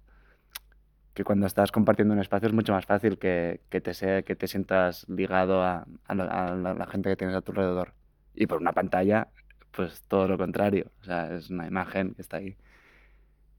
que 1.17 1.25
cuando 1.25 1.47
estás 1.47 1.71
compartiendo 1.73 2.13
un 2.15 2.21
espacio 2.21 2.47
es 2.49 2.53
mucho 2.55 2.73
más 2.73 2.85
fácil 2.85 3.17
que, 3.19 3.61
que, 3.71 3.81
te, 3.81 3.93
sea, 3.95 4.23
que 4.23 4.35
te 4.37 4.47
sientas 4.47 5.07
ligado 5.09 5.63
a, 5.63 5.87
a 6.07 6.15
la, 6.15 6.25
a 6.25 6.55
la- 6.55 6.87
gente 6.87 7.09
que 7.09 7.17
tienes 7.17 7.35
a 7.35 7.41
tu 7.41 7.51
alrededor. 7.53 7.93
Y 8.35 8.47
por 8.47 8.61
una 8.61 8.73
pantalla, 8.73 9.29
pues 9.71 10.01
todo 10.07 10.27
lo 10.27 10.37
contrario, 10.37 10.91
o 11.01 11.05
sea, 11.05 11.33
es 11.35 11.49
una 11.49 11.67
imagen 11.67 12.13
que 12.15 12.21
está 12.23 12.37
ahí. 12.37 12.57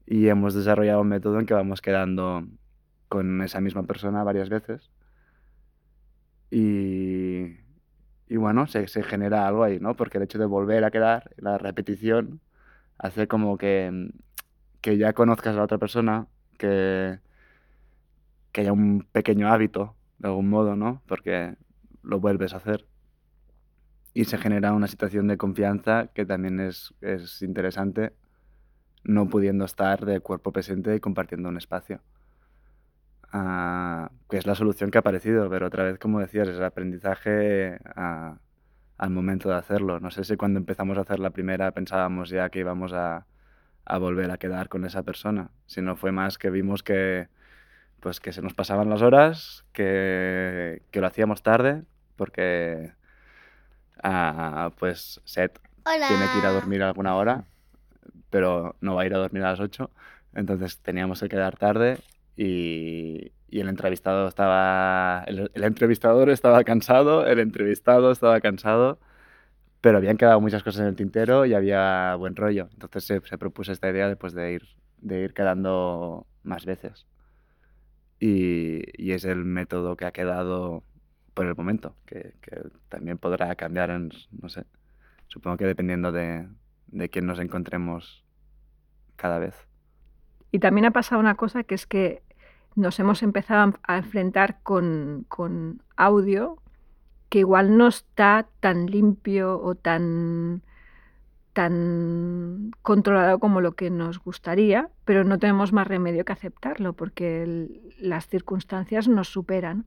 Y 0.05 0.27
hemos 0.27 0.53
desarrollado 0.53 1.01
un 1.01 1.07
método 1.09 1.39
en 1.39 1.45
que 1.45 1.53
vamos 1.53 1.81
quedando 1.81 2.45
con 3.09 3.41
esa 3.41 3.61
misma 3.61 3.83
persona 3.83 4.23
varias 4.23 4.49
veces. 4.49 4.91
Y, 6.51 7.57
y 8.27 8.37
bueno, 8.37 8.67
se, 8.67 8.87
se 8.87 9.03
genera 9.03 9.47
algo 9.47 9.63
ahí, 9.63 9.79
¿no? 9.79 9.95
Porque 9.95 10.17
el 10.17 10.23
hecho 10.23 10.39
de 10.39 10.45
volver 10.45 10.83
a 10.83 10.91
quedar, 10.91 11.31
la 11.37 11.57
repetición, 11.57 12.41
hace 12.97 13.27
como 13.29 13.57
que, 13.59 14.11
que 14.81 14.97
ya 14.97 15.13
conozcas 15.13 15.55
a 15.55 15.59
la 15.59 15.63
otra 15.65 15.77
persona, 15.79 16.27
que, 16.57 17.19
que 18.51 18.61
haya 18.61 18.73
un 18.73 19.07
pequeño 19.11 19.51
hábito, 19.51 19.95
de 20.17 20.27
algún 20.27 20.49
modo, 20.49 20.75
¿no? 20.75 21.01
Porque 21.07 21.55
lo 22.03 22.19
vuelves 22.19 22.53
a 22.53 22.57
hacer. 22.57 22.85
Y 24.13 24.25
se 24.25 24.37
genera 24.37 24.73
una 24.73 24.87
situación 24.87 25.27
de 25.27 25.37
confianza 25.37 26.07
que 26.13 26.25
también 26.25 26.59
es, 26.59 26.93
es 27.01 27.41
interesante, 27.41 28.13
no 29.03 29.29
pudiendo 29.29 29.65
estar 29.65 30.05
de 30.05 30.19
cuerpo 30.19 30.51
presente 30.51 30.95
y 30.95 30.99
compartiendo 30.99 31.49
un 31.49 31.57
espacio. 31.57 32.01
Ah, 33.31 34.11
que 34.29 34.37
es 34.37 34.47
la 34.47 34.55
solución 34.55 34.89
que 34.89 34.97
ha 34.97 35.01
aparecido, 35.01 35.49
pero 35.49 35.67
otra 35.67 35.83
vez, 35.83 35.99
como 35.99 36.19
decías, 36.19 36.47
es 36.47 36.57
el 36.57 36.63
aprendizaje 36.63 37.79
ah, 37.95 38.39
al 38.97 39.09
momento 39.11 39.49
de 39.49 39.55
hacerlo. 39.55 39.99
No 39.99 40.09
sé 40.09 40.23
si 40.23 40.35
cuando 40.35 40.59
empezamos 40.59 40.97
a 40.97 41.01
hacer 41.01 41.19
la 41.19 41.29
primera 41.29 41.71
pensábamos 41.71 42.29
ya 42.29 42.49
que 42.49 42.59
íbamos 42.59 42.91
a, 42.93 43.27
a 43.85 43.97
volver 43.99 44.31
a 44.31 44.37
quedar 44.37 44.67
con 44.69 44.83
esa 44.85 45.03
persona, 45.03 45.51
sino 45.67 45.95
fue 45.95 46.11
más 46.11 46.37
que 46.39 46.49
vimos 46.49 46.81
que, 46.83 47.29
pues, 48.01 48.19
que 48.19 48.33
se 48.33 48.41
nos 48.41 48.53
pasaban 48.53 48.89
las 48.89 49.01
horas, 49.01 49.65
que, 49.73 50.83
que 50.91 51.01
lo 51.01 51.07
hacíamos 51.07 51.43
tarde, 51.43 51.83
porque 52.15 52.91
ah, 54.03 54.71
pues 54.77 55.21
Seth 55.25 55.59
tiene 55.83 56.25
que 56.31 56.39
ir 56.39 56.45
a 56.45 56.51
dormir 56.51 56.83
alguna 56.83 57.15
hora, 57.15 57.45
pero 58.29 58.75
no 58.81 58.95
va 58.95 59.03
a 59.03 59.05
ir 59.05 59.13
a 59.13 59.17
dormir 59.17 59.43
a 59.43 59.51
las 59.51 59.59
8, 59.59 59.89
entonces 60.35 60.79
teníamos 60.79 61.19
que 61.21 61.29
quedar 61.29 61.57
tarde 61.57 61.99
y, 62.37 63.31
y 63.49 63.59
el 63.59 63.69
entrevistado 63.69 64.27
estaba 64.27 65.23
el, 65.27 65.51
el, 65.53 65.63
entrevistador 65.63 66.29
estaba 66.29 66.63
cansado, 66.63 67.25
el 67.25 67.39
entrevistado 67.39 68.11
estaba 68.11 68.39
cansado, 68.41 68.99
pero 69.81 69.97
habían 69.97 70.17
quedado 70.17 70.41
muchas 70.41 70.63
cosas 70.63 70.81
en 70.81 70.87
el 70.87 70.95
tintero 70.95 71.45
y 71.45 71.53
había 71.53 72.15
buen 72.15 72.35
rollo. 72.35 72.69
Entonces 72.73 73.05
se, 73.05 73.21
se 73.21 73.37
propuso 73.37 73.71
esta 73.71 73.89
idea 73.89 74.07
después 74.07 74.33
de 74.33 74.53
ir, 74.53 74.67
de 74.99 75.21
ir 75.21 75.33
quedando 75.33 76.27
más 76.43 76.65
veces. 76.65 77.07
Y, 78.19 78.83
y, 79.01 79.13
es 79.13 79.23
el 79.23 79.45
método 79.45 79.95
que 79.95 80.05
ha 80.05 80.11
quedado 80.11 80.83
por 81.33 81.45
el 81.45 81.55
momento, 81.55 81.95
que, 82.05 82.33
que, 82.41 82.61
también 82.89 83.17
podrá 83.17 83.55
cambiar 83.55 83.91
en, 83.91 84.11
no 84.41 84.49
sé, 84.49 84.65
supongo 85.27 85.55
que 85.55 85.65
dependiendo 85.65 86.11
de, 86.11 86.49
de 86.87 87.09
quién 87.09 87.25
nos 87.25 87.39
encontremos 87.39 88.25
cada 89.15 89.39
vez. 89.39 89.55
Y 90.51 90.59
también 90.59 90.85
ha 90.85 90.91
pasado 90.91 91.21
una 91.21 91.35
cosa 91.35 91.63
que 91.63 91.75
es 91.75 91.85
que 91.85 92.23
nos 92.75 92.99
hemos 92.99 93.23
empezado 93.23 93.73
a 93.83 93.97
enfrentar 93.97 94.59
con, 94.63 95.25
con, 95.27 95.81
audio 95.95 96.61
que 97.29 97.39
igual 97.39 97.77
no 97.77 97.87
está 97.87 98.47
tan 98.59 98.87
limpio 98.87 99.61
o 99.61 99.75
tan, 99.75 100.63
tan 101.59 102.71
controlado 102.81 103.37
como 103.37 103.59
lo 103.59 103.73
que 103.73 103.89
nos 103.89 104.23
gustaría, 104.23 104.87
pero 105.03 105.25
no 105.25 105.39
tenemos 105.39 105.73
más 105.73 105.85
remedio 105.85 106.23
que 106.23 106.31
aceptarlo 106.31 106.93
porque 106.93 107.43
el, 107.43 107.81
las 107.99 108.29
circunstancias 108.29 109.09
nos 109.09 109.27
superan. 109.27 109.83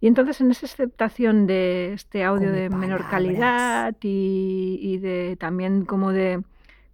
Y 0.00 0.06
entonces 0.06 0.40
en 0.40 0.50
esa 0.50 0.64
aceptación 0.64 1.46
de 1.46 1.92
este 1.92 2.24
audio 2.24 2.50
de 2.50 2.70
menor 2.70 3.06
calidad 3.10 3.94
y, 4.00 4.78
y 4.80 4.96
de 4.96 5.36
también 5.38 5.84
como 5.84 6.12
de 6.12 6.42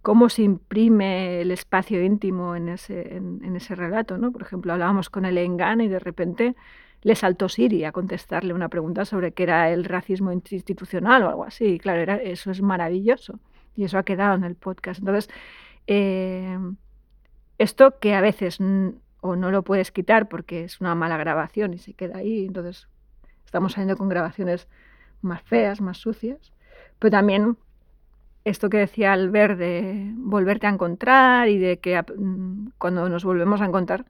cómo 0.01 0.27
se 0.27 0.41
imprime 0.41 1.39
el 1.39 1.51
espacio 1.51 2.03
íntimo 2.03 2.57
en 2.57 2.67
ese, 2.67 3.15
en, 3.15 3.39
en 3.41 3.55
ese 3.55 3.73
relato. 3.73 4.17
¿no? 4.17 4.33
Por 4.33 4.41
ejemplo, 4.41 4.73
hablábamos 4.73 5.09
con 5.09 5.23
el 5.23 5.37
Engan 5.37 5.79
y 5.79 5.87
de 5.87 5.99
repente 5.99 6.57
le 7.03 7.15
saltó 7.15 7.47
Siri 7.47 7.85
a 7.85 7.93
contestarle 7.93 8.53
una 8.53 8.67
pregunta 8.67 9.05
sobre 9.05 9.31
qué 9.31 9.43
era 9.43 9.69
el 9.71 9.85
racismo 9.85 10.33
institucional 10.33 11.23
o 11.23 11.29
algo 11.29 11.45
así. 11.45 11.63
Y 11.67 11.79
claro, 11.79 12.01
era, 12.01 12.17
eso 12.17 12.51
es 12.51 12.61
maravilloso 12.61 13.39
y 13.77 13.85
eso 13.85 13.97
ha 13.97 14.03
quedado 14.03 14.35
en 14.35 14.43
el 14.43 14.55
podcast. 14.55 14.99
Entonces, 14.99 15.29
eh, 15.87 16.57
esto 17.57 17.99
que 17.99 18.13
a 18.13 18.21
veces 18.21 18.59
o 19.21 19.35
no 19.35 19.51
lo 19.51 19.63
puedes 19.63 19.91
quitar 19.91 20.27
porque 20.27 20.65
es 20.65 20.81
una 20.81 20.95
mala 20.95 21.17
grabación 21.17 21.73
y 21.73 21.77
se 21.77 21.93
queda 21.93 22.17
ahí, 22.17 22.45
entonces 22.45 22.87
estamos 23.45 23.73
saliendo 23.73 23.95
con 23.95 24.09
grabaciones 24.09 24.67
más 25.21 25.41
feas, 25.43 25.79
más 25.79 25.97
sucias, 25.97 26.51
pero 26.99 27.11
también 27.11 27.57
esto 28.43 28.69
que 28.69 28.77
decía 28.77 29.13
Albert 29.13 29.57
de 29.57 30.11
volverte 30.15 30.67
a 30.67 30.71
encontrar 30.71 31.49
y 31.49 31.57
de 31.57 31.79
que 31.79 32.01
mm, 32.01 32.69
cuando 32.77 33.07
nos 33.09 33.23
volvemos 33.23 33.61
a 33.61 33.65
encontrar 33.65 34.05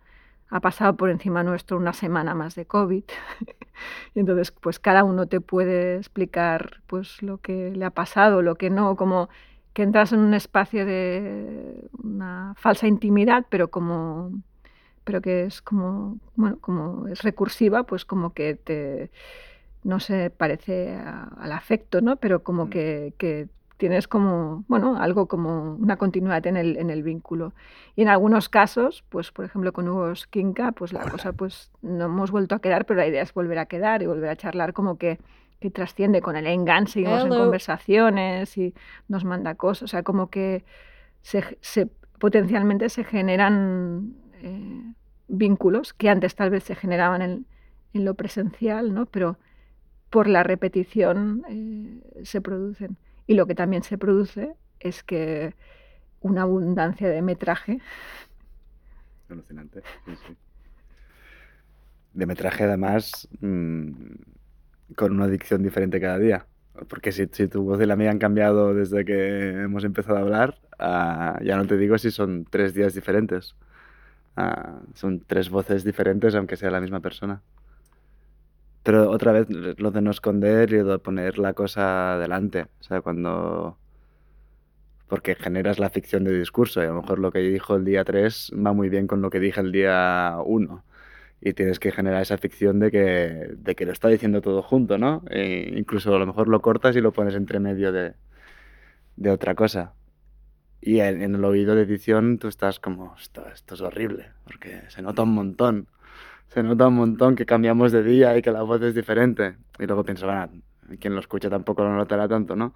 ha 0.49 0.60
pasado 0.61 0.95
por 0.95 1.10
encima 1.10 1.44
nuestro 1.44 1.77
una 1.77 1.94
semana 1.94 2.34
más 2.34 2.56
de 2.56 2.65
COVID. 2.65 3.03
y 4.15 4.19
entonces, 4.19 4.52
pues 4.52 4.80
cada 4.80 5.03
uno 5.03 5.27
te 5.27 5.41
puede 5.41 5.98
explicar 5.98 6.81
pues 6.88 7.22
lo 7.22 7.39
que 7.39 7.72
le 7.76 7.85
ha 7.85 7.89
pasado, 7.91 8.41
lo 8.41 8.56
que 8.56 8.69
no, 8.69 8.95
como 8.95 9.30
que 9.78 9.84
entras 9.84 10.12
en 10.12 10.22
un 10.22 10.34
espacio 10.34 10.88
de 10.88 11.88
una 12.04 12.56
falsa 12.58 12.88
intimidad, 12.88 13.45
pero 13.48 13.68
como 13.70 14.32
pero 15.04 15.22
que 15.22 15.44
es 15.44 15.62
como 15.62 16.18
bueno, 16.36 16.58
como 16.60 17.08
es 17.08 17.22
recursiva, 17.22 17.84
pues 17.84 18.04
como 18.04 18.34
que 18.34 18.56
te 18.56 19.12
no 19.84 19.99
se 19.99 20.32
parece 20.32 20.95
a, 20.95 21.26
al 21.26 21.52
afecto, 21.52 22.02
¿no? 22.02 22.16
Pero 22.16 22.41
como 22.41 22.72
que, 22.72 23.14
que 23.20 23.49
tienes 23.78 24.08
como, 24.08 24.66
bueno, 24.68 24.98
algo 24.98 25.28
como 25.28 25.76
una 25.76 25.98
continuidad 25.98 26.48
en 26.48 26.58
el, 26.58 26.78
en 26.78 26.90
el 26.90 27.04
vínculo. 27.04 27.54
Y 27.95 28.02
en 28.02 28.08
algunos 28.10 28.49
casos, 28.49 29.04
pues 29.10 29.32
por 29.32 29.45
ejemplo 29.45 29.74
con 29.74 29.88
Hugo 29.88 30.16
Skinka, 30.16 30.72
pues 30.72 30.91
la 30.91 31.08
cosa 31.08 31.34
pues 31.34 31.70
no 31.84 32.06
hemos 32.06 32.32
vuelto 32.32 32.56
a 32.56 32.62
quedar, 32.62 32.88
pero 32.88 32.99
la 32.99 33.06
idea 33.06 33.22
es 33.22 33.32
volver 33.32 33.60
a 33.60 33.68
quedar 33.68 34.02
y 34.02 34.08
volver 34.08 34.32
a 34.32 34.36
charlar 34.38 34.74
como 34.74 34.98
que, 34.98 35.20
que 35.59 35.71
trasciende 35.71 36.21
con 36.21 36.35
el 36.35 36.47
engan, 36.47 36.88
seguimos 36.88 37.23
Hello. 37.23 37.35
en 37.35 37.41
conversaciones 37.41 38.57
y 38.57 38.73
nos 39.07 39.25
manda 39.25 39.55
cosas, 39.55 39.84
o 39.84 39.88
sea, 39.88 40.03
como 40.03 40.29
que 40.29 40.63
se, 41.21 41.57
se 41.61 41.88
potencialmente 42.19 42.89
se 42.89 43.03
generan 43.03 44.13
eh, 44.41 44.93
vínculos 45.27 45.93
que 45.93 46.09
antes 46.09 46.35
tal 46.35 46.49
vez 46.49 46.63
se 46.63 46.75
generaban 46.75 47.21
en, 47.21 47.45
en 47.93 48.05
lo 48.05 48.13
presencial, 48.13 48.93
¿no? 48.93 49.05
Pero 49.07 49.38
por 50.09 50.27
la 50.27 50.43
repetición 50.43 51.43
eh, 51.49 52.23
se 52.23 52.41
producen. 52.41 52.97
Y 53.25 53.34
lo 53.34 53.45
que 53.45 53.55
también 53.55 53.84
se 53.84 53.97
produce 53.97 54.53
es 54.79 55.03
que 55.03 55.53
una 56.21 56.43
abundancia 56.43 57.09
de 57.09 57.21
metraje. 57.21 57.79
Alucinante, 59.29 59.81
sí, 60.05 60.11
sí. 60.27 60.35
De 62.13 62.25
metraje 62.25 62.63
además 62.63 63.27
mmm, 63.41 64.13
con 64.95 65.14
una 65.14 65.27
dicción 65.27 65.64
diferente 65.64 65.99
cada 65.99 66.19
día. 66.19 66.45
Porque 66.89 67.11
si, 67.11 67.27
si, 67.31 67.47
tu 67.47 67.64
voz 67.64 67.81
y 67.81 67.85
la 67.85 67.95
mía 67.95 68.11
han 68.11 68.19
cambiado 68.19 68.73
desde 68.73 69.03
que 69.05 69.64
hemos 69.64 69.84
empezado 69.84 70.18
a 70.18 70.22
hablar, 70.22 70.59
uh, 70.80 71.43
ya 71.43 71.57
no 71.57 71.65
te 71.65 71.77
digo 71.77 71.97
si 71.97 72.11
son 72.11 72.45
tres 72.49 72.73
días 72.73 72.93
diferentes. 72.93 73.55
Uh, 74.38 74.80
son 74.93 75.22
tres 75.26 75.49
voces 75.49 75.84
diferentes 75.84 76.35
aunque 76.35 76.57
sea 76.57 76.69
la 76.72 76.81
misma 76.81 76.99
persona. 76.99 77.41
Pero 78.84 79.09
otra 79.11 79.34
vez 79.34 79.49
lo 79.49 79.91
de 79.91 80.01
no 80.01 80.11
esconder 80.11 80.72
y 80.72 80.77
de 80.77 80.99
poner 80.99 81.39
la 81.39 81.53
cosa 81.53 82.14
adelante. 82.14 82.68
O 82.80 82.84
sea, 82.84 83.01
cuando... 83.01 83.77
Porque 85.09 85.35
generas 85.35 85.80
la 85.80 85.89
ficción 85.89 86.23
de 86.23 86.38
discurso 86.38 86.81
y 86.81 86.85
a 86.85 86.89
lo 86.89 87.01
mejor 87.01 87.19
lo 87.19 87.31
que 87.31 87.39
dijo 87.39 87.76
el 87.76 87.85
día 87.85 88.03
3 88.05 88.53
va 88.65 88.73
muy 88.73 88.89
bien 88.89 89.07
con 89.07 89.22
lo 89.22 89.30
que 89.30 89.39
dije 89.39 89.59
el 89.61 89.72
día 89.72 90.38
1. 90.45 90.84
Y 91.39 91.53
tienes 91.53 91.80
que 91.80 91.91
generar 91.91 92.22
esa 92.22 92.38
ficción 92.38 92.80
de 92.80 92.91
que, 92.91 93.55
de 93.57 93.76
que 93.76 93.85
lo 93.85 93.91
está 93.91 94.07
diciendo 94.07 94.41
todo 94.41 94.61
junto, 94.64 94.97
¿no? 94.97 95.23
E 95.30 95.73
incluso 95.77 96.15
a 96.15 96.19
lo 96.19 96.26
mejor 96.26 96.47
lo 96.47 96.61
cortas 96.61 96.95
y 96.95 97.01
lo 97.01 97.11
pones 97.11 97.35
entre 97.35 97.59
medio 97.59 97.91
de, 97.91 98.14
de 99.15 99.30
otra 99.30 99.53
cosa. 99.53 99.93
Y 100.81 100.99
en, 100.99 101.22
el 101.22 101.43
oído 101.45 101.76
de 101.76 101.84
edición 101.84 102.39
tú 102.39 102.47
estás 102.47 102.80
como, 102.80 103.15
esto, 103.19 103.47
esto 103.53 103.76
es 103.76 103.81
horrible, 103.81 104.31
porque 104.45 104.81
se 104.89 105.01
nota 105.01 105.23
un 105.23 105.34
montón 105.34 105.88
se 106.49 106.64
nota 106.64 106.88
un 106.88 106.95
montón 106.95 107.35
que 107.35 107.45
cambiamos 107.45 107.91
de 107.91 108.03
día 108.03 108.38
y 108.38 108.41
que 108.41 108.51
la 108.51 108.64
voz 108.64 108.81
es 108.81 108.95
diferente. 108.95 109.57
Y 109.80 109.85
luego 109.85 110.03
piensas, 110.03 110.26
bueno, 110.26 110.61
quien 110.99 111.14
lo 111.14 111.19
escucha 111.19 111.49
tampoco 111.49 111.84
lo 111.84 111.93
notará 111.95 112.27
tanto, 112.27 112.55
¿no? 112.55 112.73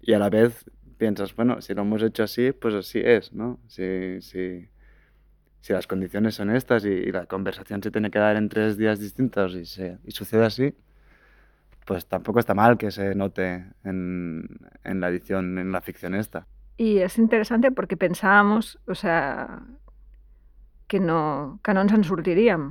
Y 0.00 0.12
a 0.14 0.18
la 0.18 0.28
vez 0.28 0.64
piensas, 0.98 1.34
bueno, 1.34 1.60
si 1.60 1.74
lo 1.74 1.82
hemos 1.82 2.02
hecho 2.02 2.24
así, 2.24 2.52
pues 2.52 2.74
así 2.74 3.00
es, 3.02 3.32
¿no? 3.32 3.60
Si, 3.68 4.20
si, 4.20 4.68
si 5.62 5.72
las 5.72 5.86
condiciones 5.86 6.34
son 6.34 6.50
estas 6.50 6.84
y, 6.84 6.88
y, 6.88 7.12
la 7.12 7.26
conversación 7.26 7.82
se 7.82 7.90
tiene 7.90 8.10
que 8.10 8.18
dar 8.18 8.36
en 8.36 8.48
tres 8.48 8.76
días 8.76 8.98
distintos 8.98 9.54
y, 9.54 9.64
se, 9.64 9.98
y 10.04 10.10
sucede 10.10 10.44
así, 10.44 10.74
pues 11.86 12.06
tampoco 12.06 12.40
está 12.40 12.52
mal 12.52 12.76
que 12.76 12.90
se 12.90 13.14
note 13.14 13.64
en, 13.84 14.48
en 14.84 15.00
la 15.00 15.08
edición, 15.08 15.58
en 15.58 15.72
la 15.72 15.80
ficción 15.80 16.14
esta. 16.14 16.46
Y 16.76 16.98
es 16.98 17.16
interesante 17.16 17.70
porque 17.70 17.96
pensábamos, 17.96 18.80
o 18.86 18.94
sea, 18.94 19.62
que 20.88 20.98
no, 21.00 21.60
que 21.62 21.72
no 21.72 21.80
ens 21.80 21.94
en 21.94 22.02
sortiríem, 22.04 22.64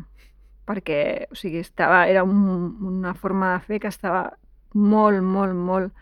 perquè 0.68 1.28
o 1.32 1.36
sigui, 1.36 1.64
era 2.06 2.24
un, 2.24 2.78
una 2.86 3.16
forma 3.16 3.54
de 3.56 3.62
fer 3.66 3.80
que 3.80 3.90
estava 3.90 4.38
molt, 4.74 5.24
molt, 5.24 5.56
molt 5.56 5.94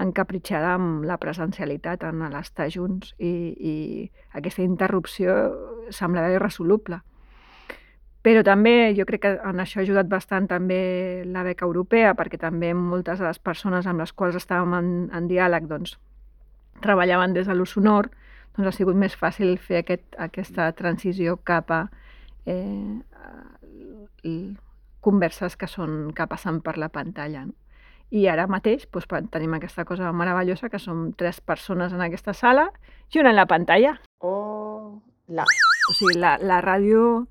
encapritxada 0.00 0.74
amb 0.74 1.04
la 1.06 1.16
presencialitat 1.22 2.02
en 2.08 2.24
l'estar 2.32 2.68
junts 2.72 3.14
i, 3.18 3.32
i 3.54 3.74
aquesta 4.34 4.64
interrupció 4.64 5.34
semblava 5.94 6.32
irresoluble. 6.34 7.00
Però 8.24 8.40
també 8.42 8.94
jo 8.96 9.04
crec 9.04 9.20
que 9.22 9.32
en 9.36 9.60
això 9.60 9.80
ha 9.80 9.84
ajudat 9.84 10.08
bastant 10.08 10.48
també 10.48 11.22
la 11.28 11.42
beca 11.44 11.66
europea, 11.68 12.14
perquè 12.16 12.40
també 12.40 12.72
moltes 12.74 13.20
de 13.20 13.28
les 13.28 13.38
persones 13.38 13.86
amb 13.86 14.00
les 14.00 14.12
quals 14.16 14.38
estàvem 14.40 14.74
en, 14.78 14.92
en 15.12 15.28
diàleg 15.28 15.68
doncs, 15.68 15.98
treballaven 16.82 17.36
des 17.36 17.46
de 17.46 17.54
l'ús 17.54 17.76
sonor, 17.76 18.08
doncs 18.56 18.70
ha 18.70 18.76
sigut 18.78 18.96
més 18.96 19.14
fàcil 19.18 19.58
fer 19.60 19.82
aquest, 19.82 20.06
aquesta 20.18 20.70
transició 20.78 21.36
cap 21.44 21.70
a 21.70 21.82
eh, 22.46 22.96
converses 25.04 25.58
que 25.60 25.68
són 25.68 26.14
que 26.16 26.26
passen 26.26 26.62
per 26.64 26.78
la 26.80 26.88
pantalla. 26.88 27.44
No? 27.50 27.63
I 28.10 28.26
ara 28.28 28.46
mateix 28.50 28.86
doncs, 28.92 29.08
tenim 29.32 29.54
aquesta 29.56 29.84
cosa 29.84 30.12
meravellosa 30.12 30.68
que 30.70 30.78
som 30.78 31.12
tres 31.12 31.40
persones 31.40 31.92
en 31.92 32.02
aquesta 32.04 32.34
sala 32.34 32.68
i 33.12 33.20
una 33.20 33.30
en 33.30 33.36
la 33.36 33.46
pantalla. 33.46 33.96
Hola. 34.20 35.46
O 35.90 35.94
sigui, 35.94 36.18
la, 36.20 36.36
la 36.38 36.60
ràdio 36.62 37.24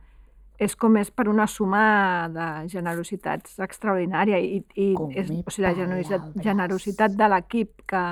és 0.61 0.75
com 0.79 0.97
és 0.97 1.09
per 1.11 1.27
una 1.29 1.47
suma 1.49 2.29
de 2.33 2.47
generositats 2.71 3.57
extraordinària 3.63 4.39
i, 4.39 4.61
i 4.75 4.91
és, 5.15 5.31
o 5.31 5.51
sigui, 5.51 5.65
la 5.65 5.73
generositat, 5.77 6.27
generositat 6.43 7.17
de 7.17 7.29
l'equip 7.31 7.85
que, 7.89 8.03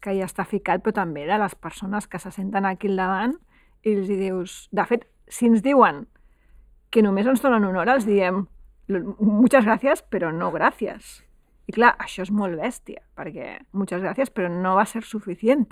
que 0.00 0.14
hi 0.14 0.22
està 0.24 0.46
ficat, 0.48 0.82
però 0.84 0.96
també 0.96 1.26
de 1.28 1.38
les 1.40 1.54
persones 1.54 2.08
que 2.08 2.20
se 2.20 2.32
senten 2.34 2.66
aquí 2.68 2.90
al 2.92 3.00
davant 3.00 3.36
i 3.84 3.94
els 3.98 4.08
hi 4.08 4.18
dius... 4.20 4.56
De 4.72 4.86
fet, 4.88 5.06
si 5.28 5.48
ens 5.50 5.62
diuen 5.64 6.04
que 6.90 7.02
només 7.02 7.28
ens 7.28 7.42
donen 7.42 7.66
una 7.66 7.82
hora, 7.82 7.98
els 7.98 8.08
diem 8.08 8.44
moltes 8.88 9.64
gràcies, 9.64 10.04
però 10.10 10.32
no 10.32 10.50
gràcies. 10.54 11.20
I 11.64 11.72
clar, 11.72 11.94
això 12.00 12.24
és 12.26 12.32
molt 12.34 12.58
bèstia, 12.60 13.00
perquè 13.16 13.54
moltes 13.72 14.02
gràcies, 14.04 14.30
però 14.30 14.50
no 14.52 14.74
va 14.76 14.84
ser 14.88 15.04
suficient. 15.06 15.70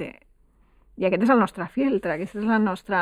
I 0.96 1.08
aquest 1.08 1.26
és 1.26 1.32
el 1.32 1.40
nostre 1.40 1.66
filtre, 1.72 2.14
aquesta 2.14 2.40
és 2.40 2.48
la 2.48 2.60
nostra 2.62 3.00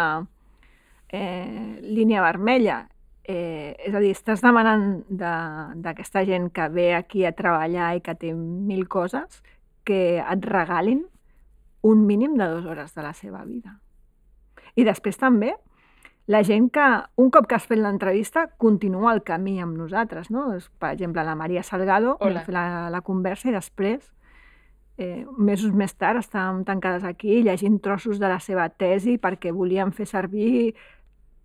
eh, 1.09 1.79
línia 1.83 2.25
vermella. 2.25 2.83
Eh, 3.23 3.77
és 3.87 3.95
a 3.95 4.01
dir, 4.03 4.11
estàs 4.17 4.43
demanant 4.43 5.05
d'aquesta 5.07 6.25
de, 6.25 6.33
gent 6.33 6.51
que 6.51 6.67
ve 6.73 6.91
aquí 6.97 7.25
a 7.25 7.35
treballar 7.37 7.93
i 7.95 8.03
que 8.03 8.17
té 8.19 8.33
mil 8.35 8.89
coses 8.91 9.43
que 9.87 10.19
et 10.19 10.47
regalin 10.51 11.05
un 11.87 12.07
mínim 12.07 12.35
de 12.37 12.49
dues 12.49 12.67
hores 12.67 12.95
de 12.95 13.05
la 13.07 13.13
seva 13.15 13.45
vida. 13.45 13.79
I 14.75 14.85
després 14.85 15.19
també 15.19 15.55
la 16.31 16.45
gent 16.47 16.69
que, 16.71 16.87
un 17.19 17.31
cop 17.35 17.49
que 17.51 17.57
has 17.57 17.67
fet 17.67 17.81
l'entrevista, 17.81 18.47
continua 18.63 19.11
el 19.17 19.25
camí 19.27 19.57
amb 19.59 19.75
nosaltres, 19.75 20.29
no? 20.31 20.47
Per 20.79 20.93
exemple, 20.95 21.25
la 21.27 21.35
Maria 21.35 21.65
Salgado, 21.67 22.15
vam 22.21 22.37
fer 22.47 22.55
la, 22.55 22.65
la 22.93 23.01
conversa 23.03 23.49
i 23.51 23.55
després, 23.57 24.05
eh, 25.01 25.27
mesos 25.39 25.73
més 25.75 25.97
tard, 25.99 26.21
estàvem 26.21 26.63
tancades 26.69 27.03
aquí 27.09 27.41
llegint 27.43 27.81
trossos 27.83 28.21
de 28.23 28.29
la 28.31 28.39
seva 28.39 28.69
tesi 28.71 29.17
perquè 29.19 29.51
volíem 29.51 29.91
fer 29.97 30.07
servir 30.07 30.75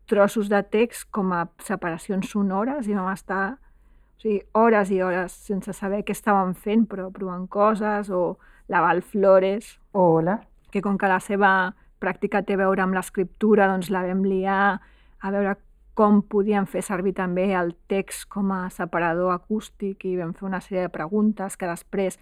trossos 0.05 0.51
de 0.53 0.61
text 0.61 1.07
com 1.09 1.31
a 1.33 1.47
separacions 1.65 2.29
sonores 2.29 2.85
i 2.85 2.93
vam 2.93 3.09
estar 3.13 3.55
o 3.55 4.21
sigui, 4.21 4.43
hores 4.53 4.91
i 4.91 5.01
hores 5.01 5.33
sense 5.47 5.73
saber 5.73 6.03
què 6.05 6.13
estàvem 6.13 6.53
fent, 6.53 6.85
però 6.85 7.09
provant 7.15 7.47
coses, 7.49 8.11
o 8.13 8.37
la 8.69 8.83
Val 8.85 9.01
Flores, 9.01 9.79
Hola. 9.93 10.43
que 10.71 10.81
com 10.81 10.97
que 10.97 11.09
la 11.09 11.19
seva 11.19 11.73
pràctica 12.01 12.43
té 12.45 12.55
a 12.55 12.61
veure 12.63 12.83
amb 12.83 12.95
l'escriptura, 12.97 13.69
doncs 13.71 13.91
la 13.93 14.03
vam 14.05 14.23
liar 14.25 14.79
a 15.21 15.31
veure 15.31 15.55
com 15.95 16.19
podíem 16.27 16.67
fer 16.67 16.83
servir 16.83 17.15
també 17.15 17.47
el 17.55 17.71
text 17.87 18.27
com 18.29 18.51
a 18.51 18.67
separador 18.69 19.31
acústic 19.33 20.03
i 20.05 20.17
vam 20.19 20.33
fer 20.35 20.47
una 20.49 20.59
sèrie 20.61 20.83
de 20.83 20.91
preguntes 20.91 21.55
que 21.55 21.69
després 21.71 22.19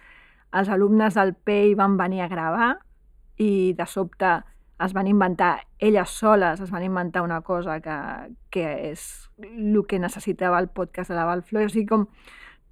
els 0.54 0.70
alumnes 0.70 1.18
del 1.18 1.34
PEI 1.34 1.74
van 1.74 1.96
venir 1.98 2.22
a 2.22 2.30
gravar 2.30 2.70
i 3.42 3.74
de 3.74 3.86
sobte 3.90 4.36
es 4.84 4.92
van 4.94 5.06
inventar, 5.06 5.66
elles 5.78 6.10
soles 6.10 6.60
es 6.60 6.70
van 6.70 6.82
inventar 6.82 7.22
una 7.22 7.40
cosa 7.42 7.80
que, 7.80 7.96
que 8.50 8.64
és 8.90 9.04
el 9.42 9.78
que 9.86 9.98
necessitava 9.98 10.58
el 10.58 10.68
podcast 10.68 11.10
de 11.10 11.16
la 11.16 11.26
Val 11.26 11.42
Flores. 11.42 11.72
O 11.72 11.74
sigui, 11.74 11.86
com 11.86 12.08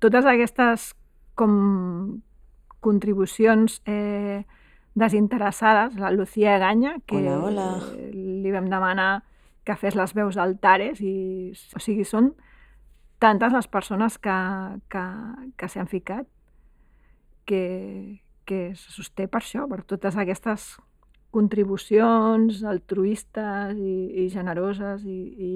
totes 0.03 0.27
aquestes 0.27 0.93
com 1.39 2.21
contribucions 2.83 3.81
eh, 3.87 4.43
desinteressades, 4.95 5.97
la 5.97 6.11
Lucía 6.11 6.59
Ganya, 6.59 6.99
que 7.07 7.17
hola, 7.17 7.39
hola. 7.47 7.69
li 8.13 8.51
vam 8.53 8.69
demanar 8.69 9.23
que 9.65 9.77
fes 9.79 9.97
les 9.97 10.13
veus 10.15 10.37
d'altares 10.37 11.01
i, 11.01 11.53
o 11.77 11.81
sigui, 11.81 12.05
són 12.05 12.33
tantes 13.23 13.55
les 13.55 13.69
persones 13.71 14.19
que, 14.19 14.37
que, 14.91 15.05
que 15.57 15.69
s'han 15.71 15.89
ficat 15.89 16.27
que, 17.47 18.21
que 18.45 18.75
se 18.75 18.91
sosté 18.91 19.29
per 19.31 19.41
això, 19.41 19.69
per 19.71 19.83
totes 19.87 20.19
aquestes 20.19 20.75
contribucions 21.33 22.61
altruistes 22.69 23.79
i, 23.79 24.25
i 24.25 24.29
generoses 24.29 25.07
i, 25.09 25.21
i 25.33 25.53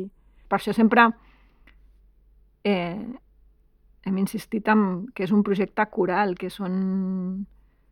per 0.48 0.60
això 0.60 0.72
sempre 0.72 1.10
eh, 2.64 3.02
hem 4.06 4.22
insistit 4.22 4.70
en 4.70 5.08
que 5.12 5.26
és 5.26 5.34
un 5.34 5.42
projecte 5.46 5.84
coral, 5.90 6.36
que 6.38 6.48
són 6.50 7.46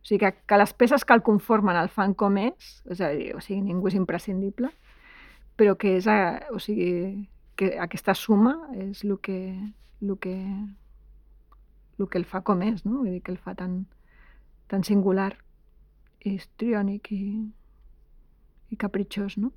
o 0.05 0.07
sigui, 0.07 0.19
que, 0.19 0.35
que 0.45 0.57
les 0.57 0.71
peces 0.73 1.03
que 1.03 1.13
el 1.13 1.23
conformen 1.25 1.75
el 1.75 1.89
fan 1.89 2.13
com 2.13 2.35
és, 2.37 2.83
és 2.93 2.99
a 3.01 3.07
dir, 3.09 3.31
o 3.33 3.39
sigui, 3.41 3.63
ningú 3.65 3.89
és 3.89 3.95
imprescindible, 3.97 4.69
però 5.57 5.73
que 5.81 5.95
és, 5.97 6.05
a, 6.05 6.45
o 6.53 6.59
sigui, 6.61 7.25
que 7.57 7.71
aquesta 7.81 8.13
suma 8.13 8.53
és 8.77 9.01
el 9.03 9.15
que, 9.17 9.39
el 10.03 10.13
que, 10.21 10.35
el 11.97 12.05
que 12.05 12.21
el 12.21 12.29
fa 12.29 12.43
com 12.45 12.61
és, 12.61 12.85
no? 12.85 12.99
Vull 12.99 13.15
dir, 13.15 13.23
que 13.25 13.33
el 13.33 13.41
fa 13.41 13.55
tan, 13.57 13.87
tan 14.69 14.85
singular 14.85 15.31
i 16.21 16.35
histriònic 16.35 17.09
i, 17.17 17.23
i 18.69 18.77
capritxós, 18.77 19.39
no? 19.41 19.55